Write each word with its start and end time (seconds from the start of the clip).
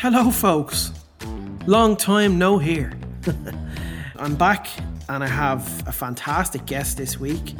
Hello, 0.00 0.30
folks. 0.30 0.92
Long 1.66 1.94
time 1.94 2.38
no 2.38 2.56
here. 2.56 2.98
I'm 4.16 4.34
back 4.34 4.66
and 5.10 5.22
I 5.22 5.26
have 5.26 5.86
a 5.86 5.92
fantastic 5.92 6.64
guest 6.64 6.96
this 6.96 7.20
week. 7.20 7.54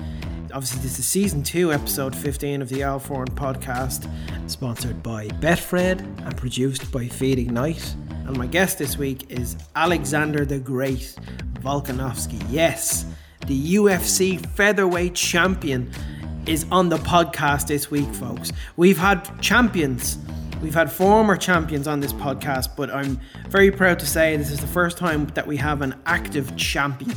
Obviously, 0.50 0.80
this 0.80 0.98
is 0.98 1.04
season 1.06 1.42
two, 1.42 1.70
episode 1.70 2.16
15 2.16 2.62
of 2.62 2.70
the 2.70 2.82
Al 2.82 2.98
Foran 2.98 3.28
podcast, 3.28 4.08
sponsored 4.50 5.02
by 5.02 5.28
Betfred 5.28 6.00
and 6.00 6.34
produced 6.34 6.90
by 6.90 7.04
Feedignite. 7.04 7.94
And 8.26 8.38
my 8.38 8.46
guest 8.46 8.78
this 8.78 8.96
week 8.96 9.30
is 9.30 9.58
Alexander 9.76 10.46
the 10.46 10.60
Great 10.60 11.14
Volkanovski. 11.60 12.42
Yes, 12.48 13.04
the 13.48 13.74
UFC 13.74 14.40
featherweight 14.56 15.14
champion 15.14 15.92
is 16.46 16.64
on 16.70 16.88
the 16.88 16.96
podcast 16.96 17.66
this 17.66 17.90
week, 17.90 18.08
folks. 18.14 18.50
We've 18.78 18.96
had 18.96 19.42
champions, 19.42 20.16
we've 20.60 20.74
had 20.74 20.90
former 20.92 21.36
champions 21.36 21.86
on 21.88 22.00
this 22.00 22.12
podcast, 22.12 22.76
but 22.76 22.92
I'm 22.92 23.20
very 23.48 23.70
proud 23.70 23.98
to 24.00 24.06
say 24.06 24.36
this 24.36 24.50
is 24.50 24.60
the 24.60 24.66
first 24.66 24.98
time 24.98 25.26
that 25.28 25.46
we 25.46 25.56
have 25.56 25.82
an 25.82 25.94
active 26.06 26.56
champion. 26.56 27.16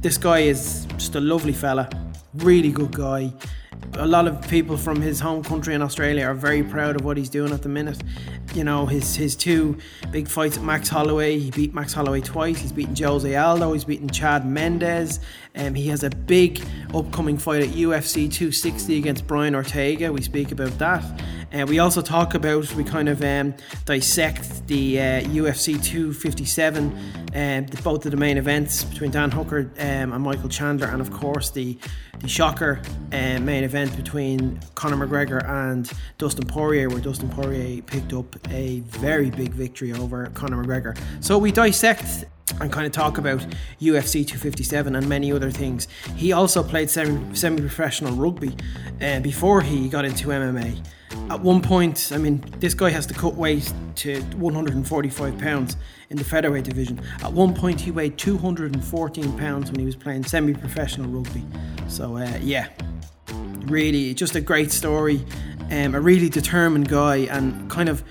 This 0.00 0.18
guy 0.18 0.40
is 0.40 0.86
just 0.96 1.14
a 1.14 1.20
lovely 1.20 1.52
fella, 1.52 1.88
really 2.34 2.70
good 2.70 2.92
guy. 2.92 3.32
A 3.94 4.06
lot 4.06 4.26
of 4.26 4.40
people 4.48 4.76
from 4.76 5.00
his 5.00 5.20
home 5.20 5.42
country 5.42 5.74
in 5.74 5.82
Australia 5.82 6.26
are 6.26 6.34
very 6.34 6.62
proud 6.62 6.96
of 6.96 7.04
what 7.04 7.16
he's 7.16 7.28
doing 7.28 7.52
at 7.52 7.62
the 7.62 7.68
minute. 7.68 8.02
You 8.54 8.64
know, 8.64 8.86
his 8.86 9.14
his 9.14 9.36
two 9.36 9.76
big 10.10 10.28
fights 10.28 10.56
at 10.56 10.64
Max 10.64 10.88
Holloway, 10.88 11.38
he 11.38 11.50
beat 11.50 11.74
Max 11.74 11.92
Holloway 11.92 12.20
twice. 12.20 12.58
He's 12.58 12.72
beaten 12.72 12.96
Jose 12.96 13.34
Aldo, 13.34 13.72
he's 13.72 13.84
beaten 13.84 14.08
Chad 14.08 14.46
Mendes. 14.46 15.20
Um, 15.56 15.74
he 15.74 15.88
has 15.88 16.02
a 16.02 16.10
big 16.10 16.62
upcoming 16.94 17.38
fight 17.38 17.62
at 17.62 17.70
UFC 17.70 18.30
260 18.30 18.98
against 18.98 19.26
Brian 19.26 19.54
Ortega. 19.54 20.12
We 20.12 20.22
speak 20.22 20.52
about 20.52 20.78
that. 20.78 21.04
Uh, 21.52 21.64
we 21.66 21.78
also 21.78 22.02
talk 22.02 22.34
about, 22.34 22.72
we 22.74 22.84
kind 22.84 23.08
of 23.08 23.22
um, 23.22 23.54
dissect 23.84 24.66
the 24.66 24.98
uh, 24.98 25.02
UFC 25.22 25.82
257, 25.82 26.86
um, 26.86 27.66
the, 27.66 27.80
both 27.82 28.04
of 28.04 28.10
the 28.10 28.16
main 28.16 28.36
events 28.36 28.84
between 28.84 29.10
Dan 29.10 29.30
Hooker 29.30 29.70
um, 29.78 30.12
and 30.12 30.22
Michael 30.22 30.48
Chandler, 30.48 30.88
and 30.88 31.00
of 31.00 31.10
course 31.12 31.50
the 31.50 31.78
the 32.20 32.28
shocker 32.28 32.80
uh, 33.12 33.38
main 33.40 33.62
event 33.62 33.94
between 33.96 34.58
Conor 34.74 35.06
McGregor 35.06 35.46
and 35.48 35.90
Dustin 36.18 36.46
Poirier, 36.46 36.88
where 36.88 37.00
Dustin 37.00 37.28
Poirier 37.28 37.82
picked 37.82 38.12
up 38.12 38.36
a 38.50 38.80
very 38.80 39.30
big 39.30 39.50
victory 39.50 39.92
over 39.92 40.26
Conor 40.34 40.64
McGregor. 40.64 40.98
So 41.20 41.38
we 41.38 41.52
dissect 41.52 42.24
and 42.60 42.72
kind 42.72 42.86
of 42.86 42.92
talk 42.92 43.18
about 43.18 43.40
UFC 43.80 44.26
257 44.26 44.94
and 44.94 45.08
many 45.08 45.32
other 45.32 45.50
things. 45.50 45.88
He 46.14 46.32
also 46.32 46.62
played 46.62 46.90
semi 46.90 47.60
professional 47.60 48.14
rugby 48.14 48.56
uh, 49.00 49.20
before 49.20 49.60
he 49.60 49.88
got 49.88 50.04
into 50.04 50.28
MMA. 50.28 50.84
At 51.30 51.40
one 51.40 51.60
point, 51.60 52.12
I 52.12 52.18
mean, 52.18 52.44
this 52.58 52.74
guy 52.74 52.90
has 52.90 53.06
to 53.06 53.14
cut 53.14 53.34
weight 53.34 53.72
to 53.96 54.20
145 54.36 55.38
pounds 55.38 55.76
in 56.10 56.16
the 56.16 56.24
featherweight 56.24 56.64
division. 56.64 57.00
At 57.22 57.32
one 57.32 57.54
point, 57.54 57.80
he 57.80 57.90
weighed 57.90 58.16
214 58.16 59.38
pounds 59.38 59.70
when 59.70 59.80
he 59.80 59.86
was 59.86 59.96
playing 59.96 60.24
semi 60.24 60.54
professional 60.54 61.10
rugby. 61.10 61.44
So, 61.88 62.16
uh, 62.16 62.38
yeah, 62.40 62.68
really, 63.66 64.14
just 64.14 64.36
a 64.36 64.40
great 64.40 64.70
story. 64.70 65.24
Um, 65.70 65.96
a 65.96 66.00
really 66.00 66.28
determined 66.28 66.88
guy, 66.88 67.16
and 67.16 67.68
kind 67.68 67.88
of 67.88 68.04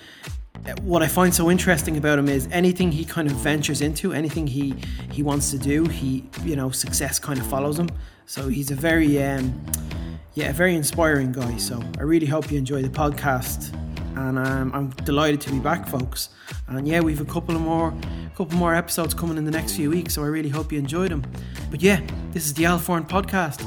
what 0.82 1.04
I 1.04 1.08
find 1.08 1.34
so 1.34 1.52
interesting 1.52 1.98
about 1.98 2.18
him 2.20 2.28
is 2.28 2.48
anything 2.52 2.92
he 2.92 3.06
kind 3.06 3.30
of 3.30 3.38
ventures 3.38 3.82
into, 3.82 4.14
anything 4.14 4.48
he 4.48 4.76
he 5.12 5.22
wants 5.24 5.52
to 5.52 5.58
do, 5.58 5.86
he 5.86 6.28
you 6.44 6.56
know 6.56 6.72
success 6.72 7.20
kind 7.20 7.40
of 7.40 7.46
follows 7.46 7.78
him. 7.78 7.90
So 8.26 8.50
he's 8.50 8.72
a 8.72 8.76
very 8.76 9.22
um, 9.22 9.64
yeah, 10.34 10.50
a 10.50 10.54
very 10.54 10.76
inspiring 10.76 11.32
guy. 11.32 11.58
So 11.58 11.82
I 12.00 12.04
really 12.04 12.26
hope 12.26 12.52
you 12.52 12.58
enjoy 12.58 12.82
the 12.82 12.90
podcast, 12.90 13.74
and 14.18 14.40
um, 14.40 14.72
I'm 14.74 14.90
delighted 15.06 15.42
to 15.42 15.52
be 15.52 15.60
back, 15.60 15.88
folks. 15.88 16.30
And 16.68 16.88
yeah, 16.88 17.00
we've 17.00 17.22
a 17.22 17.26
couple 17.26 17.56
of 17.56 17.62
more, 17.62 17.94
couple 18.36 18.58
more 18.58 18.74
episodes 18.74 19.14
coming 19.14 19.38
in 19.38 19.46
the 19.46 19.52
next 19.52 19.76
few 19.76 19.90
weeks. 19.92 20.16
So 20.16 20.24
I 20.24 20.28
really 20.28 20.50
hope 20.50 20.72
you 20.72 20.80
enjoyed 20.80 21.12
them. 21.12 21.24
But 21.70 21.82
yeah, 21.82 22.02
this 22.32 22.46
is 22.46 22.54
the 22.54 22.66
Al 22.66 22.80
Foran 22.80 23.08
podcast, 23.08 23.62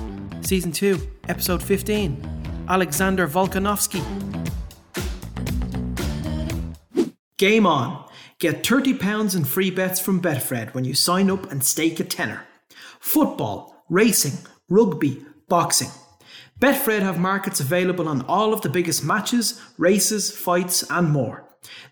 season 0.44 0.72
two, 0.72 1.00
episode 1.28 1.62
15. 1.62 2.66
Alexander 2.69 3.26
Volkanovski. 3.26 4.38
Game 7.38 7.66
on! 7.66 8.04
Get 8.41 8.62
£30 8.62 9.37
in 9.37 9.44
free 9.44 9.71
bets 9.71 10.00
from 10.00 10.21
Betfred 10.21 10.75
when 10.75 10.84
you 10.84 10.94
sign 10.94 11.31
up 11.31 11.50
and 11.50 11.65
stake 11.65 11.99
a 12.00 12.04
tenner. 12.04 12.43
Football, 13.00 13.84
racing, 13.88 14.47
rugby, 14.69 15.25
boxing. 15.49 15.91
Betfred 16.60 17.03
have 17.03 17.19
markets 17.19 17.60
available 17.60 18.09
on 18.09 18.22
all 18.22 18.53
of 18.53 18.62
the 18.62 18.69
biggest 18.69 19.04
matches, 19.04 19.60
races, 19.78 20.37
fights, 20.37 20.82
and 20.91 21.10
more. 21.10 21.49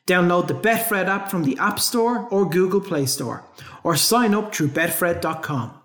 Download 0.07 0.49
the 0.49 0.55
Betfred 0.55 1.07
app 1.07 1.31
from 1.31 1.45
the 1.45 1.57
App 1.59 1.78
Store 1.78 2.28
or 2.28 2.49
Google 2.49 2.81
Play 2.81 3.07
Store, 3.07 3.45
or 3.84 3.97
sign 3.97 4.34
up 4.34 4.55
through 4.55 4.69
Betfred.com. 4.69 5.81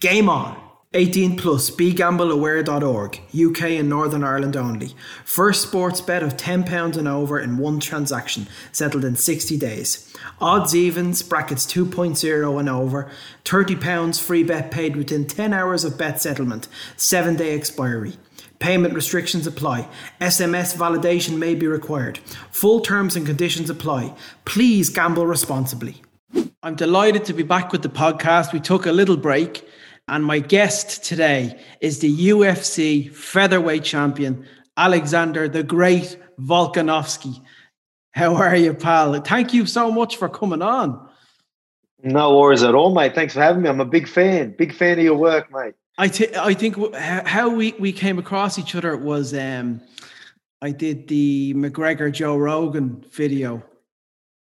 Game 0.00 0.28
on! 0.28 0.67
18 0.94 1.36
plus 1.36 1.68
begambleaware.org, 1.68 3.20
UK 3.38 3.62
and 3.72 3.90
Northern 3.90 4.24
Ireland 4.24 4.56
only. 4.56 4.94
First 5.22 5.60
sports 5.60 6.00
bet 6.00 6.22
of 6.22 6.38
£10 6.38 6.96
and 6.96 7.06
over 7.06 7.38
in 7.38 7.58
one 7.58 7.78
transaction, 7.78 8.48
settled 8.72 9.04
in 9.04 9.14
60 9.14 9.58
days. 9.58 10.10
Odds 10.40 10.74
evens, 10.74 11.22
brackets 11.22 11.66
2.0 11.66 12.58
and 12.58 12.70
over, 12.70 13.10
£30 13.44 14.18
free 14.18 14.42
bet 14.42 14.70
paid 14.70 14.96
within 14.96 15.26
10 15.26 15.52
hours 15.52 15.84
of 15.84 15.98
bet 15.98 16.22
settlement, 16.22 16.68
7 16.96 17.36
day 17.36 17.54
expiry. 17.54 18.14
Payment 18.58 18.94
restrictions 18.94 19.46
apply. 19.46 19.88
SMS 20.22 20.74
validation 20.74 21.36
may 21.36 21.54
be 21.54 21.66
required. 21.66 22.16
Full 22.50 22.80
terms 22.80 23.14
and 23.14 23.26
conditions 23.26 23.68
apply. 23.68 24.14
Please 24.46 24.88
gamble 24.88 25.26
responsibly. 25.26 26.00
I'm 26.62 26.76
delighted 26.76 27.26
to 27.26 27.34
be 27.34 27.42
back 27.42 27.72
with 27.72 27.82
the 27.82 27.90
podcast. 27.90 28.54
We 28.54 28.60
took 28.60 28.86
a 28.86 28.92
little 28.92 29.18
break 29.18 29.67
and 30.08 30.24
my 30.24 30.38
guest 30.38 31.04
today 31.04 31.60
is 31.80 32.00
the 32.00 32.28
UFC 32.28 33.12
featherweight 33.14 33.84
champion, 33.84 34.46
Alexander 34.76 35.48
the 35.48 35.62
Great 35.62 36.18
Volkanovski. 36.40 37.42
How 38.12 38.34
are 38.36 38.56
you, 38.56 38.74
pal? 38.74 39.20
Thank 39.20 39.52
you 39.52 39.66
so 39.66 39.90
much 39.90 40.16
for 40.16 40.28
coming 40.28 40.62
on. 40.62 41.08
No 42.02 42.38
worries 42.38 42.62
at 42.62 42.74
all, 42.74 42.94
mate. 42.94 43.14
Thanks 43.14 43.34
for 43.34 43.40
having 43.40 43.62
me. 43.62 43.68
I'm 43.68 43.80
a 43.80 43.84
big 43.84 44.08
fan, 44.08 44.54
big 44.56 44.72
fan 44.72 44.98
of 44.98 45.04
your 45.04 45.16
work, 45.16 45.52
mate. 45.52 45.74
I, 45.98 46.08
t- 46.08 46.34
I 46.36 46.54
think 46.54 46.76
how 46.94 47.48
we, 47.48 47.72
we 47.72 47.92
came 47.92 48.18
across 48.18 48.58
each 48.58 48.74
other 48.74 48.96
was 48.96 49.34
um, 49.34 49.80
I 50.62 50.70
did 50.70 51.08
the 51.08 51.54
McGregor 51.54 52.12
Joe 52.12 52.36
Rogan 52.36 53.04
video 53.10 53.64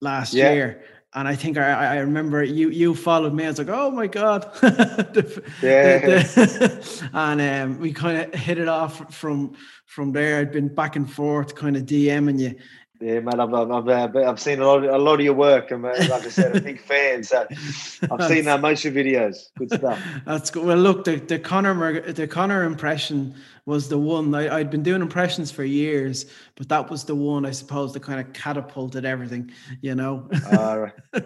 last 0.00 0.34
yeah. 0.34 0.52
year 0.52 0.84
and 1.14 1.28
I 1.28 1.34
think 1.34 1.58
I, 1.58 1.96
I 1.96 1.98
remember 1.98 2.42
you 2.42 2.70
you 2.70 2.94
followed 2.94 3.34
me. 3.34 3.44
I 3.44 3.48
was 3.48 3.58
like, 3.58 3.68
oh 3.68 3.90
my 3.90 4.06
god, 4.06 4.52
the, 4.60 5.42
yeah. 5.62 5.98
The, 5.98 6.22
the, 6.22 7.10
and 7.12 7.40
um, 7.40 7.80
we 7.80 7.92
kind 7.92 8.18
of 8.18 8.34
hit 8.34 8.58
it 8.58 8.68
off 8.68 9.14
from 9.14 9.54
from 9.84 10.12
there. 10.12 10.40
I'd 10.40 10.52
been 10.52 10.74
back 10.74 10.96
and 10.96 11.10
forth, 11.10 11.54
kind 11.54 11.76
of 11.76 11.84
DMing 11.84 12.40
you. 12.40 12.54
Yeah, 13.02 13.18
man, 13.18 13.40
I've, 13.40 13.52
I've, 13.52 13.88
I've, 13.88 14.16
I've 14.16 14.40
seen 14.40 14.60
a 14.60 14.66
lot, 14.66 14.84
of, 14.84 14.94
a 14.94 14.98
lot 14.98 15.14
of 15.14 15.22
your 15.22 15.34
work, 15.34 15.72
and 15.72 15.84
uh, 15.84 15.88
like 16.08 16.24
I 16.24 16.28
said, 16.28 16.54
a 16.54 16.60
big 16.60 16.80
fan. 16.80 17.24
So 17.24 17.44
I've 18.10 18.28
seen 18.28 18.44
that 18.44 18.60
most 18.60 18.84
of 18.84 18.94
your 18.94 19.04
videos. 19.04 19.48
Good 19.58 19.72
stuff. 19.72 20.00
That's 20.24 20.50
good. 20.50 20.64
Well, 20.64 20.76
look, 20.76 21.02
the 21.02 21.16
the 21.16 21.40
Conor 21.40 22.12
the 22.12 22.28
Conor 22.28 22.62
impression 22.62 23.34
was 23.66 23.88
the 23.88 23.98
one 23.98 24.32
I, 24.36 24.56
I'd 24.56 24.70
been 24.70 24.84
doing 24.84 25.02
impressions 25.02 25.50
for 25.50 25.64
years, 25.64 26.26
but 26.54 26.68
that 26.68 26.90
was 26.90 27.02
the 27.02 27.16
one 27.16 27.44
I 27.44 27.50
suppose 27.50 27.92
that 27.94 28.04
kind 28.04 28.20
of 28.20 28.32
catapulted 28.34 29.04
everything, 29.04 29.50
you 29.80 29.96
know. 29.96 30.28
Uh, 30.52 30.86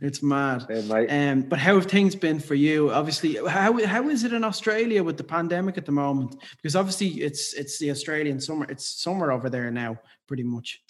it's 0.00 0.22
mad. 0.22 0.66
Yeah, 0.68 1.30
um, 1.30 1.42
but 1.42 1.58
how 1.58 1.74
have 1.74 1.86
things 1.86 2.14
been 2.14 2.40
for 2.40 2.54
you? 2.54 2.90
Obviously, 2.92 3.36
how 3.46 3.84
how 3.86 4.08
is 4.08 4.24
it 4.24 4.32
in 4.32 4.44
Australia 4.44 5.02
with 5.02 5.16
the 5.16 5.24
pandemic 5.24 5.78
at 5.78 5.86
the 5.86 5.92
moment? 5.92 6.36
Because 6.56 6.76
obviously 6.76 7.08
it's 7.22 7.52
it's 7.54 7.78
the 7.78 7.90
Australian 7.90 8.40
summer. 8.40 8.66
It's 8.68 9.02
summer 9.02 9.32
over 9.32 9.48
there 9.50 9.70
now, 9.70 9.98
pretty 10.26 10.44
much. 10.44 10.82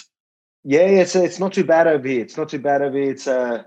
Yeah, 0.65 0.83
it's 0.83 1.17
it's 1.17 1.39
not 1.39 1.53
too 1.53 1.65
bad 1.65 1.87
over 1.87 2.07
here. 2.07 2.23
It's 2.23 2.37
not 2.37 2.49
too 2.49 2.61
bad 2.61 2.83
over 2.83 2.97
here. 2.97 3.11
It's 3.11 3.27
uh 3.27 3.65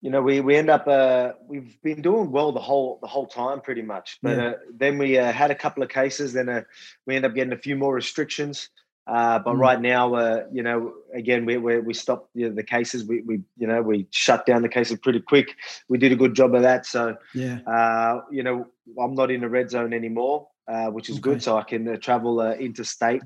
you 0.00 0.10
know, 0.10 0.22
we 0.22 0.40
we 0.40 0.54
end 0.56 0.70
up 0.70 0.86
uh, 0.86 1.32
we've 1.46 1.80
been 1.82 2.02
doing 2.02 2.30
well 2.30 2.52
the 2.52 2.60
whole 2.60 2.98
the 3.02 3.08
whole 3.08 3.26
time 3.26 3.60
pretty 3.60 3.82
much, 3.82 4.18
but 4.22 4.36
yeah. 4.36 4.48
uh, 4.48 4.52
then 4.72 4.96
we 4.96 5.18
uh, 5.18 5.32
had 5.32 5.50
a 5.50 5.56
couple 5.56 5.82
of 5.82 5.88
cases. 5.88 6.32
Then 6.32 6.48
uh, 6.48 6.62
we 7.06 7.16
end 7.16 7.24
up 7.24 7.34
getting 7.34 7.52
a 7.52 7.58
few 7.58 7.74
more 7.74 7.94
restrictions. 7.94 8.70
Uh, 9.08 9.38
but 9.38 9.54
mm. 9.54 9.58
right 9.58 9.80
now, 9.80 10.14
uh, 10.14 10.44
you 10.52 10.62
know, 10.62 10.92
again, 11.14 11.46
we 11.46 11.56
we, 11.56 11.78
we 11.78 11.94
stopped 11.94 12.28
the, 12.34 12.48
the 12.50 12.62
cases. 12.62 13.04
We 13.04 13.22
we 13.22 13.40
you 13.56 13.66
know 13.66 13.80
we 13.80 14.06
shut 14.10 14.44
down 14.44 14.62
the 14.62 14.68
cases 14.68 14.98
pretty 14.98 15.20
quick. 15.20 15.54
We 15.88 15.96
did 15.96 16.12
a 16.12 16.16
good 16.16 16.34
job 16.34 16.54
of 16.54 16.62
that. 16.62 16.84
So 16.84 17.16
yeah, 17.34 18.20
you 18.30 18.42
know, 18.42 18.66
I'm 19.00 19.14
not 19.14 19.30
in 19.30 19.40
the 19.40 19.48
red 19.48 19.70
zone 19.70 19.94
anymore, 19.94 20.48
which 20.90 21.08
is 21.08 21.16
okay. 21.16 21.22
good. 21.22 21.42
So 21.42 21.56
I 21.56 21.62
can 21.62 21.98
travel 22.00 22.42
interstate. 22.52 23.22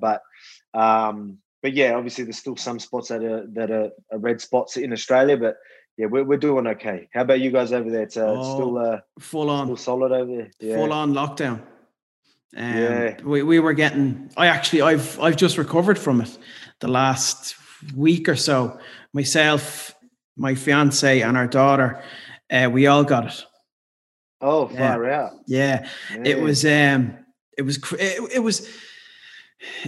but 0.00 0.22
um, 0.74 1.38
but 1.62 1.74
yeah, 1.74 1.94
obviously 1.94 2.24
there's 2.24 2.38
still 2.38 2.56
some 2.56 2.80
spots 2.80 3.08
that 3.08 3.22
are 3.22 3.46
that 3.52 3.70
are, 3.70 3.90
are 4.10 4.18
red 4.18 4.40
spots 4.40 4.76
in 4.76 4.92
Australia, 4.92 5.36
but 5.36 5.58
yeah, 5.96 6.06
we're, 6.06 6.24
we're 6.24 6.38
doing 6.38 6.66
okay. 6.66 7.08
How 7.12 7.22
about 7.22 7.40
you 7.40 7.50
guys 7.50 7.72
over 7.72 7.90
there? 7.90 8.02
It's, 8.02 8.16
uh, 8.16 8.26
oh, 8.26 8.38
it's 8.40 8.48
still 8.48 8.78
uh, 8.78 9.00
full 9.18 9.50
on, 9.50 9.66
still 9.66 9.76
solid 9.76 10.12
over 10.12 10.34
there. 10.34 10.50
Yeah. 10.58 10.76
Full 10.76 10.92
on 10.92 11.12
lockdown. 11.12 11.62
Um, 12.56 12.76
yeah, 12.76 13.22
we, 13.22 13.42
we 13.42 13.60
were 13.60 13.72
getting. 13.72 14.30
I 14.36 14.46
actually, 14.46 14.82
I've 14.82 15.18
I've 15.20 15.36
just 15.36 15.58
recovered 15.58 15.98
from 15.98 16.20
it. 16.20 16.36
The 16.80 16.88
last 16.88 17.54
week 17.94 18.28
or 18.28 18.36
so, 18.36 18.78
myself, 19.12 19.94
my 20.36 20.54
fiance, 20.54 21.20
and 21.20 21.36
our 21.36 21.46
daughter, 21.46 22.02
uh, 22.50 22.68
we 22.72 22.86
all 22.86 23.04
got 23.04 23.26
it. 23.26 23.44
Oh, 24.40 24.68
far 24.68 25.04
yeah. 25.04 25.20
out. 25.20 25.32
Yeah, 25.46 25.88
it 26.24 26.40
was. 26.40 26.64
Um, 26.64 27.16
it 27.56 27.62
was. 27.62 27.78
It, 27.92 28.32
it 28.34 28.40
was. 28.40 28.68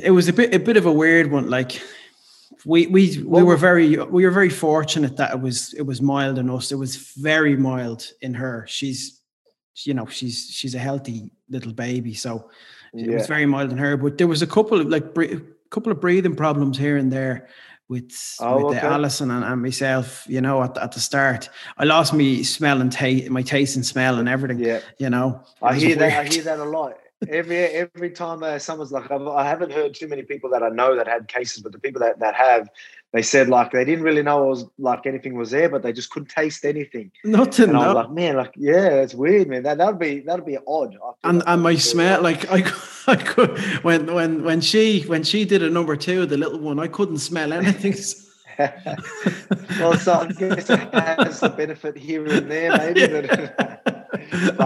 It 0.03 0.11
was 0.11 0.29
a 0.29 0.33
bit 0.33 0.55
a 0.55 0.59
bit 0.59 0.77
of 0.77 0.87
a 0.87 0.93
weird 0.93 1.31
one. 1.31 1.49
Like 1.49 1.81
we 2.65 2.87
we 2.87 3.23
we 3.25 3.43
were 3.43 3.57
very 3.57 3.97
we 3.97 4.25
were 4.25 4.31
very 4.31 4.51
fortunate 4.51 5.17
that 5.17 5.33
it 5.33 5.41
was 5.41 5.73
it 5.75 5.83
was 5.83 6.01
mild 6.01 6.39
in 6.39 6.51
us. 6.51 6.73
It 6.73 6.77
was 6.77 6.97
very 7.17 7.57
mild 7.57 8.13
in 8.21 8.35
her. 8.35 8.67
She's 8.69 9.21
you 9.77 9.95
know 9.95 10.07
she's 10.07 10.49
she's 10.51 10.75
a 10.75 10.79
healthy 10.79 11.33
little 11.49 11.73
baby, 11.73 12.15
so 12.15 12.51
yeah. 12.93 13.13
it 13.13 13.15
was 13.15 13.27
very 13.27 13.47
mild 13.47 13.73
in 13.73 13.79
her. 13.79 13.97
But 13.97 14.19
there 14.19 14.29
was 14.29 14.43
a 14.43 14.47
couple 14.47 14.81
of 14.81 14.87
like 14.87 15.17
a 15.17 15.41
couple 15.71 15.93
of 15.93 16.01
breathing 16.01 16.37
problems 16.37 16.79
here 16.79 16.97
and 16.97 17.13
there 17.13 17.49
with 17.89 18.13
oh, 18.41 18.69
with 18.69 18.77
okay. 18.79 18.87
Allison 18.87 19.31
and, 19.31 19.45
and, 19.45 19.63
myself. 19.63 20.25
You 20.29 20.41
know, 20.41 20.63
at, 20.63 20.77
at 20.79 20.93
the 20.93 21.01
start, 21.01 21.49
I 21.79 21.85
lost 21.85 22.13
me 22.13 22.43
smell 22.43 22.81
and 22.81 22.93
taste, 22.93 23.31
my 23.31 23.43
taste 23.43 23.77
and 23.77 23.85
smell 23.85 24.19
and 24.19 24.29
everything. 24.29 24.61
Yeah, 24.61 24.81
you 24.99 25.11
know, 25.11 25.43
I 25.61 25.75
hear 25.75 25.89
weird. 25.89 25.99
that. 26.01 26.27
I 26.27 26.29
hear 26.29 26.45
that 26.45 26.59
a 26.59 26.65
lot 26.65 26.97
every 27.29 27.57
every 27.57 28.11
time 28.11 28.43
uh, 28.43 28.59
someone's 28.59 28.93
like, 28.93 29.11
I've, 29.11 29.27
I 29.27 29.47
have 29.47 29.61
not 29.61 29.73
heard 29.73 29.95
too 29.95 30.09
many 30.09 30.23
people 30.23 30.51
that 30.51 30.63
I 30.63 30.69
know 30.69 30.97
that 30.97 31.07
had 31.07 31.29
cases, 31.29 31.63
but 31.63 31.73
the 31.73 31.79
people 31.79 32.01
that, 32.01 32.19
that 32.21 32.35
have, 32.35 32.69
they 33.13 33.23
said 33.23 33.49
like 33.49 33.73
they 33.73 33.85
didn't 33.85 34.05
really 34.05 34.23
know 34.23 34.45
it 34.45 34.49
was 34.49 34.65
like 34.79 35.07
anything 35.07 35.35
was 35.35 35.51
there, 35.51 35.69
but 35.69 35.83
they 35.83 35.93
just 35.93 36.11
couldn't 36.11 36.31
taste 36.31 36.65
anything. 36.65 37.11
Nothing. 37.25 37.71
And 37.71 37.79
I'm 37.79 37.95
like, 37.95 38.11
man, 38.11 38.37
like 38.37 38.55
yeah, 38.57 38.89
it's 39.03 39.15
weird, 39.15 39.49
man. 39.49 39.63
That 39.63 39.79
that'd 39.79 39.99
be 39.99 40.21
that'd 40.21 40.47
be 40.47 40.59
odd. 40.67 40.97
And 41.25 41.43
and 41.47 41.63
my 41.63 41.77
smell, 41.77 42.23
like 42.23 42.51
I, 42.51 42.71
I 43.07 43.17
could 43.17 43.59
when 43.85 44.13
when 44.13 44.45
when 44.45 44.61
she 44.61 45.03
when 45.03 45.23
she 45.23 45.45
did 45.45 45.63
a 45.63 45.71
number 45.71 45.97
two, 45.97 46.27
the 46.27 46.37
little 46.37 46.61
one, 46.61 46.79
I 46.79 46.89
couldn't 46.89 47.19
smell 47.19 47.53
anything. 47.53 47.95
well, 48.59 49.97
so 49.97 50.13
I 50.13 50.27
guess 50.27 50.69
it 50.69 50.95
has 50.95 51.43
a 51.43 51.49
benefit 51.49 51.97
here 51.97 52.27
and 52.27 52.51
there, 52.51 52.77
maybe. 52.77 53.89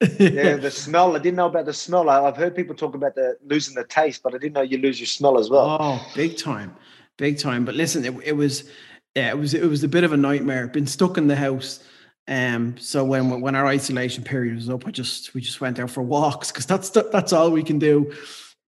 Yeah, 0.18 0.56
the 0.56 0.70
smell. 0.70 1.16
I 1.16 1.18
didn't 1.18 1.36
know 1.36 1.46
about 1.46 1.66
the 1.66 1.72
smell. 1.72 2.08
I, 2.10 2.22
have 2.24 2.36
heard 2.36 2.54
people 2.54 2.74
talk 2.74 2.94
about 2.94 3.14
the 3.14 3.36
losing 3.44 3.74
the 3.74 3.84
taste, 3.84 4.22
but 4.22 4.34
I 4.34 4.38
didn't 4.38 4.54
know 4.54 4.62
you 4.62 4.78
lose 4.78 5.00
your 5.00 5.06
smell 5.06 5.38
as 5.38 5.50
well. 5.50 5.78
Oh, 5.80 6.12
big 6.14 6.36
time, 6.36 6.76
big 7.16 7.38
time. 7.38 7.64
But 7.64 7.74
listen, 7.74 8.04
it, 8.04 8.14
it 8.24 8.32
was, 8.32 8.70
yeah, 9.14 9.30
it 9.30 9.38
was, 9.38 9.54
it 9.54 9.68
was 9.68 9.82
a 9.82 9.88
bit 9.88 10.04
of 10.04 10.12
a 10.12 10.16
nightmare. 10.16 10.66
Been 10.68 10.86
stuck 10.86 11.16
in 11.18 11.26
the 11.26 11.36
house. 11.36 11.82
Um, 12.26 12.76
so 12.78 13.04
when 13.04 13.40
when 13.40 13.54
our 13.54 13.66
isolation 13.66 14.24
period 14.24 14.54
was 14.54 14.70
up, 14.70 14.86
I 14.86 14.90
just 14.90 15.34
we 15.34 15.40
just 15.40 15.60
went 15.60 15.78
out 15.78 15.90
for 15.90 16.02
walks 16.02 16.50
because 16.50 16.66
that's 16.66 16.90
that's 16.90 17.32
all 17.32 17.50
we 17.50 17.62
can 17.62 17.78
do 17.78 18.14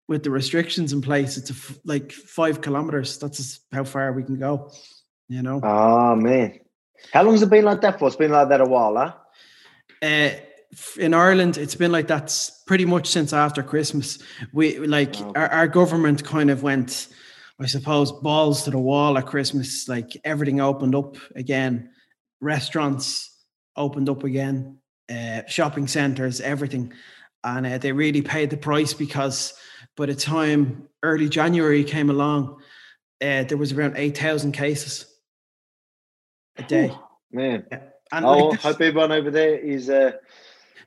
with 0.08 0.24
the 0.24 0.32
restrictions 0.32 0.94
in 0.94 1.02
place. 1.02 1.38
It's 1.38 1.52
a, 1.52 1.74
like 1.86 2.12
five 2.12 2.62
kilometers. 2.62 3.18
That's 3.18 3.62
how 3.72 3.86
far 3.86 4.12
we 4.12 4.24
can 4.24 4.38
go. 4.38 4.72
You 5.30 5.42
know. 5.42 5.62
Oh 5.64 6.16
man, 6.16 6.60
how 7.12 7.24
long 7.24 7.34
has 7.34 7.42
it 7.42 7.50
been 7.50 7.66
like 7.66 7.82
that 7.82 7.98
for? 7.98 8.08
It's 8.08 8.18
been 8.18 8.32
like 8.32 8.50
that 8.50 8.62
a 8.62 8.66
while, 8.66 8.96
huh? 8.96 9.14
Uh, 10.02 10.30
in 10.98 11.14
Ireland, 11.14 11.58
it's 11.58 11.76
been 11.76 11.92
like 11.92 12.08
that 12.08 12.38
pretty 12.68 12.86
much 12.86 13.08
since 13.08 13.34
after 13.34 13.64
Christmas. 13.64 14.20
We 14.54 14.80
like 14.80 15.16
wow. 15.16 15.34
our, 15.36 15.48
our 15.48 15.68
government 15.68 16.24
kind 16.24 16.50
of 16.50 16.64
went, 16.64 17.08
I 17.60 17.66
suppose, 17.66 18.12
balls 18.12 18.64
to 18.64 18.72
the 18.72 18.80
wall 18.80 19.18
at 19.18 19.26
Christmas. 19.26 19.88
Like 19.88 20.18
everything 20.24 20.60
opened 20.60 20.96
up 20.96 21.18
again, 21.36 21.90
restaurants 22.42 23.32
opened 23.76 24.10
up 24.10 24.24
again, 24.24 24.80
uh, 25.10 25.42
shopping 25.48 25.88
centers, 25.88 26.42
everything, 26.42 26.94
and 27.44 27.66
uh, 27.66 27.78
they 27.78 27.92
really 27.92 28.22
paid 28.22 28.50
the 28.50 28.58
price 28.58 28.94
because 28.94 29.54
by 29.96 30.08
the 30.08 30.16
time 30.16 30.90
early 31.04 31.30
January 31.30 31.84
came 31.84 32.10
along, 32.10 32.58
uh, 33.22 33.44
there 33.44 33.58
was 33.58 33.72
around 33.72 33.94
eight 33.96 34.18
thousand 34.18 34.52
cases 34.52 35.06
a 36.58 36.64
day. 36.64 36.92
Man. 37.32 37.66
Yeah. 37.72 37.80
And 38.12 38.26
oh, 38.26 38.50
like 38.50 38.60
hope 38.60 38.82
everyone 38.82 39.12
over 39.12 39.32
there 39.32 39.58
is 39.58 39.90
uh, 39.90 40.14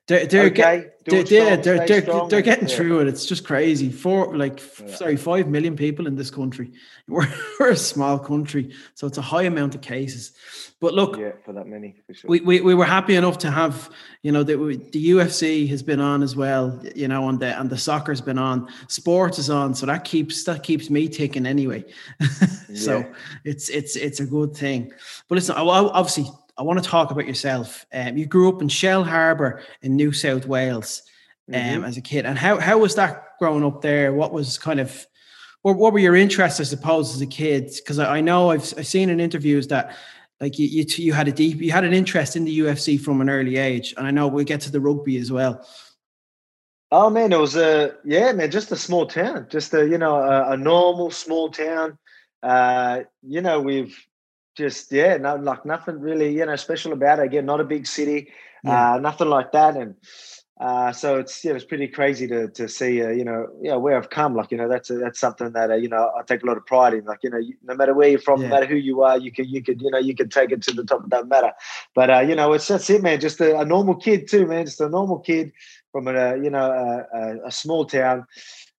they're 0.08 0.24
they're, 0.24 0.46
okay, 0.46 0.54
get, 0.54 1.04
they're, 1.04 1.26
strong, 1.26 1.62
they're, 1.62 1.86
they're, 1.86 2.02
strong, 2.02 2.28
they're, 2.30 2.40
getting 2.40 2.66
yeah. 2.66 2.76
through 2.76 3.00
it. 3.00 3.08
It's 3.08 3.26
just 3.26 3.44
crazy. 3.44 3.90
Four 3.90 4.34
like 4.36 4.58
yeah. 4.80 4.94
sorry, 4.94 5.16
five 5.16 5.48
million 5.48 5.76
people 5.76 6.06
in 6.06 6.16
this 6.16 6.30
country. 6.30 6.72
We're, 7.08 7.26
we're 7.58 7.70
a 7.70 7.76
small 7.76 8.18
country, 8.18 8.74
so 8.94 9.06
it's 9.06 9.16
a 9.16 9.22
high 9.22 9.44
amount 9.44 9.74
of 9.74 9.80
cases. 9.80 10.32
But 10.78 10.92
look, 10.92 11.16
yeah, 11.16 11.32
for 11.42 11.54
that 11.54 11.66
many, 11.66 11.96
for 12.06 12.12
sure. 12.12 12.28
we, 12.28 12.40
we 12.40 12.60
we 12.60 12.74
were 12.74 12.84
happy 12.84 13.16
enough 13.16 13.38
to 13.38 13.50
have 13.50 13.90
you 14.22 14.30
know 14.30 14.42
the 14.42 14.56
the 14.92 15.10
UFC 15.10 15.66
has 15.70 15.82
been 15.82 16.00
on 16.00 16.22
as 16.22 16.36
well. 16.36 16.78
You 16.94 17.08
know, 17.08 17.28
and 17.30 17.40
the 17.40 17.58
and 17.58 17.70
the 17.70 17.78
soccer's 17.78 18.20
been 18.20 18.38
on. 18.38 18.68
Sports 18.88 19.38
is 19.38 19.48
on, 19.48 19.74
so 19.74 19.86
that 19.86 20.04
keeps 20.04 20.44
that 20.44 20.62
keeps 20.62 20.90
me 20.90 21.08
ticking 21.08 21.46
anyway. 21.46 21.82
so 22.74 22.98
yeah. 22.98 23.12
it's 23.44 23.70
it's 23.70 23.96
it's 23.96 24.20
a 24.20 24.26
good 24.26 24.54
thing. 24.54 24.92
But 25.28 25.36
listen, 25.36 25.54
obviously 25.56 26.30
I 26.58 26.62
want 26.62 26.82
to 26.82 26.88
talk 26.88 27.12
about 27.12 27.26
yourself. 27.26 27.86
Um, 27.92 28.16
you 28.16 28.26
grew 28.26 28.48
up 28.48 28.60
in 28.60 28.68
Shellharbour 28.68 29.62
in 29.82 29.94
New 29.94 30.12
South 30.12 30.44
Wales 30.44 31.02
um, 31.48 31.60
mm-hmm. 31.60 31.84
as 31.84 31.96
a 31.96 32.00
kid, 32.00 32.26
and 32.26 32.36
how 32.36 32.58
how 32.58 32.78
was 32.78 32.96
that 32.96 33.38
growing 33.38 33.64
up 33.64 33.80
there? 33.80 34.12
What 34.12 34.32
was 34.32 34.58
kind 34.58 34.80
of 34.80 35.06
what, 35.62 35.76
what 35.76 35.92
were 35.92 35.98
your 35.98 36.16
interests, 36.16 36.60
I 36.60 36.64
suppose, 36.64 37.14
as 37.14 37.20
a 37.20 37.26
kid? 37.26 37.70
Because 37.76 37.98
I, 37.98 38.16
I, 38.16 38.20
know 38.20 38.50
I've 38.50 38.74
I've 38.76 38.86
seen 38.86 39.08
in 39.08 39.20
interviews 39.20 39.68
that 39.68 39.96
like 40.40 40.58
you, 40.58 40.66
you 40.66 40.84
you 40.96 41.12
had 41.12 41.28
a 41.28 41.32
deep 41.32 41.60
you 41.60 41.70
had 41.70 41.84
an 41.84 41.94
interest 41.94 42.34
in 42.36 42.44
the 42.44 42.58
UFC 42.58 43.00
from 43.00 43.20
an 43.20 43.30
early 43.30 43.56
age, 43.56 43.94
and 43.96 44.06
I 44.06 44.10
know 44.10 44.26
we'll 44.26 44.44
get 44.44 44.60
to 44.62 44.72
the 44.72 44.80
rugby 44.80 45.16
as 45.18 45.30
well. 45.30 45.64
Oh 46.90 47.08
man, 47.08 47.32
it 47.32 47.38
was 47.38 47.56
a 47.56 47.96
yeah, 48.04 48.32
man, 48.32 48.50
just 48.50 48.72
a 48.72 48.76
small 48.76 49.06
town, 49.06 49.46
just 49.48 49.72
a 49.74 49.86
you 49.86 49.98
know 49.98 50.16
a, 50.16 50.52
a 50.52 50.56
normal 50.56 51.10
small 51.12 51.50
town. 51.50 51.98
Uh, 52.42 53.02
you 53.22 53.40
know, 53.40 53.60
we've 53.60 53.96
just 54.58 54.92
yeah, 54.92 55.16
no, 55.16 55.36
like 55.36 55.64
nothing 55.64 56.00
really, 56.00 56.36
you 56.36 56.44
know, 56.44 56.56
special 56.56 56.92
about 56.92 57.20
it. 57.20 57.26
Again, 57.26 57.46
not 57.46 57.60
a 57.60 57.64
big 57.64 57.86
city, 57.86 58.30
yeah. 58.64 58.94
uh, 58.94 58.98
nothing 58.98 59.28
like 59.28 59.52
that, 59.52 59.76
and 59.76 59.94
uh, 60.60 60.90
so 60.90 61.16
it's 61.20 61.44
yeah, 61.44 61.52
it's 61.52 61.64
pretty 61.64 61.86
crazy 61.86 62.26
to 62.26 62.48
to 62.48 62.68
see, 62.68 63.00
uh, 63.02 63.10
you 63.10 63.24
know, 63.24 63.46
yeah, 63.62 63.76
where 63.76 63.96
I've 63.96 64.10
come. 64.10 64.34
Like 64.34 64.50
you 64.50 64.58
know, 64.58 64.68
that's 64.68 64.90
a, 64.90 64.98
that's 64.98 65.20
something 65.20 65.52
that 65.52 65.70
uh, 65.70 65.76
you 65.76 65.88
know 65.88 66.10
I 66.18 66.22
take 66.24 66.42
a 66.42 66.46
lot 66.46 66.56
of 66.56 66.66
pride 66.66 66.94
in. 66.94 67.04
Like 67.04 67.20
you 67.22 67.30
know, 67.30 67.40
no 67.62 67.76
matter 67.76 67.94
where 67.94 68.08
you're 68.08 68.18
from, 68.18 68.42
yeah. 68.42 68.48
no 68.48 68.54
matter 68.54 68.66
who 68.66 68.74
you 68.74 69.02
are, 69.02 69.16
you 69.16 69.30
could 69.30 69.48
you 69.48 69.62
could 69.62 69.80
you 69.80 69.90
know 69.92 69.98
you 69.98 70.16
could 70.16 70.32
take 70.32 70.50
it 70.50 70.60
to 70.62 70.72
the 70.72 70.84
top. 70.84 71.04
It 71.04 71.10
doesn't 71.10 71.28
matter. 71.28 71.52
But 71.94 72.10
uh, 72.10 72.20
you 72.20 72.34
know, 72.34 72.52
it's 72.52 72.66
that's 72.66 72.90
it, 72.90 73.02
man. 73.02 73.20
Just 73.20 73.40
a, 73.40 73.60
a, 73.60 73.64
normal 73.64 73.94
kid 73.94 74.28
too, 74.28 74.46
man. 74.46 74.66
Just 74.66 74.80
a 74.80 74.88
normal 74.88 75.20
kid 75.20 75.52
from 75.92 76.08
a 76.08 76.36
you 76.36 76.50
know 76.50 77.06
a, 77.14 77.46
a 77.46 77.52
small 77.52 77.84
town. 77.84 78.26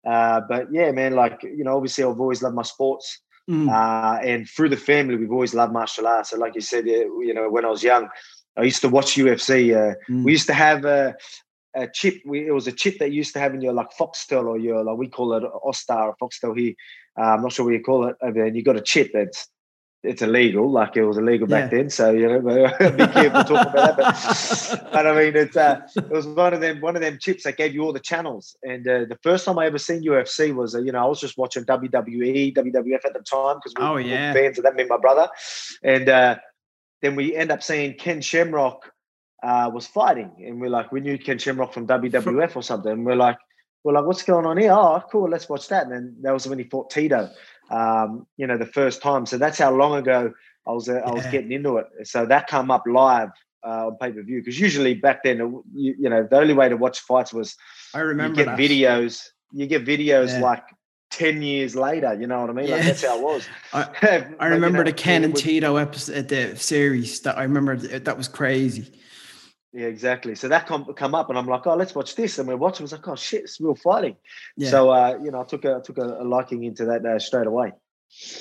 Uh, 0.05 0.41
but 0.49 0.67
yeah, 0.73 0.91
man, 0.91 1.15
like 1.15 1.41
you 1.43 1.63
know, 1.63 1.77
obviously 1.77 2.03
I've 2.03 2.19
always 2.19 2.43
loved 2.43 2.55
my 2.55 2.63
sports. 2.63 3.21
Mm. 3.49 3.67
Uh, 3.67 4.19
and 4.21 4.47
through 4.47 4.69
the 4.69 4.77
family, 4.77 5.15
we've 5.15 5.31
always 5.31 5.55
loved 5.55 5.73
martial 5.73 6.07
arts. 6.07 6.29
So, 6.29 6.37
like 6.37 6.53
you 6.53 6.61
said, 6.61 6.85
you 6.85 7.33
know, 7.33 7.49
when 7.49 7.65
I 7.65 7.69
was 7.69 7.83
young, 7.83 8.07
I 8.55 8.63
used 8.63 8.81
to 8.81 8.89
watch 8.89 9.15
UFC. 9.15 9.75
Uh, 9.75 9.95
mm. 10.09 10.23
We 10.23 10.31
used 10.31 10.47
to 10.47 10.53
have 10.53 10.85
a, 10.85 11.15
a 11.75 11.87
chip. 11.87 12.21
We, 12.25 12.47
it 12.47 12.51
was 12.51 12.67
a 12.67 12.71
chip 12.71 12.99
that 12.99 13.09
you 13.09 13.17
used 13.17 13.33
to 13.33 13.39
have 13.39 13.55
in 13.55 13.61
your 13.61 13.73
like 13.73 13.89
Foxtel 13.99 14.45
or 14.45 14.59
your 14.59 14.83
like 14.83 14.97
we 14.97 15.07
call 15.07 15.33
it 15.33 15.43
Austar 15.65 16.07
or 16.07 16.15
Foxtel 16.21 16.57
here. 16.57 16.73
Uh, 17.19 17.33
I'm 17.33 17.41
not 17.41 17.53
sure 17.53 17.65
what 17.65 17.73
you 17.73 17.81
call 17.81 18.07
it 18.07 18.15
over 18.21 18.45
And 18.45 18.55
you 18.55 18.63
got 18.63 18.77
a 18.77 18.81
chip 18.81 19.11
that's 19.13 19.47
it's 20.01 20.21
illegal, 20.21 20.71
like 20.71 20.95
it 20.95 21.03
was 21.03 21.17
illegal 21.17 21.45
back 21.45 21.71
then. 21.71 21.89
So 21.89 22.11
you 22.11 22.27
know, 22.27 22.39
be 22.79 23.07
careful 23.07 23.43
talking 23.43 23.71
about 23.71 23.97
that. 23.97 24.79
But, 24.81 24.91
but 24.93 25.07
I 25.07 25.13
mean, 25.13 25.35
it's 25.35 25.57
uh, 25.57 25.81
it 25.97 26.09
was 26.09 26.25
one 26.25 26.53
of 26.53 26.61
them 26.61 26.79
one 26.79 26.95
of 26.95 27.01
them 27.01 27.17
chips 27.19 27.43
that 27.43 27.57
gave 27.57 27.73
you 27.73 27.83
all 27.83 27.91
the 27.91 27.99
channels. 27.99 28.55
And 28.63 28.87
uh, 28.87 29.05
the 29.09 29.17
first 29.23 29.43
time 29.43 29.59
I 29.59 29.65
ever 29.65 29.77
seen 29.77 30.01
UFC 30.03 30.55
was, 30.55 30.73
uh, 30.73 30.79
you 30.79 30.93
know, 30.93 31.03
I 31.03 31.05
was 31.05 31.19
just 31.19 31.37
watching 31.37 31.65
WWE, 31.65 32.55
WWF 32.55 33.05
at 33.05 33.13
the 33.13 33.19
time 33.19 33.57
because 33.57 33.73
we 33.77 33.83
oh, 33.83 33.93
were 33.93 33.99
yeah. 33.99 34.31
fans 34.31 34.57
of 34.57 34.63
that. 34.63 34.75
Me 34.75 34.83
and 34.83 34.89
my 34.89 34.97
brother, 34.97 35.27
and 35.83 36.07
uh, 36.07 36.37
then 37.01 37.17
we 37.17 37.35
end 37.35 37.51
up 37.51 37.61
seeing 37.61 37.93
Ken 37.95 38.21
Shamrock 38.21 38.89
uh, 39.43 39.69
was 39.73 39.85
fighting, 39.85 40.31
and 40.45 40.61
we're 40.61 40.69
like, 40.69 40.93
we 40.93 41.01
knew 41.01 41.17
Ken 41.17 41.37
Shamrock 41.37 41.73
from 41.73 41.87
WWF 41.87 42.55
or 42.55 42.63
something. 42.63 42.91
And 42.91 43.05
we're 43.05 43.15
like, 43.15 43.37
we're 43.83 43.93
like, 43.93 44.05
what's 44.05 44.23
going 44.23 44.45
on 44.45 44.57
here? 44.57 44.71
Oh, 44.71 45.03
cool, 45.11 45.29
let's 45.29 45.49
watch 45.49 45.67
that. 45.69 45.83
And 45.83 45.91
then 45.91 46.15
that 46.21 46.31
was 46.31 46.47
when 46.47 46.59
he 46.59 46.65
fought 46.65 46.89
Tito 46.89 47.29
um, 47.69 48.27
you 48.37 48.47
know, 48.47 48.57
the 48.57 48.65
first 48.65 49.01
time. 49.01 49.25
So 49.25 49.37
that's 49.37 49.57
how 49.57 49.71
long 49.71 49.95
ago 49.97 50.33
I 50.67 50.71
was 50.71 50.89
uh, 50.89 51.01
I 51.05 51.11
was 51.11 51.25
getting 51.27 51.51
into 51.51 51.77
it. 51.77 51.87
So 52.03 52.25
that 52.25 52.47
come 52.47 52.71
up 52.71 52.83
live 52.87 53.29
uh, 53.65 53.87
on 53.87 53.97
pay 53.97 54.11
per 54.11 54.21
view 54.23 54.41
because 54.41 54.59
usually 54.59 54.93
back 54.93 55.23
then, 55.23 55.37
you, 55.73 55.95
you, 55.99 56.09
know, 56.09 56.27
the 56.29 56.37
only 56.37 56.53
way 56.53 56.69
to 56.69 56.77
watch 56.77 56.99
fights 56.99 57.33
was 57.33 57.55
I 57.93 57.99
remember 57.99 58.39
you 58.39 58.45
get 58.45 58.57
that. 58.57 58.59
videos. 58.59 59.27
You 59.51 59.67
get 59.67 59.85
videos 59.85 60.29
yeah. 60.29 60.41
like. 60.41 60.63
10 61.11 61.41
years 61.41 61.75
later, 61.75 62.13
you 62.13 62.27
know 62.27 62.41
what 62.41 62.51
I 62.51 62.53
mean? 62.53 62.69
Like 62.69 62.83
that's 62.83 63.03
how 63.03 63.17
it 63.17 63.23
was. 63.23 63.47
I, 63.73 64.27
I 64.39 64.45
remember 64.45 64.77
you 64.77 64.83
know, 64.83 64.91
the 64.91 64.93
Ken 64.93 65.23
and 65.23 65.35
Tito 65.35 65.75
episode, 65.77 66.27
the 66.27 66.55
series 66.55 67.21
that 67.21 67.35
I 67.35 67.41
remember 67.41 67.75
that 67.77 68.15
was 68.15 68.27
crazy. 68.27 68.93
Yeah, 69.71 69.85
exactly. 69.85 70.33
So 70.33 70.47
that 70.47 70.65
come 70.65 70.85
come 70.95 71.13
up, 71.13 71.29
and 71.29 71.37
I'm 71.37 71.45
like, 71.45 71.67
oh, 71.67 71.75
let's 71.75 71.93
watch 71.93 72.15
this. 72.15 72.39
And 72.39 72.47
we're 72.47 72.57
watching. 72.57 72.83
I 72.83 72.85
was 72.85 72.91
like, 72.91 73.07
oh 73.07 73.15
shit, 73.15 73.43
it's 73.43 73.61
real 73.61 73.75
fighting. 73.75 74.15
Yeah. 74.57 74.69
So 74.69 74.89
uh, 74.89 75.19
you 75.23 75.29
know, 75.29 75.41
I 75.41 75.43
took 75.43 75.63
a 75.65 75.75
I 75.75 75.79
took 75.81 75.97
a, 75.97 76.23
liking 76.23 76.63
into 76.63 76.85
that 76.85 77.05
uh, 77.05 77.19
straight 77.19 77.45
away. 77.45 77.73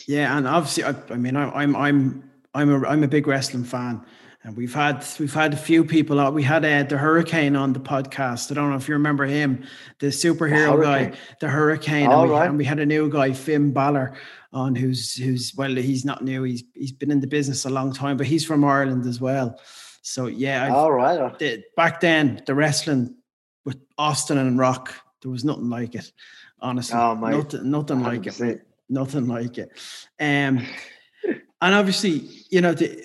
Yeah, 0.06 0.36
and 0.36 0.48
obviously, 0.48 0.84
I, 0.84 0.94
I 1.10 1.16
mean, 1.16 1.36
I, 1.36 1.50
I'm 1.50 1.76
I'm 1.76 2.30
I'm 2.54 2.70
a 2.70 2.88
I'm 2.88 3.04
a 3.04 3.08
big 3.08 3.26
wrestling 3.26 3.64
fan, 3.64 4.02
And 4.42 4.56
we've 4.56 4.72
had 4.72 5.04
we've 5.20 5.34
had 5.34 5.52
a 5.52 5.58
few 5.58 5.84
people 5.84 6.18
out. 6.18 6.32
We 6.32 6.42
had 6.42 6.64
uh, 6.64 6.84
the 6.84 6.96
Hurricane 6.96 7.56
on 7.56 7.74
the 7.74 7.80
podcast. 7.80 8.50
I 8.50 8.54
don't 8.54 8.70
know 8.70 8.76
if 8.76 8.88
you 8.88 8.94
remember 8.94 9.26
him, 9.26 9.66
the 9.98 10.06
superhero 10.06 10.78
the 10.78 10.82
guy, 10.82 11.12
the 11.40 11.48
Hurricane. 11.48 12.10
and, 12.10 12.22
we, 12.22 12.28
right. 12.30 12.48
and 12.48 12.56
we 12.56 12.64
had 12.64 12.78
a 12.78 12.86
new 12.86 13.10
guy, 13.10 13.34
Finn 13.34 13.70
Balor, 13.74 14.16
on 14.54 14.74
who's 14.74 15.14
who's 15.14 15.52
well, 15.54 15.74
he's 15.74 16.06
not 16.06 16.24
new. 16.24 16.44
He's 16.44 16.64
he's 16.74 16.92
been 16.92 17.10
in 17.10 17.20
the 17.20 17.26
business 17.26 17.66
a 17.66 17.70
long 17.70 17.92
time, 17.92 18.16
but 18.16 18.26
he's 18.26 18.46
from 18.46 18.64
Ireland 18.64 19.04
as 19.04 19.20
well. 19.20 19.60
So 20.08 20.26
yeah, 20.26 20.64
I've, 20.64 20.72
all 20.72 20.90
right. 20.90 21.38
The, 21.38 21.62
back 21.76 22.00
then, 22.00 22.42
the 22.46 22.54
wrestling 22.54 23.14
with 23.66 23.76
Austin 23.98 24.38
and 24.38 24.58
Rock, 24.58 24.94
there 25.20 25.30
was 25.30 25.44
nothing 25.44 25.68
like 25.68 25.94
it. 25.94 26.10
Honestly, 26.60 26.98
oh, 26.98 27.14
nothing, 27.14 27.70
nothing 27.70 28.02
like 28.02 28.26
it. 28.26 28.66
Nothing 28.88 29.28
like 29.28 29.58
it. 29.58 29.70
Um, 30.18 30.66
and 31.60 31.74
obviously, 31.74 32.26
you 32.48 32.62
know, 32.62 32.72
the, 32.72 33.04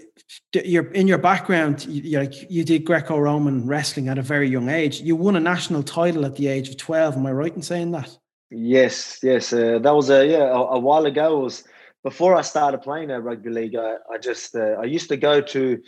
the, 0.54 0.66
you're 0.66 0.92
in 0.94 1.10
your 1.10 1.18
background. 1.18 1.86
You, 1.86 2.20
like 2.20 2.50
you 2.50 2.64
did 2.64 2.86
Greco-Roman 2.86 3.68
wrestling 3.68 4.08
at 4.08 4.18
a 4.18 4.22
very 4.22 4.48
young 4.48 4.70
age. 4.70 5.02
You 5.02 5.18
won 5.18 5.36
a 5.36 5.42
national 5.42 5.84
title 5.84 6.26
at 6.26 6.38
the 6.38 6.48
age 6.48 6.70
of 6.70 6.78
twelve. 6.78 7.18
Am 7.18 7.26
I 7.26 7.34
right 7.34 7.54
in 7.54 7.62
saying 7.62 7.92
that? 7.92 8.18
Yes, 8.50 9.20
yes. 9.22 9.52
Uh, 9.52 9.80
that 9.80 9.94
was 9.94 10.10
a 10.10 10.26
yeah 10.26 10.46
a, 10.46 10.56
a, 10.56 10.80
while 10.80 11.06
ago. 11.06 11.42
It 11.42 11.44
was 11.44 11.64
before 12.02 12.36
I 12.36 12.44
started 12.44 12.82
playing 12.82 13.12
uh, 13.12 13.20
rugby 13.20 13.50
league. 13.50 13.76
I, 13.76 13.96
I 14.10 14.18
just 14.20 14.56
uh, 14.56 14.78
I 14.80 14.86
used 14.86 15.10
to 15.10 15.18
go 15.18 15.42
to. 15.42 15.82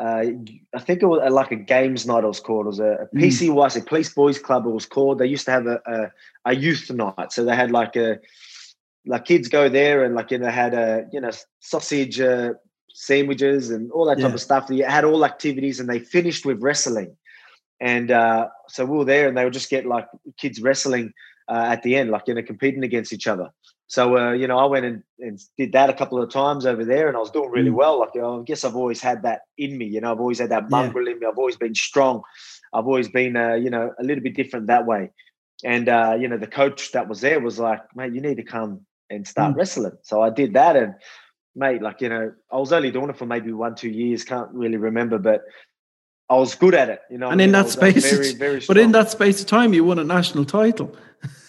Uh, 0.00 0.32
I 0.74 0.80
think 0.80 1.02
it 1.02 1.06
was 1.06 1.20
uh, 1.22 1.30
like 1.30 1.50
a 1.50 1.56
games 1.56 2.06
night. 2.06 2.24
It 2.24 2.26
was 2.26 2.40
called. 2.40 2.64
It 2.64 2.68
was 2.68 2.80
a, 2.80 3.06
a 3.12 3.16
PCYC, 3.16 3.50
mm. 3.50 3.86
Police 3.86 4.14
Boys 4.14 4.38
Club. 4.38 4.64
It 4.66 4.70
was 4.70 4.86
called. 4.86 5.18
They 5.18 5.26
used 5.26 5.44
to 5.44 5.50
have 5.50 5.66
a, 5.66 5.78
a, 5.86 6.10
a 6.46 6.56
youth 6.56 6.90
night, 6.90 7.32
so 7.32 7.44
they 7.44 7.54
had 7.54 7.70
like 7.70 7.96
a 7.96 8.18
like 9.06 9.26
kids 9.26 9.48
go 9.48 9.68
there 9.68 10.02
and 10.04 10.14
like 10.14 10.30
you 10.30 10.38
know 10.38 10.48
had 10.48 10.72
a 10.72 11.06
you 11.12 11.20
know 11.20 11.30
sausage 11.60 12.18
uh, 12.18 12.54
sandwiches 12.88 13.70
and 13.70 13.92
all 13.92 14.06
that 14.06 14.16
type 14.16 14.28
yeah. 14.28 14.34
of 14.34 14.40
stuff. 14.40 14.68
They 14.68 14.78
had 14.78 15.04
all 15.04 15.22
activities, 15.22 15.80
and 15.80 15.88
they 15.88 15.98
finished 15.98 16.46
with 16.46 16.62
wrestling. 16.62 17.14
And 17.78 18.10
uh, 18.10 18.48
so 18.68 18.86
we 18.86 18.96
were 18.96 19.04
there, 19.04 19.28
and 19.28 19.36
they 19.36 19.44
would 19.44 19.52
just 19.52 19.68
get 19.68 19.84
like 19.84 20.06
kids 20.38 20.62
wrestling 20.62 21.12
uh, 21.46 21.66
at 21.68 21.82
the 21.82 21.96
end, 21.96 22.10
like 22.10 22.22
you 22.26 22.32
know 22.32 22.42
competing 22.42 22.84
against 22.84 23.12
each 23.12 23.26
other. 23.26 23.50
So 23.90 24.16
uh, 24.16 24.32
you 24.32 24.46
know, 24.46 24.56
I 24.56 24.66
went 24.66 24.86
and, 24.86 25.02
and, 25.18 25.40
did 25.58 25.72
that 25.72 25.90
a 25.90 25.92
couple 25.92 26.22
of 26.22 26.30
times 26.30 26.64
over 26.64 26.84
there, 26.84 27.08
and 27.08 27.16
I 27.16 27.20
was 27.20 27.32
doing 27.32 27.50
really 27.50 27.72
mm. 27.72 27.74
well. 27.74 27.98
Like 27.98 28.10
you 28.14 28.20
know, 28.20 28.38
I 28.40 28.44
guess 28.44 28.64
I've 28.64 28.76
always 28.76 29.00
had 29.00 29.24
that 29.24 29.40
in 29.58 29.76
me. 29.76 29.86
You 29.86 30.00
know, 30.00 30.12
I've 30.12 30.20
always 30.20 30.38
had 30.38 30.50
that 30.50 30.70
mongrel 30.70 31.06
yeah. 31.06 31.14
in 31.14 31.18
me. 31.18 31.26
I've 31.26 31.38
always 31.38 31.56
been 31.56 31.74
strong. 31.74 32.22
I've 32.72 32.86
always 32.86 33.08
been, 33.08 33.36
uh, 33.36 33.54
you 33.54 33.68
know, 33.68 33.92
a 33.98 34.04
little 34.04 34.22
bit 34.22 34.36
different 34.36 34.68
that 34.68 34.86
way. 34.86 35.10
And 35.64 35.88
uh, 35.88 36.16
you 36.20 36.28
know, 36.28 36.38
the 36.38 36.46
coach 36.46 36.92
that 36.92 37.08
was 37.08 37.20
there 37.20 37.40
was 37.40 37.58
like, 37.58 37.80
"Mate, 37.96 38.14
you 38.14 38.20
need 38.20 38.36
to 38.36 38.44
come 38.44 38.86
and 39.10 39.26
start 39.26 39.54
mm. 39.54 39.56
wrestling. 39.56 39.98
So 40.02 40.22
I 40.22 40.30
did 40.30 40.54
that 40.54 40.76
and 40.76 40.94
mate, 41.56 41.82
like, 41.82 42.00
you 42.00 42.08
know, 42.08 42.32
I 42.52 42.56
was 42.56 42.72
only 42.72 42.92
doing 42.92 43.10
it 43.10 43.18
for 43.18 43.26
maybe 43.26 43.52
one, 43.52 43.74
two 43.74 43.90
years, 43.90 44.22
can't 44.22 44.50
really 44.52 44.76
remember, 44.76 45.18
but 45.18 45.42
I 46.30 46.34
was 46.36 46.54
good 46.54 46.74
at 46.74 46.88
it, 46.88 47.02
you 47.10 47.18
know. 47.18 47.28
And 47.28 47.40
in 47.40 47.50
that 47.52 47.68
space, 47.68 48.08
very, 48.08 48.32
very 48.34 48.60
but 48.66 48.78
in 48.78 48.92
that 48.92 49.10
space 49.10 49.40
of 49.40 49.46
time, 49.46 49.74
you 49.74 49.82
won 49.84 49.98
a 49.98 50.04
national 50.04 50.44
title. 50.44 50.96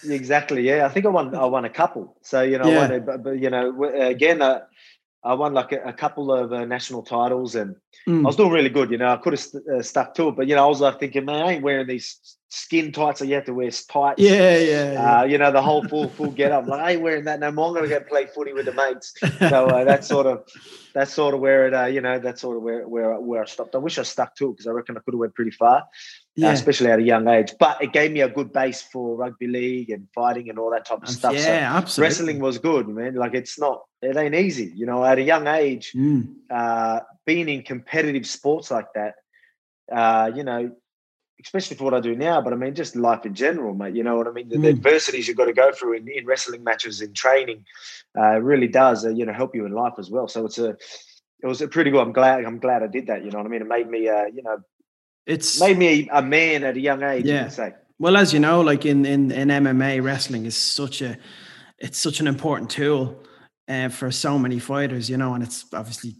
exactly. 0.04 0.62
Yeah, 0.62 0.84
I 0.84 0.88
think 0.88 1.06
I 1.06 1.08
won. 1.08 1.34
I 1.36 1.44
won 1.44 1.64
a 1.64 1.70
couple. 1.70 2.16
So 2.22 2.42
you 2.42 2.58
know, 2.58 2.68
yeah. 2.68 2.78
won 2.78 2.92
a, 2.92 3.00
but, 3.00 3.22
but, 3.22 3.38
you 3.38 3.48
know, 3.48 3.84
again, 3.84 4.42
uh, 4.42 4.62
I 5.24 5.34
won 5.34 5.54
like 5.54 5.70
a, 5.72 5.80
a 5.82 5.92
couple 5.92 6.32
of 6.32 6.52
uh, 6.52 6.64
national 6.64 7.02
titles, 7.02 7.54
and 7.54 7.76
mm. 8.08 8.20
I 8.20 8.26
was 8.26 8.36
doing 8.36 8.50
really 8.50 8.68
good. 8.68 8.90
You 8.90 8.98
know, 8.98 9.08
I 9.08 9.16
could 9.16 9.34
have 9.34 9.40
st- 9.40 9.62
uh, 9.68 9.82
stuck 9.82 10.14
to 10.14 10.28
it, 10.28 10.36
but 10.36 10.48
you 10.48 10.56
know, 10.56 10.64
I 10.64 10.68
was 10.68 10.80
like 10.80 10.98
thinking, 10.98 11.24
man, 11.24 11.42
I 11.42 11.52
ain't 11.52 11.62
wearing 11.62 11.86
these 11.86 12.36
skin 12.48 12.92
tights, 12.92 13.20
so 13.20 13.24
you 13.24 13.34
have 13.34 13.44
to 13.44 13.54
wear 13.54 13.70
tights. 13.70 14.20
Yeah, 14.20 14.58
yeah. 14.58 14.92
yeah. 14.92 15.20
Uh, 15.20 15.24
you 15.24 15.38
know, 15.38 15.52
the 15.52 15.62
whole 15.62 15.84
full 15.84 16.08
full 16.08 16.32
get 16.32 16.50
up. 16.50 16.66
Like, 16.66 16.80
I 16.80 16.90
ain't 16.92 17.02
wearing 17.02 17.24
that 17.24 17.38
no 17.38 17.52
more. 17.52 17.68
I'm 17.68 17.74
gonna 17.74 17.88
go 17.88 18.00
play 18.00 18.26
footy 18.26 18.52
with 18.52 18.66
the 18.66 18.72
mates. 18.72 19.14
So 19.38 19.66
uh, 19.66 19.84
that's 19.84 20.08
sort 20.08 20.26
of 20.26 20.48
that's 20.92 21.12
sort 21.12 21.34
of 21.34 21.40
where 21.40 21.68
it. 21.68 21.74
Uh, 21.74 21.86
you 21.86 22.00
know, 22.00 22.18
that's 22.18 22.40
sort 22.40 22.56
of 22.56 22.64
where 22.64 22.88
where 22.88 23.20
where 23.20 23.42
I 23.42 23.46
stopped. 23.46 23.76
I 23.76 23.78
wish 23.78 23.98
I 23.98 24.02
stuck 24.02 24.34
to 24.36 24.48
it 24.48 24.52
because 24.54 24.66
I 24.66 24.70
reckon 24.70 24.96
I 24.96 25.00
could 25.00 25.14
have 25.14 25.20
went 25.20 25.34
pretty 25.34 25.52
far, 25.52 25.84
yeah. 26.36 26.48
uh, 26.48 26.52
especially 26.52 26.90
at 26.90 26.98
a 26.98 27.02
young 27.02 27.28
age. 27.28 27.54
But 27.58 27.82
it 27.82 27.92
gave 27.92 28.12
me 28.12 28.20
a 28.20 28.28
good 28.28 28.52
base 28.52 28.82
for 28.82 29.16
rugby 29.16 29.46
league 29.46 29.90
and 29.90 30.08
fighting 30.14 30.48
and 30.50 30.58
all 30.58 30.70
that 30.70 30.86
type 30.86 31.02
of 31.02 31.08
stuff. 31.08 31.34
Yeah, 31.34 31.40
so 31.42 31.78
absolutely. 31.78 32.08
Wrestling 32.08 32.40
was 32.40 32.58
good, 32.58 32.88
man. 32.88 33.14
Like 33.14 33.34
it's 33.34 33.58
not. 33.58 33.82
It 34.00 34.16
ain't 34.16 34.34
easy, 34.34 34.72
you 34.74 34.86
know. 34.86 35.04
At 35.04 35.18
a 35.18 35.22
young 35.22 35.46
age, 35.46 35.92
mm. 35.94 36.26
uh, 36.50 37.00
being 37.24 37.48
in 37.48 37.62
competitive 37.62 38.26
sports 38.26 38.70
like 38.70 38.92
that, 38.94 39.14
uh, 39.92 40.30
you 40.34 40.42
know, 40.42 40.72
especially 41.44 41.76
for 41.76 41.84
what 41.84 41.94
I 41.94 42.00
do 42.00 42.14
now, 42.14 42.40
but 42.40 42.52
I 42.52 42.56
mean, 42.56 42.74
just 42.74 42.96
life 42.96 43.26
in 43.26 43.34
general, 43.34 43.74
mate. 43.74 43.94
You 43.94 44.04
know 44.04 44.16
what 44.16 44.26
I 44.26 44.30
mean? 44.30 44.48
The, 44.48 44.56
mm. 44.56 44.62
the 44.62 44.68
adversities 44.68 45.28
you've 45.28 45.36
got 45.36 45.46
to 45.46 45.52
go 45.52 45.72
through 45.72 45.94
in, 45.94 46.08
in 46.08 46.26
wrestling 46.26 46.64
matches, 46.64 47.00
in 47.00 47.12
training, 47.12 47.64
uh, 48.18 48.40
really 48.40 48.68
does, 48.68 49.04
uh, 49.04 49.10
you 49.10 49.26
know, 49.26 49.32
help 49.32 49.54
you 49.54 49.66
in 49.66 49.72
life 49.72 49.94
as 49.98 50.10
well. 50.10 50.28
So 50.28 50.46
it's 50.46 50.58
a, 50.58 50.70
it 51.42 51.46
was 51.46 51.60
a 51.60 51.68
pretty 51.68 51.90
good. 51.90 52.00
I'm 52.00 52.12
glad, 52.12 52.44
I'm 52.44 52.58
glad 52.58 52.82
I 52.82 52.86
did 52.86 53.08
that. 53.08 53.24
You 53.24 53.30
know 53.30 53.38
what 53.38 53.46
I 53.46 53.50
mean? 53.50 53.62
It 53.62 53.68
made 53.68 53.88
me, 53.88 54.08
uh, 54.08 54.26
you 54.26 54.42
know, 54.42 54.58
it's 55.26 55.60
made 55.60 55.78
me 55.78 56.08
a, 56.12 56.22
man 56.22 56.64
at 56.64 56.76
a 56.76 56.80
young 56.80 57.02
age. 57.02 57.24
Yeah. 57.24 57.48
say. 57.48 57.74
Well, 57.98 58.16
as 58.16 58.32
you 58.32 58.40
know, 58.40 58.60
like 58.60 58.84
in, 58.84 59.06
in, 59.06 59.30
in 59.30 59.48
MMA, 59.48 60.02
wrestling 60.02 60.46
is 60.46 60.56
such 60.56 61.02
a, 61.02 61.16
it's 61.78 61.98
such 61.98 62.20
an 62.20 62.26
important 62.26 62.70
tool 62.70 63.22
uh, 63.68 63.88
for 63.88 64.10
so 64.10 64.38
many 64.38 64.58
fighters, 64.58 65.08
you 65.08 65.16
know, 65.16 65.34
and 65.34 65.42
it's 65.42 65.64
obviously 65.72 66.16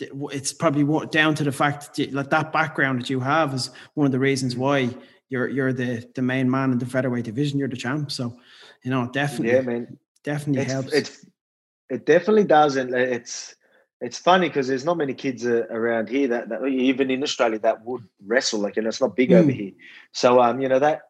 it's 0.00 0.52
probably 0.52 1.06
down 1.08 1.34
to 1.36 1.44
the 1.44 1.52
fact 1.52 1.94
that 1.96 2.12
like 2.12 2.30
that 2.30 2.52
background 2.52 3.00
that 3.00 3.10
you 3.10 3.20
have 3.20 3.54
is 3.54 3.70
one 3.94 4.06
of 4.06 4.12
the 4.12 4.18
reasons 4.18 4.56
why 4.56 4.90
you're 5.28 5.48
you're 5.48 5.72
the 5.72 6.06
the 6.14 6.22
main 6.22 6.50
man 6.50 6.72
in 6.72 6.78
the 6.78 6.86
featherweight 6.86 7.24
division. 7.24 7.58
You're 7.58 7.68
the 7.68 7.76
champ, 7.76 8.10
so 8.10 8.36
you 8.82 8.90
know 8.90 9.08
definitely. 9.10 9.54
Yeah, 9.54 9.60
man, 9.60 9.98
definitely 10.24 10.62
it's, 10.62 10.72
helps. 10.72 10.92
It's 10.92 11.26
it 11.90 12.06
definitely 12.06 12.44
does, 12.44 12.76
and 12.76 12.94
it's 12.94 13.54
it's 14.04 14.18
funny 14.18 14.48
because 14.48 14.68
there's 14.68 14.84
not 14.84 14.96
many 14.96 15.14
kids 15.14 15.46
uh, 15.46 15.66
around 15.70 16.08
here 16.08 16.28
that, 16.28 16.48
that 16.48 16.64
even 16.66 17.10
in 17.10 17.22
Australia 17.22 17.58
that 17.60 17.84
would 17.84 18.02
wrestle. 18.24 18.60
Like, 18.60 18.76
and 18.76 18.86
it's 18.86 19.00
not 19.00 19.16
big 19.16 19.30
mm. 19.30 19.36
over 19.40 19.50
here. 19.50 19.72
So 20.12 20.40
um, 20.40 20.60
you 20.60 20.68
know 20.68 20.78
that 20.78 21.02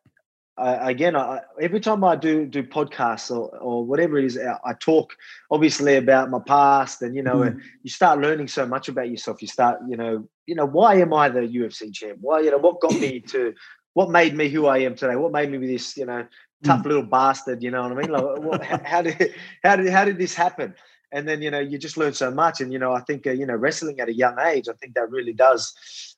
again, 0.56 1.16
I, 1.16 1.40
every 1.60 1.80
time 1.80 2.04
I 2.04 2.16
do 2.16 2.46
do 2.46 2.62
podcasts 2.62 3.30
or, 3.30 3.56
or 3.58 3.84
whatever 3.84 4.18
it 4.18 4.24
is, 4.24 4.38
I 4.38 4.72
talk 4.74 5.14
obviously 5.50 5.96
about 5.96 6.30
my 6.30 6.38
past, 6.46 7.02
and 7.02 7.16
you 7.16 7.22
know, 7.22 7.36
mm. 7.36 7.60
you 7.82 7.90
start 7.90 8.20
learning 8.20 8.48
so 8.48 8.66
much 8.66 8.88
about 8.88 9.10
yourself. 9.10 9.42
You 9.42 9.48
start, 9.48 9.80
you 9.88 9.96
know, 9.96 10.28
you 10.46 10.54
know, 10.54 10.66
why 10.66 10.96
am 10.96 11.12
I 11.12 11.28
the 11.28 11.40
UFC 11.40 11.92
champ? 11.92 12.18
Why, 12.20 12.40
you 12.40 12.50
know, 12.50 12.58
what 12.58 12.80
got 12.80 12.94
me 12.94 13.20
to, 13.20 13.54
what 13.94 14.10
made 14.10 14.36
me 14.36 14.48
who 14.48 14.66
I 14.66 14.78
am 14.78 14.94
today? 14.94 15.16
What 15.16 15.32
made 15.32 15.50
me 15.50 15.66
this, 15.66 15.96
you 15.96 16.06
know, 16.06 16.26
tough 16.62 16.82
mm. 16.82 16.86
little 16.86 17.02
bastard? 17.02 17.62
You 17.62 17.70
know 17.72 17.82
what 17.82 17.92
I 17.92 17.94
mean? 17.94 18.10
Like, 18.10 18.38
what, 18.40 18.64
how 18.86 19.02
did 19.02 19.34
how 19.64 19.76
did 19.76 19.88
how 19.88 20.04
did 20.04 20.18
this 20.18 20.34
happen? 20.34 20.74
And 21.14 21.26
then 21.28 21.40
you 21.40 21.50
know, 21.50 21.60
you 21.60 21.78
just 21.78 21.96
learn 21.96 22.12
so 22.12 22.30
much, 22.30 22.60
and 22.60 22.72
you 22.72 22.78
know, 22.78 22.92
I 22.92 23.00
think 23.00 23.26
uh, 23.26 23.30
you 23.30 23.46
know, 23.46 23.54
wrestling 23.54 24.00
at 24.00 24.08
a 24.08 24.14
young 24.14 24.38
age, 24.38 24.68
I 24.68 24.72
think 24.74 24.94
that 24.94 25.10
really 25.10 25.32
does. 25.32 25.72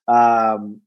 Um, 0.09 0.81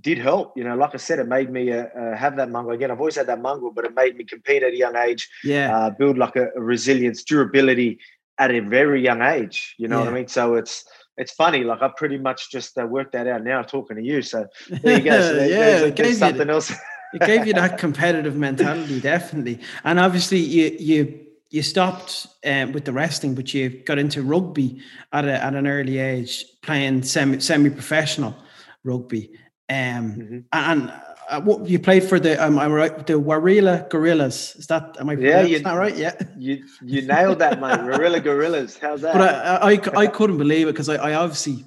did 0.00 0.18
help. 0.18 0.56
You 0.56 0.64
know, 0.64 0.76
like 0.76 0.94
I 0.94 0.98
said, 0.98 1.18
it 1.18 1.28
made 1.28 1.50
me 1.50 1.72
uh, 1.72 1.84
uh, 1.84 2.16
have 2.16 2.36
that 2.36 2.50
mongrel 2.50 2.74
again. 2.74 2.90
I've 2.90 2.98
always 2.98 3.16
had 3.16 3.26
that 3.26 3.40
mongrel, 3.40 3.72
but 3.72 3.84
it 3.84 3.94
made 3.94 4.16
me 4.16 4.24
compete 4.24 4.62
at 4.62 4.72
a 4.72 4.76
young 4.76 4.96
age. 4.96 5.28
Yeah, 5.42 5.76
uh, 5.76 5.90
build 5.90 6.18
like 6.18 6.36
a, 6.36 6.48
a, 6.56 6.60
resilience, 6.60 7.22
durability 7.24 8.00
at 8.38 8.50
a 8.50 8.60
very 8.60 9.02
young 9.02 9.22
age. 9.22 9.74
You 9.78 9.88
know 9.88 9.98
yeah. 9.98 10.04
what 10.04 10.12
I 10.12 10.16
mean? 10.16 10.28
So 10.28 10.54
it's 10.54 10.84
it's 11.16 11.32
funny. 11.32 11.64
Like 11.64 11.82
I 11.82 11.90
pretty 11.96 12.18
much 12.18 12.50
just 12.50 12.76
uh, 12.78 12.86
worked 12.86 13.12
that 13.12 13.26
out 13.26 13.44
now 13.44 13.62
talking 13.62 13.96
to 13.96 14.02
you. 14.02 14.22
So 14.22 14.46
there 14.68 14.98
you 14.98 15.04
go. 15.04 15.20
So 15.20 15.34
there, 15.34 15.48
yeah, 15.48 15.56
there's, 15.56 15.94
there's 15.94 16.18
something 16.18 16.50
else. 16.50 16.72
it 17.14 17.20
gave 17.22 17.46
you 17.46 17.54
that 17.54 17.78
competitive 17.78 18.36
mentality, 18.36 19.00
definitely. 19.00 19.60
And 19.84 20.00
obviously, 20.00 20.38
you 20.38 20.76
you 20.78 21.23
you 21.54 21.62
stopped 21.62 22.26
um, 22.44 22.72
with 22.72 22.84
the 22.84 22.92
wrestling, 22.92 23.36
but 23.36 23.54
you 23.54 23.70
got 23.84 23.96
into 23.96 24.24
rugby 24.24 24.80
at 25.12 25.24
a, 25.24 25.34
at 25.40 25.54
an 25.54 25.68
early 25.68 25.98
age, 25.98 26.44
playing 26.62 27.04
semi 27.04 27.38
semi 27.38 27.70
professional 27.70 28.34
rugby. 28.82 29.30
Um, 29.70 29.76
mm-hmm. 29.76 30.38
and 30.52 30.92
uh, 31.30 31.40
what 31.42 31.68
you 31.68 31.78
played 31.78 32.02
for 32.02 32.18
the 32.18 32.44
um, 32.44 32.58
I'm 32.58 32.72
right, 32.72 33.06
the 33.06 33.20
Warilla 33.20 33.86
Gorillas. 33.88 34.56
Is 34.56 34.66
that 34.66 34.96
am 34.98 35.10
I? 35.10 35.12
Yeah, 35.12 35.42
you, 35.42 35.60
that 35.60 35.74
right? 35.74 35.96
Yeah, 35.96 36.14
you 36.36 36.64
you 36.82 37.02
nailed 37.02 37.38
that, 37.38 37.60
man. 37.60 37.86
Warilla 37.88 38.18
Gorillas. 38.18 38.76
How's 38.76 39.02
that? 39.02 39.14
But 39.14 39.22
I 39.22 39.74
I, 39.74 40.00
I 40.02 40.06
couldn't 40.08 40.38
believe 40.38 40.66
it 40.66 40.72
because 40.72 40.88
I, 40.88 40.96
I 40.96 41.14
obviously, 41.14 41.64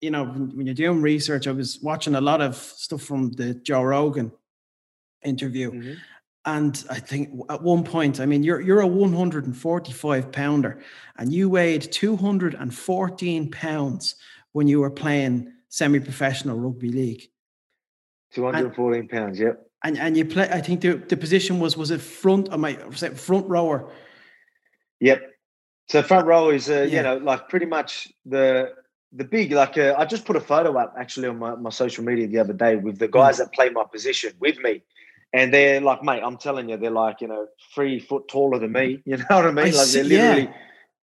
you 0.00 0.12
know, 0.12 0.24
when 0.24 0.66
you're 0.66 0.74
doing 0.76 1.02
research, 1.02 1.48
I 1.48 1.52
was 1.52 1.80
watching 1.82 2.14
a 2.14 2.20
lot 2.20 2.40
of 2.40 2.54
stuff 2.54 3.02
from 3.02 3.32
the 3.32 3.54
Joe 3.54 3.82
Rogan 3.82 4.30
interview. 5.24 5.72
Mm-hmm. 5.72 5.94
And 6.46 6.84
I 6.88 7.00
think 7.00 7.30
at 7.50 7.62
one 7.62 7.82
point, 7.82 8.20
I 8.20 8.26
mean, 8.26 8.44
you're 8.44 8.60
you're 8.60 8.80
a 8.80 8.86
145 8.86 10.32
pounder, 10.32 10.80
and 11.18 11.32
you 11.32 11.48
weighed 11.48 11.90
214 11.90 13.50
pounds 13.50 14.14
when 14.52 14.68
you 14.68 14.80
were 14.80 14.90
playing 14.90 15.52
semi-professional 15.68 16.58
rugby 16.58 16.90
league. 16.90 17.28
214 18.32 19.00
and, 19.00 19.10
pounds, 19.10 19.40
yep. 19.40 19.68
And 19.82 19.98
and 19.98 20.16
you 20.16 20.24
play. 20.24 20.48
I 20.48 20.60
think 20.60 20.82
the, 20.82 20.94
the 20.94 21.16
position 21.16 21.58
was 21.58 21.76
was 21.76 21.90
it 21.90 22.00
front? 22.00 22.52
Am 22.52 22.64
I 22.64 22.78
was 22.86 23.02
it 23.02 23.18
front 23.18 23.48
rower? 23.48 23.90
Yep. 25.00 25.32
So 25.88 26.02
front 26.02 26.26
row 26.26 26.50
is 26.50 26.70
uh, 26.70 26.86
yeah. 26.88 26.96
you 26.96 27.02
know 27.02 27.16
like 27.16 27.48
pretty 27.48 27.66
much 27.66 28.08
the 28.24 28.72
the 29.12 29.24
big 29.24 29.52
like 29.52 29.78
uh, 29.78 29.94
I 29.98 30.04
just 30.04 30.24
put 30.24 30.36
a 30.36 30.40
photo 30.40 30.76
up 30.78 30.94
actually 30.98 31.28
on 31.28 31.38
my, 31.38 31.54
my 31.56 31.70
social 31.70 32.04
media 32.04 32.26
the 32.26 32.38
other 32.38 32.52
day 32.52 32.76
with 32.76 32.98
the 32.98 33.08
guys 33.08 33.36
mm. 33.36 33.38
that 33.38 33.52
play 33.52 33.70
my 33.70 33.84
position 33.90 34.32
with 34.38 34.58
me. 34.58 34.82
And 35.32 35.52
they're 35.52 35.80
like, 35.80 36.02
mate, 36.02 36.22
I'm 36.24 36.38
telling 36.38 36.68
you, 36.68 36.76
they're 36.76 36.90
like, 36.90 37.20
you 37.20 37.28
know, 37.28 37.46
three 37.74 37.98
foot 37.98 38.28
taller 38.28 38.58
than 38.58 38.72
me. 38.72 39.02
You 39.06 39.18
know 39.18 39.24
what 39.28 39.46
I 39.46 39.50
mean? 39.50 39.66
I 39.66 39.70
like 39.70 39.86
see, 39.86 40.02
they're 40.02 40.34
literally, 40.34 40.42
yeah. 40.42 40.54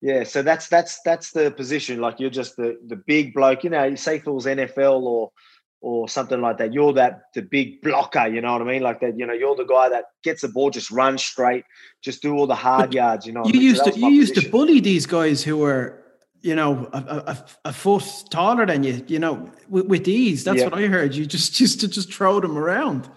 Yeah, 0.00 0.22
so 0.24 0.42
that's 0.42 0.68
that's 0.68 1.00
that's 1.04 1.32
the 1.32 1.50
position. 1.50 2.00
Like 2.00 2.20
you're 2.20 2.30
just 2.30 2.56
the 2.56 2.78
the 2.86 2.94
big 2.94 3.34
bloke. 3.34 3.64
You 3.64 3.70
know, 3.70 3.84
you 3.84 3.96
say 3.96 4.16
if 4.16 4.26
it 4.26 4.30
was 4.30 4.46
NFL 4.46 5.02
or 5.02 5.32
or 5.80 6.08
something 6.08 6.40
like 6.40 6.58
that, 6.58 6.72
you're 6.72 6.92
that 6.92 7.22
the 7.34 7.42
big 7.42 7.82
blocker. 7.82 8.28
You 8.28 8.40
know 8.40 8.52
what 8.52 8.62
I 8.62 8.64
mean? 8.64 8.82
Like 8.82 9.00
that. 9.00 9.18
You 9.18 9.26
know, 9.26 9.32
you're 9.32 9.56
the 9.56 9.64
guy 9.64 9.88
that 9.88 10.04
gets 10.22 10.42
the 10.42 10.48
ball, 10.48 10.70
just 10.70 10.92
run 10.92 11.18
straight, 11.18 11.64
just 12.00 12.22
do 12.22 12.36
all 12.36 12.46
the 12.46 12.54
hard 12.54 12.94
yards. 12.94 13.26
You 13.26 13.32
know, 13.32 13.44
you 13.44 13.58
used 13.58 13.84
so 13.84 13.90
to 13.90 13.98
you 13.98 14.08
used 14.10 14.36
to 14.36 14.48
bully 14.48 14.78
these 14.78 15.04
guys 15.04 15.42
who 15.42 15.56
were 15.56 16.00
you 16.42 16.54
know 16.54 16.88
a, 16.92 16.98
a, 16.98 17.46
a 17.64 17.72
foot 17.72 18.04
taller 18.30 18.66
than 18.66 18.84
you. 18.84 19.04
You 19.08 19.18
know, 19.18 19.50
with, 19.68 19.86
with 19.86 20.06
ease. 20.06 20.44
That's 20.44 20.58
yeah. 20.58 20.64
what 20.66 20.74
I 20.74 20.86
heard. 20.86 21.16
You 21.16 21.26
just 21.26 21.58
used 21.58 21.80
to 21.80 21.88
just 21.88 22.12
throw 22.12 22.38
them 22.38 22.56
around. 22.56 23.10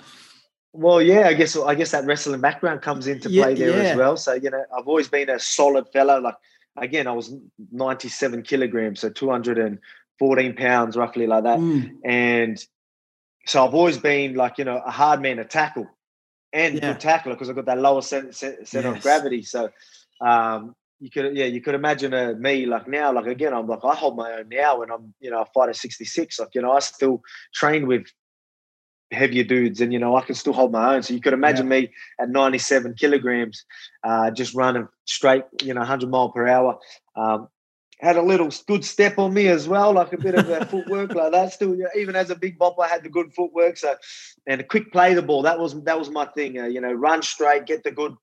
Well, 0.73 1.01
yeah, 1.01 1.27
I 1.27 1.33
guess 1.33 1.57
I 1.57 1.75
guess 1.75 1.91
that 1.91 2.05
wrestling 2.05 2.39
background 2.39 2.81
comes 2.81 3.07
into 3.07 3.27
play 3.27 3.53
yeah, 3.53 3.65
there 3.65 3.83
yeah. 3.83 3.89
as 3.89 3.97
well. 3.97 4.15
So 4.15 4.33
you 4.33 4.49
know, 4.49 4.63
I've 4.77 4.87
always 4.87 5.09
been 5.09 5.29
a 5.29 5.39
solid 5.39 5.87
fellow. 5.91 6.19
Like 6.19 6.35
again, 6.77 7.07
I 7.07 7.11
was 7.11 7.33
97 7.71 8.43
kilograms, 8.43 9.01
so 9.01 9.09
214 9.09 10.55
pounds, 10.55 10.95
roughly 10.95 11.27
like 11.27 11.43
that. 11.43 11.59
Mm. 11.59 11.97
And 12.05 12.65
so 13.45 13.65
I've 13.65 13.73
always 13.73 13.97
been 13.97 14.35
like, 14.35 14.57
you 14.57 14.65
know, 14.65 14.81
a 14.85 14.91
hard 14.91 15.21
man 15.21 15.37
to 15.37 15.45
tackle 15.45 15.87
and 16.53 16.75
yeah. 16.75 16.93
good 16.93 16.99
tackler 16.99 17.33
because 17.33 17.49
I've 17.49 17.55
got 17.55 17.65
that 17.65 17.79
lower 17.79 18.01
center, 18.01 18.31
center 18.31 18.59
yes. 18.71 18.85
of 18.97 19.01
gravity. 19.01 19.43
So 19.43 19.69
um, 20.21 20.75
you 20.99 21.09
could, 21.09 21.35
yeah, 21.35 21.45
you 21.45 21.61
could 21.61 21.75
imagine 21.75 22.13
uh, 22.13 22.33
me 22.37 22.65
like 22.65 22.87
now, 22.87 23.11
like 23.11 23.25
again, 23.25 23.53
I'm 23.53 23.67
like, 23.67 23.83
I 23.83 23.95
hold 23.95 24.15
my 24.15 24.31
own 24.33 24.49
now 24.49 24.81
and 24.83 24.91
I'm, 24.91 25.13
you 25.19 25.31
know, 25.31 25.41
I 25.41 25.45
fight 25.53 25.69
at 25.69 25.75
66. 25.75 26.39
Like, 26.39 26.49
you 26.53 26.61
know, 26.61 26.71
I 26.71 26.79
still 26.79 27.21
train 27.53 27.87
with 27.87 28.05
heavier 29.11 29.43
dudes 29.43 29.81
and 29.81 29.91
you 29.91 29.99
know 29.99 30.15
I 30.15 30.21
can 30.21 30.35
still 30.35 30.53
hold 30.53 30.71
my 30.71 30.95
own. 30.95 31.03
So 31.03 31.13
you 31.13 31.21
could 31.21 31.33
imagine 31.33 31.65
yeah. 31.65 31.81
me 31.81 31.91
at 32.19 32.29
97 32.29 32.95
kilograms, 32.95 33.65
uh, 34.03 34.31
just 34.31 34.55
running 34.55 34.87
straight, 35.05 35.43
you 35.61 35.73
know, 35.73 35.81
100 35.81 36.09
mile 36.09 36.29
per 36.29 36.47
hour. 36.47 36.79
Um, 37.15 37.47
had 37.99 38.17
a 38.17 38.21
little 38.21 38.49
good 38.67 38.83
step 38.83 39.19
on 39.19 39.31
me 39.33 39.47
as 39.47 39.67
well, 39.67 39.93
like 39.93 40.11
a 40.11 40.17
bit 40.17 40.33
of 40.33 40.49
a 40.49 40.65
footwork 40.71 41.13
like 41.13 41.31
that. 41.31 41.53
Still, 41.53 41.75
you 41.75 41.83
know, 41.83 41.89
even 41.95 42.15
as 42.15 42.31
a 42.31 42.35
big 42.35 42.57
bop, 42.57 42.75
I 42.79 42.87
had 42.87 43.03
the 43.03 43.09
good 43.09 43.31
footwork. 43.33 43.77
So, 43.77 43.95
and 44.47 44.59
a 44.59 44.63
quick 44.63 44.91
play 44.91 45.13
the 45.13 45.21
ball. 45.21 45.43
That 45.43 45.59
was 45.59 45.79
that 45.83 45.99
was 45.99 46.09
my 46.09 46.25
thing. 46.25 46.59
Uh, 46.59 46.65
you 46.65 46.81
know, 46.81 46.91
run 46.91 47.21
straight, 47.21 47.67
get 47.67 47.83
the 47.83 47.91
good 47.91 48.15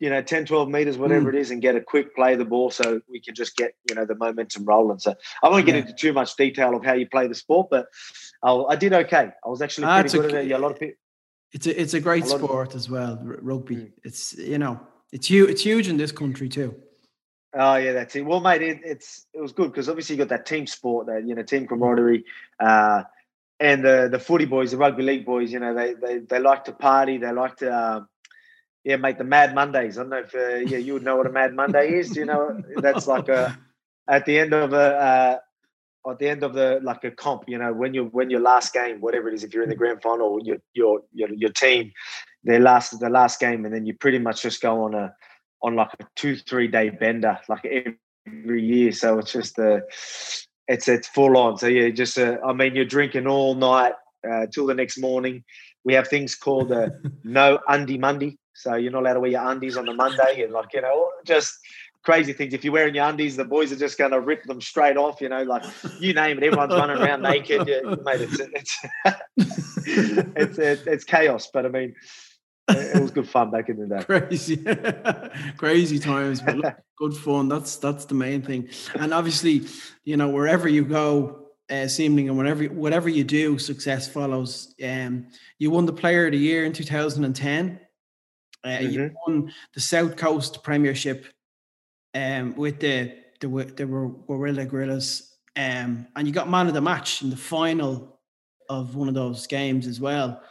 you 0.00 0.10
know 0.10 0.22
10 0.22 0.46
12 0.46 0.68
meters 0.68 0.96
whatever 0.96 1.30
mm. 1.30 1.34
it 1.34 1.40
is 1.40 1.50
and 1.50 1.62
get 1.62 1.76
a 1.76 1.80
quick 1.80 2.14
play 2.14 2.36
the 2.36 2.44
ball 2.44 2.70
so 2.70 3.00
we 3.08 3.20
can 3.20 3.34
just 3.34 3.56
get 3.56 3.74
you 3.88 3.94
know 3.94 4.04
the 4.04 4.14
momentum 4.14 4.64
rolling 4.64 4.98
so 4.98 5.14
i 5.42 5.48
won't 5.48 5.66
get 5.66 5.74
yeah. 5.74 5.82
into 5.82 5.92
too 5.92 6.12
much 6.12 6.36
detail 6.36 6.74
of 6.74 6.84
how 6.84 6.92
you 6.92 7.08
play 7.08 7.26
the 7.26 7.34
sport 7.34 7.68
but 7.70 7.86
I'll, 8.42 8.66
i 8.70 8.76
did 8.76 8.92
okay 8.92 9.30
i 9.44 9.48
was 9.48 9.62
actually 9.62 9.86
ah, 9.86 10.02
good 10.02 10.14
a, 10.14 10.24
at 10.24 10.44
it 10.44 10.46
yeah, 10.48 10.56
a 10.56 10.58
lot 10.58 10.72
of 10.72 10.78
people 10.78 10.96
it's 11.52 11.66
a 11.66 11.80
it's 11.80 11.94
a 11.94 12.00
great 12.00 12.24
a 12.24 12.28
sport 12.28 12.70
of, 12.70 12.76
as 12.76 12.88
well 12.88 13.18
rugby 13.22 13.76
mm. 13.76 13.92
it's 14.04 14.36
you 14.36 14.58
know 14.58 14.80
it's 15.12 15.28
huge 15.28 15.50
it's 15.50 15.62
huge 15.62 15.88
in 15.88 15.96
this 15.96 16.12
country 16.12 16.48
too 16.48 16.74
Oh 17.54 17.76
yeah, 17.76 17.92
that's 17.92 18.14
it. 18.14 18.26
Well, 18.26 18.40
mate, 18.40 18.60
it, 18.60 18.80
it's 18.84 19.26
it 19.32 19.40
was 19.40 19.52
good 19.52 19.72
because 19.72 19.88
obviously 19.88 20.16
you 20.16 20.18
got 20.18 20.28
that 20.28 20.44
team 20.44 20.66
sport, 20.66 21.06
that 21.06 21.26
you 21.26 21.34
know, 21.34 21.42
team 21.42 21.66
camaraderie, 21.66 22.24
uh, 22.60 23.04
and 23.58 23.82
the 23.82 24.08
the 24.10 24.18
footy 24.18 24.44
boys, 24.44 24.72
the 24.72 24.76
rugby 24.76 25.02
league 25.02 25.24
boys. 25.24 25.50
You 25.50 25.60
know, 25.60 25.74
they 25.74 25.94
they 25.94 26.18
they 26.18 26.40
like 26.40 26.64
to 26.64 26.72
party, 26.72 27.16
they 27.16 27.32
like 27.32 27.56
to 27.56 27.74
um, 27.74 28.08
yeah, 28.88 28.96
mate, 28.96 29.18
the 29.18 29.24
Mad 29.24 29.54
Mondays. 29.54 29.98
I 29.98 30.00
don't 30.00 30.08
know 30.08 30.24
if 30.26 30.34
uh, 30.34 30.64
yeah 30.66 30.78
you 30.78 30.94
would 30.94 31.02
know 31.02 31.16
what 31.16 31.26
a 31.26 31.30
Mad 31.30 31.52
Monday 31.52 31.92
is. 31.92 32.16
You 32.16 32.24
know, 32.24 32.58
that's 32.76 33.06
like 33.06 33.28
a 33.28 33.54
at 34.08 34.24
the 34.24 34.38
end 34.38 34.54
of 34.54 34.72
a 34.72 34.76
uh, 36.06 36.10
at 36.10 36.18
the 36.18 36.26
end 36.26 36.42
of 36.42 36.54
the 36.54 36.80
like 36.82 37.04
a 37.04 37.10
comp. 37.10 37.42
You 37.48 37.58
know, 37.58 37.70
when 37.70 37.92
you 37.92 38.06
when 38.06 38.30
your 38.30 38.40
last 38.40 38.72
game, 38.72 39.02
whatever 39.02 39.28
it 39.28 39.34
is, 39.34 39.44
if 39.44 39.52
you're 39.52 39.62
in 39.62 39.68
the 39.68 39.76
grand 39.76 40.00
final, 40.00 40.40
your 40.42 40.56
your 40.72 41.02
your, 41.12 41.28
your 41.34 41.50
team, 41.50 41.92
their 42.44 42.60
last 42.60 42.98
the 42.98 43.10
last 43.10 43.38
game, 43.40 43.66
and 43.66 43.74
then 43.74 43.84
you 43.84 43.92
pretty 43.92 44.18
much 44.18 44.40
just 44.40 44.62
go 44.62 44.82
on 44.84 44.94
a 44.94 45.12
on 45.62 45.76
like 45.76 45.90
a 46.00 46.06
two 46.16 46.36
three 46.36 46.66
day 46.66 46.88
bender 46.88 47.38
like 47.46 47.66
every 48.26 48.64
year. 48.64 48.90
So 48.92 49.18
it's 49.18 49.34
just 49.34 49.58
a 49.58 49.82
it's 50.66 50.88
it's 50.88 51.08
full 51.08 51.36
on. 51.36 51.58
So 51.58 51.66
yeah, 51.66 51.90
just 51.90 52.18
uh, 52.18 52.38
I 52.42 52.54
mean, 52.54 52.74
you're 52.74 52.86
drinking 52.86 53.26
all 53.26 53.54
night 53.54 53.92
uh, 54.26 54.46
till 54.46 54.64
the 54.64 54.72
next 54.72 54.98
morning. 54.98 55.44
We 55.84 55.92
have 55.92 56.08
things 56.08 56.34
called 56.34 56.72
a 56.72 56.90
no 57.22 57.58
undie 57.68 57.98
Monday. 57.98 58.38
So 58.58 58.74
you're 58.74 58.90
not 58.90 59.02
allowed 59.02 59.14
to 59.14 59.20
wear 59.20 59.30
your 59.30 59.48
undies 59.48 59.76
on 59.76 59.86
the 59.86 59.94
Monday 59.94 60.42
and 60.42 60.52
like, 60.52 60.72
you 60.74 60.80
know, 60.80 61.10
just 61.24 61.56
crazy 62.02 62.32
things. 62.32 62.54
If 62.54 62.64
you're 62.64 62.72
wearing 62.72 62.96
your 62.96 63.04
undies, 63.04 63.36
the 63.36 63.44
boys 63.44 63.70
are 63.70 63.76
just 63.76 63.96
going 63.98 64.10
to 64.10 64.20
rip 64.20 64.42
them 64.44 64.60
straight 64.60 64.96
off, 64.96 65.20
you 65.20 65.28
know, 65.28 65.44
like 65.44 65.62
you 66.00 66.12
name 66.12 66.38
it, 66.38 66.42
everyone's 66.42 66.72
running 66.72 66.96
around 66.96 67.22
naked. 67.22 67.68
Yeah, 67.68 67.94
mate, 68.02 68.20
it's, 68.20 68.40
it's, 68.40 68.86
it's, 70.36 70.58
it's, 70.58 70.86
it's 70.88 71.04
chaos. 71.04 71.50
But 71.52 71.66
I 71.66 71.68
mean, 71.68 71.94
it 72.68 73.00
was 73.00 73.12
good 73.12 73.28
fun 73.28 73.52
back 73.52 73.68
in 73.68 73.78
the 73.78 73.86
day. 73.86 74.02
Crazy, 74.04 74.56
crazy 75.56 75.98
times, 76.00 76.40
but 76.42 76.82
good 76.96 77.14
fun. 77.14 77.48
That's 77.48 77.76
that's 77.76 78.06
the 78.06 78.14
main 78.14 78.42
thing. 78.42 78.68
And 78.96 79.14
obviously, 79.14 79.66
you 80.04 80.16
know, 80.16 80.28
wherever 80.30 80.68
you 80.68 80.84
go, 80.84 81.46
uh, 81.70 81.86
seemingly, 81.86 82.26
and 82.26 82.36
whatever 82.36 82.64
whatever 82.64 83.08
you 83.08 83.24
do, 83.24 83.58
success 83.58 84.08
follows. 84.08 84.74
Um, 84.84 85.28
you 85.58 85.70
won 85.70 85.86
the 85.86 85.92
Player 85.92 86.26
of 86.26 86.32
the 86.32 86.38
Year 86.38 86.64
in 86.64 86.72
2010. 86.72 87.80
Uh, 88.64 88.68
mm-hmm. 88.68 88.92
You 88.92 89.14
won 89.26 89.52
the 89.74 89.80
South 89.80 90.16
Coast 90.16 90.62
Premiership 90.62 91.26
um, 92.14 92.54
with 92.56 92.80
the 92.80 93.14
the 93.40 93.48
the 93.48 93.86
Warilla 93.86 94.64
Gorillas, 94.64 95.36
um, 95.56 96.06
and 96.16 96.26
you 96.26 96.32
got 96.32 96.50
man 96.50 96.66
of 96.66 96.74
the 96.74 96.80
match 96.80 97.22
in 97.22 97.30
the 97.30 97.36
final 97.36 98.18
of 98.68 98.94
one 98.96 99.08
of 99.08 99.14
those 99.14 99.46
games 99.46 99.86
as 99.86 100.00
well. 100.00 100.42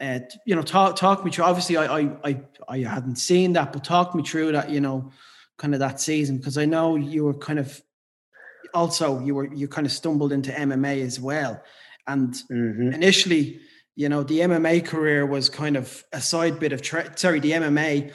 Uh, 0.00 0.20
you 0.46 0.54
know, 0.54 0.62
talk 0.62 0.96
talk 0.96 1.24
me 1.24 1.30
through. 1.30 1.44
Obviously, 1.44 1.76
I, 1.76 1.98
I 1.98 2.16
I 2.24 2.40
I 2.68 2.78
hadn't 2.78 3.16
seen 3.16 3.52
that, 3.54 3.72
but 3.72 3.84
talk 3.84 4.14
me 4.14 4.22
through 4.22 4.52
that. 4.52 4.70
You 4.70 4.80
know, 4.80 5.10
kind 5.58 5.74
of 5.74 5.80
that 5.80 6.00
season 6.00 6.38
because 6.38 6.56
I 6.56 6.64
know 6.64 6.96
you 6.96 7.24
were 7.24 7.34
kind 7.34 7.58
of 7.58 7.82
also 8.72 9.20
you 9.20 9.34
were 9.34 9.52
you 9.52 9.68
kind 9.68 9.86
of 9.86 9.92
stumbled 9.92 10.32
into 10.32 10.52
MMA 10.52 11.04
as 11.04 11.20
well, 11.20 11.62
and 12.06 12.32
mm-hmm. 12.50 12.92
initially 12.92 13.60
you 14.00 14.08
know, 14.08 14.22
the 14.22 14.38
MMA 14.38 14.86
career 14.86 15.26
was 15.26 15.50
kind 15.50 15.76
of 15.76 16.02
a 16.10 16.22
side 16.22 16.58
bit 16.58 16.72
of 16.72 16.80
tra- 16.80 17.18
sorry, 17.18 17.38
the 17.38 17.50
MMA 17.50 18.14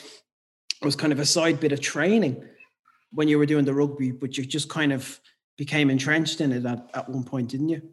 was 0.82 0.96
kind 0.96 1.14
of 1.14 1.20
a 1.20 1.28
side 1.28 1.60
bit 1.60 1.72
of 1.72 1.80
training 1.80 2.44
when 3.12 3.28
you 3.28 3.38
were 3.38 3.46
doing 3.46 3.66
the 3.66 3.74
rugby, 3.76 4.10
but 4.10 4.36
you 4.36 4.46
just 4.46 4.68
kind 4.68 4.92
of 4.92 5.20
became 5.60 5.92
entrenched 5.92 6.42
in 6.42 6.52
it 6.54 6.66
at, 6.66 6.90
at 6.96 7.08
one 7.08 7.24
point, 7.24 7.50
didn't 7.50 7.70
you? 7.70 7.84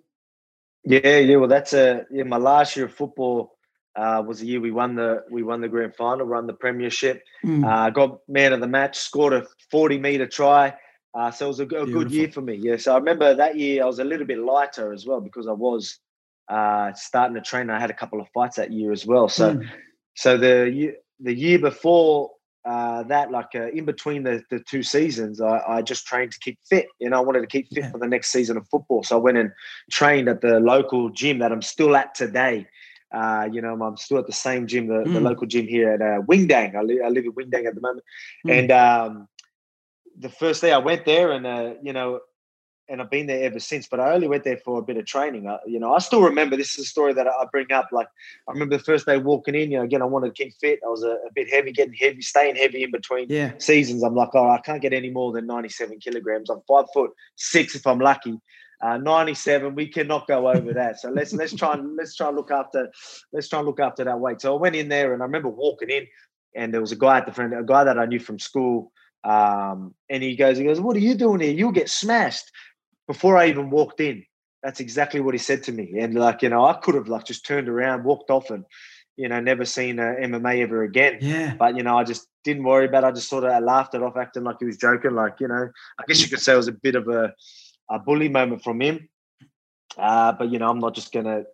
Yeah, 0.84 1.18
yeah. 1.18 1.36
Well, 1.36 1.50
that's 1.50 1.74
a 1.74 2.06
yeah. 2.10 2.22
My 2.22 2.38
last 2.38 2.78
year 2.78 2.86
of 2.86 2.94
football 2.94 3.58
uh, 3.94 4.22
was 4.26 4.40
the 4.40 4.46
year 4.46 4.60
we 4.62 4.70
won 4.70 4.94
the 4.96 5.24
we 5.30 5.42
won 5.42 5.60
the 5.60 5.68
grand 5.68 5.94
final, 5.94 6.26
won 6.26 6.46
the 6.46 6.54
premiership. 6.54 7.22
Mm. 7.44 7.62
Uh, 7.62 7.90
got 7.90 8.20
man 8.26 8.54
of 8.54 8.60
the 8.60 8.68
match, 8.68 9.00
scored 9.00 9.34
a 9.34 9.46
forty 9.70 9.98
meter 9.98 10.26
try. 10.26 10.74
Uh, 11.14 11.30
so 11.30 11.44
it 11.44 11.48
was 11.48 11.60
a, 11.60 11.64
a 11.64 11.66
good 11.84 12.10
year 12.10 12.32
for 12.32 12.40
me. 12.40 12.54
Yeah. 12.54 12.78
So 12.78 12.94
I 12.94 12.96
remember 12.96 13.34
that 13.34 13.58
year 13.58 13.82
I 13.82 13.86
was 13.86 13.98
a 13.98 14.04
little 14.04 14.26
bit 14.26 14.38
lighter 14.38 14.94
as 14.94 15.04
well 15.04 15.20
because 15.20 15.46
I 15.46 15.52
was 15.52 15.98
uh, 16.48 16.92
starting 16.94 17.34
to 17.34 17.40
train. 17.40 17.70
I 17.70 17.80
had 17.80 17.90
a 17.90 17.94
couple 17.94 18.20
of 18.20 18.28
fights 18.34 18.56
that 18.56 18.72
year 18.72 18.92
as 18.92 19.06
well. 19.06 19.28
So, 19.28 19.54
mm. 19.54 19.68
so 20.14 20.36
the 20.36 20.70
year, 20.70 20.96
the 21.20 21.34
year 21.34 21.58
before 21.58 22.30
uh, 22.64 23.02
that, 23.04 23.30
like 23.30 23.48
uh, 23.54 23.68
in 23.70 23.84
between 23.84 24.22
the, 24.22 24.42
the 24.50 24.60
two 24.60 24.82
seasons, 24.82 25.40
I, 25.40 25.58
I, 25.66 25.82
just 25.82 26.06
trained 26.06 26.32
to 26.32 26.38
keep 26.38 26.58
fit. 26.68 26.86
You 27.00 27.10
know, 27.10 27.16
I 27.18 27.20
wanted 27.20 27.40
to 27.40 27.46
keep 27.48 27.68
fit 27.68 27.84
yeah. 27.84 27.90
for 27.90 27.98
the 27.98 28.06
next 28.06 28.30
season 28.30 28.56
of 28.56 28.68
football. 28.68 29.02
So 29.02 29.16
I 29.16 29.20
went 29.20 29.38
and 29.38 29.50
trained 29.90 30.28
at 30.28 30.42
the 30.42 30.60
local 30.60 31.10
gym 31.10 31.40
that 31.40 31.50
I'm 31.50 31.62
still 31.62 31.96
at 31.96 32.14
today. 32.14 32.68
Uh, 33.12 33.48
you 33.50 33.60
know, 33.60 33.74
I'm 33.82 33.96
still 33.96 34.18
at 34.18 34.26
the 34.26 34.32
same 34.32 34.66
gym, 34.66 34.86
the, 34.86 35.04
mm. 35.04 35.12
the 35.12 35.20
local 35.20 35.46
gym 35.46 35.66
here 35.66 35.90
at 35.90 36.00
uh, 36.00 36.22
Windang. 36.22 36.76
I, 36.76 36.82
li- 36.82 37.02
I 37.04 37.08
live 37.08 37.24
in 37.24 37.32
Windang 37.32 37.66
at 37.66 37.74
the 37.74 37.80
moment. 37.80 38.04
Mm. 38.46 38.58
And 38.58 38.72
um, 38.72 39.28
the 40.18 40.28
first 40.28 40.62
day 40.62 40.72
I 40.72 40.78
went 40.78 41.04
there, 41.04 41.32
and 41.32 41.46
uh, 41.46 41.74
you 41.82 41.92
know, 41.92 42.20
and 42.88 43.00
I've 43.00 43.10
been 43.10 43.26
there 43.26 43.44
ever 43.44 43.60
since. 43.60 43.86
But 43.86 44.00
I 44.00 44.12
only 44.12 44.28
went 44.28 44.44
there 44.44 44.58
for 44.58 44.78
a 44.78 44.82
bit 44.82 44.96
of 44.96 45.06
training. 45.06 45.48
I, 45.48 45.58
you 45.66 45.78
know, 45.78 45.94
I 45.94 45.98
still 45.98 46.22
remember. 46.22 46.56
This 46.56 46.78
is 46.78 46.86
a 46.86 46.88
story 46.88 47.12
that 47.14 47.26
I 47.26 47.46
bring 47.50 47.72
up. 47.72 47.88
Like 47.92 48.08
I 48.48 48.52
remember 48.52 48.76
the 48.76 48.84
first 48.84 49.06
day 49.06 49.18
walking 49.18 49.54
in. 49.54 49.70
You 49.70 49.78
know, 49.78 49.84
again, 49.84 50.02
I 50.02 50.06
wanted 50.06 50.34
to 50.34 50.44
keep 50.44 50.54
fit. 50.60 50.80
I 50.84 50.88
was 50.88 51.02
a, 51.02 51.10
a 51.10 51.32
bit 51.34 51.48
heavy, 51.50 51.72
getting 51.72 51.94
heavy, 51.94 52.22
staying 52.22 52.56
heavy 52.56 52.82
in 52.82 52.90
between 52.90 53.26
yeah. 53.28 53.52
seasons. 53.58 54.02
I'm 54.02 54.14
like, 54.14 54.30
oh, 54.34 54.50
I 54.50 54.60
can't 54.60 54.82
get 54.82 54.92
any 54.92 55.10
more 55.10 55.32
than 55.32 55.46
97 55.46 55.98
kilograms. 56.00 56.50
I'm 56.50 56.60
five 56.68 56.86
foot 56.92 57.12
six 57.36 57.74
if 57.74 57.86
I'm 57.86 58.00
lucky. 58.00 58.38
Uh, 58.82 58.96
97 58.96 59.76
we 59.76 59.86
cannot 59.86 60.26
go 60.26 60.48
over 60.48 60.72
that 60.74 60.98
so 60.98 61.08
let's 61.08 61.32
let's 61.34 61.54
try 61.54 61.74
and 61.74 61.96
let's 61.96 62.16
try 62.16 62.26
and 62.26 62.36
look 62.36 62.50
after 62.50 62.90
let's 63.32 63.48
try 63.48 63.60
and 63.60 63.68
look 63.68 63.78
after 63.78 64.02
that 64.02 64.18
weight 64.18 64.40
so 64.40 64.56
i 64.56 64.60
went 64.60 64.74
in 64.74 64.88
there 64.88 65.12
and 65.12 65.22
i 65.22 65.24
remember 65.24 65.48
walking 65.48 65.88
in 65.88 66.04
and 66.56 66.74
there 66.74 66.80
was 66.80 66.90
a 66.90 66.96
guy 66.96 67.18
at 67.18 67.24
the 67.24 67.32
front 67.32 67.56
a 67.56 67.62
guy 67.62 67.84
that 67.84 67.96
i 67.96 68.06
knew 68.06 68.18
from 68.18 68.40
school 68.40 68.90
um, 69.22 69.94
and 70.10 70.24
he 70.24 70.34
goes 70.34 70.58
he 70.58 70.64
goes 70.64 70.80
what 70.80 70.96
are 70.96 70.98
you 70.98 71.14
doing 71.14 71.38
here 71.38 71.52
you'll 71.52 71.70
get 71.70 71.88
smashed 71.88 72.50
before 73.06 73.36
I 73.36 73.48
even 73.48 73.70
walked 73.70 74.00
in, 74.00 74.24
that's 74.62 74.80
exactly 74.80 75.20
what 75.20 75.34
he 75.34 75.38
said 75.38 75.62
to 75.64 75.72
me. 75.72 75.98
And 75.98 76.14
like, 76.14 76.42
you 76.42 76.48
know, 76.48 76.64
I 76.64 76.74
could 76.74 76.94
have 76.94 77.08
like 77.08 77.24
just 77.24 77.44
turned 77.44 77.68
around, 77.68 78.04
walked 78.04 78.30
off 78.30 78.50
and, 78.50 78.64
you 79.16 79.28
know, 79.28 79.40
never 79.40 79.64
seen 79.64 79.98
a 79.98 80.14
MMA 80.20 80.62
ever 80.62 80.84
again. 80.84 81.18
Yeah. 81.20 81.54
But, 81.54 81.76
you 81.76 81.82
know, 81.82 81.98
I 81.98 82.04
just 82.04 82.28
didn't 82.44 82.64
worry 82.64 82.86
about 82.86 83.04
it. 83.04 83.08
I 83.08 83.12
just 83.12 83.28
sort 83.28 83.44
of 83.44 83.62
laughed 83.62 83.94
it 83.94 84.02
off, 84.02 84.16
acting 84.16 84.44
like 84.44 84.56
he 84.60 84.66
was 84.66 84.76
joking. 84.76 85.14
Like, 85.14 85.40
you 85.40 85.48
know, 85.48 85.68
I 85.98 86.04
guess 86.06 86.22
you 86.22 86.28
could 86.28 86.40
say 86.40 86.54
it 86.54 86.56
was 86.56 86.68
a 86.68 86.72
bit 86.72 86.94
of 86.94 87.08
a, 87.08 87.34
a 87.90 87.98
bully 87.98 88.28
moment 88.28 88.62
from 88.62 88.80
him. 88.80 89.08
Uh, 89.98 90.32
but, 90.32 90.50
you 90.50 90.58
know, 90.58 90.70
I'm 90.70 90.78
not 90.78 90.94
just 90.94 91.12
going 91.12 91.26
to 91.26 91.44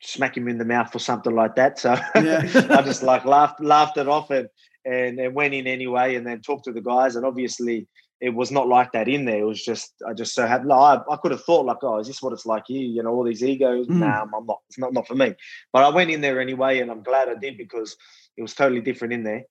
smack 0.00 0.36
him 0.36 0.48
in 0.48 0.58
the 0.58 0.64
mouth 0.64 0.94
or 0.94 1.00
something 1.00 1.34
like 1.34 1.54
that. 1.56 1.78
So 1.78 1.96
yeah. 2.14 2.42
I 2.70 2.82
just 2.82 3.02
like 3.02 3.24
laughed, 3.24 3.60
laughed 3.60 3.98
it 3.98 4.08
off 4.08 4.30
and, 4.30 4.48
and, 4.84 5.18
and 5.20 5.34
went 5.34 5.54
in 5.54 5.66
anyway 5.66 6.14
and 6.14 6.26
then 6.26 6.40
talked 6.40 6.64
to 6.64 6.72
the 6.72 6.80
guys. 6.80 7.14
And 7.14 7.26
obviously, 7.26 7.86
it 8.20 8.30
was 8.30 8.50
not 8.50 8.68
like 8.68 8.92
that 8.92 9.08
in 9.08 9.24
there. 9.24 9.40
It 9.40 9.46
was 9.46 9.64
just 9.64 9.94
I 10.06 10.12
just 10.12 10.34
so 10.34 10.46
had 10.46 10.66
like, 10.66 11.00
I, 11.08 11.12
I 11.12 11.16
could 11.16 11.30
have 11.30 11.44
thought 11.44 11.66
like, 11.66 11.78
oh, 11.82 11.98
is 11.98 12.06
this 12.06 12.20
what 12.20 12.32
it's 12.32 12.46
like 12.46 12.64
here? 12.66 12.82
You 12.82 13.02
know, 13.02 13.10
all 13.10 13.24
these 13.24 13.44
egos. 13.44 13.86
Mm. 13.86 14.00
Nah, 14.00 14.22
I'm 14.22 14.46
not. 14.46 14.60
It's 14.68 14.78
not 14.78 14.92
not 14.92 15.06
for 15.06 15.14
me. 15.14 15.34
But 15.72 15.84
I 15.84 15.88
went 15.88 16.10
in 16.10 16.20
there 16.20 16.40
anyway, 16.40 16.80
and 16.80 16.90
I'm 16.90 17.02
glad 17.02 17.28
I 17.28 17.34
did 17.34 17.56
because 17.56 17.96
it 18.36 18.42
was 18.42 18.54
totally 18.54 18.80
different 18.80 19.14
in 19.14 19.22
there. 19.22 19.44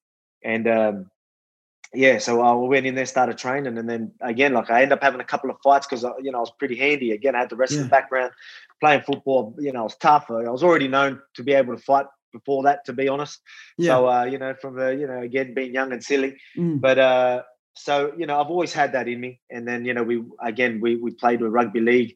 And 0.43 0.67
um, 0.67 1.11
yeah, 1.93 2.17
so 2.17 2.41
I 2.41 2.53
went 2.53 2.85
in 2.85 2.95
there, 2.95 3.05
started 3.05 3.37
training, 3.37 3.77
and 3.77 3.89
then 3.89 4.11
again, 4.21 4.53
like 4.53 4.69
I 4.69 4.81
ended 4.81 4.97
up 4.97 5.03
having 5.03 5.21
a 5.21 5.25
couple 5.25 5.49
of 5.49 5.57
fights 5.63 5.87
because 5.87 6.03
you 6.21 6.31
know 6.31 6.39
I 6.39 6.41
was 6.41 6.51
pretty 6.59 6.75
handy. 6.75 7.11
Again, 7.11 7.35
I 7.35 7.39
had 7.39 7.49
the 7.49 7.55
wrestling 7.55 7.83
yeah. 7.83 7.89
background, 7.89 8.33
playing 8.81 9.01
football. 9.01 9.55
You 9.57 9.71
know, 9.71 9.79
I 9.81 9.83
was 9.83 9.95
tough. 9.95 10.29
I 10.29 10.49
was 10.49 10.63
already 10.63 10.89
known 10.89 11.21
to 11.35 11.43
be 11.43 11.53
able 11.53 11.75
to 11.75 11.81
fight 11.81 12.07
before 12.33 12.63
that, 12.63 12.83
to 12.85 12.93
be 12.93 13.07
honest. 13.07 13.39
Yeah. 13.77 13.95
So 13.95 14.09
uh, 14.09 14.23
you 14.25 14.37
know, 14.37 14.53
from 14.61 14.75
the 14.75 14.89
you 14.89 15.07
know 15.07 15.21
again 15.21 15.53
being 15.53 15.73
young 15.73 15.93
and 15.93 16.03
silly, 16.03 16.35
mm. 16.57 16.81
but 16.81 16.99
uh, 16.99 17.43
so 17.77 18.13
you 18.17 18.25
know 18.25 18.39
I've 18.39 18.47
always 18.47 18.73
had 18.73 18.93
that 18.93 19.07
in 19.07 19.19
me. 19.19 19.39
And 19.49 19.67
then 19.67 19.85
you 19.85 19.93
know 19.93 20.03
we 20.03 20.23
again 20.43 20.79
we 20.81 20.95
we 20.95 21.11
played 21.11 21.41
with 21.41 21.51
rugby 21.51 21.79
league. 21.79 22.15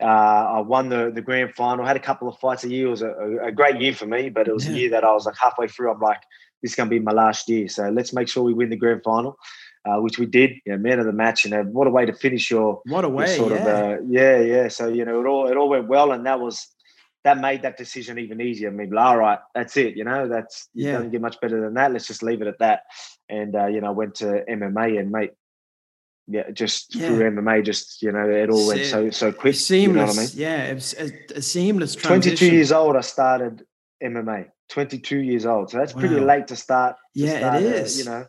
Uh, 0.00 0.04
I 0.04 0.60
won 0.60 0.88
the 0.88 1.10
the 1.12 1.22
grand 1.22 1.54
final. 1.56 1.84
Had 1.84 1.96
a 1.96 2.00
couple 2.00 2.28
of 2.28 2.38
fights 2.38 2.64
a 2.64 2.68
year. 2.68 2.86
It 2.86 2.90
was 2.90 3.02
a, 3.02 3.38
a 3.42 3.52
great 3.52 3.80
year 3.80 3.94
for 3.94 4.06
me, 4.06 4.28
but 4.28 4.46
it 4.46 4.54
was 4.54 4.66
yeah. 4.66 4.72
a 4.72 4.76
year 4.76 4.90
that 4.90 5.04
I 5.04 5.12
was 5.12 5.26
like 5.26 5.36
halfway 5.36 5.68
through. 5.68 5.90
I'm 5.90 6.00
like, 6.00 6.22
this 6.62 6.72
is 6.72 6.76
going 6.76 6.88
to 6.88 6.94
be 6.94 7.00
my 7.00 7.12
last 7.12 7.48
year. 7.48 7.68
So 7.68 7.88
let's 7.90 8.12
make 8.12 8.28
sure 8.28 8.42
we 8.42 8.54
win 8.54 8.70
the 8.70 8.76
grand 8.76 9.02
final. 9.02 9.38
Uh, 9.84 10.00
which 10.00 10.18
we 10.18 10.26
did, 10.26 10.50
you 10.66 10.72
know, 10.72 10.76
man 10.76 10.98
of 10.98 11.06
the 11.06 11.12
match, 11.12 11.44
and 11.44 11.52
you 11.52 11.62
know, 11.62 11.70
what 11.70 11.86
a 11.86 11.90
way 11.90 12.04
to 12.04 12.12
finish 12.12 12.50
your 12.50 12.82
what 12.84 13.04
a 13.04 13.08
way, 13.08 13.36
sort 13.36 13.52
yeah. 13.52 13.58
of 13.58 13.66
uh, 13.66 14.02
yeah, 14.08 14.38
yeah. 14.40 14.68
So 14.68 14.88
you 14.88 15.04
know, 15.04 15.20
it 15.20 15.26
all 15.26 15.48
it 15.48 15.56
all 15.56 15.68
went 15.68 15.88
well, 15.88 16.12
and 16.12 16.26
that 16.26 16.40
was 16.40 16.68
that 17.24 17.38
made 17.38 17.62
that 17.62 17.76
decision 17.76 18.18
even 18.18 18.40
easier. 18.40 18.68
I 18.68 18.72
mean, 18.72 18.96
all 18.96 19.16
right, 19.16 19.38
that's 19.54 19.76
it. 19.76 19.96
You 19.96 20.04
know, 20.04 20.28
that's 20.28 20.68
yeah. 20.74 20.92
don't 20.92 21.10
get 21.10 21.20
much 21.20 21.40
better 21.40 21.60
than 21.60 21.74
that. 21.74 21.92
Let's 21.92 22.06
just 22.06 22.22
leave 22.22 22.42
it 22.42 22.48
at 22.48 22.58
that. 22.58 22.82
And 23.28 23.54
uh, 23.54 23.66
you 23.66 23.80
know, 23.80 23.92
went 23.92 24.16
to 24.16 24.44
MMA 24.48 24.98
and 24.98 25.10
mate, 25.10 25.32
yeah, 26.26 26.50
just 26.50 26.94
yeah. 26.94 27.08
through 27.08 27.30
MMA, 27.30 27.64
just 27.64 28.02
you 28.02 28.12
know, 28.12 28.28
it 28.28 28.50
all 28.50 28.66
went 28.68 28.84
so 28.84 29.10
so 29.10 29.32
quick. 29.32 29.54
Seamless, 29.54 30.34
you 30.34 30.44
know 30.44 30.52
I 30.52 30.56
mean? 30.56 30.62
yeah, 30.62 30.70
it 30.70 30.74
was 30.74 30.94
a, 30.98 31.38
a 31.38 31.42
seamless 31.42 31.94
transition. 31.94 32.36
Twenty 32.36 32.50
two 32.50 32.54
years 32.54 32.72
old, 32.72 32.96
I 32.96 33.00
started 33.00 33.64
MMA. 34.02 34.48
Twenty 34.68 34.98
two 34.98 35.20
years 35.20 35.46
old, 35.46 35.70
so 35.70 35.78
that's 35.78 35.94
wow. 35.94 36.00
pretty 36.00 36.20
late 36.20 36.46
to 36.48 36.56
start. 36.56 36.96
To 36.96 37.20
yeah, 37.24 37.38
start, 37.38 37.62
it 37.62 37.72
is. 37.74 37.96
Uh, 37.96 37.98
you 37.98 38.10
know, 38.10 38.26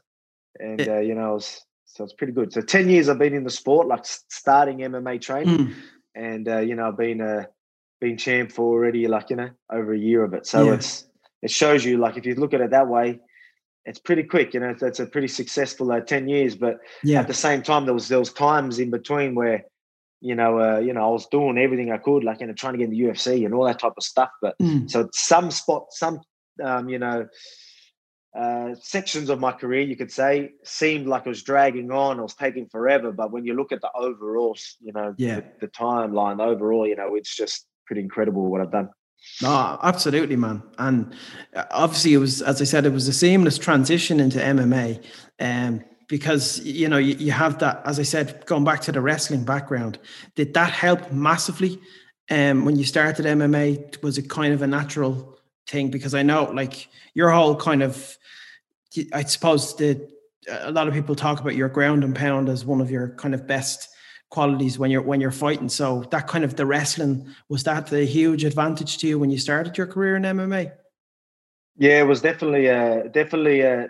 and 0.59 0.81
it, 0.81 0.88
uh, 0.88 0.99
you 0.99 1.15
know, 1.15 1.33
was, 1.33 1.62
so 1.85 2.05
it's 2.05 2.13
pretty 2.13 2.31
good. 2.31 2.53
So 2.53 2.62
ten 2.62 2.89
years 2.89 3.09
I've 3.09 3.19
been 3.19 3.33
in 3.33 3.43
the 3.43 3.49
sport, 3.49 3.88
like 3.88 4.05
starting 4.05 4.77
MMA 4.77 5.19
training, 5.19 5.57
mm. 5.57 5.73
and 6.15 6.47
uh, 6.47 6.59
you 6.59 6.75
know, 6.75 6.88
I've 6.88 6.97
been 6.97 7.19
a 7.19 7.47
been 7.99 8.17
champ 8.17 8.51
for 8.53 8.63
already 8.63 9.09
like 9.09 9.29
you 9.29 9.35
know 9.35 9.49
over 9.69 9.93
a 9.93 9.99
year 9.99 10.23
of 10.23 10.33
it. 10.33 10.47
So 10.47 10.65
yeah. 10.65 10.75
it's 10.75 11.05
it 11.41 11.51
shows 11.51 11.83
you 11.83 11.97
like 11.97 12.15
if 12.15 12.25
you 12.25 12.35
look 12.35 12.53
at 12.53 12.62
it 12.62 12.71
that 12.71 12.88
way, 12.88 13.19
it's 13.89 13.99
pretty 13.99 14.23
quick. 14.23 14.54
You 14.54 14.60
know, 14.60 14.75
that's 14.80 14.99
a 14.99 15.08
pretty 15.08 15.28
successful 15.28 15.91
uh, 15.91 15.99
ten 15.99 16.30
years. 16.30 16.56
But 16.56 16.80
yeah. 17.04 17.19
at 17.19 17.28
the 17.28 17.34
same 17.34 17.63
time, 17.63 17.86
there 17.86 17.93
was 17.93 18.08
there 18.08 18.19
was 18.19 18.32
times 18.32 18.78
in 18.78 18.91
between 18.91 19.34
where 19.34 19.65
you 20.21 20.36
know 20.36 20.60
uh, 20.60 20.80
you 20.80 20.93
know 20.93 21.04
I 21.04 21.10
was 21.10 21.25
doing 21.28 21.58
everything 21.58 21.91
I 21.91 21.97
could, 21.97 22.23
like 22.23 22.39
you 22.39 22.47
know 22.47 22.54
trying 22.54 22.73
to 22.73 22.78
get 22.78 22.86
in 22.86 22.91
the 22.91 23.02
UFC 23.02 23.45
and 23.45 23.54
all 23.54 23.65
that 23.65 23.80
type 23.80 23.93
of 23.97 24.04
stuff. 24.04 24.30
But 24.41 24.56
mm. 24.60 24.89
so 24.89 25.10
some 25.12 25.52
spot 25.52 25.88
some 25.89 26.21
um, 26.63 26.88
you 26.88 26.99
know. 26.99 27.28
Uh, 28.38 28.75
sections 28.80 29.28
of 29.28 29.39
my 29.39 29.52
career, 29.52 29.82
you 29.82 29.95
could 29.97 30.12
say, 30.12 30.52
seemed 30.63 31.08
like 31.08 31.25
it 31.25 31.30
was 31.30 31.41
dragging 31.41 31.89
on. 31.91 32.19
It 32.19 32.21
was 32.21 32.36
taking 32.36 32.67
forever. 32.69 33.12
But 33.12 33.32
when 33.32 33.43
you 33.43 33.56
look 33.56 33.71
at 33.71 33.82
the 33.82 33.89
overall, 33.95 34.56
you 34.80 34.93
know, 34.93 35.15
yeah. 35.17 35.38
the, 35.38 35.45
the 35.62 35.67
timeline, 35.67 36.39
overall, 36.39 36.88
you 36.88 36.95
know, 36.95 37.15
it's 37.15 37.36
just 37.36 37.65
pretty 37.88 38.04
incredible 38.04 38.45
what 38.45 38.62
I've 38.62 38.71
done. 38.71 38.89
No, 39.41 39.80
absolutely, 39.84 40.36
man. 40.36 40.62
And 40.78 41.13
uh, 41.56 41.65
obviously, 41.71 42.13
it 42.13 42.17
was, 42.17 42.41
as 42.41 42.62
I 42.62 42.65
said, 42.65 42.86
it 42.86 42.93
was 42.93 43.08
a 43.08 43.13
seamless 43.13 43.58
transition 43.58 44.19
into 44.19 44.39
MMA. 44.39 45.04
Um, 45.39 45.84
because 46.10 46.60
you 46.65 46.89
know 46.89 46.97
you, 46.97 47.15
you 47.15 47.32
have 47.32 47.60
that, 47.60 47.82
as 47.86 47.99
I 47.99 48.04
said, 48.04 48.45
going 48.47 48.65
back 48.65 48.82
to 48.82 48.91
the 48.91 48.99
wrestling 48.99 49.45
background, 49.45 49.99
did 50.36 50.54
that 50.56 50.73
help 50.73 51.12
massively? 51.12 51.80
Um, 52.32 52.65
when 52.65 52.75
you 52.75 52.84
started 52.84 53.25
MMA, 53.25 54.02
was 54.04 54.17
it 54.17 54.30
kind 54.30 54.54
of 54.54 54.62
a 54.62 54.67
natural 54.67 55.39
thing? 55.67 55.89
Because 55.89 56.13
I 56.13 56.23
know, 56.23 56.43
like 56.45 56.89
your 57.13 57.30
whole 57.32 57.56
kind 57.56 57.82
of, 57.82 58.17
I 59.13 59.23
suppose 59.23 59.75
that 59.78 60.08
a 60.49 60.71
lot 60.71 60.88
of 60.88 60.93
people 60.93 61.15
talk 61.15 61.39
about 61.39 61.56
your 61.56 61.69
ground 61.69 62.04
and 62.04 62.15
pound 62.15 62.49
as 62.49 62.65
one 62.65 62.82
of 62.82 62.91
your 62.91 63.10
kind 63.15 63.34
of 63.34 63.47
best 63.47 63.88
qualities 64.29 64.77
when 64.77 64.91
you're 64.91 65.01
when 65.01 65.21
you're 65.21 65.31
fighting. 65.31 65.69
So 65.69 66.03
that 66.11 66.27
kind 66.27 66.43
of 66.43 66.55
the 66.55 66.65
wrestling 66.65 67.27
was 67.49 67.63
that 67.63 67.91
a 67.91 68.05
huge 68.05 68.43
advantage 68.43 68.97
to 68.99 69.07
you 69.07 69.19
when 69.19 69.29
you 69.29 69.37
started 69.37 69.77
your 69.77 69.87
career 69.87 70.15
in 70.15 70.23
MMA? 70.23 70.71
Yeah, 71.77 72.01
it 72.01 72.07
was 72.07 72.21
definitely 72.21 72.69
uh 72.69 73.03
definitely 73.11 73.65
uh 73.65 73.87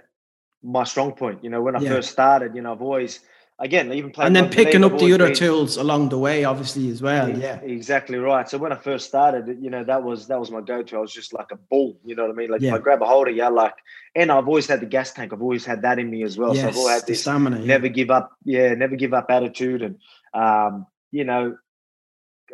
my 0.61 0.83
strong 0.83 1.13
point. 1.13 1.43
You 1.43 1.49
know, 1.49 1.61
when 1.61 1.75
I 1.75 1.79
yeah. 1.79 1.89
first 1.89 2.11
started, 2.11 2.55
you 2.55 2.61
know, 2.61 2.73
I've 2.73 2.81
always 2.81 3.19
again 3.59 3.91
even 3.91 4.11
played 4.11 4.27
and 4.27 4.35
then 4.35 4.49
picking 4.49 4.83
up 4.83 4.97
the 4.97 5.13
other 5.13 5.27
been, 5.27 5.35
tools 5.35 5.77
along 5.77 6.09
the 6.09 6.17
way 6.17 6.45
obviously 6.45 6.89
as 6.89 7.01
well 7.01 7.29
yeah 7.37 7.59
exactly 7.59 8.17
right 8.17 8.49
so 8.49 8.57
when 8.57 8.71
i 8.71 8.75
first 8.75 9.07
started 9.07 9.57
you 9.61 9.69
know 9.69 9.83
that 9.83 10.01
was 10.01 10.27
that 10.27 10.39
was 10.39 10.49
my 10.49 10.61
go-to 10.61 10.95
i 10.95 10.99
was 10.99 11.13
just 11.13 11.33
like 11.33 11.51
a 11.51 11.57
bull 11.69 11.97
you 12.05 12.15
know 12.15 12.23
what 12.23 12.31
i 12.31 12.33
mean 12.33 12.49
like 12.49 12.61
yeah. 12.61 12.69
if 12.69 12.75
i 12.75 12.77
grab 12.77 13.01
a 13.01 13.05
hold 13.05 13.27
of 13.27 13.35
you 13.35 13.49
like 13.49 13.75
and 14.15 14.31
i've 14.31 14.47
always 14.47 14.65
had 14.65 14.79
the 14.79 14.85
gas 14.85 15.11
tank 15.11 15.33
i've 15.33 15.41
always 15.41 15.65
had 15.65 15.81
that 15.81 15.99
in 15.99 16.09
me 16.09 16.23
as 16.23 16.37
well 16.37 16.55
yes, 16.55 16.63
so 16.63 16.69
i've 16.69 16.77
always 16.77 16.95
had 16.95 17.07
this 17.07 17.21
stamina 17.21 17.59
never 17.59 17.89
give 17.89 18.09
up 18.09 18.31
yeah 18.45 18.73
never 18.73 18.95
give 18.95 19.13
up 19.13 19.25
attitude 19.29 19.81
and 19.81 19.97
um, 20.33 20.87
you 21.11 21.23
know, 21.23 21.57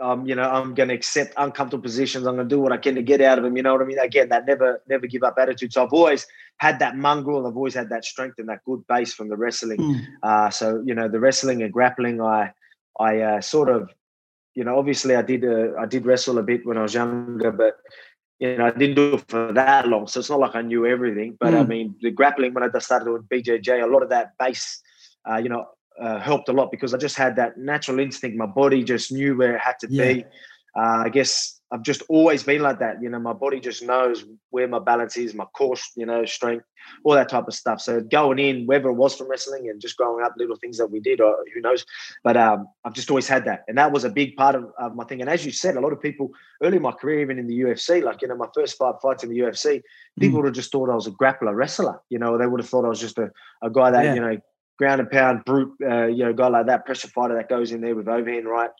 um, 0.01 0.25
you 0.25 0.35
know, 0.35 0.49
I'm 0.49 0.73
going 0.73 0.89
to 0.89 0.95
accept 0.95 1.33
uncomfortable 1.37 1.83
positions. 1.83 2.25
I'm 2.25 2.35
going 2.35 2.49
to 2.49 2.55
do 2.55 2.59
what 2.59 2.71
I 2.71 2.77
can 2.77 2.95
to 2.95 3.01
get 3.01 3.21
out 3.21 3.37
of 3.37 3.43
them. 3.43 3.55
You 3.55 3.63
know 3.63 3.73
what 3.73 3.81
I 3.81 3.85
mean? 3.85 3.99
Again, 3.99 4.29
that 4.29 4.45
never, 4.45 4.81
never 4.87 5.07
give 5.07 5.23
up 5.23 5.35
attitude. 5.39 5.73
So 5.73 5.83
I've 5.83 5.93
always 5.93 6.27
had 6.57 6.79
that 6.79 6.97
mongrel. 6.97 7.47
I've 7.47 7.55
always 7.55 7.73
had 7.73 7.89
that 7.89 8.05
strength 8.05 8.39
and 8.39 8.49
that 8.49 8.63
good 8.65 8.85
base 8.87 9.13
from 9.13 9.29
the 9.29 9.37
wrestling. 9.37 9.79
Mm. 9.79 10.05
Uh, 10.23 10.49
so 10.49 10.81
you 10.85 10.93
know, 10.93 11.07
the 11.07 11.19
wrestling 11.19 11.63
and 11.63 11.71
grappling, 11.71 12.21
I, 12.21 12.51
I 12.99 13.19
uh, 13.19 13.41
sort 13.41 13.69
of, 13.69 13.89
you 14.53 14.63
know, 14.63 14.77
obviously 14.77 15.15
I 15.15 15.21
did, 15.21 15.43
uh, 15.43 15.75
I 15.79 15.85
did 15.85 16.05
wrestle 16.05 16.37
a 16.37 16.43
bit 16.43 16.65
when 16.65 16.77
I 16.77 16.81
was 16.81 16.93
younger, 16.93 17.51
but 17.51 17.77
you 18.39 18.57
know, 18.57 18.65
I 18.65 18.71
didn't 18.71 18.95
do 18.95 19.15
it 19.15 19.23
for 19.27 19.53
that 19.53 19.87
long. 19.87 20.07
So 20.07 20.19
it's 20.19 20.29
not 20.29 20.39
like 20.39 20.55
I 20.55 20.61
knew 20.61 20.85
everything. 20.85 21.37
But 21.39 21.53
mm. 21.53 21.61
I 21.61 21.63
mean, 21.63 21.95
the 22.01 22.11
grappling 22.11 22.53
when 22.53 22.63
I 22.63 22.79
started 22.79 23.11
with 23.11 23.27
BJJ, 23.29 23.83
a 23.83 23.87
lot 23.87 24.03
of 24.03 24.09
that 24.09 24.37
base, 24.37 24.81
uh, 25.29 25.37
you 25.37 25.49
know, 25.49 25.67
uh, 26.01 26.19
helped 26.19 26.49
a 26.49 26.53
lot 26.53 26.71
because 26.71 26.93
I 26.93 26.97
just 26.97 27.15
had 27.15 27.35
that 27.37 27.57
natural 27.57 27.99
instinct. 27.99 28.37
My 28.37 28.45
body 28.45 28.83
just 28.83 29.11
knew 29.11 29.37
where 29.37 29.55
it 29.55 29.61
had 29.61 29.79
to 29.79 29.87
yeah. 29.89 30.13
be. 30.13 30.25
Uh, 30.77 31.03
I 31.05 31.09
guess 31.09 31.61
I've 31.71 31.81
just 31.81 32.03
always 32.09 32.43
been 32.43 32.61
like 32.61 32.79
that. 32.79 33.01
You 33.01 33.09
know, 33.09 33.19
my 33.19 33.33
body 33.33 33.59
just 33.59 33.81
knows 33.81 34.25
where 34.49 34.67
my 34.67 34.79
balance 34.79 35.17
is, 35.17 35.33
my 35.33 35.45
core, 35.45 35.75
you 35.95 36.05
know, 36.05 36.23
strength, 36.25 36.65
all 37.03 37.13
that 37.13 37.29
type 37.29 37.47
of 37.47 37.53
stuff. 37.53 37.81
So 37.81 38.01
going 38.01 38.39
in, 38.39 38.67
whether 38.67 38.89
it 38.89 38.93
was 38.93 39.15
from 39.15 39.29
wrestling 39.29 39.69
and 39.69 39.81
just 39.81 39.97
growing 39.97 40.23
up, 40.23 40.33
little 40.37 40.57
things 40.57 40.77
that 40.77 40.91
we 40.91 40.99
did, 40.99 41.21
or 41.21 41.35
who 41.53 41.61
knows, 41.61 41.85
but 42.23 42.37
um, 42.37 42.67
I've 42.83 42.93
just 42.93 43.09
always 43.09 43.27
had 43.27 43.45
that, 43.45 43.63
and 43.67 43.77
that 43.77 43.91
was 43.91 44.03
a 44.03 44.09
big 44.09 44.35
part 44.35 44.55
of, 44.55 44.71
of, 44.77 44.95
my 44.95 45.05
thing. 45.05 45.21
And 45.21 45.29
as 45.29 45.45
you 45.45 45.51
said, 45.51 45.75
a 45.75 45.81
lot 45.81 45.91
of 45.91 46.01
people 46.01 46.29
early 46.61 46.77
in 46.77 46.83
my 46.83 46.91
career, 46.91 47.21
even 47.21 47.39
in 47.39 47.47
the 47.47 47.59
UFC, 47.61 48.03
like 48.03 48.21
you 48.21 48.27
know, 48.27 48.35
my 48.37 48.47
first 48.53 48.77
five 48.77 48.95
fights 49.01 49.23
in 49.23 49.29
the 49.29 49.39
UFC, 49.39 49.81
people 50.19 50.39
mm. 50.39 50.43
would 50.43 50.47
have 50.47 50.55
just 50.55 50.71
thought 50.71 50.89
I 50.89 50.95
was 50.95 51.07
a 51.07 51.11
grappler 51.11 51.55
wrestler. 51.55 51.99
You 52.09 52.19
know, 52.19 52.37
they 52.37 52.47
would 52.47 52.61
have 52.61 52.69
thought 52.69 52.85
I 52.85 52.89
was 52.89 53.01
just 53.01 53.17
a, 53.17 53.31
a 53.61 53.69
guy 53.69 53.91
that 53.91 54.05
yeah. 54.05 54.13
you 54.13 54.21
know 54.21 54.37
ground 54.77 55.01
and 55.01 55.09
pound 55.09 55.45
brute, 55.45 55.73
uh, 55.83 56.05
you 56.05 56.25
know, 56.25 56.33
guy 56.33 56.47
like 56.47 56.67
that, 56.67 56.85
pressure 56.85 57.07
fighter 57.07 57.35
that 57.35 57.49
goes 57.49 57.71
in 57.71 57.81
there 57.81 57.95
with 57.95 58.07
overhand 58.07 58.47
right 58.47 58.71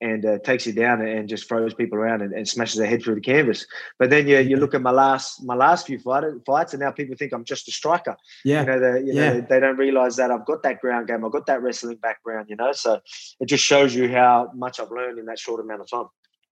and 0.00 0.24
uh, 0.24 0.38
takes 0.38 0.66
you 0.66 0.72
down 0.72 1.00
and 1.00 1.28
just 1.28 1.48
throws 1.48 1.74
people 1.74 1.98
around 1.98 2.22
and, 2.22 2.32
and, 2.32 2.48
smashes 2.48 2.78
their 2.78 2.86
head 2.86 3.02
through 3.02 3.16
the 3.16 3.20
canvas. 3.20 3.66
But 3.98 4.10
then 4.10 4.28
you 4.28 4.38
you 4.38 4.56
look 4.56 4.74
at 4.74 4.82
my 4.82 4.90
last 4.90 5.44
my 5.44 5.54
last 5.54 5.86
few 5.86 5.98
fight, 5.98 6.24
fights, 6.46 6.72
and 6.72 6.80
now 6.80 6.92
people 6.92 7.16
think 7.16 7.32
I'm 7.32 7.44
just 7.44 7.68
a 7.68 7.72
striker. 7.72 8.16
Yeah, 8.44 8.60
you 8.60 8.66
know, 8.66 8.80
they, 8.80 9.00
you 9.00 9.12
yeah. 9.14 9.32
know, 9.32 9.46
they 9.48 9.60
don't 9.60 9.76
realize 9.76 10.16
that 10.16 10.30
I've 10.30 10.46
got 10.46 10.62
that 10.62 10.80
ground 10.80 11.08
game, 11.08 11.24
I've 11.24 11.32
got 11.32 11.46
that 11.46 11.62
wrestling 11.62 11.96
background. 11.96 12.46
You 12.48 12.56
know, 12.56 12.72
so 12.72 13.00
it 13.40 13.46
just 13.46 13.64
shows 13.64 13.94
you 13.94 14.08
how 14.08 14.50
much 14.54 14.78
I've 14.78 14.90
learned 14.90 15.18
in 15.18 15.26
that 15.26 15.38
short 15.38 15.60
amount 15.60 15.80
of 15.80 15.90
time. 15.90 16.06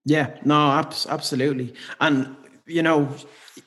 Yeah, 0.05 0.37
no, 0.45 0.71
absolutely, 1.09 1.75
and 2.01 2.37
you 2.67 2.83
know, 2.83 3.09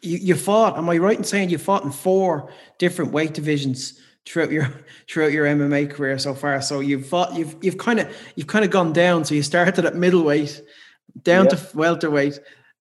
you, 0.02 0.18
you 0.18 0.36
fought. 0.36 0.78
Am 0.78 0.90
I 0.90 0.98
right 0.98 1.18
in 1.18 1.24
saying 1.24 1.50
you 1.50 1.58
fought 1.58 1.84
in 1.84 1.92
four 1.92 2.52
different 2.78 3.12
weight 3.12 3.34
divisions? 3.34 4.00
Throughout 4.30 4.52
your 4.52 4.70
throughout 5.10 5.32
your 5.32 5.46
MMA 5.46 5.90
career 5.90 6.18
so 6.20 6.34
far. 6.34 6.62
So 6.62 6.80
you've 6.80 7.08
fought, 7.08 7.36
you've 7.36 7.56
you've 7.62 7.78
kind 7.78 8.00
of 8.00 8.16
you've 8.36 8.48
kind 8.48 8.64
of 8.64 8.72
gone 8.72 8.94
down. 8.94 9.26
So 9.26 9.36
you 9.36 9.44
started 9.44 9.84
at 9.86 9.96
middleweight, 9.96 10.62
down 11.24 11.46
yep. 11.46 11.58
to 11.58 11.78
welterweight. 11.78 12.40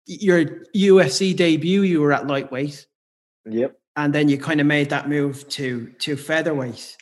Your 0.06 0.44
UFC 0.76 1.34
debut, 1.34 1.82
you 1.82 2.00
were 2.00 2.12
at 2.12 2.26
lightweight. 2.26 2.86
Yep. 3.46 3.78
And 3.96 4.12
then 4.12 4.28
you 4.28 4.38
kind 4.38 4.60
of 4.60 4.66
made 4.66 4.90
that 4.90 5.08
move 5.08 5.48
to 5.50 5.92
to 6.00 6.16
featherweight. 6.16 6.96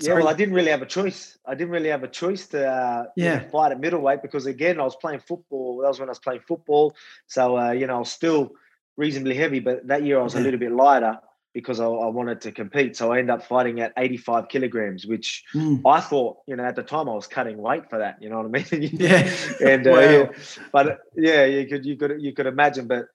Yeah, 0.00 0.14
well, 0.14 0.28
I 0.28 0.32
didn't 0.32 0.54
really 0.54 0.70
have 0.70 0.82
a 0.82 0.86
choice. 0.86 1.38
I 1.46 1.54
didn't 1.54 1.70
really 1.70 1.90
have 1.90 2.02
a 2.02 2.08
choice 2.08 2.46
to 2.48 2.66
uh, 2.66 3.04
yeah. 3.16 3.34
You 3.34 3.40
know, 3.40 3.48
fight 3.50 3.72
at 3.72 3.80
middleweight 3.80 4.22
because 4.22 4.46
again, 4.46 4.80
I 4.80 4.84
was 4.84 4.96
playing 4.96 5.20
football. 5.20 5.78
That 5.78 5.88
was 5.88 6.00
when 6.00 6.08
I 6.08 6.12
was 6.12 6.18
playing 6.18 6.40
football. 6.46 6.94
So 7.26 7.58
uh, 7.58 7.72
you 7.72 7.86
know, 7.86 7.96
I 7.96 7.98
was 7.98 8.12
still 8.12 8.52
reasonably 8.96 9.34
heavy, 9.34 9.60
but 9.60 9.86
that 9.86 10.04
year 10.04 10.18
I 10.18 10.22
was 10.22 10.34
yeah. 10.34 10.40
a 10.40 10.42
little 10.42 10.60
bit 10.60 10.72
lighter 10.72 11.18
because 11.54 11.80
I, 11.80 11.86
I, 11.86 12.08
wanted 12.08 12.40
to 12.42 12.52
compete. 12.52 12.96
So 12.96 13.12
I 13.12 13.18
ended 13.18 13.30
up 13.30 13.44
fighting 13.44 13.80
at 13.80 13.92
85 13.96 14.48
kilograms, 14.48 15.06
which 15.06 15.44
mm. 15.54 15.80
I 15.84 16.00
thought, 16.00 16.38
you 16.46 16.56
know, 16.56 16.64
at 16.64 16.76
the 16.76 16.82
time 16.82 17.08
I 17.08 17.14
was 17.14 17.26
cutting 17.26 17.58
weight 17.58 17.90
for 17.90 17.98
that. 17.98 18.22
You 18.22 18.30
know 18.30 18.40
what 18.40 18.46
I 18.46 18.76
mean? 18.76 18.90
yeah. 18.98 19.30
and 19.60 19.86
uh, 19.86 19.90
wow. 19.90 20.00
yeah, 20.00 20.26
but 20.72 21.00
yeah, 21.16 21.44
you 21.44 21.66
could 21.66 21.84
you 21.84 21.96
could 21.96 22.20
you 22.20 22.32
could 22.32 22.46
imagine. 22.46 22.86
But 22.86 23.06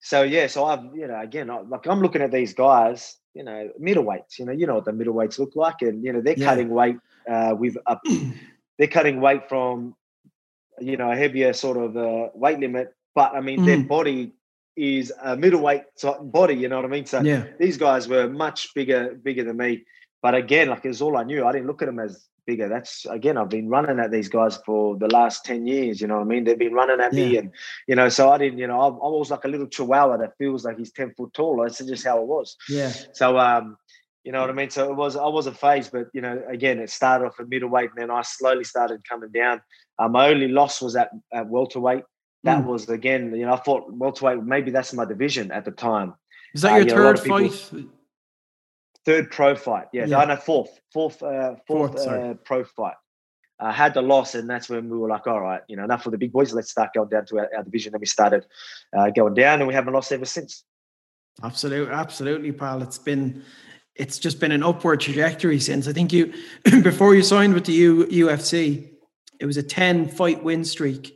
so 0.00 0.22
yeah, 0.22 0.46
so 0.46 0.64
I've 0.64 0.84
you 0.94 1.06
know 1.06 1.20
again 1.20 1.48
like 1.68 1.86
I'm 1.86 2.00
looking 2.00 2.22
at 2.22 2.32
these 2.32 2.54
guys, 2.54 3.16
you 3.34 3.44
know 3.44 3.70
middleweights. 3.80 4.38
You 4.38 4.46
know, 4.46 4.52
you 4.52 4.66
know 4.66 4.74
what 4.76 4.84
the 4.84 4.92
middleweights 4.92 5.38
look 5.38 5.56
like, 5.56 5.80
and 5.80 6.04
you 6.04 6.12
know 6.12 6.20
they're 6.20 6.34
Yeah. 6.36 6.46
cutting 6.46 6.68
weight 6.68 6.96
uh, 7.30 7.54
with 7.58 7.76
up. 7.86 8.02
they're 8.78 8.88
cutting 8.88 9.20
weight 9.20 9.48
from 9.48 9.96
you 10.80 10.96
know 10.96 11.10
a 11.10 11.16
heavier 11.16 11.52
sort 11.54 11.78
of 11.78 11.96
uh, 11.96 12.28
weight 12.34 12.58
limit, 12.58 12.94
but 13.14 13.32
I 13.34 13.40
mean 13.40 13.64
their 13.64 13.78
Mm. 13.78 13.88
body 13.88 14.32
is 14.76 15.12
a 15.22 15.36
middleweight 15.36 15.82
type 16.00 16.18
body. 16.20 16.54
You 16.54 16.68
know 16.68 16.76
what 16.76 16.84
I 16.84 16.88
mean? 16.88 17.06
So 17.06 17.20
Yeah. 17.22 17.44
these 17.58 17.76
guys 17.76 18.08
were 18.08 18.28
much 18.28 18.74
bigger 18.74 19.14
bigger 19.22 19.44
than 19.44 19.56
me. 19.56 19.84
But 20.22 20.34
again, 20.34 20.68
like 20.68 20.84
it's 20.84 21.00
all 21.00 21.16
I 21.16 21.24
knew. 21.24 21.44
I 21.44 21.52
didn't 21.52 21.66
look 21.66 21.82
at 21.82 21.86
them 21.86 21.98
as 21.98 22.26
bigger. 22.46 22.68
That's 22.68 23.06
again, 23.06 23.36
I've 23.36 23.48
been 23.48 23.68
running 23.68 23.98
at 23.98 24.10
these 24.10 24.28
guys 24.28 24.56
for 24.64 24.96
the 24.96 25.08
last 25.08 25.44
10 25.44 25.66
years. 25.66 26.00
You 26.00 26.06
know 26.06 26.16
what 26.16 26.22
I 26.22 26.26
mean? 26.26 26.44
They've 26.44 26.58
been 26.58 26.72
running 26.74 27.00
at 27.00 27.12
me 27.12 27.36
and 27.38 27.50
you 27.88 27.96
know, 27.96 28.08
so 28.08 28.30
I 28.30 28.38
didn't, 28.38 28.58
you 28.58 28.66
know, 28.66 28.80
I, 28.80 28.86
I 28.88 29.10
was 29.10 29.30
like 29.30 29.44
a 29.44 29.48
little 29.48 29.66
chihuahua 29.66 30.18
that 30.18 30.36
feels 30.38 30.64
like 30.64 30.78
he's 30.78 30.92
10 30.92 31.14
foot 31.14 31.32
tall. 31.34 31.62
That's 31.62 31.78
just 31.78 32.04
how 32.04 32.20
it 32.20 32.26
was. 32.26 32.56
Yeah. 32.68 32.92
So 33.14 33.38
um, 33.38 33.76
you 34.24 34.32
know 34.32 34.40
what 34.40 34.50
I 34.50 34.54
mean? 34.54 34.70
So 34.70 34.90
it 34.90 34.96
was 34.96 35.16
I 35.16 35.26
was 35.28 35.46
a 35.46 35.52
phase, 35.52 35.88
but 35.88 36.06
you 36.12 36.20
know, 36.20 36.42
again, 36.48 36.80
it 36.80 36.90
started 36.90 37.26
off 37.26 37.38
at 37.38 37.48
middleweight 37.48 37.90
and 37.90 37.98
then 38.02 38.10
I 38.10 38.22
slowly 38.22 38.64
started 38.64 39.08
coming 39.08 39.30
down. 39.30 39.60
Uh, 39.98 40.08
my 40.08 40.28
only 40.28 40.48
loss 40.48 40.82
was 40.82 40.96
at, 40.96 41.10
at 41.32 41.48
welterweight. 41.48 42.02
That 42.46 42.62
Mm. 42.62 42.66
was 42.66 42.88
again, 42.88 43.34
you 43.34 43.44
know, 43.44 43.54
I 43.54 43.56
thought 43.56 43.92
welterweight, 43.92 44.42
maybe 44.44 44.70
that's 44.70 44.92
my 44.92 45.04
division 45.04 45.50
at 45.50 45.64
the 45.64 45.72
time. 45.72 46.14
Is 46.54 46.62
that 46.62 46.72
Uh, 46.72 46.76
your 46.76 46.86
a 46.86 46.90
third 46.90 47.22
people- 47.22 47.50
fight? 47.50 47.84
Third 49.04 49.30
pro 49.30 49.54
fight. 49.54 49.86
Yeah, 49.92 50.06
Yeah. 50.06 50.18
no, 50.20 50.34
no, 50.34 50.36
fourth, 50.36 50.80
fourth, 50.92 51.22
uh, 51.22 51.56
fourth, 51.66 51.92
Fourth, 51.92 52.06
uh, 52.08 52.34
pro 52.44 52.64
fight. 52.64 52.94
I 53.58 53.72
had 53.72 53.94
the 53.94 54.02
loss, 54.02 54.34
and 54.34 54.48
that's 54.48 54.68
when 54.68 54.88
we 54.88 54.96
were 54.98 55.08
like, 55.08 55.26
all 55.26 55.40
right, 55.40 55.62
you 55.68 55.76
know, 55.76 55.84
enough 55.84 56.02
for 56.04 56.10
the 56.10 56.18
big 56.18 56.30
boys. 56.32 56.52
Let's 56.52 56.70
start 56.70 56.92
going 56.94 57.08
down 57.08 57.26
to 57.26 57.38
our, 57.40 57.50
our 57.56 57.62
division. 57.64 57.94
And 57.94 58.00
we 58.00 58.06
started 58.06 58.46
uh, 58.96 59.10
going 59.10 59.34
down, 59.34 59.60
and 59.60 59.66
we 59.68 59.74
haven't 59.74 59.92
lost 59.94 60.12
ever 60.12 60.24
since. 60.24 60.64
Absolutely, 61.42 61.92
absolutely, 61.92 62.52
pal. 62.52 62.82
It's 62.82 62.98
been, 62.98 63.42
it's 63.94 64.18
just 64.18 64.38
been 64.40 64.52
an 64.52 64.62
upward 64.62 65.00
trajectory 65.00 65.58
since. 65.58 65.88
I 65.88 65.92
think 65.92 66.12
you, 66.12 66.32
before 66.82 67.14
you 67.14 67.22
signed 67.22 67.54
with 67.54 67.64
the 67.64 67.72
U, 67.72 68.06
UFC, 68.06 68.90
it 69.40 69.46
was 69.46 69.56
a 69.56 69.62
ten 69.62 70.08
fight 70.08 70.42
win 70.44 70.64
streak 70.64 71.15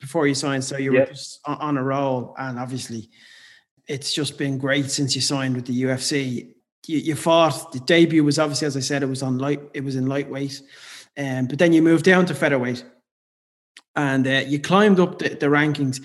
before 0.00 0.26
you 0.26 0.34
signed. 0.34 0.64
So 0.64 0.78
you 0.78 0.92
were 0.92 1.06
just 1.06 1.40
on, 1.44 1.76
a 1.76 1.82
roll, 1.82 2.34
and 2.38 2.58
obviously, 2.58 3.10
it's 3.86 4.12
just 4.12 4.38
been 4.38 4.58
great 4.58 4.90
since 4.90 5.14
you 5.14 5.20
signed 5.20 5.54
with 5.54 5.66
the 5.66 5.82
UFC. 5.82 6.54
You, 6.86 6.98
you 6.98 7.14
fought. 7.14 7.72
The 7.72 7.80
debut 7.80 8.24
was 8.24 8.38
obviously, 8.38 8.66
as 8.66 8.76
I 8.76 8.80
said, 8.80 9.02
it 9.02 9.06
was 9.06 9.22
on 9.22 9.38
light. 9.38 9.60
It 9.74 9.84
was 9.84 9.96
in 9.96 10.06
lightweight, 10.06 10.62
um, 11.16 11.46
but 11.46 11.58
then 11.58 11.72
you 11.72 11.82
moved 11.82 12.04
down 12.04 12.26
to 12.26 12.34
featherweight, 12.34 12.84
and 13.94 14.26
uh, 14.26 14.42
you 14.46 14.58
climbed 14.58 14.98
up 14.98 15.18
the, 15.18 15.28
the 15.28 15.46
rankings 15.46 16.00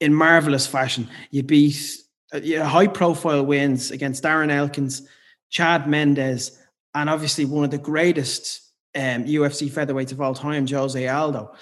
in 0.00 0.14
marvelous 0.14 0.66
fashion. 0.66 1.08
You 1.30 1.42
beat 1.42 2.00
uh, 2.32 2.40
yeah, 2.42 2.64
high 2.64 2.86
profile 2.86 3.44
wins 3.44 3.90
against 3.90 4.22
Darren 4.22 4.50
Elkins, 4.50 5.06
Chad 5.50 5.86
Mendes, 5.86 6.58
and 6.94 7.10
obviously 7.10 7.44
one 7.44 7.64
of 7.64 7.70
the 7.70 7.78
greatest 7.78 8.62
um, 8.94 9.24
UFC 9.24 9.70
featherweights 9.70 10.12
of 10.12 10.20
all 10.20 10.34
time, 10.34 10.66
Jose 10.66 11.08
Aldo. 11.08 11.52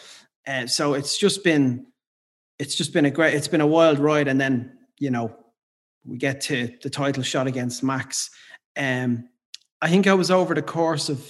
Uh, 0.48 0.66
so 0.66 0.94
it's 0.94 1.18
just 1.18 1.44
been 1.44 1.86
it's 2.58 2.74
just 2.74 2.92
been 2.92 3.04
a 3.04 3.10
great 3.10 3.34
it's 3.34 3.46
been 3.48 3.60
a 3.60 3.66
wild 3.66 3.98
ride 3.98 4.26
and 4.28 4.40
then 4.40 4.72
you 4.98 5.10
know 5.10 5.36
we 6.04 6.16
get 6.16 6.40
to 6.40 6.74
the 6.82 6.88
title 6.90 7.22
shot 7.22 7.46
against 7.46 7.82
Max. 7.84 8.30
Um, 8.76 9.28
I 9.82 9.88
think 9.90 10.06
I 10.06 10.14
was 10.14 10.30
over 10.30 10.54
the 10.54 10.62
course 10.62 11.08
of 11.10 11.20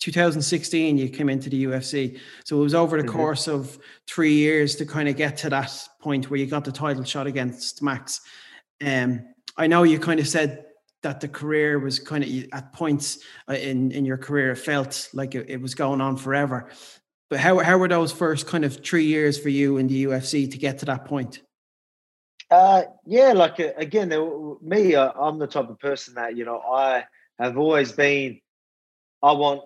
2016 0.00 0.98
you 0.98 1.08
came 1.08 1.28
into 1.28 1.48
the 1.50 1.64
UFC. 1.64 2.20
So 2.44 2.58
it 2.58 2.62
was 2.62 2.74
over 2.74 3.00
the 3.00 3.08
Mhm. 3.08 3.12
course 3.12 3.48
of 3.48 3.78
three 4.06 4.34
years 4.34 4.76
to 4.76 4.86
kind 4.86 5.08
of 5.08 5.16
get 5.16 5.36
to 5.38 5.50
that 5.50 5.72
point 6.00 6.30
where 6.30 6.38
you 6.38 6.46
got 6.46 6.64
the 6.64 6.72
title 6.72 7.04
shot 7.04 7.26
against 7.26 7.82
Max. 7.82 8.20
Um, 8.84 9.24
I 9.56 9.66
know 9.66 9.82
you 9.82 9.98
kind 9.98 10.20
of 10.20 10.28
said 10.28 10.66
that 11.02 11.20
the 11.20 11.28
career 11.28 11.78
was 11.78 11.98
kind 11.98 12.22
of 12.22 12.30
at 12.52 12.72
points 12.72 13.18
uh, 13.48 13.54
in 13.54 13.90
in 13.92 14.04
your 14.04 14.18
career 14.18 14.50
it 14.52 14.56
felt 14.56 15.08
like 15.14 15.34
it, 15.34 15.48
it 15.48 15.60
was 15.60 15.74
going 15.74 16.00
on 16.00 16.16
forever. 16.16 16.68
But 17.30 17.40
how 17.40 17.58
how 17.58 17.76
were 17.78 17.88
those 17.88 18.12
first 18.12 18.46
kind 18.46 18.64
of 18.64 18.82
three 18.84 19.04
years 19.04 19.38
for 19.38 19.50
you 19.50 19.76
in 19.76 19.86
the 19.88 20.04
UFC 20.04 20.50
to 20.50 20.58
get 20.58 20.78
to 20.78 20.86
that 20.86 21.04
point? 21.04 21.42
Uh, 22.50 22.84
yeah, 23.04 23.32
like 23.32 23.60
uh, 23.60 23.72
again, 23.76 24.08
me, 24.62 24.94
uh, 24.94 25.12
I'm 25.12 25.38
the 25.38 25.46
type 25.46 25.68
of 25.68 25.78
person 25.78 26.14
that 26.14 26.36
you 26.36 26.44
know 26.46 26.60
I 26.60 27.04
have 27.38 27.58
always 27.58 27.92
been. 27.92 28.40
I 29.22 29.32
want, 29.32 29.62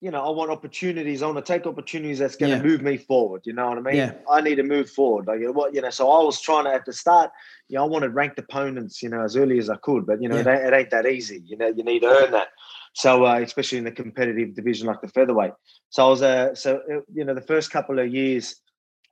you 0.00 0.10
know, 0.12 0.24
I 0.24 0.30
want 0.30 0.50
opportunities. 0.50 1.20
I 1.22 1.26
want 1.26 1.44
to 1.44 1.52
take 1.52 1.66
opportunities 1.66 2.20
that's 2.20 2.36
going 2.36 2.52
to 2.52 2.56
Yeah. 2.58 2.62
move 2.62 2.80
me 2.80 2.96
forward. 2.96 3.42
You 3.44 3.52
know 3.52 3.68
what 3.68 3.76
I 3.76 3.80
mean? 3.82 3.96
Yeah. 3.96 4.12
I 4.30 4.40
need 4.40 4.54
to 4.54 4.62
move 4.62 4.88
forward. 4.88 5.26
Like 5.26 5.40
you 5.40 5.46
know 5.46 5.52
what, 5.52 5.74
you 5.74 5.82
know. 5.82 5.90
So 5.90 6.10
I 6.10 6.22
was 6.24 6.40
trying 6.40 6.64
to 6.64 6.72
at 6.72 6.86
the 6.86 6.92
start. 6.94 7.30
You 7.68 7.76
know, 7.76 7.84
I 7.84 7.88
wanted 7.88 8.14
ranked 8.14 8.38
opponents. 8.38 9.02
You 9.02 9.10
know, 9.10 9.22
as 9.22 9.36
early 9.36 9.58
as 9.58 9.68
I 9.68 9.76
could, 9.76 10.06
but 10.06 10.22
you 10.22 10.28
know, 10.30 10.36
it, 10.38 10.46
Yeah. 10.46 10.56
ain't, 10.56 10.66
it 10.66 10.72
ain't 10.74 10.90
that 10.90 11.06
easy. 11.06 11.42
You 11.44 11.58
know, 11.58 11.66
you 11.66 11.84
need 11.84 12.00
to 12.00 12.08
earn 12.08 12.30
that. 12.30 12.48
So 12.94 13.26
uh, 13.26 13.40
especially 13.40 13.78
in 13.78 13.84
the 13.84 13.92
competitive 13.92 14.54
division 14.54 14.86
like 14.86 15.00
the 15.00 15.08
featherweight. 15.08 15.52
So 15.90 16.06
I 16.06 16.10
was, 16.10 16.22
uh, 16.22 16.54
so 16.54 16.80
uh, 16.90 17.00
you 17.12 17.24
know, 17.24 17.34
the 17.34 17.40
first 17.42 17.70
couple 17.70 17.98
of 17.98 18.12
years 18.12 18.56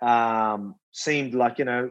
um, 0.00 0.76
seemed 0.92 1.34
like 1.34 1.58
you 1.58 1.64
know 1.64 1.90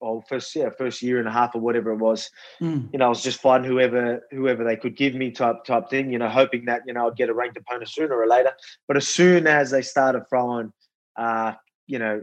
or 0.00 0.22
first 0.28 0.54
yeah 0.56 0.70
first 0.76 1.02
year 1.02 1.18
and 1.18 1.28
a 1.28 1.30
half 1.30 1.54
or 1.54 1.60
whatever 1.60 1.92
it 1.92 1.98
was 1.98 2.30
Mm, 2.60 2.92
you 2.92 2.98
know 2.98 3.06
i 3.06 3.08
was 3.08 3.22
just 3.22 3.40
fighting 3.40 3.66
whoever 3.66 4.20
whoever 4.30 4.64
they 4.64 4.76
could 4.76 4.96
give 4.96 5.14
me 5.14 5.30
type 5.30 5.64
type 5.64 5.88
thing 5.88 6.12
you 6.12 6.18
know 6.18 6.28
hoping 6.28 6.66
that 6.66 6.82
you 6.86 6.92
know 6.92 7.06
i'd 7.06 7.16
get 7.16 7.30
a 7.30 7.34
ranked 7.34 7.56
opponent 7.56 7.88
sooner 7.88 8.14
or 8.14 8.26
later 8.26 8.52
but 8.86 8.96
as 8.98 9.08
soon 9.08 9.46
as 9.46 9.70
they 9.70 9.80
started 9.80 10.22
throwing 10.28 10.70
uh 11.16 11.52
you 11.86 11.98
know 11.98 12.22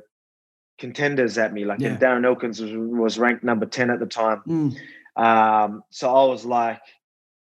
contenders 0.78 1.38
at 1.40 1.54
me 1.54 1.66
like 1.66 1.80
Yeah. 1.80 1.98
darren 1.98 2.26
elkins 2.26 2.62
was, 2.62 2.72
was 2.74 3.18
ranked 3.18 3.44
number 3.44 3.66
10 3.66 3.90
at 3.90 4.00
the 4.00 4.06
time 4.06 4.44
mm, 4.48 4.76
um 5.16 5.84
so 5.90 6.10
i 6.16 6.24
was 6.26 6.46
like 6.46 6.82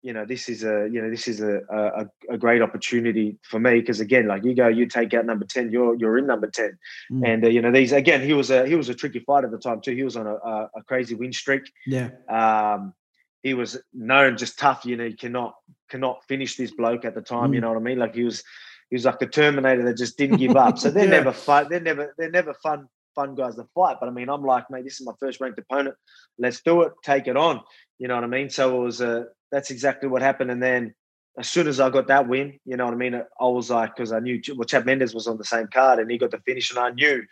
you 0.03 0.13
know 0.13 0.25
this 0.25 0.49
is 0.49 0.65
a 0.65 0.89
you 0.91 1.01
know 1.03 1.11
this 1.11 1.29
is 1.29 1.41
a 1.41 1.61
a, 1.71 2.07
a 2.35 2.39
great 2.39 2.63
opportunity 2.63 3.37
for 3.43 3.61
me 3.61 3.81
because 3.81 4.01
again 4.01 4.27
like 4.27 4.45
you 4.45 4.55
go 4.55 4.69
you 4.69 4.87
take 4.87 5.13
out 5.15 5.27
number 5.27 5.45
10 5.45 5.71
you're 5.71 5.95
you're 5.97 6.17
in 6.19 6.27
number 6.27 6.49
10 6.49 6.79
mm. 7.13 7.27
and 7.29 7.45
uh, 7.45 7.49
you 7.49 7.61
know 7.61 7.71
these 7.71 7.93
again 7.93 8.23
he 8.23 8.33
was 8.33 8.51
a 8.51 8.67
he 8.67 8.75
was 8.75 8.89
a 8.89 8.95
tricky 8.95 9.19
fight 9.21 9.45
at 9.45 9.51
the 9.51 9.59
time 9.59 9.81
too. 9.81 9.95
He 9.95 10.03
was 10.05 10.17
on 10.17 10.27
a, 10.27 10.35
a, 10.35 10.71
a 10.77 10.83
crazy 10.89 11.15
win 11.15 11.33
streak. 11.33 11.71
Yeah, 11.87 12.11
um 12.29 12.95
he 13.43 13.55
was 13.55 13.79
known 13.95 14.37
just 14.37 14.59
tough 14.59 14.85
you 14.85 14.97
know 14.97 15.05
you 15.05 15.17
cannot 15.17 15.55
cannot 15.91 16.25
finish 16.29 16.57
this 16.57 16.71
bloke 16.73 17.05
at 17.05 17.15
the 17.15 17.23
time 17.23 17.53
you 17.55 17.59
Mm. 17.59 17.63
know 17.63 17.69
what 17.73 17.79
i 17.79 17.81
mean? 17.81 17.99
Like 17.99 18.15
he 18.15 18.25
was 18.25 18.43
he 18.91 18.97
was 18.97 19.05
like 19.05 19.19
the 19.19 19.27
terminator 19.27 19.85
that 19.85 19.97
just 19.97 20.19
didn't 20.19 20.39
give 20.39 20.57
up. 20.57 20.79
So 20.79 20.91
they're 20.95 21.05
Yeah. 21.05 21.11
never 21.11 21.33
fun 21.33 21.67
they're 21.71 21.81
never 21.81 22.15
they're 22.19 22.31
never 22.31 22.55
fun 22.55 22.89
fun 23.15 23.35
guys 23.35 23.57
to 23.57 23.65
fight. 23.75 23.97
But 24.01 24.09
i 24.09 24.13
mean 24.13 24.29
i'm 24.31 24.45
like 24.45 24.71
mate 24.71 24.85
this 24.85 25.01
is 25.01 25.07
my 25.07 25.13
first 25.21 25.41
ranked 25.41 25.59
opponent. 25.59 25.97
Let's 26.39 26.61
do 26.63 26.83
it. 26.83 26.93
Take 27.05 27.27
it 27.29 27.37
on. 27.37 27.61
You 27.99 28.09
know 28.09 28.15
what 28.15 28.25
i 28.25 28.29
mean? 28.29 28.49
So 28.51 28.63
it 28.77 28.85
was 28.85 29.01
uh 29.03 29.25
that's 29.53 29.71
exactly 29.71 30.09
what 30.09 30.23
happened 30.23 30.51
and 30.51 30.63
then 30.63 30.95
as 31.39 31.49
soon 31.49 31.69
as 31.69 31.79
I 31.79 31.91
got 31.91 32.09
that 32.09 32.27
win, 32.29 32.59
you 32.65 32.77
know 32.77 32.85
what 32.87 32.93
I 32.93 32.97
mean. 32.97 33.15
I 33.15 33.45
was 33.45 33.71
like, 33.71 33.95
because 33.95 34.13
I 34.13 34.19
knew 34.19 34.41
well, 34.57 34.65
Chad 34.67 34.85
Mendes 34.85 35.15
was 35.15 35.29
on 35.29 35.39
the 35.39 35.45
same 35.45 35.69
card, 35.73 36.01
and 36.01 36.11
he 36.11 36.19
got 36.19 36.33
the 36.33 36.41
finish, 36.41 36.71
and 36.71 36.79
I 36.79 36.91
knew 36.91 37.23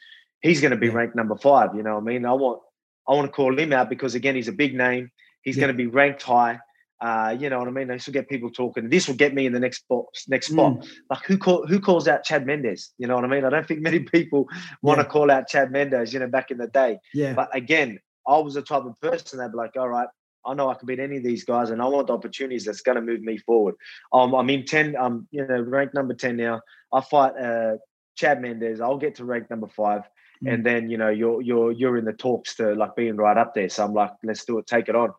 he's 0.40 0.60
going 0.60 0.70
to 0.70 0.76
be 0.76 0.86
Yeah. 0.86 0.92
ranked 0.94 1.16
number 1.16 1.36
five. 1.36 1.74
You 1.74 1.82
know 1.82 1.94
what 1.96 2.02
I 2.02 2.04
mean? 2.04 2.24
I 2.24 2.32
want, 2.32 2.60
I 3.08 3.14
want 3.14 3.26
to 3.26 3.32
call 3.32 3.58
him 3.58 3.72
out 3.72 3.90
because 3.90 4.14
again, 4.14 4.36
he's 4.36 4.46
a 4.48 4.52
big 4.52 4.74
name. 4.74 5.10
He's 5.42 5.56
Yeah. 5.56 5.62
going 5.62 5.72
to 5.72 5.76
be 5.76 5.88
ranked 5.88 6.22
high. 6.22 6.60
Uh, 7.00 7.36
you 7.38 7.50
know 7.50 7.58
what 7.58 7.66
I 7.68 7.72
mean? 7.72 7.88
This 7.88 8.06
will 8.06 8.12
get 8.14 8.28
people 8.28 8.50
talking. 8.50 8.88
This 8.88 9.08
will 9.08 9.16
get 9.16 9.34
me 9.34 9.46
in 9.46 9.52
the 9.52 9.60
next 9.60 9.84
box, 9.88 10.28
Next 10.28 10.46
spot. 10.52 10.74
Mm. 10.74 10.88
Like 11.10 11.24
who 11.26 11.36
call 11.36 11.66
who 11.66 11.80
calls 11.80 12.06
out 12.08 12.22
Chad 12.24 12.46
Mendes? 12.46 12.92
You 12.98 13.08
know 13.08 13.16
what 13.16 13.24
I 13.24 13.28
mean? 13.28 13.44
I 13.44 13.50
don't 13.50 13.66
think 13.66 13.80
many 13.80 13.98
people 14.16 14.46
want 14.80 15.00
to 15.00 15.04
Yeah. 15.06 15.10
call 15.10 15.30
out 15.30 15.48
Chad 15.48 15.72
Mendes. 15.72 16.12
You 16.14 16.20
know, 16.20 16.28
back 16.28 16.50
in 16.52 16.58
the 16.58 16.68
day. 16.68 16.98
yeah, 17.12 17.34
But 17.34 17.54
again, 17.54 17.98
I 18.26 18.38
was 18.38 18.54
the 18.54 18.62
type 18.62 18.84
of 18.84 18.98
person 19.00 19.38
that'd 19.38 19.52
be 19.52 19.56
like, 19.58 19.76
all 19.76 19.88
right, 19.88 20.08
I 20.48 20.54
know 20.54 20.70
I 20.70 20.74
can 20.74 20.86
beat 20.86 20.98
any 20.98 21.18
of 21.18 21.22
these 21.22 21.44
guys, 21.44 21.70
and 21.70 21.80
I 21.80 21.86
want 21.86 22.06
the 22.08 22.14
opportunities 22.14 22.64
that's 22.64 22.80
going 22.82 22.96
to 22.96 23.02
move 23.02 23.20
me 23.20 23.38
forward. 23.38 23.74
Um, 24.12 24.34
I'm 24.34 24.50
in 24.50 24.64
ten. 24.64 24.96
I'm 24.98 25.28
you 25.30 25.46
know 25.46 25.60
ranked 25.60 25.94
number 25.94 26.14
ten 26.14 26.36
now. 26.36 26.60
I 26.92 27.00
fight 27.00 27.36
uh, 27.36 27.76
Chad 28.16 28.40
Mendes. 28.40 28.80
I'll 28.80 28.98
get 28.98 29.16
to 29.16 29.24
rank 29.24 29.50
number 29.50 29.68
five, 29.68 30.02
Mm. 30.44 30.54
and 30.54 30.66
then 30.66 30.88
you 30.88 30.98
know 30.98 31.08
you're 31.08 31.42
you're 31.42 31.72
you're 31.72 31.96
in 31.96 32.04
the 32.04 32.12
talks 32.12 32.54
to 32.56 32.74
like 32.74 32.94
being 32.94 33.16
right 33.16 33.36
up 33.36 33.54
there. 33.54 33.68
So 33.68 33.84
I'm 33.84 33.92
like, 33.92 34.12
let's 34.22 34.44
do 34.44 34.58
it, 34.58 34.68
take 34.68 34.88
it 34.88 34.94
on. 34.94 35.12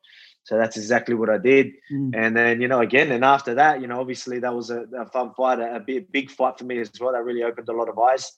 So 0.44 0.58
that's 0.58 0.78
exactly 0.78 1.14
what 1.14 1.30
I 1.30 1.38
did. 1.38 1.74
Mm. 1.92 2.16
And 2.16 2.38
then, 2.38 2.62
you 2.62 2.68
know, 2.70 2.80
again, 2.80 3.12
and 3.12 3.24
after 3.26 3.56
that, 3.56 3.82
you 3.82 3.88
know, 3.88 4.00
obviously 4.00 4.40
that 4.40 4.56
was 4.56 4.70
a, 4.70 4.86
a 4.98 5.06
fun 5.08 5.34
fight, 5.36 5.60
a, 5.60 5.76
a 5.76 5.80
big, 5.80 6.12
big 6.12 6.32
fight 6.32 6.58
for 6.58 6.64
me 6.64 6.80
as 6.80 6.90
well. 7.00 7.12
That 7.12 7.24
really 7.26 7.44
opened 7.44 7.70
a 7.70 7.74
lot 7.74 7.90
of 7.90 8.00
eyes. 8.00 8.32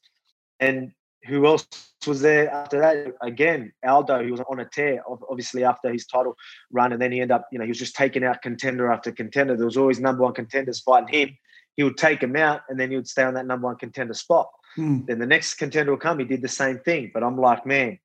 And 0.60 0.92
who 1.26 1.46
else 1.46 1.68
was 2.08 2.22
there 2.22 2.50
after 2.50 2.80
that? 2.80 3.14
Again, 3.22 3.72
Aldo, 3.86 4.24
he 4.24 4.32
was 4.32 4.42
on 4.50 4.60
a 4.60 4.66
tear, 4.66 5.04
obviously, 5.30 5.64
after 5.64 5.92
his 5.92 6.06
title 6.06 6.36
run. 6.72 6.94
And 6.94 7.02
then 7.02 7.12
he 7.12 7.22
ended 7.22 7.36
up, 7.36 7.48
you 7.52 7.60
know, 7.60 7.66
he 7.66 7.70
was 7.70 7.80
just 7.80 7.96
taking 7.96 8.24
out 8.24 8.42
contender 8.42 8.92
after 8.92 9.12
contender. 9.12 9.56
There 9.56 9.66
was 9.66 9.78
always 9.78 10.00
number 10.00 10.24
one 10.24 10.34
contenders 10.34 10.82
fighting 10.82 11.08
him. 11.10 11.38
He 11.76 11.84
would 11.84 11.98
take 11.98 12.22
him 12.22 12.36
out 12.36 12.62
and 12.70 12.80
then 12.80 12.90
he 12.90 12.96
would 12.96 13.08
stay 13.08 13.24
on 13.24 13.36
that 13.36 13.46
number 13.46 13.68
one 13.68 13.78
contender 13.78 14.14
spot. 14.14 14.50
Mm. 14.78 15.06
Then 15.06 15.20
the 15.20 15.26
next 15.26 15.56
contender 15.56 15.92
will 15.92 16.00
come. 16.00 16.20
He 16.20 16.26
did 16.26 16.42
the 16.42 16.48
same 16.48 16.80
thing. 16.80 17.12
But 17.14 17.24
I'm 17.24 17.38
like, 17.38 17.66
man, 17.66 18.00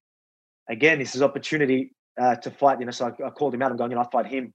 again, 0.68 0.98
this 0.98 1.14
is 1.14 1.22
opportunity 1.22 1.94
uh, 2.20 2.36
to 2.36 2.50
fight. 2.50 2.80
You 2.80 2.86
know, 2.86 2.92
so 2.92 3.06
I, 3.06 3.26
I 3.26 3.30
called 3.30 3.54
him 3.54 3.62
out. 3.62 3.70
I'm 3.70 3.76
going, 3.76 3.90
you 3.90 3.96
know, 3.96 4.02
I 4.02 4.10
fight 4.10 4.26
him 4.26 4.52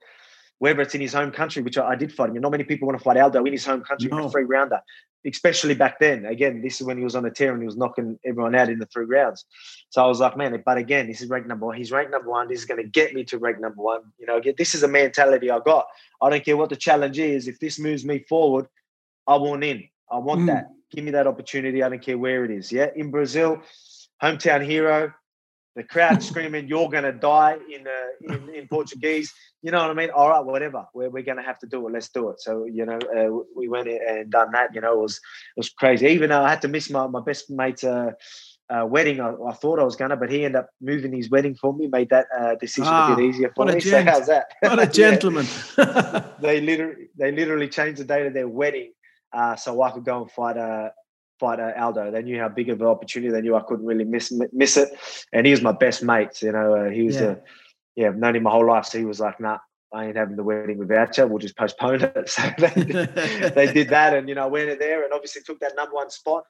whether 0.61 0.79
it's 0.81 0.93
in 0.93 1.01
his 1.01 1.13
home 1.13 1.31
country, 1.31 1.63
which 1.63 1.79
I, 1.79 1.89
I 1.89 1.95
did 1.95 2.13
fight 2.13 2.29
him. 2.29 2.35
Not 2.35 2.51
many 2.51 2.63
people 2.63 2.87
want 2.87 2.99
to 2.99 3.03
fight 3.03 3.17
Aldo 3.17 3.43
in 3.45 3.51
his 3.51 3.65
home 3.65 3.81
country 3.81 4.09
no. 4.11 4.19
in 4.19 4.25
a 4.25 4.29
three 4.29 4.43
rounder, 4.43 4.79
especially 5.25 5.73
back 5.73 5.97
then. 5.99 6.23
Again, 6.27 6.61
this 6.61 6.79
is 6.79 6.85
when 6.85 6.99
he 6.99 7.03
was 7.03 7.15
on 7.15 7.25
a 7.25 7.31
tear 7.31 7.51
and 7.53 7.63
he 7.63 7.65
was 7.65 7.75
knocking 7.75 8.19
everyone 8.23 8.53
out 8.53 8.69
in 8.69 8.77
the 8.77 8.85
three 8.85 9.05
rounds. 9.05 9.43
So 9.89 10.03
I 10.03 10.07
was 10.07 10.19
like, 10.19 10.37
man, 10.37 10.61
but 10.63 10.77
again, 10.77 11.07
this 11.07 11.19
is 11.19 11.29
ranked 11.29 11.47
number 11.47 11.65
one. 11.65 11.77
He's 11.77 11.91
ranked 11.91 12.11
number 12.11 12.29
one. 12.29 12.47
This 12.47 12.59
is 12.59 12.65
going 12.65 12.79
to 12.79 12.87
get 12.87 13.11
me 13.15 13.23
to 13.23 13.39
rank 13.39 13.59
number 13.59 13.81
one. 13.81 14.01
You 14.19 14.27
know, 14.27 14.39
this 14.55 14.75
is 14.75 14.83
a 14.83 14.87
mentality 14.87 15.49
I 15.49 15.57
got. 15.65 15.87
I 16.21 16.29
don't 16.29 16.45
care 16.45 16.55
what 16.55 16.69
the 16.69 16.75
challenge 16.75 17.17
is. 17.17 17.47
If 17.47 17.59
this 17.59 17.79
moves 17.79 18.05
me 18.05 18.19
forward, 18.29 18.67
I 19.25 19.37
want 19.37 19.63
in. 19.63 19.89
I 20.11 20.19
want 20.19 20.41
mm. 20.41 20.47
that. 20.47 20.67
Give 20.91 21.03
me 21.03 21.09
that 21.09 21.25
opportunity. 21.25 21.81
I 21.81 21.89
don't 21.89 22.03
care 22.03 22.19
where 22.19 22.45
it 22.45 22.51
is. 22.51 22.71
Yeah. 22.71 22.91
In 22.95 23.09
Brazil, 23.09 23.63
hometown 24.21 24.63
hero, 24.63 25.11
the 25.75 25.83
crowd 25.83 26.21
screaming, 26.23 26.67
"You're 26.67 26.89
going 26.89 27.03
to 27.03 27.11
die!" 27.11 27.57
in, 27.73 27.87
uh, 27.87 28.33
in 28.33 28.49
in 28.53 28.67
Portuguese. 28.67 29.33
You 29.61 29.71
know 29.71 29.79
what 29.79 29.91
I 29.91 29.93
mean? 29.93 30.09
All 30.09 30.29
right, 30.29 30.43
whatever. 30.43 30.85
We're, 30.93 31.09
we're 31.09 31.23
going 31.23 31.37
to 31.37 31.43
have 31.43 31.59
to 31.59 31.67
do 31.67 31.87
it. 31.87 31.93
Let's 31.93 32.09
do 32.09 32.29
it. 32.29 32.41
So 32.41 32.65
you 32.65 32.85
know, 32.85 32.99
uh, 32.99 33.43
we 33.55 33.67
went 33.67 33.87
and 33.87 34.29
done 34.29 34.51
that. 34.51 34.73
You 34.75 34.81
know, 34.81 34.93
it 34.93 34.99
was 34.99 35.15
it 35.15 35.57
was 35.57 35.69
crazy. 35.69 36.07
Even 36.07 36.29
though 36.29 36.43
I 36.43 36.49
had 36.49 36.61
to 36.63 36.67
miss 36.67 36.89
my 36.89 37.07
my 37.07 37.21
best 37.21 37.49
mate's 37.49 37.83
uh, 37.83 38.11
uh, 38.69 38.85
wedding, 38.85 39.19
I, 39.19 39.33
I, 39.33 39.53
thought 39.53 39.79
I 39.79 39.83
was 39.83 39.95
gonna, 39.95 40.15
but 40.15 40.31
he 40.31 40.45
ended 40.45 40.59
up 40.59 40.69
moving 40.81 41.13
his 41.13 41.29
wedding 41.29 41.55
for 41.55 41.73
me. 41.73 41.87
Made 41.87 42.09
that 42.09 42.27
uh, 42.37 42.55
decision 42.55 42.91
ah, 42.93 43.13
a 43.13 43.15
bit 43.15 43.23
ah, 43.23 43.27
easier 43.27 43.53
for 43.55 43.65
me. 43.65 43.79
So 43.79 44.03
how's 44.03 44.27
that? 44.27 44.47
What 44.61 44.79
a 44.79 44.87
gentleman! 45.01 45.45
they 46.41 46.61
literally 46.61 47.07
they 47.17 47.31
literally 47.31 47.69
changed 47.69 47.99
the 47.99 48.05
date 48.05 48.25
of 48.27 48.33
their 48.33 48.47
wedding 48.47 48.93
uh, 49.33 49.55
so 49.55 49.81
I 49.81 49.91
could 49.91 50.05
go 50.05 50.21
and 50.21 50.31
fight 50.31 50.57
uh, 50.57 50.89
fight 51.41 51.59
uh, 51.59 51.73
Aldo. 51.75 52.11
They 52.11 52.21
knew 52.21 52.39
how 52.39 52.49
big 52.49 52.69
of 52.69 52.79
an 52.79 52.87
opportunity. 52.87 53.31
They 53.31 53.41
knew 53.41 53.55
I 53.55 53.63
couldn't 53.63 53.85
really 53.85 54.05
miss 54.05 54.31
miss 54.53 54.77
it. 54.77 54.89
And 55.33 55.45
he 55.45 55.51
was 55.51 55.61
my 55.61 55.71
best 55.73 56.03
mate. 56.03 56.41
You 56.41 56.51
know, 56.53 56.75
uh, 56.75 56.89
he 56.89 57.03
was 57.03 57.15
yeah. 57.15 57.31
a 57.31 57.37
yeah, 57.95 58.07
I've 58.07 58.17
known 58.17 58.35
him 58.35 58.43
my 58.43 58.51
whole 58.51 58.67
life. 58.67 58.85
So 58.85 58.99
he 58.99 59.05
was 59.05 59.19
like, 59.19 59.39
nah, 59.39 59.57
I 59.93 60.05
ain't 60.05 60.15
having 60.15 60.37
the 60.37 60.43
wedding 60.43 60.77
without 60.77 61.17
you. 61.17 61.27
We'll 61.27 61.39
just 61.39 61.57
postpone 61.57 62.03
it. 62.03 62.29
So 62.29 62.43
they, 62.57 63.49
they 63.55 63.73
did 63.73 63.89
that, 63.89 64.13
and 64.13 64.29
you 64.29 64.35
know, 64.35 64.43
I 64.43 64.47
went 64.47 64.79
there 64.79 65.03
and 65.03 65.13
obviously 65.13 65.41
took 65.41 65.59
that 65.59 65.75
number 65.75 65.95
one 65.95 66.09
spot. 66.09 66.43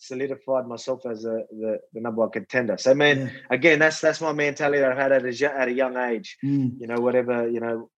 Solidified 0.00 0.66
myself 0.66 1.04
as 1.06 1.24
a, 1.24 1.42
the, 1.50 1.78
the 1.92 2.00
number 2.00 2.20
one 2.20 2.30
contender. 2.30 2.78
So, 2.78 2.94
man, 2.94 3.18
yeah. 3.18 3.30
again, 3.50 3.80
that's 3.80 4.00
that's 4.00 4.20
my 4.20 4.32
mentality 4.32 4.78
that 4.78 4.92
I've 4.92 4.96
had 4.96 5.12
at 5.12 5.24
a, 5.24 5.58
at 5.58 5.68
a 5.68 5.72
young 5.72 5.96
age. 5.96 6.38
Mm. 6.44 6.80
You 6.80 6.86
know, 6.86 7.00
whatever 7.00 7.48
you 7.48 7.58
know, 7.58 7.90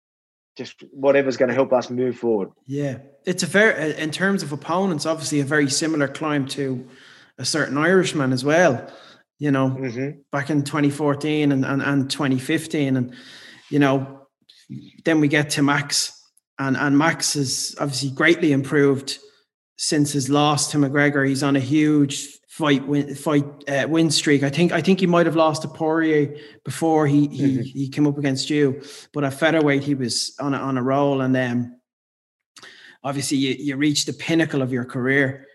just 0.56 0.82
whatever's 0.90 1.36
going 1.36 1.48
to 1.48 1.54
help 1.54 1.72
us 1.72 1.90
move 1.90 2.18
forward. 2.18 2.50
Yeah, 2.66 2.98
it's 3.24 3.42
a 3.42 3.46
fair 3.46 3.70
in 3.70 4.10
terms 4.10 4.42
of 4.42 4.52
opponents. 4.52 5.06
Obviously, 5.06 5.40
a 5.40 5.44
very 5.44 5.70
similar 5.70 6.08
climb 6.08 6.46
to 6.48 6.86
a 7.38 7.44
certain 7.44 7.78
Irishman 7.78 8.32
as 8.32 8.44
well. 8.44 8.90
You 9.38 9.50
know, 9.50 9.70
mm-hmm. 9.70 10.20
back 10.30 10.50
in 10.50 10.64
2014 10.64 11.52
and, 11.52 11.64
and 11.64 11.82
and 11.82 12.10
2015, 12.10 12.96
and 12.96 13.14
you 13.70 13.78
know, 13.78 14.26
then 15.04 15.20
we 15.20 15.28
get 15.28 15.50
to 15.50 15.62
Max, 15.62 16.12
and 16.58 16.76
and 16.76 16.98
Max 16.98 17.34
has 17.34 17.74
obviously 17.80 18.10
greatly 18.10 18.52
improved 18.52 19.18
since 19.76 20.12
his 20.12 20.28
loss 20.28 20.70
to 20.72 20.78
McGregor. 20.78 21.26
He's 21.26 21.42
on 21.42 21.56
a 21.56 21.60
huge 21.60 22.39
fight 22.60 22.86
win 22.86 23.14
fight 23.14 23.44
uh, 23.68 23.86
win 23.88 24.10
streak. 24.10 24.42
I 24.42 24.50
think 24.50 24.72
I 24.72 24.82
think 24.82 25.00
he 25.00 25.06
might 25.06 25.26
have 25.26 25.36
lost 25.36 25.62
to 25.62 25.68
Poirier 25.68 26.36
before 26.64 27.06
he 27.06 27.26
he, 27.28 27.42
mm-hmm. 27.42 27.62
he 27.62 27.88
came 27.88 28.06
up 28.06 28.18
against 28.18 28.50
you, 28.50 28.82
but 29.12 29.24
at 29.24 29.34
featherweight 29.34 29.82
he 29.82 29.94
was 29.94 30.36
on 30.38 30.54
a, 30.54 30.58
on 30.58 30.76
a 30.76 30.82
roll, 30.82 31.22
and 31.22 31.34
then 31.34 31.52
um, 31.52 31.80
obviously 33.02 33.38
you, 33.38 33.54
you 33.58 33.76
reached 33.76 34.06
the 34.06 34.12
pinnacle 34.12 34.62
of 34.62 34.72
your 34.72 34.84
career. 34.84 35.46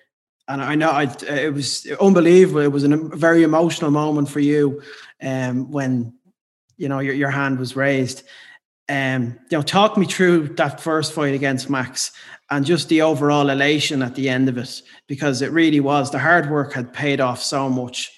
And 0.47 0.61
I 0.61 0.75
know 0.75 0.91
I, 0.91 1.03
it 1.27 1.53
was 1.53 1.87
unbelievable. 1.99 2.61
It 2.61 2.71
was 2.71 2.83
a 2.83 2.97
very 2.97 3.41
emotional 3.43 3.89
moment 3.89 4.29
for 4.29 4.39
you 4.39 4.81
um, 5.21 5.71
when 5.71 6.13
you 6.77 6.89
know 6.89 6.99
your, 6.99 7.15
your 7.15 7.31
hand 7.31 7.59
was 7.59 7.75
raised. 7.75 8.23
Um, 8.87 9.39
you 9.49 9.57
know, 9.57 9.61
talk 9.63 9.97
me 9.97 10.05
through 10.05 10.49
that 10.55 10.79
first 10.79 11.13
fight 11.13 11.33
against 11.33 11.69
Max 11.69 12.11
and 12.51 12.65
just 12.65 12.89
the 12.89 13.01
overall 13.01 13.49
elation 13.49 14.03
at 14.03 14.15
the 14.15 14.29
end 14.29 14.47
of 14.49 14.57
it 14.57 14.81
because 15.07 15.41
it 15.41 15.51
really 15.51 15.79
was 15.79 16.11
the 16.11 16.19
hard 16.19 16.51
work 16.51 16.73
had 16.73 16.93
paid 16.93 17.19
off 17.19 17.41
so 17.41 17.69
much. 17.69 18.11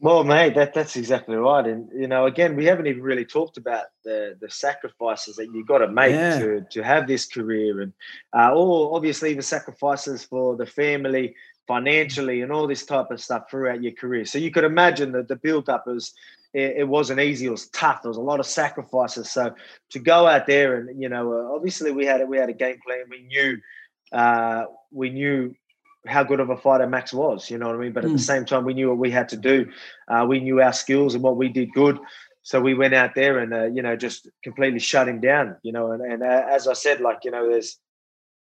Well, 0.00 0.22
mate, 0.22 0.54
that 0.56 0.74
that's 0.74 0.96
exactly 0.96 1.34
right. 1.36 1.66
And 1.66 1.88
you 1.98 2.06
know, 2.06 2.26
again, 2.26 2.56
we 2.56 2.66
haven't 2.66 2.88
even 2.88 3.02
really 3.02 3.24
talked 3.24 3.56
about 3.56 3.86
the 4.04 4.36
the 4.40 4.50
sacrifices 4.50 5.36
that 5.36 5.46
you 5.46 5.64
got 5.64 5.78
to 5.78 5.88
make 5.88 6.10
yeah. 6.10 6.38
to 6.38 6.66
to 6.72 6.82
have 6.82 7.06
this 7.06 7.26
career, 7.26 7.80
and 7.80 7.92
uh, 8.36 8.52
all 8.52 8.94
obviously 8.94 9.32
the 9.32 9.42
sacrifices 9.42 10.22
for 10.22 10.56
the 10.56 10.66
family, 10.66 11.34
financially, 11.66 12.42
and 12.42 12.52
all 12.52 12.66
this 12.66 12.84
type 12.84 13.10
of 13.10 13.20
stuff 13.20 13.50
throughout 13.50 13.82
your 13.82 13.92
career. 13.92 14.24
So 14.24 14.38
you 14.38 14.50
could 14.50 14.64
imagine 14.64 15.12
that 15.12 15.28
the 15.28 15.36
build 15.36 15.68
up 15.68 15.86
was 15.86 16.12
it, 16.52 16.74
it, 16.78 16.88
wasn't 16.88 17.20
easy. 17.20 17.46
It 17.46 17.50
was 17.50 17.68
tough. 17.68 18.02
There 18.02 18.10
was 18.10 18.16
a 18.16 18.22
lot 18.22 18.40
of 18.40 18.46
sacrifices. 18.46 19.30
So 19.30 19.54
to 19.90 19.98
go 19.98 20.26
out 20.26 20.46
there 20.46 20.76
and 20.76 21.00
you 21.00 21.08
know, 21.08 21.32
uh, 21.32 21.54
obviously 21.54 21.90
we 21.90 22.06
had 22.06 22.26
we 22.28 22.38
had 22.38 22.48
a 22.48 22.54
game 22.54 22.78
plan. 22.86 23.04
We 23.10 23.22
knew 23.22 23.58
uh, 24.12 24.64
we 24.92 25.10
knew 25.10 25.54
how 26.06 26.22
good 26.22 26.40
of 26.40 26.50
a 26.50 26.56
fighter 26.56 26.86
Max 26.86 27.12
was. 27.12 27.50
You 27.50 27.58
know 27.58 27.66
what 27.66 27.76
I 27.76 27.78
mean? 27.78 27.92
But 27.92 28.04
at 28.04 28.10
mm. 28.10 28.14
the 28.14 28.18
same 28.18 28.44
time, 28.44 28.64
we 28.64 28.74
knew 28.74 28.88
what 28.88 28.98
we 28.98 29.10
had 29.10 29.28
to 29.30 29.36
do. 29.36 29.70
Uh, 30.06 30.26
we 30.28 30.40
knew 30.40 30.60
our 30.60 30.72
skills 30.72 31.14
and 31.14 31.22
what 31.22 31.36
we 31.36 31.48
did 31.48 31.72
good. 31.72 31.98
So 32.42 32.60
we 32.60 32.74
went 32.74 32.92
out 32.94 33.14
there 33.14 33.38
and 33.38 33.54
uh, 33.54 33.64
you 33.64 33.82
know 33.82 33.96
just 33.96 34.28
completely 34.42 34.78
shut 34.78 35.08
him 35.08 35.20
down. 35.20 35.56
You 35.62 35.72
know, 35.72 35.92
and, 35.92 36.02
and 36.02 36.22
uh, 36.22 36.44
as 36.48 36.68
I 36.68 36.74
said, 36.74 37.00
like 37.00 37.20
you 37.24 37.30
know, 37.30 37.48
there's 37.48 37.78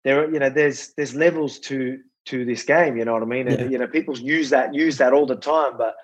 there 0.03 0.31
you 0.31 0.39
know 0.39 0.49
there's 0.49 0.93
there's 0.95 1.15
levels 1.15 1.59
to 1.61 1.99
to 2.27 2.45
this 2.45 2.63
game. 2.63 2.97
You 2.97 3.05
know 3.05 3.13
what 3.13 3.23
I 3.23 3.25
mean? 3.25 3.47
And 3.47 3.71
you 3.71 3.77
know, 3.77 3.87
people 3.87 4.17
use 4.17 4.49
that 4.51 4.73
use 4.73 4.97
that 4.97 5.13
all 5.13 5.25
the 5.25 5.35
time, 5.35 5.77
but 5.77 5.95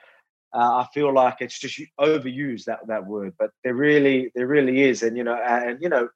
uh, 0.53 0.83
I 0.83 0.87
feel 0.93 1.13
like 1.13 1.37
it's 1.39 1.57
just 1.57 1.81
overused 1.99 2.65
that 2.65 2.87
that 2.87 3.05
word, 3.05 3.33
but 3.39 3.51
there 3.63 3.75
really 3.75 4.31
there 4.35 4.47
really 4.47 4.81
is, 4.81 5.03
and 5.03 5.17
you 5.17 5.23
know, 5.23 5.35
and 5.35 5.81
you 5.81 5.89
know, 5.89 6.09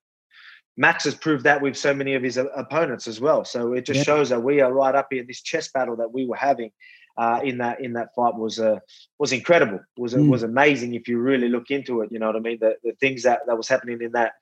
Max 0.76 1.06
has 1.06 1.16
proved 1.16 1.44
that 1.46 1.62
with 1.62 1.76
so 1.76 1.94
many 1.94 2.14
of 2.14 2.24
his 2.24 2.38
opponents 2.38 3.08
as 3.08 3.20
well. 3.20 3.44
So 3.44 3.74
it 3.74 3.86
just 3.86 4.00
yeah. 4.00 4.04
shows 4.04 4.30
that 4.30 4.44
we 4.44 4.62
are 4.62 4.72
right 4.72 4.94
up 4.94 5.08
here. 5.10 5.24
This 5.28 5.42
chess 5.42 5.70
battle 5.72 5.96
that 5.98 6.14
we 6.14 6.26
were 6.26 6.36
having 6.36 6.72
uh, 7.18 7.40
in 7.44 7.58
that 7.58 7.82
in 7.82 7.94
that 7.94 8.14
fight 8.16 8.36
was 8.36 8.60
uh, 8.60 8.78
was 9.18 9.32
incredible. 9.32 9.80
was 9.98 10.14
mm. 10.14 10.30
was 10.30 10.44
amazing 10.44 10.94
if 10.94 11.08
you 11.08 11.18
really 11.18 11.50
look 11.50 11.72
into 11.72 12.02
it. 12.02 12.12
You 12.12 12.20
know 12.20 12.28
what 12.28 12.36
I 12.36 12.40
mean? 12.40 12.60
The 12.62 12.76
the 12.84 12.94
things 13.00 13.24
that 13.24 13.42
that 13.48 13.58
was 13.58 13.68
happening 13.68 14.02
in 14.02 14.12
that 14.12 14.34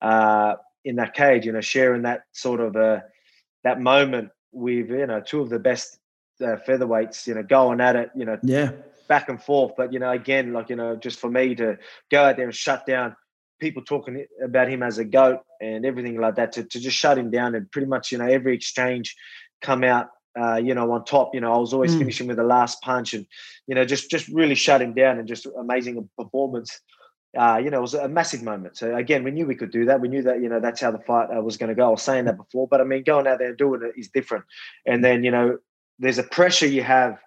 uh, 0.00 0.54
in 0.84 0.96
that 0.96 1.14
cage. 1.14 1.44
You 1.44 1.52
know, 1.52 1.60
sharing 1.60 2.02
that 2.02 2.22
sort 2.32 2.60
of 2.60 2.74
uh, 2.74 3.00
that 3.64 3.80
moment 3.80 4.30
with 4.52 4.90
you 4.90 5.06
know 5.06 5.20
two 5.20 5.40
of 5.40 5.50
the 5.50 5.58
best 5.58 5.98
uh, 6.40 6.56
featherweights. 6.66 7.26
You 7.26 7.34
know, 7.34 7.42
going 7.42 7.80
at 7.80 7.96
it. 7.96 8.10
You 8.14 8.24
know, 8.24 8.38
yeah 8.42 8.72
back 9.08 9.28
and 9.28 9.42
forth. 9.42 9.72
But 9.76 9.92
you 9.92 9.98
know, 9.98 10.10
again, 10.10 10.52
like 10.52 10.70
you 10.70 10.76
know, 10.76 10.96
just 10.96 11.18
for 11.18 11.30
me 11.30 11.54
to 11.56 11.78
go 12.10 12.24
out 12.24 12.36
there 12.36 12.46
and 12.46 12.54
shut 12.54 12.86
down 12.86 13.14
people 13.60 13.82
talking 13.82 14.26
about 14.42 14.68
him 14.68 14.82
as 14.82 14.98
a 14.98 15.04
goat 15.04 15.40
and 15.60 15.86
everything 15.86 16.20
like 16.20 16.34
that, 16.36 16.52
to, 16.52 16.64
to 16.64 16.80
just 16.80 16.96
shut 16.96 17.16
him 17.18 17.30
down 17.30 17.54
and 17.54 17.70
pretty 17.70 17.86
much 17.86 18.10
you 18.10 18.18
know 18.18 18.26
every 18.26 18.54
exchange 18.54 19.14
come 19.60 19.84
out 19.84 20.08
uh, 20.40 20.56
you 20.56 20.74
know, 20.74 20.90
on 20.92 21.04
top. 21.04 21.34
You 21.34 21.40
know, 21.40 21.52
I 21.52 21.58
was 21.58 21.72
always 21.74 21.94
mm. 21.94 21.98
finishing 21.98 22.26
with 22.26 22.38
the 22.38 22.42
last 22.44 22.80
punch, 22.80 23.12
and 23.12 23.26
you 23.66 23.74
know, 23.74 23.84
just 23.84 24.10
just 24.10 24.28
really 24.28 24.54
shut 24.54 24.80
him 24.80 24.94
down 24.94 25.18
and 25.18 25.28
just 25.28 25.46
amazing 25.58 26.08
performance. 26.18 26.80
Uh, 27.36 27.60
you 27.62 27.70
know, 27.70 27.78
it 27.78 27.82
was 27.82 27.94
a 27.94 28.08
massive 28.08 28.42
moment. 28.42 28.76
So 28.76 28.94
again, 28.94 29.24
we 29.24 29.30
knew 29.30 29.46
we 29.46 29.54
could 29.54 29.70
do 29.70 29.86
that. 29.86 30.00
We 30.00 30.08
knew 30.08 30.22
that 30.22 30.42
you 30.42 30.48
know 30.48 30.60
that's 30.60 30.80
how 30.80 30.90
the 30.90 30.98
fight 30.98 31.28
uh, 31.34 31.40
was 31.40 31.56
going 31.56 31.68
to 31.68 31.74
go. 31.74 31.86
I 31.86 31.90
was 31.90 32.02
saying 32.02 32.26
that 32.26 32.36
before, 32.36 32.68
but 32.68 32.80
I 32.80 32.84
mean, 32.84 33.04
going 33.04 33.26
out 33.26 33.38
there 33.38 33.48
and 33.48 33.58
doing 33.58 33.82
it 33.82 33.98
is 33.98 34.08
different. 34.08 34.44
And 34.86 35.02
then 35.04 35.24
you 35.24 35.30
know, 35.30 35.58
there's 35.98 36.18
a 36.18 36.24
pressure 36.24 36.66
you 36.66 36.82
have 36.82 37.18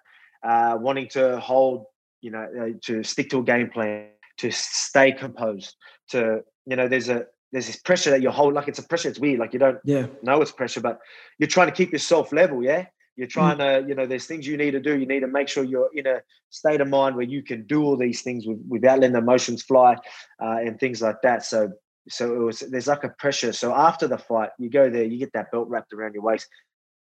uh, 0.44 0.78
wanting 0.80 1.08
to 1.08 1.40
hold, 1.40 1.86
you 2.20 2.30
know, 2.30 2.46
uh, 2.60 2.78
to 2.82 3.02
stick 3.02 3.30
to 3.30 3.38
a 3.40 3.42
game 3.42 3.68
plan, 3.68 4.08
to 4.38 4.50
stay 4.52 5.10
composed, 5.10 5.74
to 6.10 6.42
you 6.66 6.76
know, 6.76 6.86
there's 6.86 7.08
a 7.08 7.26
there's 7.52 7.66
this 7.66 7.76
pressure 7.76 8.10
that 8.10 8.22
you 8.22 8.30
hold 8.30 8.54
like 8.54 8.68
it's 8.68 8.78
a 8.78 8.86
pressure. 8.86 9.08
It's 9.08 9.18
weird, 9.18 9.40
like 9.40 9.52
you 9.52 9.58
don't 9.58 9.78
yeah. 9.84 10.06
know 10.22 10.40
it's 10.40 10.52
pressure, 10.52 10.80
but 10.80 10.98
you're 11.38 11.48
trying 11.48 11.68
to 11.68 11.74
keep 11.74 11.92
yourself 11.92 12.32
level. 12.32 12.62
Yeah, 12.62 12.86
you're 13.16 13.26
mm. 13.26 13.30
trying 13.30 13.58
to, 13.58 13.84
you 13.88 13.94
know, 13.94 14.06
there's 14.06 14.26
things 14.26 14.46
you 14.46 14.56
need 14.56 14.72
to 14.72 14.80
do. 14.80 14.98
You 14.98 15.06
need 15.06 15.20
to 15.20 15.26
make 15.26 15.48
sure 15.48 15.64
you're 15.64 15.90
in 15.94 16.06
a 16.06 16.20
state 16.50 16.80
of 16.80 16.88
mind 16.88 17.16
where 17.16 17.24
you 17.24 17.42
can 17.42 17.66
do 17.66 17.82
all 17.82 17.96
these 17.96 18.22
things 18.22 18.46
with, 18.46 18.58
without 18.68 19.00
letting 19.00 19.12
the 19.12 19.18
emotions 19.18 19.62
fly 19.62 19.96
uh, 20.42 20.58
and 20.58 20.78
things 20.78 21.02
like 21.02 21.22
that. 21.22 21.44
So, 21.44 21.72
so 22.08 22.34
it 22.34 22.38
was. 22.38 22.60
There's 22.60 22.86
like 22.86 23.04
a 23.04 23.08
pressure. 23.08 23.52
So 23.52 23.74
after 23.74 24.06
the 24.06 24.18
fight, 24.18 24.50
you 24.58 24.70
go 24.70 24.88
there, 24.88 25.04
you 25.04 25.18
get 25.18 25.32
that 25.32 25.50
belt 25.50 25.68
wrapped 25.68 25.92
around 25.92 26.14
your 26.14 26.22
waist. 26.22 26.46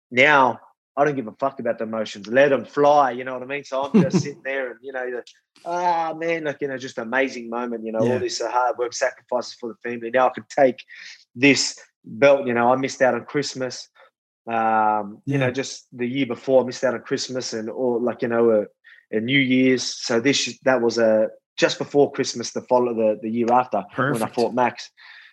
Now 0.09 0.59
I 0.99 1.05
don't 1.05 1.15
give 1.15 1.27
a 1.27 1.33
fuck 1.39 1.61
about 1.61 1.77
the 1.77 1.85
emotions. 1.85 2.27
Let 2.27 2.49
them 2.49 2.65
fly. 2.65 3.11
You 3.11 3.23
know 3.23 3.33
what 3.33 3.41
I 3.41 3.45
mean? 3.45 3.63
So 3.63 3.83
I'm 3.83 4.01
just 4.01 4.21
sitting 4.21 4.41
there 4.45 4.71
and, 4.71 4.79
you 4.81 4.91
know, 4.91 5.21
ah, 5.65 6.11
oh, 6.11 6.15
man, 6.17 6.43
like, 6.43 6.57
you 6.59 6.67
know, 6.67 6.77
just 6.77 6.97
amazing 6.97 7.49
moment, 7.49 7.85
you 7.85 7.93
know, 7.93 8.03
yeah. 8.03 8.13
all 8.13 8.19
this 8.19 8.41
uh, 8.41 8.51
hard 8.51 8.77
work, 8.77 8.91
sacrifices 8.91 9.53
for 9.53 9.69
the 9.69 9.89
family. 9.89 10.11
Now 10.11 10.27
I 10.27 10.31
could 10.31 10.49
take 10.49 10.83
this 11.33 11.79
belt, 12.03 12.45
you 12.47 12.53
know, 12.53 12.73
I 12.73 12.75
missed 12.75 13.01
out 13.01 13.13
on 13.13 13.23
Christmas. 13.23 13.87
Um, 14.49 15.21
yeah. 15.25 15.33
You 15.33 15.37
know, 15.37 15.51
just 15.51 15.87
the 15.93 16.07
year 16.07 16.25
before, 16.25 16.63
I 16.63 16.65
missed 16.65 16.83
out 16.83 16.95
on 16.95 17.01
Christmas 17.01 17.53
and 17.53 17.69
all, 17.69 18.01
like, 18.01 18.23
you 18.23 18.27
know, 18.27 18.49
a, 18.51 19.15
a 19.15 19.19
New 19.19 19.39
Year's. 19.39 19.83
So 19.83 20.19
this, 20.19 20.57
that 20.63 20.81
was 20.81 20.97
a, 20.97 21.27
just 21.55 21.77
before 21.77 22.11
Christmas, 22.11 22.51
the 22.51 22.61
follow 22.61 22.93
the, 22.93 23.19
the 23.21 23.29
year 23.29 23.51
after 23.51 23.83
Perfect. 23.93 24.21
when 24.21 24.29
I 24.29 24.33
fought 24.33 24.53
Max. 24.53 24.89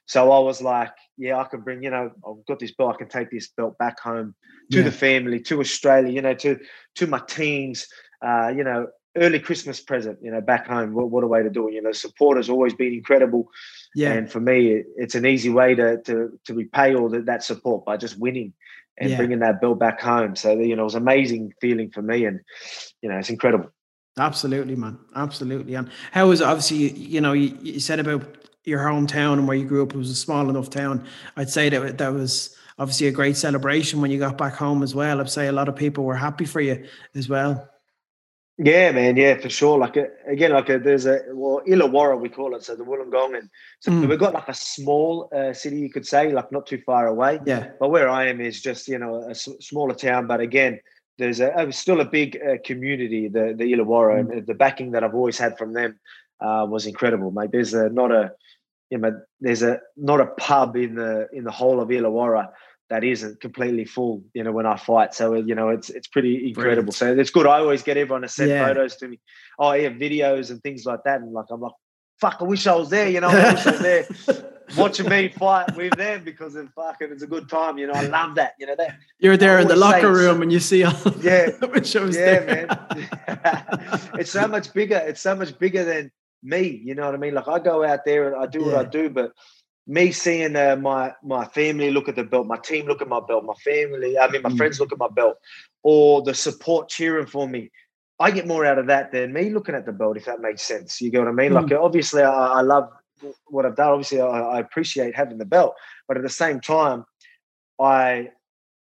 So 0.08 0.30
I 0.30 0.38
was 0.38 0.60
like, 0.60 0.92
yeah, 1.16 1.38
I 1.38 1.44
can 1.44 1.62
bring, 1.62 1.82
you 1.82 1.90
know, 1.90 2.10
I've 2.26 2.46
got 2.46 2.58
this 2.58 2.72
belt, 2.72 2.94
I 2.94 2.98
can 2.98 3.08
take 3.08 3.30
this 3.30 3.48
belt 3.48 3.76
back 3.78 3.98
home 3.98 4.34
to 4.70 4.78
yeah. 4.78 4.84
the 4.84 4.92
family, 4.92 5.40
to 5.40 5.60
Australia, 5.60 6.12
you 6.12 6.22
know, 6.22 6.34
to 6.34 6.58
to 6.96 7.06
my 7.06 7.20
teams, 7.26 7.88
uh, 8.22 8.52
you 8.56 8.62
know, 8.62 8.86
early 9.16 9.40
Christmas 9.40 9.80
present, 9.80 10.18
you 10.22 10.30
know, 10.30 10.40
back 10.40 10.68
home. 10.68 10.92
What, 10.94 11.10
what 11.10 11.24
a 11.24 11.26
way 11.26 11.42
to 11.42 11.50
do 11.50 11.68
it. 11.68 11.74
You 11.74 11.82
know, 11.82 11.92
support 11.92 12.36
has 12.36 12.48
always 12.48 12.74
been 12.74 12.92
incredible. 12.92 13.48
Yeah. 13.96 14.12
And 14.12 14.30
for 14.30 14.40
me, 14.40 14.68
it, 14.74 14.86
it's 14.96 15.14
an 15.16 15.26
easy 15.26 15.50
way 15.50 15.74
to 15.74 16.00
to 16.02 16.38
to 16.44 16.54
repay 16.54 16.94
all 16.94 17.08
that, 17.08 17.26
that 17.26 17.42
support 17.42 17.84
by 17.84 17.96
just 17.96 18.18
winning 18.18 18.52
and 18.98 19.10
yeah. 19.10 19.16
bringing 19.16 19.40
that 19.40 19.60
belt 19.60 19.78
back 19.78 20.00
home. 20.00 20.36
So 20.36 20.58
you 20.58 20.76
know, 20.76 20.82
it 20.82 20.84
was 20.84 20.94
amazing 20.94 21.52
feeling 21.60 21.90
for 21.90 22.02
me, 22.02 22.24
and 22.24 22.40
you 23.02 23.08
know, 23.08 23.18
it's 23.18 23.30
incredible. 23.30 23.70
Absolutely, 24.18 24.76
man. 24.76 24.98
Absolutely. 25.14 25.74
And 25.74 25.90
how 26.10 26.28
was 26.28 26.40
it? 26.40 26.44
obviously 26.44 26.90
you 26.92 27.20
know 27.20 27.34
you, 27.34 27.56
you 27.60 27.80
said 27.80 28.00
about 28.00 28.48
your 28.64 28.80
hometown 28.80 29.34
and 29.34 29.46
where 29.46 29.56
you 29.56 29.64
grew 29.64 29.82
up 29.82 29.92
it 29.92 29.98
was 29.98 30.10
a 30.10 30.14
small 30.14 30.48
enough 30.48 30.70
town. 30.70 31.04
I'd 31.36 31.50
say 31.50 31.68
that 31.68 31.98
that 31.98 32.12
was 32.12 32.56
obviously 32.78 33.08
a 33.08 33.12
great 33.12 33.36
celebration 33.36 34.00
when 34.00 34.10
you 34.10 34.18
got 34.18 34.38
back 34.38 34.54
home 34.54 34.82
as 34.82 34.94
well. 34.94 35.20
I'd 35.20 35.30
say 35.30 35.48
a 35.48 35.52
lot 35.52 35.68
of 35.68 35.76
people 35.76 36.04
were 36.04 36.16
happy 36.16 36.44
for 36.44 36.60
you 36.60 36.86
as 37.14 37.28
well. 37.28 37.68
Yeah, 38.58 38.90
man. 38.92 39.16
Yeah, 39.16 39.36
for 39.36 39.50
sure. 39.50 39.78
Like 39.78 39.96
a, 39.96 40.08
again, 40.26 40.52
like 40.52 40.70
a, 40.70 40.78
there's 40.78 41.04
a 41.04 41.20
well, 41.28 41.60
Illawarra 41.68 42.18
we 42.18 42.30
call 42.30 42.54
it. 42.54 42.64
So 42.64 42.74
the 42.74 42.84
Wollongong, 42.84 43.38
and 43.38 43.50
so 43.80 43.90
mm. 43.90 44.08
we've 44.08 44.18
got 44.18 44.32
like 44.32 44.48
a 44.48 44.54
small 44.54 45.28
uh, 45.34 45.52
city, 45.52 45.78
you 45.78 45.90
could 45.90 46.06
say, 46.06 46.32
like 46.32 46.50
not 46.50 46.66
too 46.66 46.80
far 46.86 47.06
away. 47.06 47.38
Yeah. 47.44 47.72
But 47.78 47.90
where 47.90 48.08
I 48.08 48.28
am 48.28 48.40
is 48.40 48.62
just 48.62 48.88
you 48.88 48.98
know 48.98 49.16
a 49.16 49.30
s- 49.30 49.48
smaller 49.60 49.94
town. 49.94 50.26
But 50.26 50.40
again, 50.40 50.80
there's 51.18 51.40
a, 51.40 51.50
a 51.50 51.70
still 51.70 52.00
a 52.00 52.06
big 52.06 52.40
uh, 52.42 52.56
community, 52.64 53.28
the 53.28 53.54
the 53.56 53.72
Illawarra, 53.72 54.24
mm. 54.24 54.32
and 54.32 54.46
the 54.46 54.54
backing 54.54 54.92
that 54.92 55.04
I've 55.04 55.14
always 55.14 55.36
had 55.36 55.58
from 55.58 55.74
them 55.74 56.00
uh, 56.40 56.66
was 56.66 56.86
incredible, 56.86 57.30
mate. 57.32 57.52
There's 57.52 57.74
a, 57.74 57.90
not 57.90 58.10
a 58.10 58.32
you 58.88 58.98
know, 58.98 59.20
there's 59.40 59.62
a 59.62 59.80
not 59.98 60.20
a 60.20 60.26
pub 60.26 60.76
in 60.76 60.94
the 60.94 61.28
in 61.30 61.44
the 61.44 61.50
whole 61.50 61.80
of 61.80 61.90
Illawarra 61.90 62.48
that 62.88 63.02
isn't 63.04 63.40
completely 63.40 63.84
full, 63.84 64.24
you 64.32 64.44
know, 64.44 64.52
when 64.52 64.66
I 64.66 64.76
fight. 64.76 65.14
So, 65.14 65.34
you 65.34 65.54
know, 65.54 65.70
it's 65.70 65.90
it's 65.90 66.06
pretty 66.06 66.48
incredible. 66.48 66.92
Brilliant. 66.92 67.18
So 67.18 67.20
it's 67.20 67.30
good. 67.30 67.46
I 67.46 67.58
always 67.58 67.82
get 67.82 67.96
everyone 67.96 68.22
to 68.22 68.28
send 68.28 68.50
yeah. 68.50 68.66
photos 68.66 68.96
to 68.96 69.08
me. 69.08 69.20
Oh, 69.58 69.72
yeah, 69.72 69.88
videos 69.88 70.50
and 70.50 70.62
things 70.62 70.84
like 70.86 71.00
that. 71.04 71.20
And 71.20 71.32
like, 71.32 71.46
I'm 71.50 71.60
like, 71.60 71.72
fuck, 72.20 72.38
I 72.40 72.44
wish 72.44 72.66
I 72.66 72.74
was 72.74 72.90
there, 72.90 73.08
you 73.08 73.20
know, 73.20 73.28
I 73.28 73.52
wish 73.52 73.66
I 73.66 73.70
was 73.70 73.80
there 73.80 74.06
watching 74.76 75.08
me 75.08 75.28
fight 75.28 75.76
with 75.76 75.94
them 75.96 76.24
because 76.24 76.54
of 76.54 76.72
fucking 76.72 77.10
it's 77.12 77.22
a 77.22 77.26
good 77.26 77.48
time, 77.48 77.78
you 77.78 77.86
know. 77.86 77.92
I 77.92 78.02
love 78.06 78.34
that, 78.36 78.54
you 78.58 78.66
know. 78.66 78.74
That 78.76 78.96
you're 79.18 79.36
there 79.36 79.58
in 79.60 79.68
the 79.68 79.76
locker 79.76 80.12
room 80.12 80.42
and 80.42 80.52
you 80.52 80.60
see 80.60 80.84
all 80.84 80.94
yeah, 81.20 81.50
yeah, 81.60 82.06
there. 82.10 82.46
man. 82.46 84.00
it's 84.18 84.30
so 84.30 84.48
much 84.48 84.72
bigger. 84.72 84.96
It's 84.96 85.20
so 85.20 85.34
much 85.34 85.58
bigger 85.58 85.84
than 85.84 86.10
me, 86.42 86.80
you 86.84 86.94
know 86.94 87.06
what 87.06 87.14
I 87.14 87.18
mean? 87.18 87.34
Like 87.34 87.48
I 87.48 87.58
go 87.58 87.84
out 87.84 88.04
there 88.04 88.32
and 88.32 88.42
I 88.42 88.46
do 88.46 88.60
yeah. 88.60 88.66
what 88.66 88.74
I 88.76 88.84
do, 88.88 89.10
but 89.10 89.32
me 89.86 90.10
seeing 90.10 90.56
uh, 90.56 90.76
my 90.76 91.14
my 91.22 91.44
family 91.46 91.90
look 91.90 92.08
at 92.08 92.16
the 92.16 92.24
belt, 92.24 92.46
my 92.46 92.56
team 92.56 92.86
look 92.86 93.00
at 93.00 93.08
my 93.08 93.20
belt, 93.20 93.44
my 93.44 93.54
family, 93.54 94.18
I 94.18 94.28
mean 94.30 94.42
my 94.42 94.50
mm. 94.50 94.56
friends 94.56 94.80
look 94.80 94.92
at 94.92 94.98
my 94.98 95.08
belt, 95.08 95.36
or 95.82 96.22
the 96.22 96.34
support 96.34 96.88
cheering 96.88 97.26
for 97.26 97.48
me. 97.48 97.70
I 98.18 98.30
get 98.30 98.46
more 98.46 98.64
out 98.64 98.78
of 98.78 98.86
that 98.86 99.12
than 99.12 99.32
me 99.32 99.50
looking 99.50 99.74
at 99.74 99.86
the 99.86 99.92
belt, 99.92 100.16
if 100.16 100.24
that 100.24 100.40
makes 100.40 100.62
sense. 100.62 101.00
You 101.00 101.10
get 101.10 101.20
what 101.20 101.28
I 101.28 101.32
mean? 101.32 101.52
Mm. 101.52 101.70
Like 101.70 101.80
obviously, 101.80 102.22
I, 102.22 102.30
I, 102.30 102.60
love 102.62 102.88
what 103.46 103.66
I've 103.66 103.76
done. 103.76 103.90
Obviously, 103.90 104.20
I, 104.20 104.40
I, 104.40 104.58
appreciate 104.58 105.14
having 105.14 105.38
the 105.38 105.44
belt, 105.44 105.74
but 106.08 106.16
at 106.16 106.22
the 106.22 106.28
same 106.30 106.60
time, 106.60 107.04
I 107.80 108.30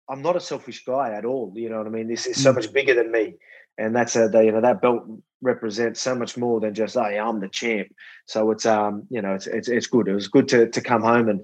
I'm 0.10 0.22
not 0.22 0.36
a 0.36 0.42
selfish 0.42 0.84
guy 0.84 1.14
at 1.14 1.26
all. 1.26 1.54
You 1.56 1.70
know 1.70 1.78
what 1.78 1.88
I 1.88 1.92
mean? 1.92 2.08
This 2.08 2.26
is 2.26 2.42
so 2.42 2.52
mm. 2.52 2.56
much 2.56 2.74
bigger 2.74 2.94
than 2.94 3.12
me, 3.12 3.36
and 3.78 3.96
that's 3.96 4.16
a 4.16 4.30
you 4.44 4.52
know 4.52 4.62
that 4.62 4.82
belt 4.82 5.04
represents 5.42 6.02
so 6.02 6.16
much 6.16 6.38
more 6.38 6.60
than 6.60 6.74
just 6.74 6.96
yeah, 6.96 7.28
I'm 7.28 7.40
the 7.40 7.50
champ. 7.50 7.88
So 8.26 8.52
it's 8.52 8.66
um 8.66 9.08
you 9.10 9.22
know 9.22 9.34
it's 9.36 9.48
it's, 9.48 9.70
it's 9.70 9.88
good. 9.88 10.08
It 10.08 10.14
was 10.14 10.28
good 10.28 10.48
to 10.50 10.70
to 10.70 10.82
come 10.82 11.02
home 11.02 11.30
and 11.30 11.42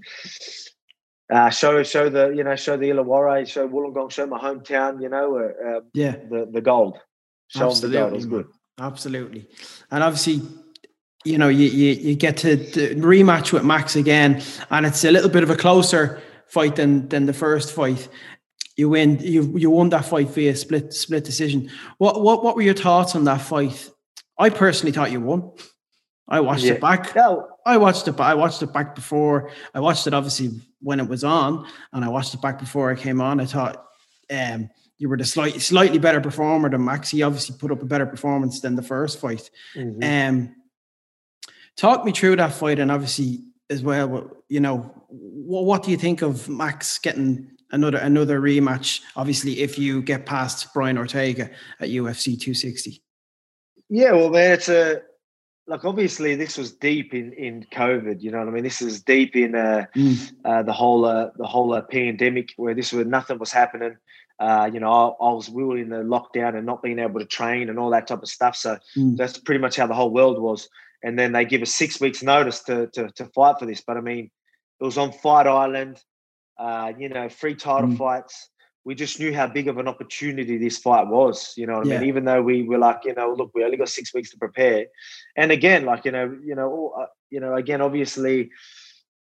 uh, 1.33 1.49
show 1.49 1.81
show 1.83 2.09
the 2.09 2.29
you 2.29 2.43
know 2.43 2.55
show 2.55 2.77
the 2.77 2.89
Illawarra, 2.89 3.47
show 3.47 3.67
Wollongong, 3.67 4.11
show 4.11 4.27
my 4.27 4.39
hometown. 4.39 5.01
You 5.01 5.09
know 5.09 5.37
uh, 5.37 5.69
uh, 5.69 5.81
yeah 5.93 6.11
the 6.29 6.47
the 6.51 6.61
gold. 6.61 6.97
Show 7.47 7.67
Absolutely. 7.67 7.97
them 7.97 8.03
the 8.03 8.09
gold. 8.09 8.13
It 8.13 8.15
was 8.15 8.25
good. 8.25 8.47
Absolutely, 8.79 9.47
and 9.91 10.03
obviously. 10.03 10.41
You 11.27 11.39
know, 11.39 11.47
you, 11.47 11.65
you, 11.65 11.93
you 11.93 12.15
get 12.15 12.37
to 12.37 12.55
rematch 12.55 13.51
with 13.51 13.63
Max 13.63 13.95
again, 13.95 14.43
and 14.69 14.85
it's 14.85 15.03
a 15.03 15.11
little 15.11 15.31
bit 15.31 15.41
of 15.41 15.49
a 15.49 15.55
closer 15.55 16.21
fight 16.45 16.75
than 16.75 17.09
than 17.09 17.25
the 17.25 17.33
first 17.33 17.71
fight 17.71 18.07
you 18.75 18.89
win 18.89 19.19
you 19.19 19.57
you 19.57 19.69
won 19.69 19.89
that 19.89 20.05
fight 20.05 20.29
via 20.29 20.55
split 20.55 20.93
split 20.93 21.23
decision. 21.23 21.69
What 21.97 22.21
what 22.21 22.43
what 22.43 22.55
were 22.55 22.61
your 22.61 22.73
thoughts 22.73 23.15
on 23.15 23.23
that 23.25 23.41
fight? 23.41 23.89
I 24.37 24.49
personally 24.49 24.91
thought 24.91 25.11
you 25.11 25.21
won. 25.21 25.51
I 26.27 26.39
watched 26.39 26.63
yeah. 26.63 26.73
it 26.73 26.81
back. 26.81 27.15
No. 27.15 27.47
I 27.65 27.77
watched 27.77 28.07
it. 28.07 28.19
I 28.19 28.33
watched 28.33 28.61
it 28.61 28.73
back 28.73 28.95
before. 28.95 29.51
I 29.73 29.79
watched 29.79 30.07
it 30.07 30.13
obviously 30.13 30.59
when 30.81 30.99
it 30.99 31.07
was 31.07 31.23
on, 31.23 31.67
and 31.93 32.03
I 32.03 32.09
watched 32.09 32.33
it 32.33 32.41
back 32.41 32.59
before 32.59 32.91
I 32.91 32.95
came 32.95 33.21
on. 33.21 33.39
I 33.39 33.45
thought 33.45 33.85
um, 34.31 34.69
you 34.97 35.07
were 35.07 35.17
the 35.17 35.25
slightly 35.25 35.59
slightly 35.59 35.99
better 35.99 36.19
performer 36.19 36.69
than 36.69 36.83
Max. 36.83 37.09
He 37.09 37.23
obviously 37.23 37.57
put 37.57 37.71
up 37.71 37.81
a 37.81 37.85
better 37.85 38.05
performance 38.05 38.59
than 38.59 38.75
the 38.75 38.81
first 38.81 39.19
fight. 39.19 39.49
Mm-hmm. 39.75 40.03
Um, 40.03 40.55
talk 41.77 42.03
me 42.03 42.11
through 42.11 42.37
that 42.37 42.53
fight, 42.53 42.79
and 42.79 42.91
obviously 42.91 43.43
as 43.69 43.83
well. 43.83 44.31
You 44.49 44.59
know, 44.59 45.05
what, 45.09 45.65
what 45.65 45.83
do 45.83 45.91
you 45.91 45.97
think 45.97 46.21
of 46.21 46.49
Max 46.49 46.97
getting 46.97 47.54
another 47.71 47.97
another 47.97 48.39
rematch. 48.39 49.01
Obviously, 49.15 49.61
if 49.61 49.77
you 49.77 50.01
get 50.01 50.25
past 50.25 50.73
Brian 50.73 50.97
Ortega 50.97 51.49
at 51.79 51.89
UFC 51.89 52.39
260. 52.39 53.01
Yeah, 53.89 54.13
well, 54.13 54.29
man, 54.29 54.53
it's 54.53 54.69
a 54.69 55.01
like 55.67 55.83
obviously 55.83 56.35
this 56.35 56.57
was 56.57 56.73
deep 56.73 57.13
in 57.13 57.33
in 57.33 57.65
COVID. 57.71 58.21
You 58.21 58.31
know 58.31 58.39
what 58.39 58.47
I 58.47 58.51
mean? 58.51 58.63
This 58.63 58.81
is 58.81 59.01
deep 59.01 59.35
in 59.35 59.55
uh, 59.55 59.85
mm. 59.95 60.31
uh, 60.43 60.63
the 60.63 60.73
whole 60.73 61.05
uh, 61.05 61.29
the 61.37 61.47
whole 61.47 61.73
uh, 61.73 61.81
pandemic 61.81 62.53
where 62.57 62.73
this 62.73 62.93
was 62.93 63.07
nothing 63.07 63.39
was 63.39 63.51
happening. 63.51 63.97
Uh, 64.37 64.69
you 64.71 64.79
know, 64.81 64.91
I, 64.91 65.25
I, 65.25 65.33
was 65.33 65.49
we 65.49 65.63
were 65.63 65.77
in 65.77 65.89
the 65.89 66.03
lockdown 66.03 66.57
and 66.57 66.65
not 66.65 66.83
being 66.83 66.99
able 66.99 67.21
to 67.21 67.25
train 67.25 67.69
and 67.69 67.79
all 67.79 67.89
that 67.91 68.07
type 68.07 68.21
of 68.21 68.27
stuff. 68.27 68.57
So 68.57 68.77
mm. 68.97 69.15
that's 69.15 69.37
pretty 69.37 69.61
much 69.61 69.77
how 69.77 69.87
the 69.87 69.93
whole 69.93 70.09
world 70.09 70.41
was. 70.41 70.67
And 71.03 71.17
then 71.17 71.31
they 71.31 71.45
give 71.45 71.61
us 71.61 71.73
six 71.73 72.01
weeks 72.01 72.21
notice 72.21 72.61
to, 72.63 72.87
to 72.87 73.09
to 73.11 73.25
fight 73.27 73.59
for 73.59 73.65
this. 73.65 73.81
But 73.81 73.97
I 73.97 74.01
mean, 74.01 74.29
it 74.79 74.83
was 74.83 74.97
on 74.97 75.11
Fight 75.11 75.47
Island 75.47 76.03
uh, 76.57 76.93
you 76.97 77.09
know, 77.09 77.29
free 77.29 77.55
title 77.55 77.89
mm. 77.89 77.97
fights. 77.97 78.49
We 78.83 78.93
just 78.93 79.19
knew 79.19 79.33
how 79.33 79.47
big 79.47 79.67
of 79.67 79.79
an 79.79 79.87
opportunity 79.87 80.57
this 80.57 80.77
fight 80.77 81.07
was. 81.07 81.53
You 81.57 81.65
know 81.65 81.79
what 81.79 81.87
yeah. 81.87 81.95
I 81.95 81.99
mean? 81.99 82.07
Even 82.07 82.25
though 82.25 82.43
we 82.43 82.63
were 82.63 82.77
like, 82.77 83.01
you 83.03 83.15
know, 83.15 83.33
look, 83.33 83.51
we 83.55 83.63
only 83.63 83.77
got 83.77 83.89
six 83.89 84.13
weeks 84.13 84.29
to 84.31 84.37
prepare, 84.37 84.85
and 85.35 85.51
again, 85.51 85.85
like 85.85 86.05
you 86.05 86.11
know, 86.11 86.37
you 86.43 86.55
know, 86.55 86.93
uh, 86.99 87.07
you 87.31 87.39
know, 87.39 87.55
again, 87.55 87.81
obviously, 87.81 88.51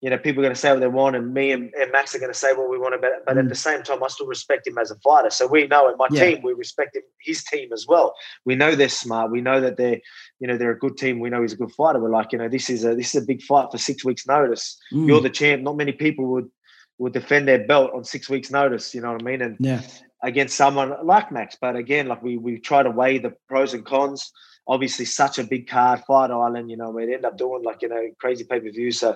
you 0.01 0.11
know, 0.11 0.19
people 0.19 0.41
are 0.41 0.45
going 0.45 0.53
to 0.53 0.59
say 0.59 0.71
what 0.71 0.81
they 0.81 0.87
want, 0.87 1.15
and 1.15 1.33
me 1.33 1.51
and, 1.51 1.73
and 1.73 1.91
Max 1.91 2.13
are 2.13 2.19
going 2.19 2.31
to 2.31 2.37
say 2.37 2.53
what 2.53 2.69
we 2.69 2.77
want 2.77 2.93
about 2.93 3.13
it. 3.13 3.23
But 3.25 3.37
mm. 3.37 3.39
at 3.39 3.49
the 3.49 3.55
same 3.55 3.81
time, 3.81 4.03
I 4.03 4.07
still 4.07 4.27
respect 4.27 4.67
him 4.67 4.77
as 4.77 4.91
a 4.91 4.95
fighter. 4.97 5.31
So 5.31 5.47
we 5.47 5.65
know, 5.65 5.87
and 5.87 5.97
my 5.97 6.07
yeah. 6.11 6.25
team, 6.25 6.43
we 6.43 6.53
respect 6.53 6.95
him, 6.95 7.01
his 7.19 7.43
team 7.43 7.73
as 7.73 7.87
well. 7.87 8.13
We 8.45 8.53
know 8.53 8.75
they're 8.75 8.87
smart. 8.87 9.31
We 9.31 9.41
know 9.41 9.59
that 9.61 9.77
they're, 9.77 9.99
you 10.39 10.47
know, 10.47 10.57
they're 10.57 10.69
a 10.69 10.77
good 10.77 10.97
team. 10.97 11.19
We 11.19 11.31
know 11.31 11.41
he's 11.41 11.53
a 11.53 11.57
good 11.57 11.71
fighter. 11.71 11.99
We're 11.99 12.11
like, 12.11 12.33
you 12.33 12.37
know, 12.37 12.49
this 12.49 12.69
is 12.69 12.85
a 12.85 12.93
this 12.93 13.15
is 13.15 13.23
a 13.23 13.25
big 13.25 13.41
fight 13.41 13.71
for 13.71 13.79
six 13.79 14.05
weeks' 14.05 14.27
notice. 14.27 14.77
Mm. 14.93 15.07
You're 15.07 15.21
the 15.21 15.29
champ. 15.31 15.63
Not 15.63 15.75
many 15.75 15.91
people 15.91 16.27
would 16.27 16.51
will 16.97 17.11
defend 17.11 17.47
their 17.47 17.65
belt 17.65 17.91
on 17.93 18.03
six 18.03 18.29
weeks' 18.29 18.51
notice. 18.51 18.93
You 18.93 19.01
know 19.01 19.13
what 19.13 19.21
I 19.21 19.25
mean? 19.25 19.41
And 19.41 19.57
yeah, 19.59 19.81
against 20.23 20.55
someone 20.55 20.93
like 21.03 21.31
Max. 21.31 21.57
But 21.59 21.75
again, 21.75 22.07
like 22.07 22.21
we 22.23 22.37
we 22.37 22.59
try 22.59 22.83
to 22.83 22.91
weigh 22.91 23.17
the 23.17 23.33
pros 23.47 23.73
and 23.73 23.85
cons. 23.85 24.31
Obviously, 24.67 25.05
such 25.05 25.37
a 25.37 25.43
big 25.43 25.67
card, 25.67 26.01
Fight 26.07 26.31
Island. 26.31 26.71
You 26.71 26.77
know, 26.77 26.89
we'd 26.89 27.13
end 27.13 27.25
up 27.25 27.37
doing 27.37 27.63
like 27.63 27.81
you 27.81 27.89
know 27.89 28.09
crazy 28.19 28.43
pay 28.43 28.59
per 28.59 28.69
view. 28.71 28.91
So 28.91 29.15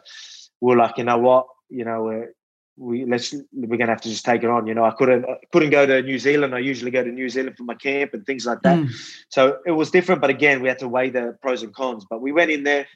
we're 0.62 0.78
like, 0.78 0.98
you 0.98 1.04
know 1.04 1.18
what, 1.18 1.48
you 1.70 1.86
know, 1.86 2.04
we're, 2.04 2.34
we 2.78 3.06
let's 3.06 3.34
we're 3.52 3.78
gonna 3.78 3.92
have 3.92 4.02
to 4.02 4.10
just 4.10 4.26
take 4.26 4.44
it 4.44 4.50
on. 4.50 4.68
You 4.68 4.74
know, 4.74 4.86
I 4.86 4.92
couldn't 4.92 5.26
I 5.26 5.38
couldn't 5.52 5.72
go 5.72 5.86
to 5.86 6.02
New 6.02 6.20
Zealand. 6.20 6.56
I 6.56 6.60
usually 6.60 6.92
go 6.92 7.04
to 7.04 7.12
New 7.12 7.30
Zealand 7.30 7.58
for 7.58 7.64
my 7.64 7.76
camp 7.76 8.14
and 8.14 8.26
things 8.26 8.46
like 8.46 8.62
that. 8.62 8.78
Mm. 8.78 8.92
So 9.30 9.58
it 9.66 9.72
was 9.72 9.92
different. 9.92 10.22
But 10.22 10.30
again, 10.30 10.62
we 10.62 10.70
had 10.70 10.80
to 10.80 10.88
weigh 10.88 11.10
the 11.10 11.38
pros 11.42 11.64
and 11.64 11.74
cons. 11.74 12.06
But 12.10 12.22
we 12.22 12.32
went 12.32 12.52
in 12.52 12.64
there, 12.64 12.88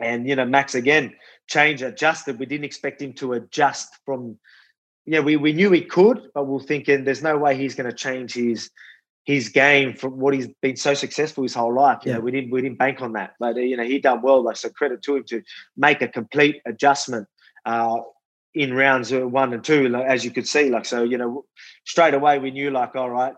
and 0.00 0.28
you 0.28 0.34
know, 0.34 0.46
Max 0.46 0.74
again 0.74 1.14
change, 1.48 1.82
adjusted. 1.82 2.38
We 2.38 2.46
didn't 2.46 2.64
expect 2.64 3.02
him 3.02 3.12
to 3.14 3.32
adjust 3.34 3.88
from. 4.04 4.38
Yeah, 5.06 5.20
we, 5.20 5.36
we 5.36 5.54
knew 5.54 5.70
he 5.70 5.80
could, 5.80 6.28
but 6.34 6.46
we 6.46 6.56
are 6.56 6.66
thinking 6.66 7.04
there's 7.04 7.22
no 7.22 7.38
way 7.38 7.56
he's 7.56 7.74
going 7.74 7.88
to 7.88 7.96
change 7.96 8.34
his 8.34 8.70
his 9.24 9.48
game 9.50 9.94
from 9.94 10.18
what 10.18 10.32
he's 10.32 10.48
been 10.62 10.76
so 10.76 10.94
successful 10.94 11.42
his 11.42 11.54
whole 11.54 11.74
life. 11.74 11.98
You 12.04 12.12
yeah. 12.12 12.18
know, 12.18 12.24
we 12.24 12.30
didn't 12.30 12.50
we 12.50 12.62
didn't 12.62 12.78
bank 12.78 13.00
on 13.00 13.12
that, 13.14 13.34
but 13.40 13.56
uh, 13.56 13.60
you 13.60 13.76
know 13.76 13.84
he 13.84 13.98
done 13.98 14.22
well. 14.22 14.42
Like 14.42 14.56
so, 14.56 14.68
credit 14.68 15.02
to 15.02 15.16
him 15.16 15.24
to 15.24 15.42
make 15.76 16.02
a 16.02 16.08
complete 16.08 16.60
adjustment 16.66 17.26
uh, 17.64 17.98
in 18.54 18.74
rounds 18.74 19.12
one 19.12 19.52
and 19.52 19.62
two, 19.62 19.88
like, 19.88 20.06
as 20.06 20.24
you 20.24 20.30
could 20.30 20.46
see. 20.46 20.70
Like 20.70 20.84
so, 20.84 21.04
you 21.04 21.18
know, 21.18 21.44
straight 21.84 22.14
away 22.14 22.38
we 22.38 22.50
knew 22.50 22.70
like, 22.70 22.96
all 22.96 23.10
right, 23.10 23.34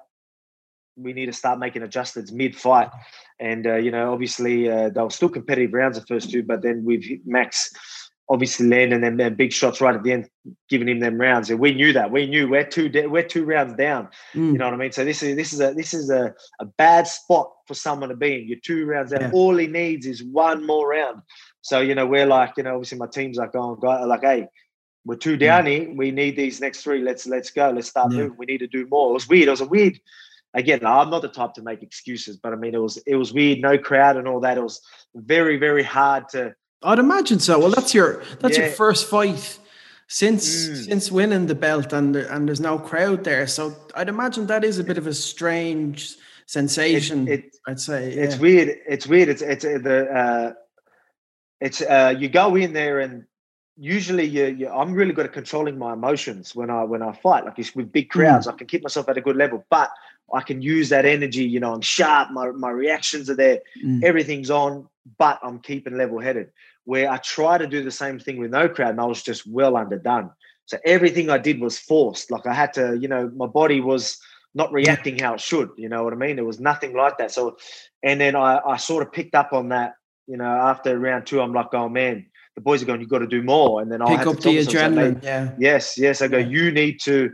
we 0.97 1.13
need 1.13 1.27
to 1.27 1.33
start 1.33 1.59
making 1.59 1.83
adjustments 1.83 2.33
mid 2.33 2.57
fight. 2.57 2.91
And 3.39 3.67
uh, 3.67 3.77
you 3.77 3.91
know, 3.91 4.13
obviously 4.13 4.71
uh, 4.71 4.91
they 4.91 5.03
were 5.03 5.11
still 5.11 5.29
competitive 5.29 5.73
rounds 5.73 5.99
the 5.99 6.07
first 6.07 6.31
two, 6.31 6.43
but 6.43 6.63
then 6.63 6.85
with 6.85 7.05
Max 7.25 7.71
obviously 8.31 8.69
landing 8.69 9.01
them, 9.01 9.17
them 9.17 9.35
big 9.35 9.53
shots 9.53 9.81
right 9.81 9.95
at 9.95 10.03
the 10.03 10.13
end, 10.13 10.31
giving 10.69 10.89
him 10.89 11.01
them 11.01 11.21
rounds. 11.21 11.51
And 11.51 11.59
we 11.59 11.75
knew 11.75 11.93
that. 11.93 12.11
We 12.11 12.27
knew 12.27 12.49
we're 12.49 12.65
two 12.65 12.89
de- 12.89 13.07
we're 13.07 13.25
two 13.25 13.45
rounds 13.45 13.75
down. 13.75 14.09
Mm. 14.35 14.53
You 14.53 14.59
know 14.59 14.67
what 14.67 14.75
I 14.75 14.77
mean? 14.77 14.93
So 14.93 15.05
this 15.05 15.23
is 15.23 15.37
this 15.37 15.53
is 15.53 15.61
a 15.61 15.75
this 15.75 15.93
is 15.93 16.11
a, 16.11 16.35
a 16.61 16.65
bad 16.65 17.07
spot 17.07 17.53
for 17.67 17.75
someone 17.75 18.09
to 18.09 18.17
be 18.17 18.41
in. 18.41 18.49
You're 18.49 18.59
two 18.61 18.87
rounds 18.87 19.11
down. 19.11 19.23
Yeah. 19.23 19.31
All 19.33 19.57
he 19.57 19.67
needs 19.67 20.07
is 20.07 20.23
one 20.23 20.65
more 20.65 20.89
round. 20.89 21.23
So 21.61 21.81
you 21.81 21.95
know 21.95 22.07
we're 22.07 22.27
like 22.27 22.53
you 22.57 22.63
know 22.63 22.75
obviously 22.75 22.99
my 22.99 23.09
team's 23.09 23.37
like 23.37 23.53
going 23.53 23.79
oh, 23.83 24.07
like 24.07 24.23
hey 24.23 24.47
we're 25.05 25.17
two 25.17 25.37
down 25.37 25.67
yeah. 25.67 25.79
here. 25.79 25.95
We 25.95 26.11
need 26.11 26.37
these 26.37 26.61
next 26.61 26.83
three. 26.83 27.03
Let's 27.03 27.27
let's 27.27 27.51
go. 27.51 27.71
Let's 27.71 27.89
start 27.89 28.13
yeah. 28.13 28.19
moving. 28.19 28.39
We 28.39 28.47
need 28.47 28.59
to 28.59 28.69
do 28.69 28.87
more. 28.87 29.11
It 29.11 29.15
was 29.15 29.29
weird. 29.29 29.49
It 29.49 29.53
was 29.53 29.61
a 29.61 29.67
weird 29.67 29.99
again, 30.55 30.85
I'm 30.85 31.11
not 31.11 31.23
the 31.23 31.29
type 31.29 31.55
to 31.55 31.63
make 31.63 31.83
excuses, 31.83 32.37
but 32.37 32.53
I 32.53 32.57
mean, 32.57 32.75
it 32.75 32.81
was 32.81 32.97
it 33.07 33.17
was 33.17 33.33
weird, 33.33 33.61
no 33.61 33.79
crowd 33.79 34.17
and 34.17 34.29
all 34.29 34.41
that. 34.41 34.59
It 34.59 34.63
was 34.63 34.81
very 35.15 35.57
very 35.57 35.83
hard 35.83 36.29
to. 36.31 36.55
I'd 36.83 36.99
imagine 36.99 37.41
so. 37.41 37.59
Well, 37.59 37.71
that's 37.71 37.95
your 37.95 38.23
that's 38.41 38.57
yeah. 38.57 38.65
your 38.65 38.73
first 38.73 39.09
fight 39.09 39.59
since 40.09 40.69
mm. 40.69 40.85
since 40.87 41.11
winning 41.11 41.47
the 41.47 41.55
belt, 41.55 41.93
and 41.93 42.17
and 42.17 42.49
there's 42.49 42.61
no 42.61 42.79
crowd 42.79 43.25
there. 43.25 43.47
So 43.47 43.77
I'd 43.95 44.09
imagine 44.09 44.47
that 44.47 44.65
is 44.65 44.79
a 44.79 44.85
bit 44.85 44.99
of 44.99 45.07
a 45.07 45.15
strange 45.15 46.17
sensation. 46.47 47.29
It, 47.29 47.41
it, 47.41 47.57
I'd 47.67 47.81
say 47.81 48.15
yeah. 48.15 48.23
it's 48.23 48.39
weird. 48.39 48.77
It's 48.89 49.07
weird. 49.07 49.29
It's 49.29 49.43
it's 49.43 49.65
uh, 49.65 49.79
the 49.83 50.11
uh, 50.11 50.53
it's 51.61 51.83
uh, 51.83 52.15
you 52.19 52.29
go 52.29 52.57
in 52.57 52.73
there 52.73 53.01
and 53.01 53.25
usually 53.77 54.25
you, 54.25 54.47
you, 54.47 54.69
I'm 54.69 54.93
really 54.93 55.13
good 55.13 55.27
at 55.27 55.33
controlling 55.33 55.79
my 55.79 55.95
emotions 55.95 56.55
when 56.55 56.71
I 56.71 56.85
when 56.85 57.03
I 57.03 57.13
fight. 57.13 57.45
Like 57.45 57.59
with 57.75 57.93
big 57.93 58.11
crowds, 58.11 58.47
mm. 58.47 58.53
I 58.53 58.57
can 58.57 58.67
keep 58.67 58.83
myself 58.83 59.09
at 59.09 59.17
a 59.17 59.21
good 59.21 59.37
level, 59.37 59.65
but 59.71 59.91
I 60.33 60.43
can 60.43 60.63
use 60.63 60.91
that 60.91 61.07
energy. 61.07 61.45
You 61.45 61.61
know, 61.61 61.73
I'm 61.73 61.81
sharp. 61.81 62.31
My 62.31 62.51
my 62.51 62.71
reactions 62.71 63.31
are 63.31 63.37
there. 63.37 63.61
Mm. 63.85 64.03
Everything's 64.03 64.51
on, 64.51 64.89
but 65.19 65.41
I'm 65.43 65.61
keeping 65.61 65.97
level 65.97 66.21
headed. 66.21 66.51
Where 66.85 67.11
I 67.11 67.19
tried 67.19 67.59
to 67.59 67.67
do 67.67 67.85
the 67.85 67.91
same 67.91 68.19
thing 68.19 68.39
with 68.39 68.51
no 68.51 68.69
crowd, 68.69 68.91
and 68.91 69.01
I 69.01 69.05
was 69.05 69.23
just 69.23 69.47
well 69.47 69.77
underdone. 69.77 70.31
So 70.67 70.79
everything 70.85 71.31
I 71.31 71.39
did 71.39 71.61
was 71.61 71.79
forced. 71.79 72.31
Like 72.31 72.47
I 72.47 72.55
had 72.55 72.73
to, 72.75 72.97
you 72.99 73.09
know, 73.09 73.31
my 73.35 73.47
body 73.47 73.81
was 73.81 74.19
not 74.55 74.73
reacting 74.73 75.19
how 75.19 75.35
it 75.35 75.41
should. 75.41 75.71
You 75.77 75.89
know 75.89 76.05
what 76.05 76.13
I 76.13 76.17
mean? 76.17 76.37
There 76.37 76.45
was 76.45 76.61
nothing 76.61 76.97
like 76.97 77.19
that. 77.19 77.31
So, 77.31 77.57
and 78.03 78.21
then 78.21 78.35
I 78.37 78.61
I 78.67 78.77
sort 78.77 79.07
of 79.07 79.13
picked 79.13 79.35
up 79.35 79.53
on 79.53 79.69
that. 79.71 79.95
You 80.27 80.37
know, 80.37 80.45
after 80.45 80.99
round 80.99 81.27
two, 81.27 81.41
I'm 81.41 81.53
like, 81.53 81.75
oh 81.75 81.89
man, 81.89 82.27
the 82.55 82.61
boys 82.61 82.83
are 82.83 82.87
going, 82.87 83.01
you've 83.01 83.11
got 83.11 83.19
to 83.19 83.27
do 83.27 83.43
more. 83.43 83.81
And 83.81 83.91
then 83.91 84.03
I'll 84.03 84.17
pick 84.17 84.27
up 84.27 84.41
the 84.41 84.59
adrenaline. 84.59 85.23
yeah. 85.23 85.53
Yes, 85.59 85.97
yes. 85.99 86.23
I 86.23 86.29
go, 86.29 86.39
yeah. 86.39 86.47
you 86.47 86.71
need 86.71 87.01
to 87.03 87.31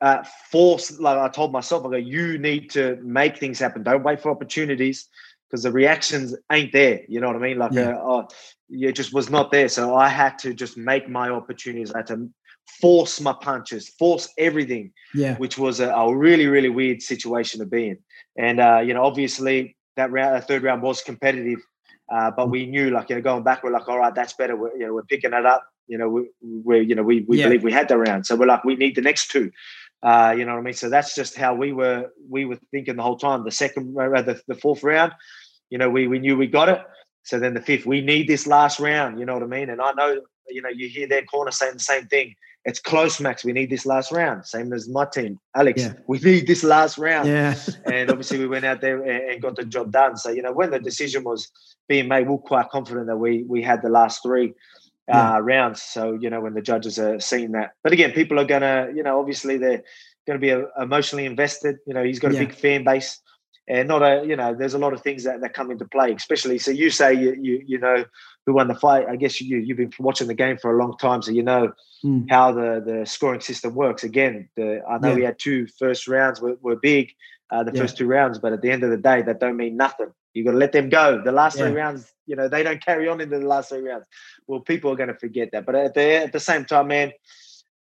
uh, 0.00 0.24
force, 0.50 0.98
like 0.98 1.18
I 1.18 1.28
told 1.28 1.52
myself, 1.52 1.84
I 1.84 1.90
go, 1.90 1.96
you 1.96 2.38
need 2.38 2.70
to 2.70 2.98
make 3.02 3.38
things 3.38 3.58
happen. 3.58 3.82
Don't 3.82 4.02
wait 4.02 4.20
for 4.20 4.30
opportunities 4.30 5.08
because 5.50 5.64
the 5.64 5.72
reactions 5.72 6.36
ain't 6.52 6.72
there. 6.72 7.00
You 7.08 7.20
know 7.20 7.26
what 7.26 7.36
I 7.36 7.40
mean? 7.40 7.58
Like, 7.58 7.72
yeah. 7.72 7.90
Uh, 7.90 8.02
oh, 8.02 8.28
it 8.68 8.92
just 8.92 9.12
was 9.12 9.30
not 9.30 9.50
there. 9.50 9.68
So 9.68 9.96
I 9.96 10.08
had 10.08 10.38
to 10.40 10.54
just 10.54 10.76
make 10.76 11.08
my 11.08 11.28
opportunities. 11.30 11.92
I 11.92 11.98
had 11.98 12.06
to 12.08 12.30
force 12.80 13.20
my 13.20 13.32
punches, 13.32 13.88
force 13.98 14.28
everything. 14.38 14.92
Yeah. 15.12 15.36
Which 15.38 15.58
was 15.58 15.80
a, 15.80 15.88
a 15.88 16.16
really, 16.16 16.46
really 16.46 16.68
weird 16.68 17.02
situation 17.02 17.58
to 17.60 17.66
be 17.66 17.88
in. 17.88 17.98
And, 18.38 18.60
uh, 18.60 18.80
you 18.84 18.94
know, 18.94 19.04
obviously 19.04 19.76
that 19.96 20.12
round, 20.12 20.36
that 20.36 20.46
third 20.46 20.62
round 20.62 20.82
was 20.82 21.02
competitive. 21.02 21.58
Uh, 22.12 22.30
but 22.30 22.46
mm. 22.46 22.50
we 22.50 22.66
knew, 22.66 22.90
like, 22.90 23.10
you 23.10 23.16
know, 23.16 23.22
going 23.22 23.42
back, 23.42 23.62
we're 23.62 23.72
like, 23.72 23.88
all 23.88 23.98
right, 23.98 24.14
that's 24.14 24.34
better. 24.34 24.56
We're, 24.56 24.76
you 24.76 24.86
know, 24.86 24.94
we're 24.94 25.02
picking 25.02 25.32
it 25.32 25.46
up. 25.46 25.64
You 25.88 25.98
know, 25.98 26.08
we, 26.08 26.30
we 26.40 26.80
you 26.82 26.94
know, 26.94 27.02
we, 27.02 27.22
we 27.22 27.38
yeah. 27.38 27.46
believe 27.46 27.64
we 27.64 27.72
had 27.72 27.88
the 27.88 27.98
round. 27.98 28.26
So 28.26 28.36
we're 28.36 28.46
like, 28.46 28.64
we 28.64 28.76
need 28.76 28.94
the 28.94 29.02
next 29.02 29.30
two. 29.32 29.50
Uh, 30.02 30.34
you 30.36 30.44
know 30.44 30.52
what 30.52 30.60
I 30.60 30.62
mean? 30.62 30.74
So 30.74 30.88
that's 30.88 31.14
just 31.14 31.36
how 31.36 31.54
we 31.54 31.72
were 31.72 32.10
we 32.28 32.46
were 32.46 32.58
thinking 32.70 32.96
the 32.96 33.02
whole 33.02 33.18
time. 33.18 33.44
The 33.44 33.50
second, 33.50 33.96
uh, 33.98 34.22
the, 34.22 34.40
the 34.46 34.54
fourth 34.54 34.82
round, 34.82 35.12
you 35.70 35.78
know, 35.78 35.88
we 35.88 36.06
we 36.06 36.18
knew 36.18 36.36
we 36.36 36.46
got 36.46 36.68
it. 36.68 36.80
So 37.22 37.38
then 37.38 37.54
the 37.54 37.60
fifth, 37.60 37.86
we 37.86 38.00
need 38.00 38.28
this 38.28 38.46
last 38.46 38.80
round. 38.80 39.18
You 39.18 39.26
know 39.26 39.34
what 39.34 39.42
I 39.42 39.46
mean? 39.46 39.70
And 39.70 39.80
I 39.80 39.92
know, 39.92 40.20
you 40.48 40.62
know, 40.62 40.68
you 40.68 40.88
hear 40.88 41.06
their 41.06 41.24
corner 41.24 41.50
saying 41.50 41.74
the 41.74 41.80
same 41.80 42.06
thing. 42.06 42.34
It's 42.64 42.78
close, 42.78 43.20
Max. 43.20 43.44
We 43.44 43.52
need 43.52 43.70
this 43.70 43.86
last 43.86 44.12
round. 44.12 44.44
Same 44.46 44.72
as 44.72 44.88
my 44.88 45.06
team, 45.06 45.38
Alex. 45.56 45.80
Yeah. 45.80 45.92
We 46.06 46.18
need 46.18 46.46
this 46.46 46.62
last 46.62 46.98
round. 46.98 47.26
Yeah. 47.26 47.54
and 47.86 48.10
obviously, 48.10 48.38
we 48.38 48.46
went 48.46 48.66
out 48.66 48.82
there 48.82 49.02
and 49.02 49.40
got 49.40 49.56
the 49.56 49.64
job 49.64 49.92
done. 49.92 50.16
So 50.16 50.30
you 50.30 50.42
know, 50.42 50.52
when 50.52 50.70
the 50.70 50.78
decision 50.78 51.24
was 51.24 51.50
being 51.88 52.08
made, 52.08 52.28
we 52.28 52.34
are 52.34 52.38
quite 52.38 52.68
confident 52.68 53.06
that 53.06 53.16
we 53.16 53.44
we 53.44 53.62
had 53.62 53.80
the 53.80 53.88
last 53.88 54.22
three 54.22 54.52
yeah. 55.08 55.36
uh, 55.36 55.40
rounds. 55.40 55.82
So 55.82 56.18
you 56.20 56.28
know 56.28 56.40
when 56.42 56.52
the 56.52 56.60
judges 56.60 56.98
are 56.98 57.18
seeing 57.18 57.52
that, 57.52 57.72
but 57.82 57.94
again, 57.94 58.12
people 58.12 58.38
are 58.38 58.44
gonna, 58.44 58.88
you 58.94 59.02
know, 59.02 59.18
obviously 59.18 59.56
they're 59.56 59.82
going 60.26 60.38
to 60.38 60.46
be 60.46 60.52
uh, 60.52 60.82
emotionally 60.82 61.26
invested. 61.26 61.76
You 61.86 61.94
know, 61.94 62.04
he's 62.04 62.18
got 62.18 62.32
a 62.32 62.34
yeah. 62.34 62.40
big 62.40 62.54
fan 62.54 62.84
base, 62.84 63.20
and 63.70 63.86
not 63.86 64.02
a, 64.02 64.26
you 64.26 64.34
know, 64.34 64.52
there's 64.52 64.74
a 64.74 64.78
lot 64.78 64.92
of 64.92 65.00
things 65.00 65.22
that, 65.22 65.40
that 65.42 65.54
come 65.54 65.70
into 65.70 65.84
play. 65.84 66.12
Especially, 66.12 66.58
so 66.58 66.72
you 66.72 66.90
say 66.90 67.14
you 67.14 67.36
you 67.40 67.62
you 67.64 67.78
know 67.78 68.04
who 68.44 68.54
won 68.54 68.66
the 68.66 68.74
fight. 68.74 69.06
I 69.08 69.14
guess 69.14 69.40
you 69.40 69.58
you've 69.58 69.76
been 69.76 69.92
watching 70.00 70.26
the 70.26 70.34
game 70.34 70.58
for 70.58 70.74
a 70.74 70.76
long 70.76 70.96
time, 70.98 71.22
so 71.22 71.30
you 71.30 71.44
know 71.44 71.72
mm. 72.04 72.26
how 72.28 72.50
the 72.52 72.82
the 72.84 73.06
scoring 73.06 73.40
system 73.40 73.76
works. 73.76 74.02
Again, 74.02 74.48
the 74.56 74.82
I 74.90 74.98
know 74.98 75.10
yeah. 75.10 75.14
we 75.14 75.22
had 75.22 75.38
two 75.38 75.68
first 75.78 76.08
rounds 76.08 76.40
were, 76.40 76.56
were 76.60 76.76
big. 76.76 77.12
Uh, 77.52 77.64
the 77.64 77.72
yeah. 77.72 77.80
first 77.80 77.96
two 77.96 78.06
rounds, 78.06 78.38
but 78.38 78.52
at 78.52 78.62
the 78.62 78.70
end 78.70 78.84
of 78.84 78.90
the 78.90 78.96
day, 78.96 79.22
that 79.22 79.40
don't 79.40 79.56
mean 79.56 79.76
nothing. 79.76 80.12
You 80.34 80.44
got 80.44 80.52
to 80.52 80.56
let 80.56 80.70
them 80.70 80.88
go. 80.88 81.20
The 81.20 81.32
last 81.32 81.58
three 81.58 81.72
rounds, 81.72 82.12
you 82.26 82.36
know, 82.36 82.48
they 82.48 82.62
don't 82.62 82.80
carry 82.84 83.08
on 83.08 83.20
into 83.20 83.40
the 83.40 83.46
last 83.46 83.70
three 83.70 83.80
rounds. 83.80 84.06
Well, 84.46 84.60
people 84.60 84.92
are 84.92 84.94
going 84.94 85.08
to 85.08 85.16
forget 85.16 85.48
that. 85.50 85.66
But 85.66 85.74
at 85.74 85.94
the 85.94 86.16
at 86.16 86.32
the 86.32 86.38
same 86.38 86.64
time, 86.64 86.86
man, 86.88 87.12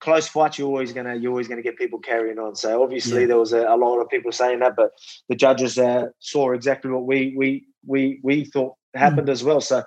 close 0.01 0.29
fights, 0.29 0.59
you're 0.59 0.69
always 0.69 0.93
gonna 0.93 1.15
you're 1.15 1.31
always 1.31 1.49
gonna 1.49 1.63
get 1.63 1.77
people 1.77 1.99
carrying 1.99 2.39
on. 2.39 2.55
So 2.55 2.83
obviously, 2.83 3.23
yeah. 3.23 3.29
there 3.29 3.39
was 3.39 3.53
a, 3.53 3.67
a, 3.67 3.77
lot 3.77 4.01
of 4.01 4.09
people 4.09 4.33
saying 4.33 4.61
that, 4.61 4.77
but 4.77 4.93
the 5.29 5.37
judges 5.37 5.79
uh, 5.79 6.07
saw 6.19 6.53
exactly 6.53 6.91
what 6.91 7.05
we 7.05 7.35
we 7.37 7.67
we 7.87 8.21
we 8.23 8.45
thought 8.45 8.75
happened 8.95 9.29
mm. 9.29 9.33
as 9.33 9.45
well. 9.45 9.61
So, 9.61 9.83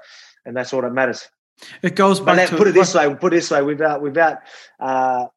and 0.46 0.56
that's 0.56 0.74
all 0.74 0.82
that 0.82 0.94
matters. 0.94 1.28
It 1.82 1.96
goes 1.96 2.20
back. 2.20 2.38
But 2.38 2.50
to 2.50 2.58
put 2.58 2.68
it 2.68 2.74
this 2.74 2.94
way. 2.94 3.14
Put 3.16 3.34
it 3.34 3.38
this 3.38 3.52
way. 3.52 3.62
Without 3.62 4.02
without 4.02 4.40
uh, 4.80 5.28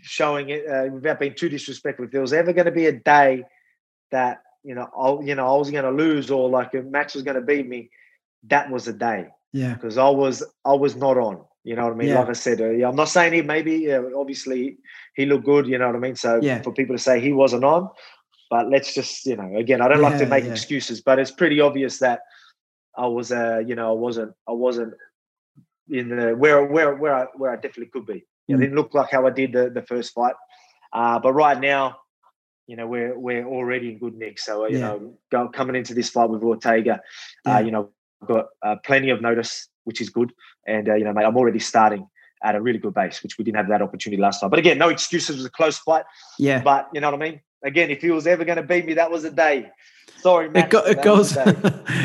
showing 0.00 0.50
it, 0.50 0.66
uh, 0.66 0.92
without 0.92 1.20
being 1.20 1.34
too 1.34 1.48
disrespectful. 1.48 2.06
If 2.06 2.10
there 2.10 2.20
was 2.20 2.32
ever 2.32 2.52
going 2.52 2.66
to 2.66 2.72
be 2.72 2.86
a 2.86 2.92
day 2.92 3.44
that 4.10 4.42
you 4.66 4.74
know, 4.74 4.88
I, 4.98 5.24
you 5.24 5.36
know, 5.36 5.46
I 5.46 5.56
was 5.56 5.70
going 5.70 5.84
to 5.84 5.90
lose 5.90 6.28
or 6.28 6.48
like 6.50 6.74
a 6.74 6.82
match 6.82 7.14
was 7.14 7.22
going 7.22 7.36
to 7.36 7.40
beat 7.40 7.68
me, 7.68 7.88
that 8.48 8.68
was 8.68 8.86
the 8.86 8.92
day. 8.92 9.28
Yeah. 9.52 9.74
Because 9.74 9.96
I 9.96 10.08
was 10.08 10.42
I 10.64 10.74
was 10.74 10.96
not 10.96 11.16
on. 11.16 11.44
You 11.66 11.74
know 11.74 11.82
what 11.82 11.94
I 11.94 11.96
mean? 11.96 12.08
Yeah. 12.10 12.20
Like 12.20 12.28
I 12.28 12.34
said, 12.34 12.60
uh, 12.60 12.88
I'm 12.88 12.94
not 12.94 13.08
saying 13.08 13.32
he 13.32 13.42
maybe 13.42 13.92
uh, 13.92 14.02
obviously 14.16 14.78
he 15.16 15.26
looked 15.26 15.44
good. 15.44 15.66
You 15.66 15.78
know 15.78 15.88
what 15.88 15.96
I 15.96 15.98
mean? 15.98 16.14
So 16.14 16.38
yeah. 16.40 16.62
for 16.62 16.72
people 16.72 16.94
to 16.94 17.02
say 17.02 17.18
he 17.18 17.32
wasn't 17.32 17.64
on, 17.64 17.90
but 18.48 18.70
let's 18.70 18.94
just 18.94 19.26
you 19.26 19.34
know 19.34 19.56
again, 19.56 19.80
I 19.80 19.88
don't 19.88 20.00
yeah, 20.00 20.08
like 20.08 20.18
to 20.18 20.26
make 20.26 20.44
excuses, 20.44 21.00
but 21.00 21.18
it's 21.18 21.32
pretty 21.32 21.60
obvious 21.60 21.98
that 21.98 22.20
I 22.96 23.08
was 23.08 23.32
uh 23.32 23.58
you 23.66 23.74
know 23.74 23.90
I 23.90 23.98
wasn't 23.98 24.32
I 24.48 24.52
wasn't 24.52 24.94
in 25.90 26.10
the 26.10 26.36
where 26.36 26.64
where 26.64 26.94
where 26.94 27.14
I 27.14 27.26
where 27.34 27.50
I 27.50 27.56
definitely 27.56 27.90
could 27.92 28.06
be. 28.06 28.24
Mm. 28.48 28.54
It 28.54 28.58
didn't 28.58 28.76
look 28.76 28.94
like 28.94 29.10
how 29.10 29.26
I 29.26 29.30
did 29.30 29.52
the 29.52 29.68
the 29.68 29.82
first 29.82 30.14
fight, 30.14 30.36
uh, 30.92 31.18
but 31.18 31.32
right 31.32 31.58
now 31.58 31.96
you 32.68 32.76
know 32.76 32.86
we're 32.86 33.18
we're 33.18 33.44
already 33.44 33.90
in 33.90 33.98
good 33.98 34.14
nick. 34.14 34.38
So 34.38 34.66
you 34.66 34.78
yeah. 34.78 34.86
know, 34.86 35.18
go, 35.32 35.48
coming 35.48 35.74
into 35.74 35.94
this 35.94 36.10
fight 36.10 36.30
with 36.30 36.44
Ortega, 36.44 37.00
uh, 37.44 37.54
uh, 37.54 37.58
you 37.58 37.72
know, 37.72 37.90
got 38.24 38.46
uh, 38.62 38.76
plenty 38.84 39.10
of 39.10 39.20
notice, 39.20 39.68
which 39.84 40.00
is 40.00 40.10
good. 40.10 40.32
And 40.66 40.88
uh, 40.88 40.94
you 40.94 41.04
know, 41.04 41.12
mate, 41.12 41.24
I'm 41.24 41.36
already 41.36 41.58
starting 41.58 42.08
at 42.42 42.54
a 42.54 42.60
really 42.60 42.78
good 42.78 42.94
base, 42.94 43.22
which 43.22 43.38
we 43.38 43.44
didn't 43.44 43.56
have 43.56 43.68
that 43.68 43.82
opportunity 43.82 44.20
last 44.20 44.40
time. 44.40 44.50
But 44.50 44.58
again, 44.58 44.78
no 44.78 44.88
excuses. 44.88 45.36
It 45.36 45.38
was 45.38 45.46
a 45.46 45.50
close 45.50 45.78
fight. 45.78 46.04
Yeah. 46.38 46.62
But 46.62 46.88
you 46.92 47.00
know 47.00 47.10
what 47.10 47.22
I 47.22 47.30
mean. 47.30 47.40
Again, 47.62 47.90
if 47.90 48.02
he 48.02 48.10
was 48.10 48.26
ever 48.26 48.44
going 48.44 48.56
to 48.56 48.62
beat 48.62 48.86
me, 48.86 48.94
that 48.94 49.10
was 49.10 49.24
a 49.24 49.30
day. 49.30 49.70
Sorry, 50.18 50.48
Matt, 50.48 50.66
it, 50.66 50.70
go, 50.70 50.84
it 50.84 51.02
goes. 51.02 51.36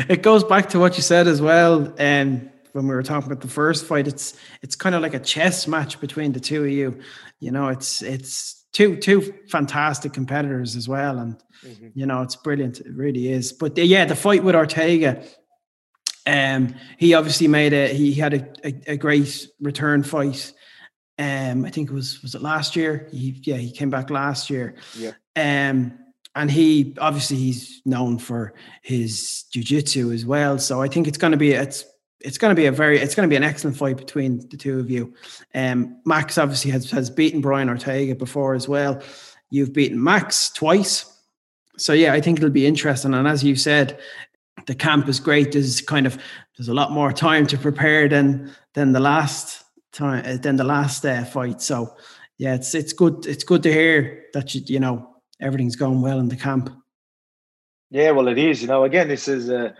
it 0.08 0.22
goes 0.22 0.44
back 0.44 0.68
to 0.70 0.78
what 0.78 0.96
you 0.96 1.02
said 1.02 1.26
as 1.26 1.40
well. 1.40 1.92
And 1.98 2.40
um, 2.40 2.50
when 2.72 2.88
we 2.88 2.94
were 2.94 3.02
talking 3.02 3.30
about 3.30 3.42
the 3.42 3.48
first 3.48 3.86
fight, 3.86 4.08
it's 4.08 4.36
it's 4.62 4.74
kind 4.74 4.94
of 4.94 5.02
like 5.02 5.14
a 5.14 5.20
chess 5.20 5.68
match 5.68 6.00
between 6.00 6.32
the 6.32 6.40
two 6.40 6.64
of 6.64 6.70
you. 6.70 6.98
You 7.40 7.50
know, 7.50 7.68
it's 7.68 8.02
it's 8.02 8.64
two 8.72 8.96
two 8.96 9.34
fantastic 9.48 10.12
competitors 10.12 10.74
as 10.76 10.88
well, 10.88 11.18
and 11.18 11.36
mm-hmm. 11.64 11.88
you 11.94 12.06
know 12.06 12.22
it's 12.22 12.36
brilliant. 12.36 12.80
It 12.80 12.92
really 12.92 13.30
is. 13.30 13.52
But 13.52 13.74
the, 13.74 13.84
yeah, 13.84 14.04
the 14.04 14.16
fight 14.16 14.42
with 14.42 14.54
Ortega, 14.54 15.22
um, 16.26 16.74
he 16.98 17.14
obviously 17.14 17.48
made 17.48 17.72
a 17.72 17.88
he 17.92 18.12
had 18.12 18.34
a, 18.34 18.46
a, 18.64 18.92
a 18.92 18.96
great 18.96 19.48
return 19.60 20.02
fight. 20.02 20.52
Um, 21.18 21.64
I 21.64 21.70
think 21.70 21.90
it 21.90 21.94
was 21.94 22.22
was 22.22 22.34
it 22.34 22.42
last 22.42 22.76
year? 22.76 23.08
He 23.10 23.40
yeah 23.42 23.56
he 23.56 23.70
came 23.70 23.90
back 23.90 24.10
last 24.10 24.50
year. 24.50 24.74
Yeah. 24.96 25.12
Um, 25.36 25.98
and 26.34 26.50
he 26.50 26.94
obviously 26.98 27.36
he's 27.36 27.82
known 27.84 28.18
for 28.18 28.54
his 28.82 29.44
jujitsu 29.54 30.14
as 30.14 30.24
well. 30.24 30.58
So 30.58 30.80
I 30.80 30.88
think 30.88 31.06
it's 31.06 31.18
going 31.18 31.32
to 31.32 31.36
be 31.36 31.52
it's 31.52 31.84
it's 32.20 32.38
going 32.38 32.54
to 32.54 32.60
be 32.60 32.66
a 32.66 32.72
very 32.72 32.98
it's 32.98 33.14
going 33.14 33.28
to 33.28 33.32
be 33.32 33.36
an 33.36 33.44
excellent 33.44 33.76
fight 33.76 33.96
between 33.96 34.48
the 34.48 34.56
two 34.56 34.78
of 34.78 34.90
you. 34.90 35.14
Um, 35.54 36.00
Max 36.04 36.38
obviously 36.38 36.70
has 36.70 36.90
has 36.90 37.10
beaten 37.10 37.40
Brian 37.40 37.68
Ortega 37.68 38.14
before 38.14 38.54
as 38.54 38.68
well. 38.68 39.02
You've 39.50 39.72
beaten 39.72 40.02
Max 40.02 40.50
twice, 40.50 41.12
so 41.76 41.92
yeah, 41.92 42.12
I 42.14 42.20
think 42.20 42.38
it'll 42.38 42.50
be 42.50 42.66
interesting. 42.66 43.12
And 43.12 43.28
as 43.28 43.44
you 43.44 43.56
said, 43.56 43.98
the 44.66 44.74
camp 44.74 45.08
is 45.08 45.20
great. 45.20 45.52
There's 45.52 45.80
kind 45.80 46.06
of 46.06 46.18
there's 46.56 46.68
a 46.68 46.74
lot 46.74 46.92
more 46.92 47.12
time 47.12 47.46
to 47.48 47.58
prepare 47.58 48.08
than 48.08 48.52
than 48.74 48.92
the 48.92 49.00
last 49.00 49.64
time 49.92 50.24
uh, 50.26 50.36
than 50.36 50.56
the 50.56 50.64
last 50.64 51.04
uh, 51.04 51.24
fight. 51.24 51.60
So 51.60 51.94
yeah, 52.38 52.54
it's 52.54 52.74
it's 52.74 52.92
good 52.92 53.26
it's 53.26 53.44
good 53.44 53.62
to 53.64 53.72
hear 53.72 54.24
that 54.34 54.54
you 54.54 54.62
you 54.66 54.80
know 54.80 55.08
everything's 55.40 55.76
going 55.76 56.02
well 56.02 56.18
in 56.18 56.28
the 56.28 56.36
camp. 56.36 56.70
Yeah, 57.90 58.12
well, 58.12 58.28
it 58.28 58.38
is. 58.38 58.62
You 58.62 58.68
know, 58.68 58.84
again, 58.84 59.08
this 59.08 59.28
is 59.28 59.50
a 59.50 59.74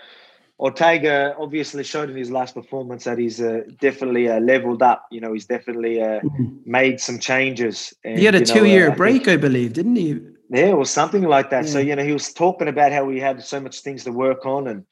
Ortega 0.63 1.35
obviously 1.39 1.83
showed 1.83 2.09
in 2.09 2.17
his 2.17 2.31
last 2.31 2.55
performance 2.55 3.05
that 3.05 3.19
he's 3.19 3.41
uh, 3.41 3.63
definitely 3.81 4.29
uh, 4.29 4.39
leveled 4.39 4.83
up. 4.83 5.07
You 5.11 5.21
know, 5.21 5.33
he's 5.33 5.47
definitely 5.47 6.01
uh, 6.01 6.21
mm-hmm. 6.21 6.57
made 6.65 7.01
some 7.01 7.19
changes. 7.19 7.93
And, 8.05 8.19
he 8.19 8.25
had 8.25 8.37
a 8.37 8.45
two-year 8.45 8.93
uh, 8.93 8.95
break, 8.95 9.27
I, 9.27 9.33
I, 9.33 9.37
believe, 9.39 9.73
didn't 9.73 9.97
he? 9.97 10.21
Yeah, 10.53 10.75
was 10.75 10.91
something 10.91 11.23
like 11.23 11.49
that. 11.51 11.65
Yeah. 11.65 11.71
So 11.71 11.79
you 11.79 11.97
know, 11.97 12.05
he 12.05 12.13
was 12.13 12.33
talking 12.33 12.69
about 12.69 12.93
how 12.93 13.09
he 13.09 13.19
had 13.19 13.43
so 13.43 13.61
much 13.61 13.81
things 13.81 14.05
to 14.05 14.13
work 14.13 14.45
on, 14.45 14.69
and 14.69 14.85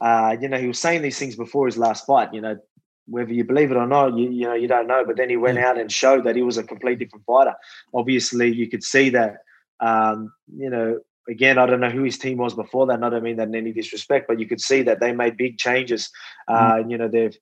uh, 0.00 0.36
you 0.40 0.48
know, 0.48 0.58
he 0.58 0.68
was 0.68 0.78
saying 0.78 1.02
these 1.02 1.18
things 1.18 1.36
before 1.36 1.66
his 1.66 1.78
last 1.78 2.04
fight. 2.06 2.34
You 2.34 2.42
know, 2.42 2.58
whether 3.06 3.32
you 3.32 3.44
believe 3.44 3.70
it 3.70 3.78
or 3.78 3.86
not, 3.86 4.16
you, 4.16 4.30
you 4.30 4.44
know, 4.44 4.54
you 4.54 4.68
don't 4.68 4.86
know. 4.86 5.04
But 5.06 5.16
then 5.16 5.30
he 5.30 5.36
went 5.36 5.58
out 5.58 5.78
and 5.78 5.90
showed 5.90 6.24
that 6.24 6.36
he 6.36 6.42
was 6.42 6.58
a 6.58 6.62
complete 6.62 6.98
different 6.98 7.24
fighter. 7.24 7.54
Obviously, 7.94 8.52
you 8.52 8.68
could 8.68 8.84
see 8.84 9.10
that. 9.10 9.38
Um, 9.80 10.32
you 10.54 10.70
know, 10.70 11.00
again, 11.28 11.58
I 11.58 11.66
don't 11.66 11.80
know 11.80 11.90
who 11.90 12.02
his 12.02 12.18
team 12.18 12.38
was 12.38 12.54
before 12.54 12.86
that. 12.86 12.94
And 12.94 13.04
I 13.04 13.10
don't 13.10 13.22
mean 13.22 13.36
that 13.36 13.48
in 13.48 13.54
any 13.54 13.72
disrespect, 13.72 14.26
but 14.28 14.38
you 14.38 14.46
could 14.46 14.60
see 14.60 14.82
that 14.82 15.00
they 15.00 15.12
made 15.12 15.36
big 15.36 15.58
changes. 15.58 16.10
Mm. 16.48 16.84
Uh, 16.84 16.88
you 16.88 16.98
know, 16.98 17.08
they've, 17.08 17.36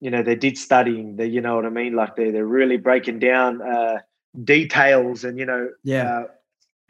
you 0.00 0.10
know, 0.10 0.22
they 0.22 0.34
did 0.34 0.58
studying. 0.58 1.16
They, 1.16 1.26
you 1.26 1.40
know 1.40 1.56
what 1.56 1.66
I 1.66 1.70
mean? 1.70 1.94
Like 1.94 2.16
they 2.16 2.30
they're 2.30 2.46
really 2.46 2.76
breaking 2.76 3.18
down 3.18 3.62
uh, 3.62 3.98
details, 4.44 5.24
and 5.24 5.38
you 5.38 5.46
know, 5.46 5.70
yeah. 5.84 6.18
Uh, 6.18 6.24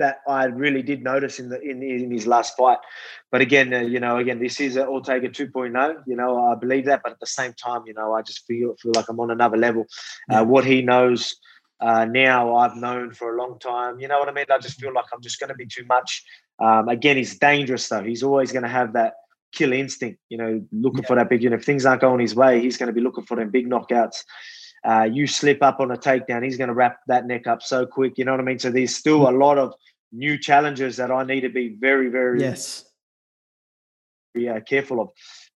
that 0.02 0.18
I 0.26 0.44
really 0.46 0.82
did 0.82 1.02
notice 1.02 1.38
in 1.38 1.48
the 1.48 1.60
in, 1.60 1.80
in 1.82 2.10
his 2.10 2.26
last 2.26 2.56
fight. 2.56 2.78
But 3.30 3.40
again, 3.40 3.72
uh, 3.72 3.80
you 3.80 4.00
know, 4.00 4.18
again, 4.18 4.40
this 4.40 4.60
is 4.60 4.74
an 4.76 4.88
Ortega 4.88 5.28
2.0. 5.28 6.02
You 6.06 6.16
know, 6.16 6.44
I 6.50 6.56
believe 6.56 6.86
that, 6.86 7.02
but 7.04 7.12
at 7.12 7.20
the 7.20 7.26
same 7.26 7.52
time, 7.54 7.82
you 7.86 7.94
know, 7.94 8.12
I 8.12 8.22
just 8.22 8.44
feel 8.46 8.74
feel 8.82 8.92
like 8.96 9.08
I'm 9.08 9.20
on 9.20 9.30
another 9.30 9.56
level. 9.56 9.86
Uh, 10.30 10.34
yeah. 10.34 10.40
What 10.42 10.64
he 10.64 10.82
knows 10.82 11.36
uh, 11.80 12.04
now, 12.04 12.56
I've 12.56 12.76
known 12.76 13.12
for 13.12 13.34
a 13.34 13.38
long 13.40 13.58
time. 13.60 14.00
You 14.00 14.08
know 14.08 14.18
what 14.18 14.28
I 14.28 14.32
mean? 14.32 14.46
I 14.52 14.58
just 14.58 14.80
feel 14.80 14.92
like 14.92 15.06
I'm 15.12 15.22
just 15.22 15.38
going 15.38 15.48
to 15.48 15.54
be 15.54 15.66
too 15.66 15.84
much. 15.86 16.24
Um, 16.58 16.88
again, 16.88 17.16
he's 17.16 17.38
dangerous 17.38 17.88
though. 17.88 18.02
He's 18.02 18.24
always 18.24 18.52
going 18.52 18.64
to 18.64 18.68
have 18.68 18.92
that 18.94 19.14
kill 19.52 19.72
instinct. 19.72 20.18
You 20.28 20.38
know, 20.38 20.66
looking 20.72 21.02
yeah. 21.02 21.08
for 21.08 21.16
that 21.16 21.30
big. 21.30 21.42
You 21.44 21.50
know, 21.50 21.56
if 21.56 21.64
things 21.64 21.86
aren't 21.86 22.00
going 22.00 22.20
his 22.20 22.34
way, 22.34 22.60
he's 22.60 22.76
going 22.76 22.88
to 22.88 22.92
be 22.92 23.00
looking 23.00 23.24
for 23.24 23.36
them 23.36 23.50
big 23.50 23.70
knockouts. 23.70 24.24
Uh, 24.84 25.08
you 25.10 25.26
slip 25.26 25.62
up 25.62 25.78
on 25.78 25.90
a 25.92 25.96
takedown, 25.96 26.42
he's 26.42 26.56
going 26.56 26.68
to 26.68 26.74
wrap 26.74 26.98
that 27.06 27.26
neck 27.26 27.46
up 27.46 27.62
so 27.62 27.86
quick. 27.86 28.18
You 28.18 28.24
know 28.24 28.32
what 28.32 28.40
I 28.40 28.44
mean? 28.44 28.58
So 28.58 28.70
there's 28.70 28.94
still 28.94 29.28
a 29.28 29.30
lot 29.30 29.58
of 29.58 29.74
new 30.12 30.38
challenges 30.38 30.96
that 30.96 31.10
I 31.10 31.24
need 31.24 31.40
to 31.40 31.48
be 31.48 31.76
very, 31.80 32.08
very 32.08 32.40
yes, 32.40 32.84
be 34.34 34.48
uh, 34.48 34.60
careful 34.60 35.00
of. 35.00 35.08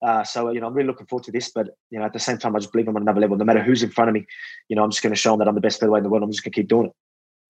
Uh, 0.03 0.23
so 0.25 0.51
you 0.51 0.61
know, 0.61 0.67
I'm 0.67 0.75
really 0.75 0.87
looking 0.87 1.07
forward 1.07 1.25
to 1.25 1.33
this. 1.33 1.51
But 1.55 1.69
you 1.91 1.99
know, 1.99 2.05
at 2.05 2.13
the 2.13 2.19
same 2.19 2.39
time, 2.39 2.55
I 2.55 2.59
just 2.59 2.73
believe 2.73 2.89
I'm 2.89 2.97
on 2.97 3.03
another 3.03 3.21
level. 3.21 3.37
No 3.37 3.45
matter 3.45 3.63
who's 3.63 3.83
in 3.83 3.91
front 3.91 4.09
of 4.09 4.15
me, 4.15 4.27
you 4.69 4.77
know, 4.77 4.85
I'm 4.85 4.91
just 4.91 5.03
going 5.03 5.15
to 5.15 5.21
show 5.21 5.33
them 5.33 5.41
that 5.41 5.49
I'm 5.49 5.55
the 5.55 5.61
best 5.61 5.81
featherweight 5.81 6.01
in 6.01 6.05
the 6.05 6.11
world. 6.11 6.23
I'm 6.23 6.31
just 6.31 6.45
going 6.45 6.53
to 6.53 6.61
keep 6.61 6.69
doing 6.69 6.87
it. 6.87 6.93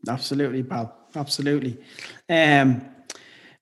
Absolutely, 0.08 0.62
pal. 0.62 0.94
Absolutely. 1.14 1.78
Um, 2.28 2.84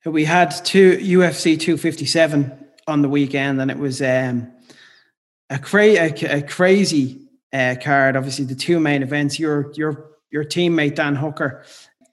we 0.04 0.24
had 0.24 0.50
two 0.64 0.96
UFC 0.98 1.58
257 1.58 2.58
on 2.88 3.02
the 3.02 3.08
weekend, 3.08 3.60
and 3.60 3.70
it 3.70 3.78
was 3.78 4.02
um, 4.02 4.52
a, 5.48 5.58
cra- 5.58 5.84
a, 5.84 6.38
a 6.38 6.42
crazy 6.42 7.28
uh, 7.52 7.76
card. 7.80 8.16
Obviously, 8.16 8.44
the 8.44 8.54
two 8.54 8.80
main 8.80 9.02
events. 9.02 9.38
Your 9.38 9.72
your 9.74 10.10
your 10.30 10.44
teammate 10.44 10.96
Dan 10.96 11.14
Hooker 11.14 11.64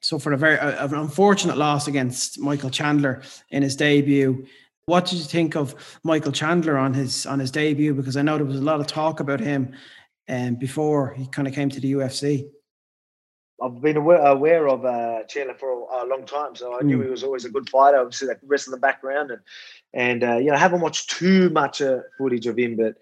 suffered 0.01 0.33
a 0.33 0.37
very 0.37 0.55
a, 0.55 0.85
an 0.85 0.93
unfortunate 0.93 1.57
loss 1.57 1.87
against 1.87 2.39
Michael 2.39 2.69
Chandler 2.69 3.21
in 3.49 3.63
his 3.63 3.75
debut. 3.75 4.45
What 4.85 5.05
did 5.05 5.19
you 5.19 5.25
think 5.25 5.55
of 5.55 5.99
Michael 6.03 6.31
Chandler 6.31 6.77
on 6.77 6.93
his 6.93 7.25
on 7.25 7.39
his 7.39 7.51
debut? 7.51 7.93
Because 7.93 8.17
I 8.17 8.21
know 8.21 8.37
there 8.37 8.45
was 8.45 8.59
a 8.59 8.63
lot 8.63 8.79
of 8.79 8.87
talk 8.87 9.19
about 9.19 9.39
him 9.39 9.73
um, 10.27 10.55
before 10.55 11.13
he 11.13 11.27
kind 11.27 11.47
of 11.47 11.53
came 11.53 11.69
to 11.69 11.79
the 11.79 11.93
UFC. 11.93 12.49
I've 13.61 13.81
been 13.81 13.97
aware, 13.97 14.25
aware 14.25 14.69
of 14.69 14.85
uh, 14.85 15.23
Chandler 15.27 15.53
for 15.53 15.71
a, 15.71 16.05
a, 16.05 16.07
long 16.07 16.25
time, 16.25 16.55
so 16.55 16.79
I 16.79 16.81
knew 16.81 16.97
mm. 16.97 17.03
he 17.03 17.09
was 17.09 17.23
always 17.23 17.43
a 17.43 17.49
good 17.49 17.69
fighter. 17.69 17.97
Obviously, 17.97 18.29
that 18.29 18.39
rest 18.45 18.67
in 18.67 18.71
the 18.71 18.77
background, 18.77 19.31
and 19.31 19.41
and 19.93 20.23
uh, 20.23 20.37
you 20.37 20.45
know, 20.45 20.55
I 20.55 20.59
haven't 20.59 20.81
watched 20.81 21.09
too 21.09 21.49
much 21.49 21.81
uh, 21.81 21.99
footage 22.17 22.47
of 22.47 22.57
him, 22.57 22.77
but 22.77 22.95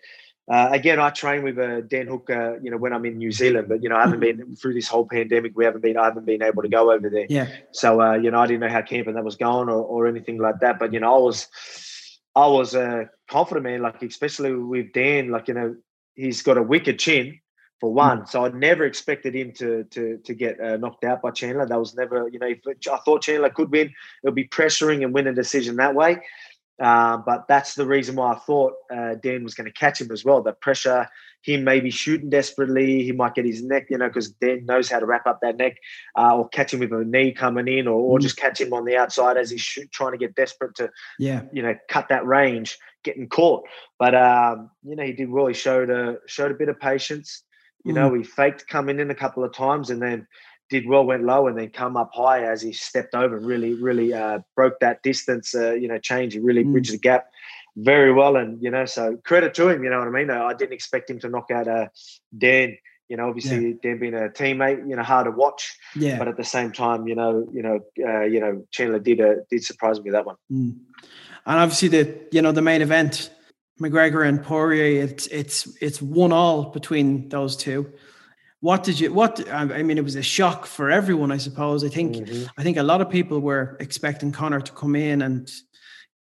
uh, 0.50 0.70
again, 0.72 1.00
I 1.00 1.10
train 1.10 1.44
with 1.44 1.60
uh, 1.60 1.82
Dan 1.82 2.08
Hooker, 2.08 2.60
you 2.64 2.72
know, 2.72 2.78
when 2.78 2.94
I'm 2.94 3.06
in 3.06 3.18
New 3.18 3.32
Zealand, 3.32 3.68
but 3.68 3.84
you 3.84 3.90
know, 3.90 3.98
I 3.98 4.02
haven't 4.02 4.22
mm-hmm. 4.22 4.40
been 4.40 4.56
through 4.56 4.76
this 4.76 4.88
whole 4.88 5.06
pandemic. 5.06 5.52
We 5.56 5.66
haven't 5.66 5.82
been, 5.82 5.98
I 5.98 6.06
haven't 6.06 6.26
been 6.26 6.42
able 6.42 6.62
to 6.62 6.70
go 6.70 6.92
over 6.92 7.10
there. 7.10 7.28
Yeah. 7.30 7.48
So, 7.72 8.02
uh, 8.02 8.14
you 8.14 8.32
know, 8.32 8.40
I 8.40 8.48
didn't 8.48 8.62
know 8.62 8.70
how 8.70 8.82
camping 8.82 9.16
that 9.16 9.26
was 9.26 9.36
going 9.36 9.68
or, 9.68 9.82
or 9.82 10.08
anything 10.08 10.38
like 10.38 10.62
that. 10.62 10.80
But 10.80 10.94
you 10.94 11.02
know, 11.02 11.14
I 11.14 11.20
was, 11.20 11.48
I 12.34 12.48
was 12.48 12.76
uh, 12.76 13.06
confident, 13.30 13.66
man. 13.66 13.82
Like 13.82 14.02
especially 14.04 14.54
with 14.54 14.94
Dan, 14.94 15.32
like 15.32 15.50
you 15.50 15.54
know, 15.54 15.76
he's 16.16 16.42
got 16.42 16.58
a 16.58 16.64
wicked 16.64 16.98
chin 16.98 17.40
for 17.80 17.94
one. 17.94 18.22
Mm. 18.22 18.30
So 18.30 18.46
I 18.46 18.50
never 18.50 18.86
expected 18.86 19.36
him 19.36 19.52
to 19.54 19.84
to 19.86 20.18
to 20.24 20.34
get 20.34 20.60
uh, 20.62 20.78
knocked 20.78 21.04
out 21.04 21.22
by 21.22 21.32
Chandler. 21.32 21.66
That 21.66 21.80
was 21.80 21.96
never, 21.96 22.30
you 22.30 22.40
know, 22.40 22.48
if 22.48 22.60
I 22.90 22.98
thought 22.98 23.24
Chandler 23.24 23.50
could 23.50 23.72
win, 23.72 23.88
it 23.88 23.94
would 24.24 24.36
be 24.36 24.48
pressuring 24.48 25.04
and 25.04 25.14
win 25.14 25.28
a 25.28 25.34
decision 25.34 25.76
that 25.78 25.96
way. 25.96 26.22
Uh, 26.80 27.18
but 27.18 27.48
that's 27.48 27.74
the 27.74 27.86
reason 27.86 28.16
why 28.16 28.34
I 28.34 28.36
thought 28.38 28.74
uh, 28.94 29.16
Dan 29.16 29.44
was 29.44 29.56
going 29.56 29.66
to 29.66 29.74
catch 29.74 30.00
him 30.00 30.12
as 30.12 30.24
well. 30.24 30.44
The 30.44 30.54
pressure, 30.54 31.08
he 31.42 31.58
may 31.58 31.80
be 31.80 31.90
shooting 31.90 32.30
desperately. 32.30 33.04
He 33.04 33.12
might 33.12 33.34
get 33.34 33.46
his 33.46 33.64
neck, 33.64 33.88
you 33.90 33.98
know, 33.98 34.08
because 34.08 34.30
Dan 34.30 34.66
knows 34.66 34.90
how 34.90 35.00
to 35.00 35.06
wrap 35.06 35.26
up 35.26 35.40
that 35.42 35.58
neck, 35.58 35.78
uh, 36.16 36.36
or 36.36 36.48
catch 36.50 36.74
him 36.74 36.80
with 36.80 36.94
a 36.94 37.04
knee 37.04 37.32
coming 37.32 37.68
in, 37.68 37.88
or, 37.88 38.00
or 38.00 38.20
mm. 38.20 38.22
just 38.22 38.38
catch 38.38 38.62
him 38.62 38.74
on 38.74 38.86
the 38.86 38.96
outside 38.96 39.38
as 39.38 39.50
he's 39.50 39.62
shoot, 39.62 39.92
trying 39.92 40.12
to 40.12 40.18
get 40.18 40.36
desperate 40.36 40.76
to, 40.76 40.92
yeah, 41.18 41.42
you 41.52 41.64
know, 41.64 41.76
cut 41.90 42.10
that 42.10 42.26
range, 42.28 42.78
getting 43.04 43.28
caught. 43.28 43.64
But 43.98 44.14
um, 44.14 44.70
you 44.84 44.96
know, 44.96 45.04
he 45.04 45.14
did 45.14 45.32
well. 45.32 45.48
He 45.48 45.56
showed 45.56 45.90
a 45.90 46.18
showed 46.28 46.52
a 46.52 46.56
bit 46.56 46.70
of 46.70 46.80
patience. 46.80 47.44
You 47.86 47.94
mm. 47.94 47.96
know, 47.96 48.14
he 48.14 48.24
faked 48.24 48.68
coming 48.68 49.00
in 49.00 49.10
a 49.10 49.16
couple 49.16 49.44
of 49.44 49.54
times, 49.54 49.90
and 49.90 50.02
then 50.02 50.28
did 50.70 50.88
well, 50.88 51.06
went 51.06 51.24
low, 51.24 51.48
and 51.48 51.58
then 51.58 51.70
come 51.70 51.96
up 51.96 52.12
high 52.14 52.44
as 52.44 52.62
he 52.62 52.74
stepped 52.74 53.16
over, 53.16 53.38
and 53.38 53.46
really, 53.46 53.74
really 53.74 54.14
uh, 54.14 54.40
broke 54.56 54.80
that 54.80 55.02
distance, 55.04 55.56
uh, 55.56 55.74
you 55.74 55.88
know, 55.88 55.98
change, 55.98 56.34
he 56.34 56.40
really 56.40 56.64
mm. 56.64 56.72
bridged 56.72 56.94
the 56.94 56.98
gap 56.98 57.28
very 57.78 58.12
well. 58.12 58.36
And, 58.36 58.62
you 58.62 58.72
know, 58.72 58.86
so 58.86 59.18
credit 59.24 59.54
to 59.56 59.70
him, 59.70 59.84
you 59.84 59.90
know 59.90 60.00
what 60.00 60.08
I 60.08 60.12
mean? 60.12 60.30
I 60.30 60.54
didn't 60.54 60.74
expect 60.74 61.10
him 61.10 61.20
to 61.20 61.30
knock 61.30 61.52
out 61.52 61.68
uh, 61.68 61.88
Dan. 62.38 62.78
You 63.08 63.16
know, 63.16 63.30
obviously 63.30 63.70
yeah. 63.70 63.74
Dan 63.82 64.00
being 64.00 64.14
a 64.14 64.28
teammate, 64.28 64.90
you 64.90 64.96
know, 64.96 65.04
hard 65.04 65.26
to 65.26 65.32
watch. 65.32 65.78
Yeah. 65.96 66.18
But 66.18 66.28
at 66.28 66.36
the 66.36 66.44
same 66.44 66.74
time, 66.74 67.08
you 67.08 67.16
know, 67.16 67.48
you 67.54 67.62
know, 67.62 67.80
uh, 68.06 68.24
you 68.24 68.42
know, 68.42 68.66
Chandler 68.72 69.00
did 69.00 69.22
uh, 69.22 69.36
did 69.50 69.64
surprise 69.64 70.02
me 70.02 70.12
that 70.12 70.26
one. 70.26 70.36
Mm. 70.52 70.76
And 71.46 71.60
obviously 71.60 71.88
the 71.88 72.20
you 72.32 72.42
know 72.42 72.52
the 72.52 72.62
main 72.62 72.82
event, 72.82 73.30
McGregor 73.80 74.28
and 74.28 74.44
Poirier, 74.44 75.06
it's 75.06 75.28
it's 75.28 75.74
it's 75.82 76.02
one 76.02 76.34
all 76.34 76.66
between 76.72 77.30
those 77.30 77.56
two 77.56 77.94
what 78.62 78.84
did 78.84 79.00
you 79.00 79.14
what 79.14 79.48
i 79.52 79.84
mean 79.84 79.98
it 79.98 80.04
was 80.04 80.16
a 80.16 80.22
shock 80.22 80.66
for 80.66 80.90
everyone 80.90 81.32
i 81.32 81.38
suppose 81.38 81.84
i 81.84 81.90
think 81.90 82.16
mm-hmm. 82.16 82.46
i 82.58 82.64
think 82.64 82.78
a 82.78 82.84
lot 82.84 83.02
of 83.02 83.10
people 83.10 83.40
were 83.40 83.78
expecting 83.80 84.32
conor 84.32 84.60
to 84.60 84.72
come 84.72 84.96
in 84.96 85.22
and 85.22 85.52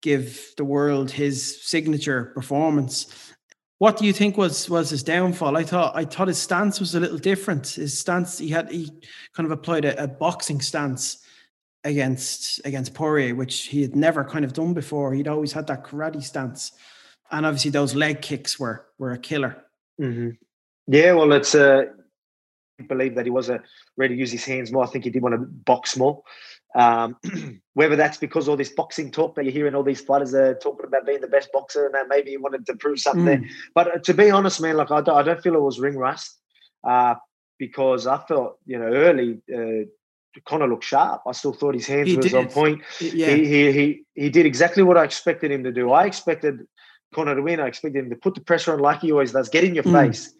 give 0.03 0.53
the 0.57 0.64
world 0.64 1.11
his 1.11 1.62
signature 1.62 2.33
performance 2.35 3.33
what 3.79 3.97
do 3.97 4.07
you 4.07 4.12
think 4.12 4.37
was 4.37 4.68
was 4.68 4.91
his 4.91 5.03
downfall 5.03 5.57
i 5.57 5.62
thought 5.62 5.95
i 5.97 6.05
thought 6.05 6.29
his 6.29 6.39
stance 6.39 6.81
was 6.81 6.95
a 6.95 7.01
little 7.01 7.18
different 7.18 7.66
his 7.68 7.99
stance 7.99 8.39
he 8.39 8.49
had 8.49 8.70
he 8.70 8.91
kind 9.35 9.47
of 9.47 9.53
applied 9.53 9.85
a, 9.85 10.03
a 10.03 10.09
boxing 10.09 10.61
stance 10.61 11.22
against 11.87 12.61
against 12.66 12.95
Poirier, 12.95 13.35
which 13.35 13.66
he 13.66 13.81
had 13.81 13.97
never 13.97 14.24
kind 14.24 14.45
of 14.45 14.53
done 14.53 14.74
before. 14.74 15.14
He'd 15.14 15.29
always 15.29 15.53
had 15.53 15.68
that 15.68 15.85
karate 15.85 16.22
stance, 16.22 16.72
and 17.31 17.47
obviously 17.47 17.70
those 17.70 17.95
leg 17.95 18.20
kicks 18.20 18.59
were 18.59 18.87
were 18.99 19.12
a 19.12 19.18
killer. 19.18 19.64
Mm-hmm. 20.01 20.31
Yeah, 20.89 21.12
well, 21.12 21.33
it's 21.33 21.55
uh, 21.55 21.85
believe 22.85 23.14
that 23.14 23.27
he 23.27 23.31
was 23.31 23.49
a, 23.49 23.61
ready 23.97 24.14
to 24.14 24.18
use 24.18 24.33
his 24.33 24.45
hands 24.45 24.72
more. 24.72 24.85
I 24.85 24.87
think 24.87 25.05
he 25.05 25.11
did 25.11 25.22
want 25.22 25.35
to 25.35 25.39
box 25.39 25.97
more. 25.97 26.22
Um, 26.74 27.16
whether 27.74 27.97
that's 27.97 28.18
because 28.18 28.49
all 28.49 28.57
this 28.57 28.68
boxing 28.68 29.11
talk 29.11 29.35
that 29.35 29.45
you're 29.45 29.53
hearing 29.53 29.74
all 29.74 29.83
these 29.83 30.01
fighters 30.01 30.35
are 30.35 30.55
talking 30.55 30.87
about 30.87 31.07
being 31.07 31.20
the 31.20 31.29
best 31.29 31.51
boxer 31.53 31.87
and 31.87 31.95
that 31.95 32.09
maybe 32.09 32.31
he 32.31 32.37
wanted 32.37 32.66
to 32.66 32.77
prove 32.77 32.99
something 32.99 33.24
mm. 33.24 33.41
there. 33.41 33.51
But 33.74 33.95
uh, 33.95 33.99
to 34.01 34.14
be 34.14 34.31
honest, 34.31 34.61
man, 34.61 34.77
like 34.77 34.91
I 34.91 35.01
don't, 35.01 35.16
I 35.16 35.22
don't 35.22 35.43
feel 35.43 35.55
it 35.55 35.62
was 35.62 35.81
ring 35.81 35.97
rust 35.97 36.39
uh, 36.85 37.14
because 37.59 38.07
I 38.07 38.18
felt, 38.18 38.59
you 38.66 38.79
know, 38.79 38.87
early 38.87 39.41
uh, 39.55 39.87
Conor 40.45 40.68
looked 40.68 40.85
sharp. 40.85 41.22
I 41.27 41.33
still 41.33 41.55
thought 41.55 41.74
his 41.74 41.87
hands 41.87 42.09
he 42.09 42.16
was 42.16 42.27
did. 42.27 42.35
on 42.35 42.49
point. 42.49 42.83
Yeah. 43.01 43.31
He, 43.31 43.47
he, 43.47 43.72
he, 43.72 44.03
he 44.14 44.31
did 44.31 44.45
exactly 44.45 44.83
what 44.83 44.99
I 44.99 45.05
expected 45.05 45.51
him 45.51 45.64
to 45.64 45.72
do. 45.72 45.93
I 45.93 46.05
expected 46.05 46.66
Conor 47.14 47.37
to 47.37 47.43
win. 47.43 47.59
I 47.59 47.68
expected 47.68 48.05
him 48.05 48.11
to 48.11 48.16
put 48.16 48.35
the 48.35 48.43
pressure 48.43 48.74
on 48.74 48.81
like 48.81 49.01
he 49.01 49.12
always 49.12 49.33
does, 49.33 49.49
get 49.49 49.64
in 49.64 49.74
your 49.74 49.85
mm. 49.85 50.09
face, 50.09 50.35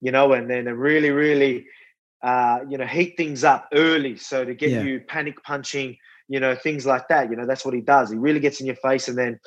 you 0.00 0.10
know, 0.10 0.32
and 0.32 0.48
then 0.48 0.68
a 0.68 0.74
really, 0.74 1.10
really– 1.10 1.66
uh, 2.22 2.60
you 2.68 2.78
know, 2.78 2.86
heat 2.86 3.16
things 3.16 3.44
up 3.44 3.68
early. 3.72 4.16
So 4.16 4.44
to 4.44 4.54
get 4.54 4.70
yeah. 4.70 4.82
you 4.82 5.00
panic 5.00 5.42
punching, 5.42 5.96
you 6.28 6.40
know, 6.40 6.54
things 6.54 6.86
like 6.86 7.08
that. 7.08 7.30
You 7.30 7.36
know, 7.36 7.46
that's 7.46 7.64
what 7.64 7.74
he 7.74 7.80
does. 7.80 8.10
He 8.10 8.16
really 8.16 8.40
gets 8.40 8.60
in 8.60 8.66
your 8.66 8.76
face 8.76 9.08
and 9.08 9.18
then 9.18 9.40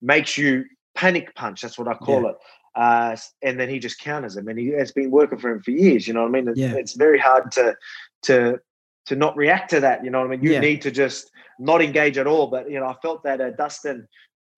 makes 0.00 0.38
you 0.38 0.64
panic 0.94 1.34
punch. 1.34 1.60
That's 1.60 1.78
what 1.78 1.88
I 1.88 1.94
call 1.94 2.22
yeah. 2.22 2.30
it. 2.30 2.36
Uh, 2.74 3.16
and 3.42 3.60
then 3.60 3.68
he 3.68 3.78
just 3.78 3.98
counters 3.98 4.36
him, 4.36 4.48
and 4.48 4.58
he 4.58 4.68
has 4.68 4.92
been 4.92 5.10
working 5.10 5.38
for 5.38 5.50
him 5.50 5.62
for 5.62 5.72
years. 5.72 6.08
You 6.08 6.14
know 6.14 6.22
what 6.22 6.28
I 6.28 6.32
mean? 6.32 6.48
It's, 6.48 6.58
yeah. 6.58 6.72
it's 6.74 6.94
very 6.94 7.18
hard 7.18 7.52
to 7.52 7.76
to 8.22 8.58
to 9.06 9.16
not 9.16 9.36
react 9.36 9.70
to 9.70 9.80
that. 9.80 10.02
You 10.04 10.10
know 10.10 10.20
what 10.20 10.28
I 10.28 10.30
mean? 10.30 10.42
You 10.42 10.52
yeah. 10.52 10.60
need 10.60 10.80
to 10.82 10.90
just 10.90 11.30
not 11.58 11.82
engage 11.82 12.16
at 12.16 12.26
all. 12.26 12.46
But 12.46 12.70
you 12.70 12.80
know, 12.80 12.86
I 12.86 12.94
felt 13.02 13.24
that 13.24 13.42
uh, 13.42 13.50
Dustin 13.50 14.08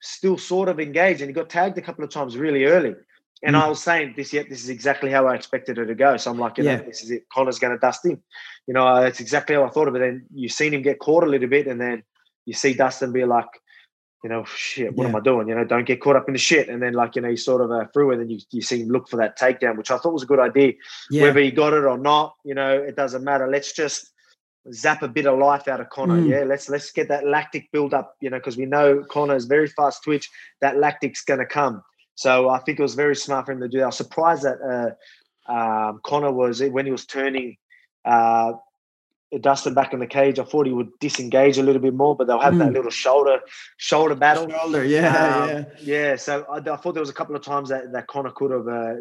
still 0.01 0.39
sort 0.39 0.69
of 0.69 0.79
engaged, 0.79 1.23
and 1.23 1.29
he 1.29 1.35
got 1.35 1.51
tagged 1.51 1.77
a 1.77 1.83
couple 1.83 2.05
of 2.05 2.11
times 2.11 2.37
really 2.37 2.67
early. 2.67 2.95
And 3.45 3.55
mm. 3.55 3.63
I 3.63 3.69
was 3.69 3.83
saying 3.83 4.15
this, 4.17 4.33
yet 4.33 4.47
this 4.49 4.63
is 4.63 4.71
exactly 4.71 5.11
how 5.11 5.27
I 5.27 5.35
expected 5.35 5.79
it 5.79 5.87
to 5.87 5.95
go. 5.95 6.17
So 6.17 6.31
I'm 6.31 6.39
like, 6.39 6.59
you 6.59 6.65
yeah. 6.65 6.77
know, 6.77 6.85
this 6.85 7.03
is 7.03 7.11
it. 7.11 7.25
Conor's 7.33 7.59
going 7.59 7.75
to 7.75 7.79
dust 7.79 8.05
him. 8.05 8.23
You 8.67 8.75
know, 8.75 9.03
that's 9.03 9.21
exactly 9.21 9.55
how 9.55 9.65
I 9.65 9.69
thought 9.69 9.89
of 9.89 9.95
it. 9.97 9.99
Then 9.99 10.27
you've 10.35 10.53
seen 10.53 10.73
him 10.73 10.83
get 10.83 10.99
caught 10.99 11.25
a 11.25 11.27
little 11.27 11.49
bit, 11.49 11.67
and 11.67 11.81
then 11.81 12.03
you 12.47 12.55
see 12.55 12.75
Dustin 12.75 13.13
be 13.13 13.25
like, 13.25 13.47
you 14.23 14.31
know, 14.31 14.45
shit, 14.45 14.95
what 14.95 15.05
yeah. 15.05 15.11
am 15.11 15.17
I 15.17 15.21
doing? 15.21 15.49
You 15.49 15.55
know, 15.55 15.65
don't 15.65 15.87
get 15.87 16.01
caught 16.01 16.17
up 16.17 16.29
in 16.29 16.33
the 16.33 16.39
shit. 16.39 16.71
And 16.71 16.83
then, 16.83 16.95
like, 16.95 17.15
you 17.15 17.21
know, 17.21 17.29
you 17.29 17.37
sort 17.37 17.61
of 17.61 17.71
uh, 17.71 17.85
through 17.93 18.13
it, 18.13 18.21
and 18.21 18.31
you, 18.31 18.39
you 18.51 18.63
see 18.63 18.81
him 18.81 18.89
look 18.89 19.09
for 19.09 19.19
that 19.19 19.39
takedown, 19.39 19.77
which 19.77 19.91
I 19.91 19.99
thought 19.99 20.15
was 20.15 20.23
a 20.23 20.27
good 20.27 20.41
idea. 20.41 20.73
Yeah. 21.11 21.25
Whether 21.25 21.41
he 21.41 21.51
got 21.51 21.75
it 21.75 21.85
or 21.85 21.99
not, 21.99 22.35
you 22.45 22.55
know, 22.55 22.73
it 22.73 22.97
doesn't 22.97 23.23
matter. 23.23 23.47
Let's 23.47 23.75
just 23.75 24.11
zap 24.73 25.03
a 25.03 25.09
bit 25.09 25.27
of 25.27 25.39
life 25.39 25.69
out 25.69 25.83
of 25.83 25.91
Conor. 25.91 26.23
Mm. 26.23 26.31
Yeah, 26.31 26.45
let's 26.45 26.71
let's 26.71 26.91
get 26.91 27.09
that 27.09 27.27
lactic 27.27 27.71
build 27.71 27.93
up, 27.93 28.15
you 28.21 28.31
know, 28.31 28.39
because 28.39 28.57
we 28.57 28.65
know 28.65 29.05
Conor 29.11 29.37
is 29.37 29.45
very 29.45 29.69
fast 29.69 30.03
twitch. 30.03 30.31
That 30.63 30.79
lactic's 30.79 31.23
going 31.23 31.41
to 31.41 31.47
come. 31.47 31.83
So 32.15 32.49
I 32.49 32.59
think 32.61 32.79
it 32.79 32.83
was 32.83 32.95
very 32.95 33.17
smart 33.17 33.47
for 33.47 33.53
him 33.53 33.61
to 33.61 33.69
do 33.69 33.79
that. 33.79 33.85
I 33.85 33.87
was 33.87 33.97
surprised 33.97 34.45
that 34.45 34.97
uh, 35.49 35.53
um, 35.53 36.01
Conor 36.05 36.33
was 36.33 36.63
when 36.63 36.87
he 36.87 36.93
was 36.93 37.07
turning 37.07 37.57
uh, 38.05 38.53
Dustin 39.41 39.75
back 39.75 39.93
in 39.93 40.01
the 40.01 40.07
cage. 40.07 40.39
I 40.39 40.45
thought 40.45 40.67
he 40.67 40.73
would 40.73 40.91
disengage 41.01 41.59
a 41.59 41.63
little 41.63 41.83
bit 41.83 41.95
more, 41.95 42.17
but 42.17 42.27
they'll 42.27 42.41
have 42.41 42.55
mm. 42.55 42.59
that 42.59 42.69
hmm. 42.69 42.75
little 42.75 42.91
shoulder 42.91 43.41
shoulder 43.77 44.15
battle. 44.15 44.49
Shoulder, 44.49 44.85
yeah, 44.85 45.09
um, 45.09 45.49
yeah, 45.49 45.65
yeah. 45.81 46.17
So 46.17 46.45
I, 46.51 46.59
I, 46.59 46.77
thought 46.77 46.93
there 46.93 47.01
was 47.01 47.11
a 47.11 47.15
couple 47.15 47.35
of 47.35 47.43
times 47.43 47.69
that 47.71 47.93
that 47.93 48.07
Conor 48.07 48.31
could 48.31 48.51
have 48.51 48.69
uh, 48.69 48.95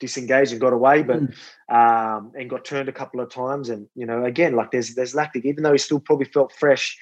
disengaged 0.00 0.52
and 0.52 0.60
got 0.60 0.72
away, 0.72 1.02
but 1.02 1.20
mm. 1.20 1.34
um, 1.68 2.32
and 2.38 2.48
got 2.48 2.64
turned 2.64 2.88
a 2.88 2.92
couple 2.92 3.20
of 3.20 3.30
times. 3.30 3.68
And 3.68 3.88
you 3.94 4.06
know, 4.06 4.24
again, 4.24 4.54
like 4.54 4.70
there's 4.70 4.94
there's 4.94 5.14
lactic, 5.14 5.44
even 5.44 5.64
though 5.64 5.72
he 5.72 5.78
still 5.78 6.00
probably 6.00 6.26
felt 6.26 6.52
fresh. 6.52 6.96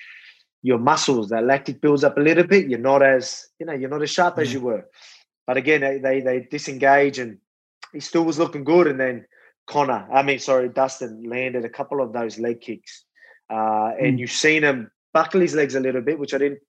Your 0.65 0.79
muscles, 0.79 1.31
that 1.31 1.45
lactic 1.45 1.81
builds 1.81 2.05
up 2.05 2.17
a 2.17 2.21
little 2.21 2.45
bit. 2.45 2.69
You're 2.69 2.79
not 2.79 3.03
as 3.03 3.49
you 3.59 3.67
know, 3.67 3.73
you're 3.73 3.91
not 3.91 4.03
as 4.03 4.11
sharp 4.11 4.39
as 4.39 4.53
you 4.53 4.61
were. 4.61 4.87
But 5.53 5.59
again, 5.59 5.83
they, 5.83 5.99
they 5.99 6.21
they 6.23 6.49
disengage, 6.51 7.19
and 7.19 7.37
he 7.93 8.01
still 8.01 8.25
was 8.25 8.39
looking 8.39 8.65
good. 8.65 8.87
And 8.87 8.99
then 8.99 9.27
Conor, 9.67 10.09
I 10.11 10.23
mean, 10.23 10.39
sorry, 10.39 10.71
Dustin 10.71 11.25
landed 11.25 11.67
a 11.67 11.69
couple 11.69 12.01
of 12.01 12.15
those 12.15 12.39
leg 12.39 12.63
kicks, 12.63 13.05
uh, 13.51 13.91
and 14.01 14.17
mm. 14.17 14.21
you've 14.21 14.33
seen 14.33 14.63
him 14.63 14.91
buckle 15.13 15.43
his 15.43 15.55
legs 15.55 15.75
a 15.75 15.81
little 15.81 16.01
bit, 16.01 16.19
which 16.19 16.33
I 16.33 16.39
didn't 16.39 16.61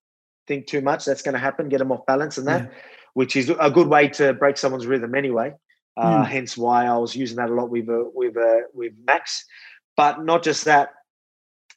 think 0.50 0.68
too 0.68 0.82
much. 0.82 1.06
That's 1.06 1.22
going 1.22 1.32
to 1.32 1.40
happen, 1.40 1.70
get 1.70 1.80
him 1.80 1.94
off 1.94 2.06
balance, 2.06 2.38
and 2.38 2.46
that, 2.46 2.64
yeah. 2.64 2.80
which 3.14 3.38
is 3.38 3.50
a 3.58 3.72
good 3.72 3.88
way 3.88 4.10
to 4.20 4.34
break 4.34 4.58
someone's 4.58 4.86
rhythm 4.86 5.16
anyway. 5.16 5.54
Uh, 5.96 6.18
mm. 6.18 6.28
Hence 6.28 6.58
why 6.58 6.86
I 6.86 6.98
was 6.98 7.16
using 7.16 7.38
that 7.38 7.50
a 7.50 7.54
lot 7.54 7.70
with 7.70 7.88
uh, 7.88 8.04
with 8.14 8.36
uh, 8.36 8.64
with 8.74 8.92
Max. 9.08 9.46
But 9.96 10.26
not 10.26 10.44
just 10.44 10.66
that. 10.66 10.90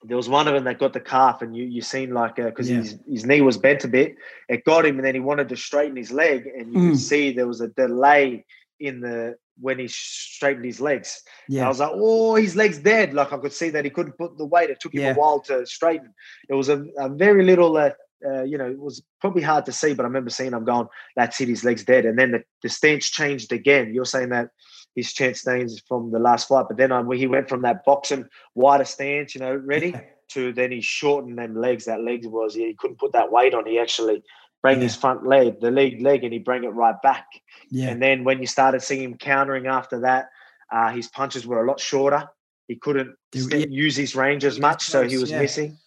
There 0.07 0.17
was 0.17 0.29
one 0.29 0.47
of 0.49 0.55
them 0.55 0.65
that 0.65 0.79
got 0.79 0.93
the 0.93 1.01
calf, 1.01 1.43
and 1.43 1.57
you 1.57 1.65
you 1.65 1.83
seen 1.83 2.13
like 2.13 2.37
because 2.37 2.71
uh, 2.71 2.75
yeah. 2.75 2.81
his 2.81 2.99
his 3.09 3.27
knee 3.27 3.41
was 3.41 3.59
bent 3.59 3.85
a 3.85 3.89
bit, 3.89 4.17
it 4.49 4.65
got 4.65 4.87
him, 4.87 4.97
and 4.97 5.05
then 5.07 5.15
he 5.15 5.21
wanted 5.21 5.49
to 5.49 5.57
straighten 5.57 5.97
his 5.97 6.13
leg, 6.13 6.47
and 6.47 6.73
you 6.73 6.79
mm. 6.79 6.91
could 6.91 7.01
see 7.01 7.33
there 7.33 7.47
was 7.47 7.61
a 7.61 7.69
delay 7.69 8.45
in 8.79 9.01
the 9.01 9.37
when 9.61 9.79
he 9.79 9.89
straightened 9.89 10.65
his 10.65 10.81
legs. 10.81 11.23
Yeah. 11.49 11.61
And 11.61 11.67
I 11.67 11.69
was 11.69 11.81
like, 11.81 11.93
oh, 11.95 12.35
his 12.35 12.57
leg's 12.57 12.79
dead. 12.79 13.15
Like 13.15 13.33
I 13.33 13.39
could 13.39 13.53
see 13.53 13.71
that 13.71 13.85
he 13.85 13.91
couldn't 13.91 14.19
put 14.19 14.37
the 14.37 14.45
weight. 14.45 14.71
It 14.71 14.81
took 14.81 14.95
him 14.95 15.01
yeah. 15.01 15.13
a 15.13 15.15
while 15.15 15.41
to 15.41 15.65
straighten. 15.67 16.13
It 16.49 16.55
was 16.55 16.69
a, 16.69 16.85
a 16.99 17.09
very 17.09 17.45
little, 17.45 17.77
uh, 17.77 17.91
uh, 18.27 18.43
you 18.43 18.59
know, 18.59 18.71
it 18.71 18.79
was 18.79 19.03
probably 19.21 19.43
hard 19.43 19.65
to 19.67 19.73
see, 19.73 19.95
but 19.95 20.03
I 20.03 20.09
remember 20.09 20.31
seeing 20.31 20.53
him 20.53 20.65
going, 20.65 20.89
that's 21.17 21.41
it, 21.41 21.49
his 21.49 21.65
leg's 21.65 21.85
dead. 21.85 22.05
And 22.05 22.19
then 22.19 22.33
the, 22.33 22.45
the 22.63 22.69
stance 22.69 23.09
changed 23.09 23.53
again. 23.53 23.95
You're 23.95 24.05
saying 24.05 24.29
that 24.31 24.51
his 24.97 25.13
chance 25.13 25.43
stance 25.43 25.79
from 25.87 26.11
the 26.11 26.19
last 26.19 26.49
fight, 26.49 26.67
but 26.69 26.77
then 26.77 26.91
he 27.13 27.29
went 27.29 27.49
from 27.49 27.63
that 27.63 27.85
boxing 27.85 28.25
wider 28.55 28.85
stance, 28.85 29.35
you 29.35 29.41
know, 29.41 29.55
ready, 29.55 29.91
yeah. 29.91 30.01
to 30.31 30.53
then 30.53 30.73
he 30.73 30.81
shortened 30.81 31.39
them 31.39 31.55
legs. 31.55 31.85
That 31.85 32.01
legs 32.01 32.27
was, 32.27 32.55
he 32.55 32.75
couldn't 32.75 32.99
put 32.99 33.13
that 33.13 33.31
weight 33.31 33.55
on. 33.55 33.67
He 33.67 33.79
actually 33.79 34.25
bring 34.63 34.79
yeah. 34.79 34.85
his 34.85 34.97
front 34.97 35.27
leg, 35.27 35.61
the 35.61 35.71
leg 35.71 36.01
leg, 36.01 36.25
and 36.25 36.33
he 36.33 36.41
bring 36.41 36.65
it 36.65 36.69
right 36.69 37.01
back. 37.03 37.27
Yeah. 37.71 37.91
And 37.91 38.03
then 38.03 38.25
when 38.25 38.41
you 38.41 38.47
started 38.47 38.83
seeing 38.83 39.05
him 39.05 39.19
countering 39.19 39.67
after 39.67 40.01
that, 40.01 40.31
uh, 40.73 40.91
his 40.91 41.09
punches 41.09 41.47
were 41.47 41.63
a 41.63 41.69
lot 41.69 41.79
shorter. 41.79 42.29
He 42.67 42.77
couldn't 42.77 43.15
use 43.33 43.95
his 43.95 44.17
range 44.17 44.45
as 44.45 44.59
much, 44.59 44.83
so 44.83 45.07
he 45.07 45.19
was 45.19 45.31
missing. 45.31 45.79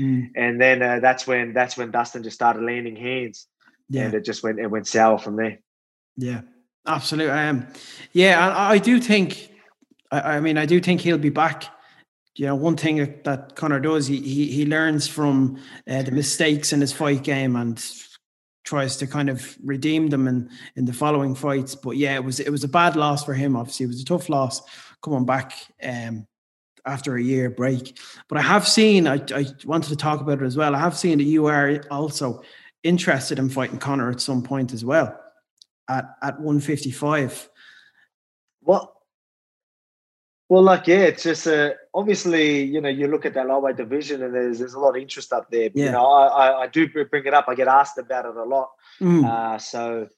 Mm. 0.00 0.30
And 0.34 0.60
then 0.60 0.82
uh, 0.82 0.98
that's 1.00 1.26
when 1.26 1.52
that's 1.52 1.76
when 1.76 1.92
Dustin 1.92 2.24
just 2.24 2.34
started 2.34 2.64
landing 2.64 2.96
hands. 2.96 3.46
Yeah. 3.88 4.06
And 4.06 4.14
it 4.14 4.24
just 4.24 4.42
went 4.42 4.58
it 4.58 4.66
went 4.66 4.88
sour 4.88 5.18
from 5.18 5.36
there. 5.36 5.60
Yeah, 6.16 6.40
absolutely. 6.86 7.32
Um, 7.32 7.66
yeah, 8.12 8.48
I, 8.48 8.72
I 8.72 8.78
do 8.78 9.00
think. 9.00 9.50
I, 10.10 10.36
I 10.36 10.40
mean, 10.40 10.58
I 10.58 10.66
do 10.66 10.80
think 10.80 11.00
he'll 11.00 11.18
be 11.18 11.30
back 11.30 11.64
you 12.36 12.46
know, 12.46 12.54
one 12.54 12.76
thing 12.76 12.96
that 13.24 13.54
Conor 13.54 13.80
does, 13.80 14.06
he 14.06 14.20
he, 14.20 14.46
he 14.50 14.66
learns 14.66 15.06
from 15.06 15.58
uh, 15.88 16.02
the 16.02 16.10
mistakes 16.10 16.72
in 16.72 16.80
his 16.80 16.92
fight 16.92 17.22
game 17.22 17.54
and 17.54 17.82
tries 18.64 18.96
to 18.96 19.06
kind 19.06 19.28
of 19.28 19.56
redeem 19.62 20.08
them 20.08 20.26
in 20.26 20.50
in 20.74 20.84
the 20.84 20.92
following 20.92 21.34
fights. 21.34 21.74
But 21.74 21.96
yeah, 21.96 22.14
it 22.14 22.24
was 22.24 22.40
it 22.40 22.50
was 22.50 22.64
a 22.64 22.68
bad 22.68 22.96
loss 22.96 23.24
for 23.24 23.34
him. 23.34 23.56
Obviously, 23.56 23.84
it 23.84 23.88
was 23.88 24.02
a 24.02 24.04
tough 24.04 24.28
loss 24.28 24.62
coming 25.00 25.24
back 25.24 25.52
um, 25.82 26.26
after 26.84 27.14
a 27.16 27.22
year 27.22 27.50
break. 27.50 27.98
But 28.28 28.38
I 28.38 28.42
have 28.42 28.66
seen. 28.66 29.06
I 29.06 29.22
I 29.32 29.46
wanted 29.64 29.90
to 29.90 29.96
talk 29.96 30.20
about 30.20 30.42
it 30.42 30.46
as 30.46 30.56
well. 30.56 30.74
I 30.74 30.80
have 30.80 30.96
seen 30.96 31.18
that 31.18 31.24
you 31.24 31.46
are 31.46 31.84
also 31.90 32.42
interested 32.82 33.38
in 33.38 33.48
fighting 33.48 33.78
Conor 33.78 34.10
at 34.10 34.20
some 34.20 34.42
point 34.42 34.72
as 34.72 34.84
well 34.84 35.23
at 35.88 36.16
at 36.22 36.40
155. 36.40 37.50
What 38.60 38.94
well, 40.48 40.62
like 40.62 40.86
yeah, 40.86 41.04
it's 41.04 41.22
just 41.22 41.46
uh, 41.46 41.70
obviously 41.94 42.62
you 42.64 42.80
know 42.80 42.88
you 42.88 43.08
look 43.08 43.24
at 43.24 43.34
that 43.34 43.46
lightweight 43.46 43.76
division 43.76 44.22
and 44.22 44.34
there's 44.34 44.58
there's 44.58 44.74
a 44.74 44.78
lot 44.78 44.96
of 44.96 45.02
interest 45.02 45.32
up 45.32 45.50
there. 45.50 45.70
Yeah. 45.74 45.86
You 45.86 45.92
know, 45.92 46.06
I, 46.06 46.26
I, 46.26 46.62
I 46.62 46.66
do 46.66 46.88
bring 46.88 47.24
it 47.24 47.34
up. 47.34 47.46
I 47.48 47.54
get 47.54 47.68
asked 47.68 47.98
about 47.98 48.26
it 48.26 48.36
a 48.36 48.44
lot. 48.44 48.70
Mm. 49.00 49.24
Uh, 49.24 49.58
so 49.58 50.08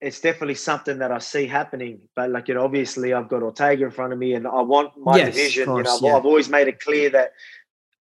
it's 0.00 0.20
definitely 0.20 0.54
something 0.54 0.98
that 0.98 1.12
I 1.12 1.18
see 1.18 1.46
happening. 1.46 2.08
But 2.14 2.30
like 2.30 2.48
you 2.48 2.54
know, 2.54 2.64
obviously 2.64 3.14
I've 3.14 3.28
got 3.28 3.42
Ortega 3.42 3.86
in 3.86 3.90
front 3.90 4.12
of 4.12 4.18
me, 4.18 4.34
and 4.34 4.46
I 4.46 4.60
want 4.60 4.92
my 4.98 5.16
yes, 5.16 5.34
division. 5.34 5.64
Course, 5.66 5.78
you 5.78 5.82
know, 5.84 5.96
I've, 5.96 6.02
yeah. 6.02 6.16
I've 6.18 6.26
always 6.26 6.48
made 6.48 6.68
it 6.68 6.80
clear 6.80 7.08
that 7.10 7.32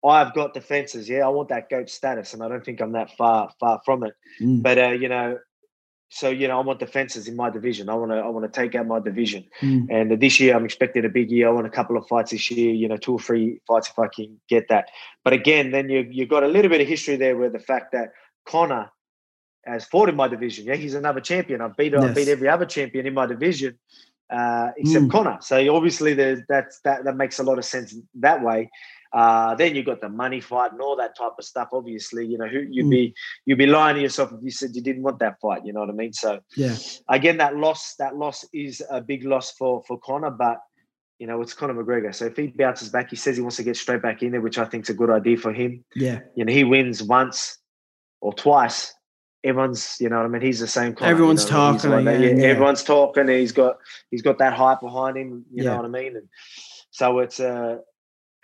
I've 0.04 0.34
got 0.34 0.54
defenses. 0.54 1.08
Yeah, 1.08 1.26
I 1.26 1.28
want 1.28 1.48
that 1.50 1.70
goat 1.70 1.90
status, 1.90 2.34
and 2.34 2.42
I 2.42 2.48
don't 2.48 2.64
think 2.64 2.80
I'm 2.80 2.92
that 2.92 3.16
far 3.16 3.50
far 3.60 3.80
from 3.84 4.04
it. 4.04 4.14
Mm. 4.40 4.62
But 4.62 4.78
uh, 4.78 4.90
you 4.90 5.08
know, 5.08 5.38
so 6.10 6.30
you 6.30 6.48
know, 6.48 6.58
I 6.58 6.64
want 6.64 6.78
defenses 6.78 7.28
in 7.28 7.36
my 7.36 7.50
division. 7.50 7.88
I 7.88 7.94
want 7.94 8.12
to 8.12 8.18
I 8.18 8.28
want 8.28 8.50
to 8.50 8.60
take 8.60 8.74
out 8.74 8.86
my 8.86 9.00
division. 9.00 9.44
Mm. 9.60 9.86
And 9.90 10.20
this 10.20 10.40
year, 10.40 10.56
I'm 10.56 10.64
expecting 10.64 11.04
a 11.04 11.08
big 11.08 11.30
year. 11.30 11.48
I 11.48 11.52
want 11.52 11.66
a 11.66 11.70
couple 11.70 11.96
of 11.96 12.06
fights 12.06 12.30
this 12.30 12.50
year. 12.50 12.72
You 12.72 12.88
know, 12.88 12.96
two 12.96 13.14
or 13.14 13.20
three 13.20 13.60
fights 13.66 13.90
if 13.90 13.98
I 13.98 14.08
can 14.08 14.40
get 14.48 14.68
that. 14.68 14.88
But 15.24 15.32
again, 15.32 15.70
then 15.70 15.88
you 15.90 16.06
you 16.10 16.26
got 16.26 16.42
a 16.42 16.48
little 16.48 16.70
bit 16.70 16.80
of 16.80 16.88
history 16.88 17.16
there 17.16 17.36
with 17.36 17.52
the 17.52 17.58
fact 17.58 17.92
that 17.92 18.12
Conor 18.46 18.90
has 19.66 19.84
fought 19.84 20.08
in 20.08 20.16
my 20.16 20.28
division. 20.28 20.64
Yeah, 20.64 20.76
he's 20.76 20.94
another 20.94 21.20
champion. 21.20 21.60
I've 21.60 21.76
beat 21.76 21.92
yes. 21.92 22.02
I've 22.02 22.14
beat 22.14 22.28
every 22.28 22.48
other 22.48 22.66
champion 22.66 23.06
in 23.06 23.14
my 23.14 23.26
division 23.26 23.78
uh, 24.30 24.70
except 24.76 25.06
mm. 25.06 25.10
Conor. 25.10 25.38
So 25.40 25.74
obviously, 25.74 26.14
there's 26.14 26.40
that's 26.48 26.80
that 26.80 27.04
that 27.04 27.16
makes 27.16 27.38
a 27.38 27.42
lot 27.42 27.58
of 27.58 27.64
sense 27.64 27.94
that 28.16 28.42
way. 28.42 28.70
Uh, 29.12 29.54
then 29.54 29.74
you've 29.74 29.86
got 29.86 30.00
the 30.00 30.08
money 30.08 30.40
fight 30.40 30.72
and 30.72 30.80
all 30.80 30.96
that 30.96 31.16
type 31.16 31.32
of 31.38 31.44
stuff. 31.44 31.68
Obviously, 31.72 32.26
you 32.26 32.36
know, 32.36 32.46
who 32.46 32.60
you'd 32.70 32.86
mm. 32.86 32.90
be 32.90 33.14
you'd 33.46 33.58
be 33.58 33.66
lying 33.66 33.96
to 33.96 34.02
yourself 34.02 34.32
if 34.32 34.40
you 34.42 34.50
said 34.50 34.74
you 34.74 34.82
didn't 34.82 35.02
want 35.02 35.18
that 35.20 35.40
fight. 35.40 35.64
You 35.64 35.72
know 35.72 35.80
what 35.80 35.88
I 35.88 35.94
mean? 35.94 36.12
So 36.12 36.40
yeah, 36.56 36.76
again, 37.08 37.38
that 37.38 37.56
loss 37.56 37.94
that 37.98 38.16
loss 38.16 38.44
is 38.52 38.82
a 38.90 39.00
big 39.00 39.24
loss 39.24 39.52
for 39.52 39.82
for 39.86 39.98
Conor, 39.98 40.30
but 40.30 40.58
you 41.18 41.26
know, 41.26 41.40
it's 41.40 41.54
Conor 41.54 41.74
McGregor. 41.74 42.14
So 42.14 42.26
if 42.26 42.36
he 42.36 42.48
bounces 42.48 42.90
back, 42.90 43.10
he 43.10 43.16
says 43.16 43.36
he 43.36 43.42
wants 43.42 43.56
to 43.56 43.64
get 43.64 43.76
straight 43.76 44.02
back 44.02 44.22
in 44.22 44.30
there, 44.32 44.40
which 44.40 44.58
I 44.58 44.64
think 44.64 44.84
is 44.84 44.90
a 44.90 44.94
good 44.94 45.10
idea 45.10 45.36
for 45.36 45.52
him. 45.52 45.84
Yeah, 45.94 46.20
you 46.34 46.44
know, 46.44 46.52
he 46.52 46.64
wins 46.64 47.02
once 47.02 47.58
or 48.20 48.32
twice. 48.34 48.92
Everyone's, 49.44 49.96
you 50.00 50.08
know, 50.08 50.16
what 50.16 50.26
I 50.26 50.28
mean, 50.28 50.42
he's 50.42 50.60
the 50.60 50.66
same. 50.66 50.94
Conor, 50.94 51.10
everyone's 51.10 51.44
you 51.44 51.52
know, 51.52 51.72
talking. 51.72 51.90
Like 51.90 52.04
yeah, 52.04 52.18
yeah, 52.18 52.44
Everyone's 52.48 52.82
talking. 52.82 53.28
He's 53.28 53.52
got 53.52 53.78
he's 54.10 54.22
got 54.22 54.38
that 54.38 54.52
hype 54.52 54.80
behind 54.80 55.16
him. 55.16 55.46
You 55.50 55.64
know 55.64 55.76
what 55.76 55.84
I 55.84 55.88
mean? 55.88 56.16
And 56.16 56.28
so 56.90 57.20
it's 57.20 57.40
uh 57.40 57.78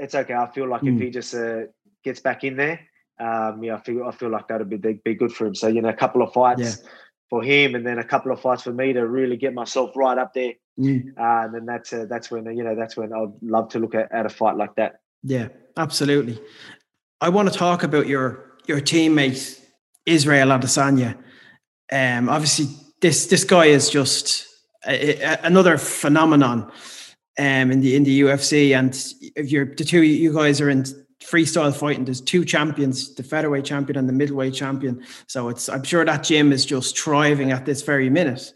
it's 0.05 0.15
okay. 0.15 0.35
I 0.35 0.51
feel 0.53 0.69
like 0.69 0.83
mm. 0.83 0.95
if 0.95 1.01
he 1.01 1.11
just 1.11 1.35
uh, 1.35 1.63
gets 2.05 2.21
back 2.21 2.45
in 2.45 2.57
there, 2.57 2.81
um, 3.19 3.63
yeah, 3.63 3.77
I 3.77 3.81
feel 3.81 4.05
I 4.05 4.13
feel 4.13 4.31
like 4.31 4.49
that'd 4.49 4.69
be 4.69 4.77
be 4.77 5.15
good 5.15 5.33
for 5.33 5.47
him. 5.47 5.55
So 5.55 5.69
you 5.69 5.81
know, 5.81 5.89
a 5.89 5.95
couple 5.95 6.23
of 6.23 6.33
fights 6.33 6.61
yeah. 6.61 6.91
for 7.31 7.43
him, 7.43 7.75
and 7.75 7.87
then 7.87 7.99
a 7.99 8.05
couple 8.05 8.33
of 8.33 8.41
fights 8.41 8.63
for 8.63 8.73
me 8.73 8.93
to 8.93 9.07
really 9.07 9.37
get 9.37 9.55
myself 9.55 9.97
right 9.97 10.19
up 10.19 10.35
there. 10.35 10.55
Mm. 10.79 11.17
Uh, 11.19 11.47
and 11.47 11.55
then 11.55 11.67
that's 11.67 11.93
uh, 11.93 12.07
that's 12.09 12.31
when 12.31 12.45
you 12.57 12.65
know 12.65 12.75
that's 12.75 12.97
when 12.97 13.13
I'd 13.13 13.33
love 13.43 13.69
to 13.71 13.79
look 13.79 13.95
at, 13.95 14.13
at 14.13 14.27
a 14.27 14.29
fight 14.29 14.57
like 14.57 14.75
that. 14.77 15.01
Yeah, 15.23 15.49
absolutely. 15.77 16.41
I 17.21 17.29
want 17.31 17.51
to 17.53 17.59
talk 17.59 17.83
about 17.83 18.07
your 18.07 18.53
your 18.67 18.81
teammate 18.81 19.61
Israel 20.07 20.49
Adesanya. 20.49 21.17
Um, 21.91 22.29
obviously, 22.29 22.67
this 23.01 23.27
this 23.27 23.45
guy 23.45 23.67
is 23.67 23.89
just 23.89 24.47
a, 24.87 25.23
a, 25.23 25.39
another 25.45 25.79
phenomenon 25.79 26.71
um, 27.39 27.71
in 27.73 27.81
the 27.81 27.97
in 27.97 28.05
the 28.05 28.21
UFC, 28.23 28.77
and 28.77 28.95
if 29.37 29.51
you're 29.51 29.67
the 29.67 29.85
two 29.85 30.03
you 30.03 30.33
guys 30.33 30.61
are 30.61 30.71
in 30.71 30.85
freestyle 31.21 31.75
fighting, 31.75 32.05
there's 32.05 32.21
two 32.21 32.45
champions, 32.45 33.15
the 33.15 33.23
featherweight 33.23 33.65
champion 33.65 33.99
and 33.99 34.09
the 34.09 34.13
middleweight 34.13 34.55
champion. 34.55 35.05
So 35.27 35.49
it's 35.49 35.69
I'm 35.69 35.83
sure 35.83 36.05
that 36.05 36.23
gym 36.23 36.53
is 36.53 36.65
just 36.65 36.99
thriving 36.99 37.51
at 37.51 37.65
this 37.65 37.83
very 37.83 38.09
minute, 38.11 38.53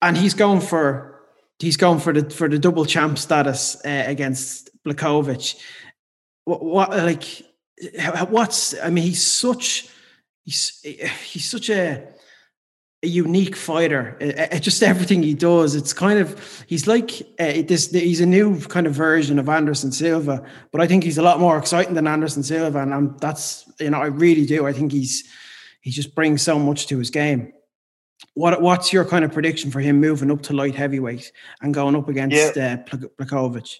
and 0.00 0.16
he's 0.16 0.34
going 0.34 0.60
for 0.60 1.20
he's 1.58 1.76
going 1.76 2.00
for 2.00 2.12
the 2.12 2.30
for 2.30 2.48
the 2.48 2.58
double 2.58 2.86
champ 2.86 3.18
status 3.18 3.76
uh, 3.84 4.04
against 4.06 4.70
Blachowicz. 4.84 5.56
What, 6.44 6.64
what 6.64 6.90
like 6.90 7.42
what's 8.28 8.78
I 8.80 8.90
mean 8.90 9.04
he's 9.04 9.26
such 9.26 9.88
he's 10.44 10.80
he's 10.80 11.50
such 11.50 11.68
a 11.70 12.15
a 13.02 13.06
unique 13.06 13.56
fighter. 13.56 14.16
Uh, 14.20 14.58
just 14.58 14.82
everything 14.82 15.22
he 15.22 15.34
does, 15.34 15.74
it's 15.74 15.92
kind 15.92 16.18
of 16.18 16.64
he's 16.66 16.86
like 16.86 17.22
uh, 17.38 17.62
this. 17.66 17.90
He's 17.90 18.20
a 18.20 18.26
new 18.26 18.60
kind 18.60 18.86
of 18.86 18.94
version 18.94 19.38
of 19.38 19.48
Anderson 19.48 19.92
Silva, 19.92 20.44
but 20.72 20.80
I 20.80 20.86
think 20.86 21.04
he's 21.04 21.18
a 21.18 21.22
lot 21.22 21.38
more 21.40 21.58
exciting 21.58 21.94
than 21.94 22.06
Anderson 22.06 22.42
Silva, 22.42 22.80
and 22.80 22.94
I'm, 22.94 23.16
that's 23.18 23.70
you 23.80 23.90
know 23.90 24.00
I 24.00 24.06
really 24.06 24.46
do. 24.46 24.66
I 24.66 24.72
think 24.72 24.92
he's 24.92 25.24
he 25.80 25.90
just 25.90 26.14
brings 26.14 26.42
so 26.42 26.58
much 26.58 26.86
to 26.88 26.98
his 26.98 27.10
game. 27.10 27.52
What 28.34 28.62
what's 28.62 28.92
your 28.92 29.04
kind 29.04 29.24
of 29.24 29.32
prediction 29.32 29.70
for 29.70 29.80
him 29.80 30.00
moving 30.00 30.30
up 30.30 30.42
to 30.42 30.54
light 30.54 30.74
heavyweight 30.74 31.32
and 31.60 31.74
going 31.74 31.96
up 31.96 32.08
against 32.08 32.56
yeah. 32.56 32.82
uh, 32.90 32.96
Blachowicz? 33.20 33.76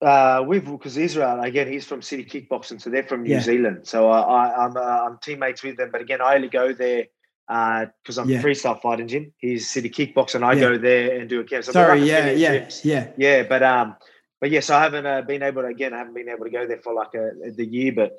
Uh, 0.00 0.42
we've 0.44 0.64
because 0.64 0.96
Israel 0.96 1.40
again, 1.42 1.70
he's 1.70 1.84
from 1.84 2.00
City 2.00 2.24
Kickboxing, 2.24 2.80
so 2.80 2.88
they're 2.88 3.04
from 3.04 3.24
New 3.24 3.30
yeah. 3.30 3.40
Zealand. 3.40 3.86
So 3.86 4.10
uh, 4.10 4.22
I, 4.22 4.64
I'm 4.64 4.76
uh, 4.76 4.80
I'm 4.80 5.18
teammates 5.18 5.62
with 5.62 5.76
them, 5.76 5.90
but 5.92 6.00
again, 6.00 6.22
I 6.22 6.34
only 6.34 6.48
go 6.48 6.72
there 6.72 7.04
because 7.52 8.18
uh, 8.18 8.22
I'm 8.22 8.30
yeah. 8.30 8.40
freestyle 8.40 8.80
fighting 8.80 9.08
gym. 9.08 9.32
He's 9.36 9.68
city 9.68 9.90
kickboxing. 9.90 10.36
And 10.36 10.44
I 10.44 10.54
yeah. 10.54 10.60
go 10.60 10.78
there 10.78 11.20
and 11.20 11.28
do 11.28 11.40
a 11.40 11.44
camp. 11.44 11.64
So 11.64 11.72
Sorry, 11.72 12.02
yeah, 12.02 12.30
yeah, 12.30 12.70
yeah, 12.82 13.08
yeah. 13.18 13.42
But 13.42 13.62
um, 13.62 13.96
but 14.40 14.50
yes, 14.50 14.70
I 14.70 14.82
haven't 14.82 15.06
uh, 15.06 15.22
been 15.22 15.42
able 15.42 15.62
to 15.62 15.68
again. 15.68 15.92
I 15.92 15.98
haven't 15.98 16.14
been 16.14 16.30
able 16.30 16.44
to 16.44 16.50
go 16.50 16.66
there 16.66 16.78
for 16.78 16.94
like 16.94 17.14
a, 17.14 17.30
a 17.46 17.50
the 17.50 17.66
year, 17.66 17.92
but 17.92 18.12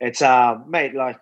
it's 0.00 0.22
uh, 0.22 0.56
mate, 0.66 0.94
like 0.94 1.20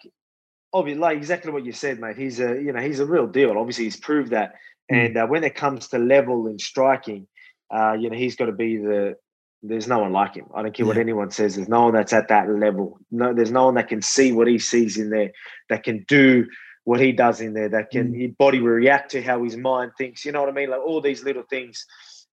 obviously, 0.72 1.00
like 1.00 1.16
exactly 1.16 1.50
what 1.50 1.64
you 1.64 1.72
said, 1.72 1.98
mate. 1.98 2.16
He's 2.16 2.38
a 2.38 2.54
you 2.62 2.72
know 2.72 2.80
he's 2.80 3.00
a 3.00 3.06
real 3.06 3.26
deal. 3.26 3.58
Obviously, 3.58 3.84
he's 3.84 3.96
proved 3.96 4.30
that. 4.30 4.54
Mm. 4.92 5.06
And 5.06 5.16
uh, 5.16 5.26
when 5.26 5.42
it 5.42 5.56
comes 5.56 5.88
to 5.88 5.98
level 5.98 6.46
and 6.46 6.60
striking, 6.60 7.26
uh, 7.74 7.96
you 7.98 8.10
know 8.10 8.16
he's 8.16 8.36
got 8.36 8.46
to 8.46 8.52
be 8.52 8.76
the. 8.76 9.16
There's 9.62 9.88
no 9.88 10.00
one 10.00 10.12
like 10.12 10.36
him. 10.36 10.46
I 10.54 10.62
don't 10.62 10.72
care 10.72 10.84
yeah. 10.84 10.88
what 10.88 10.98
anyone 10.98 11.30
says. 11.32 11.56
There's 11.56 11.68
no 11.68 11.84
one 11.84 11.94
that's 11.94 12.12
at 12.12 12.28
that 12.28 12.48
level. 12.48 13.00
No, 13.10 13.34
there's 13.34 13.50
no 13.50 13.64
one 13.64 13.74
that 13.74 13.88
can 13.88 14.02
see 14.02 14.30
what 14.30 14.46
he 14.46 14.60
sees 14.60 14.96
in 14.96 15.10
there, 15.10 15.32
that 15.70 15.82
can 15.82 16.04
do 16.06 16.46
what 16.86 17.00
he 17.00 17.10
does 17.10 17.40
in 17.40 17.52
there, 17.52 17.68
that 17.68 17.90
can 17.90 18.12
mm. 18.12 18.20
his 18.20 18.30
body 18.38 18.60
react 18.60 19.10
to 19.10 19.20
how 19.20 19.42
his 19.42 19.56
mind 19.56 19.90
thinks. 19.98 20.24
You 20.24 20.30
know 20.30 20.40
what 20.40 20.48
I 20.48 20.52
mean? 20.52 20.70
Like 20.70 20.80
all 20.80 21.00
these 21.00 21.24
little 21.24 21.42
things 21.42 21.84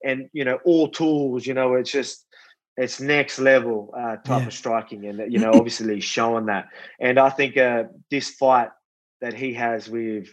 and 0.03 0.29
you 0.33 0.43
know 0.43 0.59
all 0.65 0.89
tools. 0.89 1.47
You 1.47 1.53
know, 1.53 1.75
it's 1.75 1.91
just 1.91 2.25
it's 2.75 2.99
next 2.99 3.39
level 3.39 3.93
uh, 3.97 4.17
type 4.17 4.41
yeah. 4.41 4.47
of 4.47 4.53
striking, 4.53 5.05
and 5.05 5.31
you 5.31 5.39
know 5.39 5.51
obviously 5.53 5.95
he's 5.95 6.03
showing 6.03 6.47
that. 6.47 6.67
And 6.99 7.17
I 7.17 7.29
think 7.29 7.55
uh, 7.55 7.85
this 8.09 8.31
fight 8.31 8.71
that 9.21 9.33
he 9.33 9.53
has 9.53 9.87
with 9.87 10.27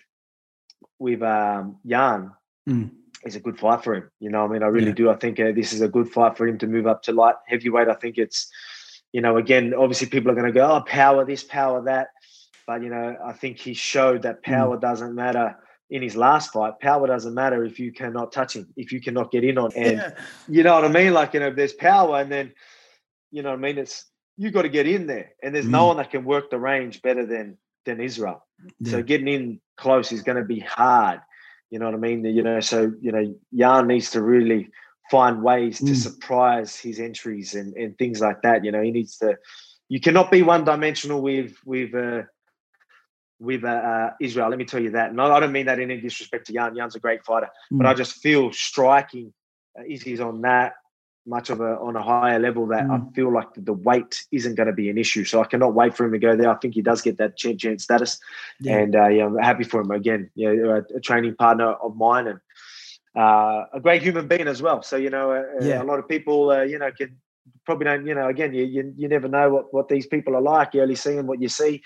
with 0.98 1.22
um, 1.22 1.78
Jan 1.86 2.32
mm. 2.68 2.90
is 3.24 3.36
a 3.36 3.40
good 3.40 3.56
fight 3.56 3.84
for 3.84 3.94
him. 3.94 4.10
You 4.18 4.30
know, 4.30 4.44
I 4.44 4.48
mean, 4.48 4.64
I 4.64 4.66
really 4.66 4.88
yeah. 4.88 4.94
do. 4.94 5.10
I 5.10 5.16
think 5.16 5.38
uh, 5.38 5.52
this 5.52 5.72
is 5.72 5.80
a 5.80 5.88
good 5.88 6.10
fight 6.10 6.36
for 6.36 6.46
him 6.46 6.58
to 6.58 6.66
move 6.66 6.88
up 6.88 7.04
to 7.04 7.12
light 7.12 7.36
heavyweight. 7.46 7.88
I 7.88 7.94
think 7.94 8.18
it's, 8.18 8.50
you 9.12 9.20
know, 9.20 9.36
again, 9.36 9.74
obviously 9.74 10.08
people 10.08 10.30
are 10.32 10.34
going 10.34 10.46
to 10.46 10.52
go, 10.52 10.68
oh, 10.68 10.80
power 10.80 11.24
this, 11.24 11.44
power 11.44 11.82
that. 11.84 12.08
But, 12.68 12.82
you 12.82 12.90
know, 12.90 13.16
I 13.24 13.32
think 13.32 13.58
he 13.58 13.72
showed 13.72 14.22
that 14.22 14.42
power 14.42 14.76
mm. 14.76 14.80
doesn't 14.82 15.14
matter 15.14 15.56
in 15.88 16.02
his 16.02 16.16
last 16.16 16.52
fight, 16.52 16.78
power 16.80 17.06
doesn't 17.06 17.32
matter 17.32 17.64
if 17.64 17.80
you 17.80 17.92
cannot 17.92 18.30
touch 18.30 18.54
him, 18.54 18.68
if 18.76 18.92
you 18.92 19.00
cannot 19.00 19.30
get 19.30 19.42
in 19.42 19.56
on. 19.56 19.72
And 19.74 19.96
yeah. 19.96 20.10
you 20.46 20.62
know 20.62 20.74
what 20.74 20.84
I 20.84 20.88
mean? 20.88 21.14
Like, 21.14 21.32
you 21.32 21.40
know, 21.40 21.50
there's 21.50 21.72
power 21.72 22.20
and 22.20 22.30
then, 22.30 22.52
you 23.30 23.42
know 23.42 23.48
what 23.48 23.58
I 23.58 23.62
mean? 23.62 23.78
It's 23.78 24.04
you 24.36 24.50
got 24.50 24.62
to 24.62 24.68
get 24.68 24.86
in 24.86 25.06
there. 25.06 25.30
And 25.42 25.54
there's 25.54 25.64
mm. 25.64 25.70
no 25.70 25.86
one 25.86 25.96
that 25.96 26.10
can 26.10 26.26
work 26.26 26.50
the 26.50 26.58
range 26.58 27.00
better 27.00 27.24
than 27.24 27.56
than 27.86 28.02
Israel. 28.02 28.46
Yeah. 28.80 28.90
So 28.90 29.02
getting 29.02 29.28
in 29.28 29.60
close 29.78 30.12
is 30.12 30.22
going 30.22 30.36
to 30.36 30.44
be 30.44 30.60
hard. 30.60 31.20
You 31.70 31.78
know 31.78 31.86
what 31.86 31.94
I 31.94 31.98
mean? 31.98 32.22
You 32.22 32.42
know, 32.42 32.60
so 32.60 32.92
you 33.00 33.12
know, 33.12 33.34
Jan 33.54 33.86
needs 33.86 34.10
to 34.10 34.20
really 34.20 34.68
find 35.10 35.42
ways 35.42 35.80
mm. 35.80 35.86
to 35.86 35.94
surprise 35.94 36.76
his 36.76 37.00
entries 37.00 37.54
and, 37.54 37.74
and 37.76 37.96
things 37.96 38.20
like 38.20 38.42
that. 38.42 38.62
You 38.62 38.72
know, 38.72 38.82
he 38.82 38.90
needs 38.90 39.16
to. 39.18 39.38
You 39.88 40.00
cannot 40.00 40.30
be 40.30 40.42
one 40.42 40.64
dimensional 40.64 41.22
with 41.22 41.56
with 41.64 41.94
uh, 41.94 42.22
with 43.40 43.64
uh, 43.64 43.68
uh, 43.68 44.10
Israel. 44.20 44.48
Let 44.48 44.58
me 44.58 44.64
tell 44.64 44.82
you 44.82 44.90
that. 44.90 45.14
No, 45.14 45.32
I 45.32 45.40
don't 45.40 45.52
mean 45.52 45.66
that 45.66 45.78
in 45.78 45.90
any 45.90 46.00
disrespect 46.00 46.46
to 46.46 46.52
Jan. 46.52 46.76
Jan's 46.76 46.96
a 46.96 47.00
great 47.00 47.24
fighter, 47.24 47.48
mm. 47.72 47.78
but 47.78 47.86
I 47.86 47.94
just 47.94 48.14
feel 48.16 48.52
striking 48.52 49.32
uh, 49.78 49.82
is 49.86 50.20
on 50.20 50.42
that 50.42 50.74
much 51.26 51.50
of 51.50 51.60
a 51.60 51.76
on 51.78 51.94
a 51.94 52.02
higher 52.02 52.38
level 52.38 52.66
that 52.66 52.84
mm. 52.84 53.10
I 53.10 53.12
feel 53.12 53.32
like 53.32 53.48
the 53.54 53.72
weight 53.72 54.24
isn't 54.32 54.54
going 54.54 54.66
to 54.66 54.72
be 54.72 54.88
an 54.88 54.98
issue. 54.98 55.24
So 55.24 55.42
I 55.42 55.46
cannot 55.46 55.74
wait 55.74 55.96
for 55.96 56.06
him 56.06 56.12
to 56.12 56.18
go 56.18 56.34
there. 56.34 56.50
I 56.50 56.56
think 56.56 56.74
he 56.74 56.82
does 56.82 57.02
get 57.02 57.18
that 57.18 57.36
champion 57.36 57.78
status, 57.78 58.18
yeah. 58.60 58.78
and 58.78 58.96
uh, 58.96 59.08
yeah, 59.08 59.26
I'm 59.26 59.38
happy 59.38 59.64
for 59.64 59.80
him 59.80 59.90
again. 59.90 60.30
Yeah, 60.34 60.50
a, 60.50 60.96
a 60.96 61.00
training 61.00 61.36
partner 61.36 61.72
of 61.72 61.96
mine 61.96 62.26
and 62.26 62.40
uh, 63.16 63.64
a 63.72 63.80
great 63.80 64.02
human 64.02 64.26
being 64.26 64.48
as 64.48 64.62
well. 64.62 64.82
So 64.82 64.96
you 64.96 65.10
know, 65.10 65.32
uh, 65.32 65.44
uh 65.60 65.64
yeah. 65.64 65.82
a 65.82 65.84
lot 65.84 65.98
of 65.98 66.08
people, 66.08 66.50
uh, 66.50 66.62
you 66.62 66.78
know, 66.78 66.90
can 66.90 67.16
probably 67.64 67.84
don't. 67.84 68.06
You 68.06 68.14
know, 68.14 68.28
again, 68.28 68.52
you, 68.54 68.64
you 68.64 68.92
you 68.96 69.08
never 69.08 69.28
know 69.28 69.50
what 69.50 69.72
what 69.72 69.88
these 69.88 70.06
people 70.06 70.34
are 70.34 70.42
like. 70.42 70.74
You 70.74 70.82
only 70.82 70.96
see 70.96 71.14
them 71.14 71.26
what 71.26 71.40
you 71.40 71.48
see 71.48 71.82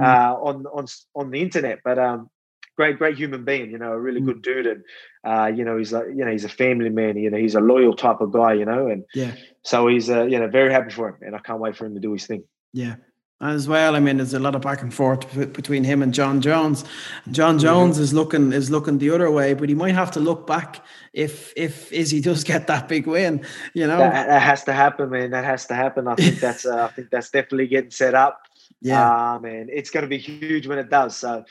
mm. 0.00 0.04
Uh, 0.04 0.34
on 0.34 0.66
on 0.66 0.86
on 1.14 1.30
the 1.30 1.40
internet, 1.40 1.80
but 1.84 1.98
um, 1.98 2.30
great, 2.76 2.98
great 2.98 3.16
human 3.16 3.44
being, 3.44 3.70
you 3.70 3.78
know, 3.78 3.92
a 3.92 4.00
really 4.00 4.20
mm. 4.20 4.26
good 4.26 4.42
dude. 4.42 4.66
And, 4.66 4.84
uh, 5.24 5.46
you 5.46 5.64
know, 5.64 5.76
he's 5.78 5.92
like, 5.92 6.06
you 6.08 6.24
know, 6.24 6.30
he's 6.30 6.44
a 6.44 6.48
family 6.48 6.90
man, 6.90 7.16
you 7.16 7.30
know, 7.30 7.38
he's 7.38 7.54
a 7.54 7.60
loyal 7.60 7.94
type 7.94 8.20
of 8.20 8.32
guy, 8.32 8.54
you 8.54 8.64
know, 8.64 8.88
and 8.88 9.04
yeah. 9.14 9.32
So 9.62 9.86
he's, 9.88 10.10
uh, 10.10 10.24
you 10.24 10.38
know, 10.38 10.48
very 10.48 10.72
happy 10.72 10.90
for 10.90 11.08
him. 11.08 11.16
And 11.22 11.34
I 11.34 11.38
can't 11.38 11.60
wait 11.60 11.76
for 11.76 11.86
him 11.86 11.94
to 11.94 12.00
do 12.00 12.12
his 12.12 12.26
thing. 12.26 12.44
Yeah. 12.72 12.96
As 13.40 13.68
well, 13.68 13.94
I 13.96 14.00
mean, 14.00 14.18
there's 14.18 14.32
a 14.32 14.38
lot 14.38 14.54
of 14.54 14.62
back 14.62 14.80
and 14.80 14.94
forth 14.94 15.52
between 15.52 15.84
him 15.84 16.02
and 16.02 16.14
Jon 16.14 16.40
Jones. 16.40 16.84
Jon 17.30 17.56
mm-hmm. 17.56 17.62
Jones 17.62 17.96
mm-hmm. 17.96 18.04
is 18.04 18.14
looking 18.14 18.52
is 18.52 18.70
looking 18.70 18.98
the 18.98 19.10
other 19.10 19.30
way, 19.30 19.54
but 19.54 19.68
he 19.68 19.74
might 19.74 19.94
have 19.94 20.10
to 20.12 20.20
look 20.20 20.46
back 20.46 20.82
if 21.12 21.52
if 21.56 21.92
Izzy 21.92 22.20
does 22.22 22.44
get 22.44 22.68
that 22.68 22.88
big 22.88 23.06
win. 23.06 23.44
You 23.74 23.86
know, 23.88 23.98
that, 23.98 24.28
that 24.28 24.40
has 24.40 24.64
to 24.64 24.72
happen, 24.72 25.10
man. 25.10 25.32
That 25.32 25.44
has 25.44 25.66
to 25.66 25.74
happen. 25.74 26.06
I 26.06 26.14
think 26.14 26.38
that's 26.38 26.64
uh, 26.64 26.84
I 26.84 26.94
think 26.94 27.10
that's 27.10 27.30
definitely 27.30 27.66
getting 27.66 27.90
set 27.90 28.14
up. 28.14 28.40
Yeah, 28.84 29.36
uh, 29.36 29.38
man, 29.38 29.70
it's 29.72 29.88
going 29.88 30.02
to 30.02 30.08
be 30.08 30.18
huge 30.18 30.66
when 30.66 30.78
it 30.78 30.90
does. 30.90 31.16
So 31.16 31.42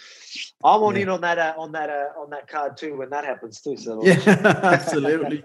I'm 0.63 0.83
on 0.83 0.95
yeah. 0.95 1.01
in 1.01 1.09
on 1.09 1.21
that 1.21 1.39
uh, 1.39 1.55
on 1.57 1.71
that 1.71 1.89
uh, 1.89 2.21
on 2.21 2.29
that 2.29 2.47
card 2.47 2.77
too 2.77 2.95
when 2.95 3.09
that 3.09 3.25
happens 3.25 3.59
too. 3.59 3.75
So 3.75 4.05
yeah, 4.05 4.21
absolutely, 4.63 5.43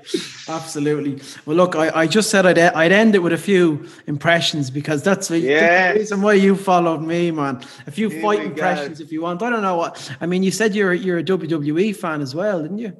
absolutely. 0.49 1.19
Well, 1.47 1.57
look, 1.57 1.77
I, 1.77 2.03
I 2.03 2.07
just 2.07 2.29
said 2.29 2.45
I'd 2.45 2.59
I'd 2.59 2.93
end 2.93 3.15
it 3.15 3.21
with 3.21 3.33
a 3.33 3.39
few 3.39 3.89
impressions 4.07 4.69
because 4.69 5.03
that's 5.03 5.29
the, 5.29 5.39
yeah. 5.39 5.95
the 5.95 6.01
reason 6.01 6.21
why 6.21 6.35
you 6.35 6.57
followed 6.57 7.01
me, 7.01 7.31
man. 7.31 7.65
A 7.87 7.91
few 7.91 8.11
Here 8.11 8.21
fight 8.21 8.41
impressions, 8.41 8.99
go. 8.99 9.05
if 9.05 9.11
you 9.11 9.23
want. 9.23 9.43
I 9.43 9.49
don't 9.49 9.63
know 9.63 9.77
what. 9.77 10.15
I 10.21 10.27
mean, 10.27 10.43
you 10.43 10.51
said 10.51 10.75
you're 10.75 10.93
you're 10.93 11.19
a 11.19 11.25
WWE 11.25 11.97
fan 11.97 12.21
as 12.21 12.35
well, 12.35 12.61
didn't 12.61 12.79
you? 12.79 12.95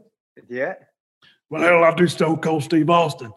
Yeah. 0.49 0.77
Well, 1.51 1.61
hell, 1.61 1.85
I 1.85 1.95
do 1.95 2.07
Stone 2.07 2.39
Cold 2.39 2.63
Steve 2.63 2.89
Austin. 2.89 3.33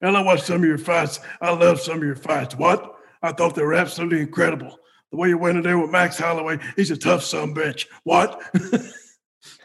Hell, 0.00 0.16
I 0.16 0.20
watched 0.20 0.44
some 0.44 0.58
of 0.58 0.64
your 0.64 0.78
fights. 0.78 1.18
I 1.40 1.50
love 1.50 1.80
some 1.80 1.96
of 1.96 2.04
your 2.04 2.14
fights. 2.14 2.54
What? 2.54 2.94
I 3.20 3.32
thought 3.32 3.56
they 3.56 3.62
were 3.62 3.74
absolutely 3.74 4.20
incredible 4.20 4.78
the 5.12 5.18
way 5.18 5.28
you 5.28 5.38
went 5.38 5.58
in 5.58 5.62
there 5.62 5.78
with 5.78 5.90
Max 5.90 6.18
Holloway, 6.18 6.58
he's 6.74 6.90
a 6.90 6.96
tough 6.96 7.22
son 7.22 7.54
bitch. 7.54 7.86
What? 8.02 8.42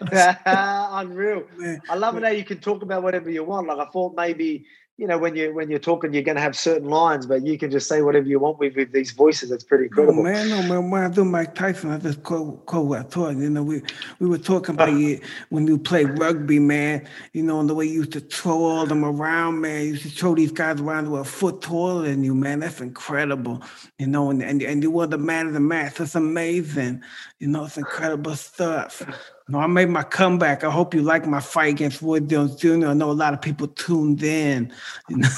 Unreal. 0.45 1.43
I 1.89 1.95
love 1.95 2.18
it 2.18 2.24
how 2.24 2.30
you 2.30 2.43
can 2.43 2.60
talk 2.60 2.84
about 2.84 3.02
whatever 3.02 3.32
you 3.32 3.45
want. 3.45 3.68
Like 3.68 3.80
I 3.80 3.89
thought 3.89 4.14
maybe 4.16 4.66
you 4.98 5.06
know, 5.06 5.20
when 5.20 5.36
you 5.36 5.54
when 5.54 5.70
you're 5.70 5.78
talking, 5.78 6.12
you're 6.12 6.24
going 6.24 6.38
to 6.38 6.41
have 6.41 6.56
certain 6.56 6.89
lines, 6.89 7.28
but 7.28 7.45
you 7.45 7.56
can 7.60 7.70
just 7.70 7.88
say 7.88 8.02
whatever 8.02 8.28
you 8.28 8.39
want 8.39 8.58
with, 8.58 8.76
with 8.76 8.91
these 8.91 9.12
voices. 9.12 9.52
It's 9.52 9.64
pretty 9.64 9.86
incredible. 9.86 10.16
No, 10.16 10.24
man, 10.24 10.50
no 10.50 10.64
man. 10.64 10.89
When 10.89 11.04
I 11.04 11.10
do 11.10 11.24
Mike 11.24 11.54
Tyson, 11.54 11.91
I 11.91 12.00
just 12.00 12.24
quote, 12.24 12.66
quote 12.66 12.88
what 12.88 13.00
I 13.00 13.04
thought. 13.04 13.36
You 13.36 13.52
know, 13.52 13.62
we 13.62 13.84
we 14.20 14.28
were 14.28 14.39
talking 14.39 14.74
about 14.74 14.89
uh-huh. 14.89 14.98
it 14.98 15.22
when 15.50 15.68
you 15.68 15.78
play 15.78 16.06
rugby, 16.06 16.58
man. 16.58 17.08
You 17.34 17.43
know, 17.43 17.60
and 17.60 17.70
the 17.70 17.76
way 17.76 17.86
you 17.86 18.00
used 18.00 18.14
to 18.14 18.22
throw 18.22 18.64
all 18.64 18.88
them 18.88 19.06
around, 19.06 19.62
man. 19.62 19.84
You 19.84 19.89
used 19.89 20.04
to 20.04 20.10
throw 20.10 20.34
these 20.34 20.52
guys 20.52 20.82
around 20.82 21.12
with 21.12 21.22
a 21.22 21.26
foot 21.26 21.62
taller 21.62 22.08
than 22.08 22.24
you, 22.24 22.34
man. 22.34 22.62
That's 22.62 22.82
incredible. 22.82 23.62
You 24.00 24.08
know, 24.08 24.32
and 24.32 24.41
and, 24.41 24.64
and 24.64 24.82
you 24.82 24.89
were 24.89 25.06
the 25.06 25.20
man 25.20 25.45
of 25.45 25.54
the 25.54 25.60
match. 25.60 25.95
That's 25.95 26.16
amazing. 26.16 27.04
You 27.38 27.50
know, 27.50 27.66
it's 27.66 27.78
incredible 27.78 28.36
stuff. 28.36 29.04
No, 29.50 29.60
I 29.60 29.68
made 29.68 29.89
my 29.89 30.04
comeback. 30.04 30.64
I 30.64 30.72
hope 30.72 30.93
you 30.93 31.02
like 31.02 31.26
my 31.26 31.39
fight 31.39 31.72
against 31.72 32.02
Roy 32.02 32.20
Jones 32.20 32.56
Jr. 32.56 32.88
I 32.88 32.93
know 32.93 33.12
a 33.12 33.14
lot 33.14 33.34
of 33.34 33.41
people 33.41 33.68
tuned 33.68 34.22
in. 34.22 34.74
You 35.08 35.18
know? 35.18 35.30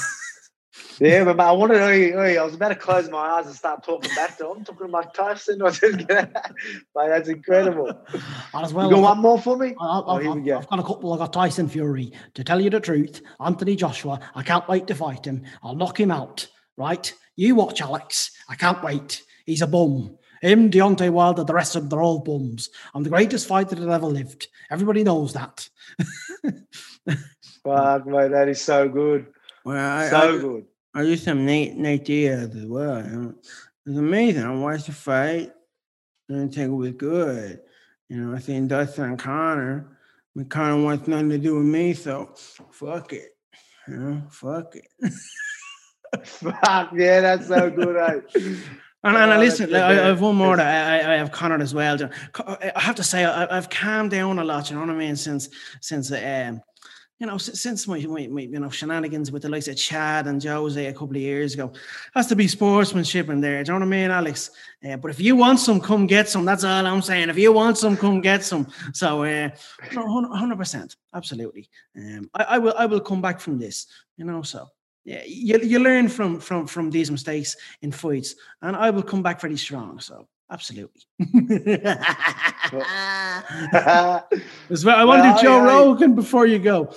yeah, 0.98 1.22
but 1.22 1.38
I 1.38 1.52
wanted 1.52 1.74
to, 1.74 2.38
I 2.38 2.42
was 2.42 2.54
about 2.54 2.70
to 2.70 2.74
close 2.74 3.08
my 3.08 3.18
eyes 3.18 3.46
and 3.46 3.54
start 3.54 3.84
talking 3.84 4.12
back 4.16 4.36
to 4.38 4.50
him, 4.50 4.64
talking 4.64 4.86
to 4.86 4.88
Mike 4.88 5.14
Tyson. 5.14 5.62
I 5.62 5.70
just 5.70 6.08
get 6.08 6.34
like, 6.94 7.08
that's 7.08 7.28
incredible. 7.28 7.92
And 8.52 8.64
as 8.64 8.74
well, 8.74 8.88
you 8.88 8.96
got 8.96 9.02
one 9.02 9.18
more 9.18 9.40
for 9.40 9.56
me? 9.56 9.76
I, 9.80 10.02
oh, 10.04 10.18
here 10.18 10.32
we 10.32 10.40
go. 10.42 10.58
I've 10.58 10.68
got 10.68 10.80
a 10.80 10.82
couple. 10.82 11.12
I 11.12 11.18
got 11.18 11.32
Tyson 11.32 11.68
Fury. 11.68 12.12
To 12.34 12.42
tell 12.42 12.60
you 12.60 12.68
the 12.68 12.80
truth, 12.80 13.22
Anthony 13.38 13.76
Joshua, 13.76 14.18
I 14.34 14.42
can't 14.42 14.66
wait 14.68 14.88
to 14.88 14.94
fight 14.96 15.24
him. 15.24 15.44
I'll 15.62 15.76
knock 15.76 16.00
him 16.00 16.10
out, 16.10 16.48
right? 16.76 17.14
You 17.36 17.54
watch, 17.54 17.80
Alex. 17.80 18.32
I 18.48 18.56
can't 18.56 18.82
wait. 18.82 19.22
He's 19.46 19.62
a 19.62 19.68
bum. 19.68 20.18
Him, 20.40 20.70
Deontay 20.70 21.10
Wilder, 21.10 21.44
the 21.44 21.54
rest 21.54 21.76
of 21.76 21.82
them, 21.82 21.88
they're 21.90 22.02
all 22.02 22.20
bums. 22.20 22.70
I'm 22.94 23.02
the 23.02 23.10
greatest 23.10 23.46
fighter 23.46 23.74
that 23.74 23.88
ever 23.88 24.06
lived. 24.06 24.48
Everybody 24.70 25.04
knows 25.04 25.34
that. 25.34 25.68
Fuck, 27.62 28.06
mate, 28.06 28.30
that 28.30 28.48
is 28.48 28.60
so 28.62 28.88
good. 28.88 29.26
Well, 29.64 29.98
I, 29.98 30.08
so 30.08 30.16
I, 30.16 30.40
good. 30.40 30.64
I 30.94 31.02
used 31.02 31.24
some 31.24 31.44
Nate 31.44 31.76
Nate 31.76 32.04
Diaz 32.04 32.54
as 32.56 32.64
well. 32.64 33.04
You 33.04 33.10
know? 33.10 33.34
It 33.86 33.90
was 33.90 33.98
amazing. 33.98 34.44
I 34.44 34.54
watched 34.54 34.86
the 34.86 34.92
fight. 34.92 35.52
I 36.28 36.32
didn't 36.32 36.54
think 36.54 36.70
it 36.70 36.74
was 36.74 36.92
good. 36.92 37.60
You 38.08 38.16
know, 38.16 38.34
I 38.34 38.38
seen 38.38 38.66
Dustin 38.66 39.04
and 39.04 39.18
Conor. 39.18 39.86
I 39.90 40.38
mean, 40.38 40.48
Conor 40.48 40.82
wants 40.82 41.06
nothing 41.06 41.30
to 41.30 41.38
do 41.38 41.56
with 41.56 41.66
me, 41.66 41.92
so 41.92 42.34
fuck 42.70 43.12
it. 43.12 43.36
You 43.86 43.96
know, 43.96 44.22
fuck 44.30 44.74
it. 44.76 44.88
fuck 46.24 46.92
yeah, 46.96 47.20
that's 47.20 47.48
so 47.48 47.70
good. 47.70 47.96
Eh? 47.96 48.54
And, 49.02 49.16
and 49.16 49.32
oh, 49.32 49.38
listen, 49.38 49.74
I, 49.74 49.88
I, 49.88 49.94
have 49.94 50.20
one 50.20 50.36
more. 50.36 50.56
That 50.56 51.06
I, 51.06 51.14
I 51.14 51.16
have 51.16 51.32
Conor 51.32 51.60
as 51.60 51.72
well. 51.72 51.98
I 52.46 52.72
have 52.76 52.96
to 52.96 53.04
say, 53.04 53.24
I, 53.24 53.54
have 53.54 53.70
calmed 53.70 54.10
down 54.10 54.38
a 54.38 54.44
lot. 54.44 54.68
You 54.68 54.76
know 54.76 54.82
what 54.82 54.90
I 54.90 54.94
mean? 54.94 55.16
Since 55.16 55.48
since 55.80 56.12
um, 56.12 56.60
you 57.20 57.26
know, 57.26 57.36
since 57.36 57.86
my, 57.86 57.98
my, 58.00 58.26
my, 58.28 58.40
you 58.40 58.58
know 58.58 58.70
shenanigans 58.70 59.30
with 59.30 59.42
the 59.42 59.48
likes 59.48 59.68
of 59.68 59.76
Chad 59.76 60.26
and 60.26 60.42
Jose 60.42 60.86
a 60.86 60.92
couple 60.92 61.16
of 61.16 61.22
years 61.22 61.52
ago, 61.52 61.70
has 62.14 62.26
to 62.28 62.36
be 62.36 62.48
sportsmanship 62.48 63.28
in 63.28 63.42
there. 63.42 63.62
Do 63.62 63.72
you 63.72 63.78
know 63.78 63.86
what 63.86 63.94
I 63.94 63.98
mean, 63.98 64.10
Alex? 64.10 64.50
Uh, 64.82 64.96
but 64.96 65.10
if 65.10 65.20
you 65.20 65.36
want 65.36 65.60
some, 65.60 65.80
come 65.80 66.06
get 66.06 66.30
some. 66.30 66.46
That's 66.46 66.64
all 66.64 66.86
I'm 66.86 67.02
saying. 67.02 67.28
If 67.28 67.36
you 67.36 67.52
want 67.52 67.76
some, 67.76 67.96
come 67.96 68.22
get 68.22 68.42
some. 68.42 68.66
So, 68.94 69.24
uh, 69.24 69.50
hundred 69.94 70.56
percent, 70.56 70.96
absolutely. 71.14 71.68
Um, 71.94 72.30
I, 72.34 72.42
I 72.42 72.58
will 72.58 72.74
I 72.76 72.86
will 72.86 73.00
come 73.00 73.20
back 73.20 73.38
from 73.38 73.58
this. 73.58 73.86
You 74.16 74.24
know, 74.24 74.40
so 74.40 74.68
you, 75.26 75.58
you 75.58 75.78
learn 75.78 76.08
from 76.08 76.40
from 76.40 76.66
from 76.66 76.90
these 76.90 77.10
mistakes 77.10 77.56
in 77.82 77.92
fights, 77.92 78.34
and 78.62 78.76
I 78.76 78.90
will 78.90 79.02
come 79.02 79.22
back 79.22 79.40
very 79.40 79.56
strong. 79.56 79.98
So 80.00 80.28
absolutely. 80.50 81.02
As 84.70 84.84
well, 84.84 84.96
I 84.96 85.04
want 85.04 85.22
to 85.22 85.34
do 85.34 85.42
Joe 85.42 85.62
Rogan 85.64 86.14
before 86.14 86.46
you 86.46 86.58
go. 86.58 86.94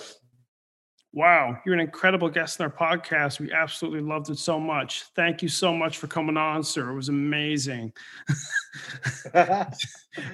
Wow, 1.15 1.59
you're 1.63 1.75
an 1.75 1.79
incredible 1.79 2.27
guest 2.27 2.59
in 2.59 2.63
our 2.65 2.71
podcast. 2.71 3.39
We 3.39 3.51
absolutely 3.51 4.01
loved 4.01 4.31
it 4.31 4.39
so 4.39 4.59
much. 4.59 5.03
Thank 5.15 5.43
you 5.43 5.47
so 5.47 5.71
much 5.71 5.99
for 5.99 6.07
coming 6.07 6.37
on, 6.37 6.63
sir. 6.63 6.89
It 6.89 6.95
was 6.95 7.09
amazing. 7.09 7.93
I 9.35 9.67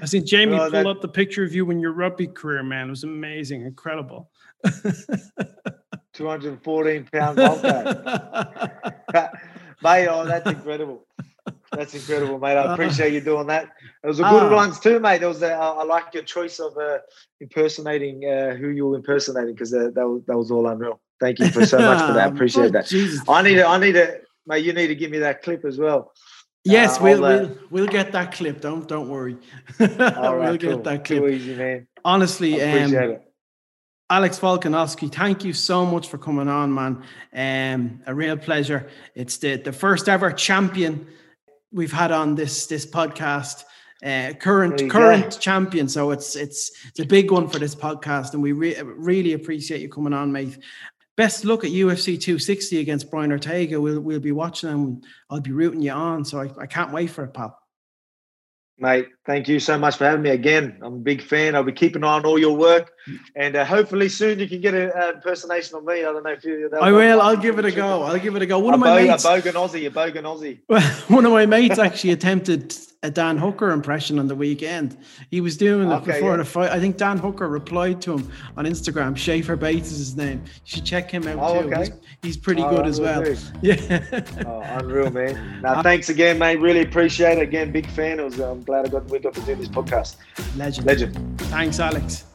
see 0.05 0.21
Jamie 0.21 0.53
well, 0.53 0.71
pull 0.71 0.83
that... 0.83 0.87
up 0.87 1.01
the 1.01 1.09
picture 1.09 1.43
of 1.43 1.53
you 1.53 1.69
in 1.71 1.81
your 1.81 1.91
rugby 1.91 2.27
career, 2.27 2.63
man. 2.63 2.87
It 2.87 2.91
was 2.91 3.03
amazing, 3.03 3.63
incredible. 3.63 4.31
214 6.19 7.07
pound 7.13 7.37
Mate, 9.81 10.07
oh, 10.09 10.25
that's 10.25 10.49
incredible. 10.49 11.07
That's 11.71 11.93
incredible, 11.93 12.39
mate. 12.39 12.57
I 12.57 12.73
appreciate 12.73 13.13
you 13.13 13.21
doing 13.21 13.47
that. 13.47 13.69
It 14.03 14.07
was 14.07 14.19
a 14.19 14.23
good 14.23 14.51
uh, 14.51 14.55
ones 14.55 14.81
too, 14.81 14.99
mate. 14.99 15.23
It 15.23 15.27
was 15.27 15.41
a, 15.41 15.53
I 15.53 15.85
like 15.85 16.13
your 16.13 16.23
choice 16.23 16.59
of 16.59 16.77
uh, 16.77 16.97
impersonating 17.39 18.25
uh, 18.25 18.55
who 18.55 18.67
you 18.67 18.87
were 18.87 18.97
impersonating 18.97 19.53
because 19.53 19.71
that, 19.71 19.95
that 19.95 20.05
was 20.05 20.21
that 20.27 20.37
was 20.37 20.51
all 20.51 20.67
unreal. 20.67 20.99
Thank 21.21 21.39
you 21.39 21.47
for 21.49 21.65
so 21.65 21.77
much 21.79 22.05
for 22.05 22.11
that. 22.13 22.27
I 22.27 22.31
appreciate 22.33 22.73
that. 22.73 22.87
Jesus. 22.87 23.21
I 23.29 23.41
need 23.41 23.55
to, 23.55 23.65
I 23.65 23.77
need 23.77 23.93
to, 23.93 24.19
mate. 24.45 24.65
You 24.65 24.73
need 24.73 24.87
to 24.87 24.95
give 24.95 25.11
me 25.11 25.19
that 25.19 25.41
clip 25.41 25.63
as 25.63 25.77
well. 25.77 26.11
Yes, 26.65 26.97
uh, 26.97 27.03
we'll, 27.03 27.21
we'll 27.21 27.57
we'll 27.69 27.87
get 27.87 28.11
that 28.11 28.33
clip. 28.33 28.59
Don't 28.59 28.85
don't 28.85 29.07
worry. 29.07 29.37
we'll 29.79 30.57
get 30.57 30.83
that 30.83 31.05
clip. 31.05 31.19
Too 31.19 31.29
easy, 31.29 31.55
man. 31.55 31.87
Honestly, 32.03 32.61
um, 32.61 33.19
Alex 34.11 34.39
Volkanovski, 34.39 35.13
thank 35.13 35.45
you 35.45 35.53
so 35.53 35.85
much 35.85 36.07
for 36.07 36.17
coming 36.17 36.47
on, 36.47 36.73
man. 36.73 37.03
Um, 37.31 38.01
a 38.07 38.15
real 38.15 38.37
pleasure. 38.37 38.89
It's 39.13 39.37
the, 39.37 39.57
the 39.57 39.71
first 39.71 40.09
ever 40.09 40.31
champion 40.31 41.05
we've 41.71 41.91
had 41.91 42.11
on 42.11 42.33
this 42.33 42.65
this 42.65 42.85
podcast. 42.85 43.65
Uh, 44.03 44.33
current 44.39 44.89
current 44.89 45.33
go. 45.33 45.37
champion, 45.39 45.87
so 45.87 46.09
it's 46.09 46.35
it's 46.35 46.71
it's 46.87 46.99
a 47.01 47.05
big 47.05 47.29
one 47.31 47.47
for 47.47 47.59
this 47.59 47.75
podcast, 47.75 48.33
and 48.33 48.41
we 48.41 48.53
re- 48.53 48.81
really 48.81 49.33
appreciate 49.33 49.81
you 49.81 49.89
coming 49.89 50.13
on, 50.13 50.31
mate. 50.31 50.57
Best 51.15 51.43
look 51.45 51.63
at 51.65 51.71
UFC 51.71 52.19
260 52.19 52.79
against 52.79 53.11
Brian 53.11 53.31
Ortega. 53.31 53.79
We'll 53.79 53.99
we'll 53.99 54.21
be 54.21 54.31
watching 54.31 54.69
and 54.69 55.03
I'll 55.29 55.41
be 55.41 55.51
rooting 55.51 55.81
you 55.81 55.91
on. 55.91 56.25
So 56.25 56.39
I, 56.39 56.49
I 56.57 56.65
can't 56.65 56.93
wait 56.93 57.11
for 57.11 57.25
it, 57.25 57.33
pal. 57.33 57.59
Mate, 58.79 59.09
thank 59.29 59.47
you 59.47 59.59
so 59.59 59.77
much 59.77 59.95
for 59.95 60.05
having 60.05 60.23
me 60.23 60.31
again. 60.31 60.75
I'm 60.81 60.95
a 60.95 60.97
big 60.97 61.21
fan. 61.21 61.55
I'll 61.55 61.63
be 61.63 61.71
keeping 61.71 62.01
an 62.01 62.09
eye 62.09 62.15
on 62.15 62.25
all 62.25 62.39
your 62.39 62.57
work, 62.57 62.93
and 63.35 63.55
uh, 63.55 63.63
hopefully 63.63 64.09
soon 64.09 64.39
you 64.39 64.47
can 64.47 64.59
get 64.59 64.73
an 64.73 64.91
impersonation 65.13 65.77
of 65.77 65.85
me. 65.85 65.99
I 65.99 66.11
don't 66.11 66.23
know 66.23 66.31
if 66.31 66.43
you. 66.43 66.69
I 66.81 66.91
will. 66.91 67.21
I'll 67.21 67.37
give 67.37 67.59
it 67.59 67.65
a 67.65 67.71
go. 67.71 68.01
I'll 68.01 68.17
give 68.17 68.35
it 68.35 68.41
a 68.41 68.47
go. 68.47 68.57
One 68.57 68.73
a 68.73 68.77
of 68.77 68.81
my 68.81 68.87
bo- 68.87 69.07
mates, 69.07 69.25
a 69.25 69.27
bogan 69.27 69.53
Aussie, 69.53 69.85
a 69.85 69.91
bogan 69.91 70.23
Aussie. 70.23 70.59
Well, 70.67 70.81
one 71.07 71.25
of 71.25 71.31
my 71.31 71.45
mates 71.45 71.77
actually 71.77 72.11
attempted 72.11 72.73
a 73.01 73.09
Dan 73.09 73.37
Hooker 73.37 73.71
impression 73.71 74.19
on 74.19 74.27
the 74.27 74.35
weekend. 74.35 74.97
He 75.31 75.39
was 75.39 75.55
doing 75.55 75.89
it 75.89 75.93
okay, 75.95 76.13
before 76.13 76.31
yeah. 76.31 76.37
the 76.37 76.45
fight. 76.45 76.71
I 76.71 76.79
think 76.79 76.97
Dan 76.97 77.17
Hooker 77.17 77.47
replied 77.47 78.01
to 78.01 78.17
him 78.17 78.31
on 78.57 78.65
Instagram. 78.65 79.15
Schaefer 79.15 79.55
Bates 79.55 79.91
is 79.91 79.99
his 79.99 80.17
name. 80.17 80.41
You 80.43 80.51
should 80.65 80.85
check 80.85 81.09
him 81.09 81.25
out 81.25 81.37
oh, 81.39 81.61
too. 81.61 81.67
Okay. 81.69 81.83
He's, 81.83 81.91
he's, 82.23 82.37
pretty 82.37 82.61
oh, 82.61 82.69
good 82.69 82.85
as 82.85 82.99
well. 82.99 83.23
Yeah. 83.61 84.23
oh, 84.45 84.61
unreal, 84.61 85.11
man. 85.11 85.61
Now, 85.61 85.75
uh, 85.75 85.83
thanks 85.83 86.09
again, 86.09 86.39
mate. 86.39 86.59
Really 86.59 86.81
appreciate 86.81 87.37
it. 87.37 87.41
Again, 87.41 87.71
big 87.71 87.89
fan. 87.91 88.19
It 88.19 88.23
was, 88.23 88.39
I'm 88.39 88.63
glad 88.63 88.85
I 88.85 88.89
got 88.89 89.07
we 89.19 89.23
got 89.23 89.33
to 89.33 89.41
do 89.41 89.55
this 89.55 89.67
podcast. 89.67 90.15
Legend. 90.55 90.87
Legend. 90.87 91.41
Thanks, 91.41 91.79
Alex. 91.79 92.25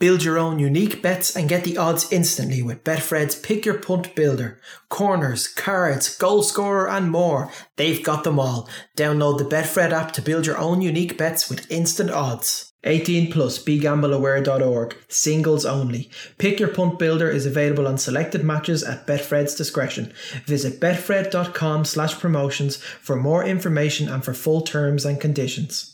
Build 0.00 0.24
your 0.24 0.36
own 0.36 0.58
unique 0.58 1.00
bets 1.00 1.36
and 1.36 1.48
get 1.48 1.62
the 1.62 1.78
odds 1.78 2.12
instantly 2.12 2.60
with 2.60 2.82
Betfred's 2.82 3.36
Pick 3.36 3.64
Your 3.64 3.78
Punt 3.78 4.16
Builder. 4.16 4.60
Corners, 4.88 5.46
cards, 5.46 6.18
goal 6.18 6.42
scorer, 6.42 6.88
and 6.88 7.10
more. 7.10 7.50
They've 7.76 8.02
got 8.02 8.24
them 8.24 8.40
all. 8.40 8.68
Download 8.96 9.38
the 9.38 9.44
Betfred 9.44 9.92
app 9.92 10.10
to 10.12 10.22
build 10.22 10.46
your 10.46 10.58
own 10.58 10.82
unique 10.82 11.16
bets 11.16 11.48
with 11.48 11.70
instant 11.70 12.10
odds. 12.10 12.72
18 12.82 13.30
plus 13.30 13.62
begambleaware.org. 13.62 14.96
Singles 15.08 15.64
only. 15.64 16.10
Pick 16.36 16.58
Your 16.58 16.68
Punt 16.68 16.98
Builder 16.98 17.30
is 17.30 17.46
available 17.46 17.86
on 17.86 17.96
selected 17.96 18.42
matches 18.42 18.82
at 18.82 19.06
Betfred's 19.06 19.54
discretion. 19.54 20.12
Visit 20.44 20.80
betfred.com 20.80 21.84
slash 21.84 22.18
promotions 22.18 22.76
for 22.76 23.14
more 23.14 23.44
information 23.44 24.08
and 24.08 24.24
for 24.24 24.34
full 24.34 24.62
terms 24.62 25.06
and 25.06 25.20
conditions. 25.20 25.93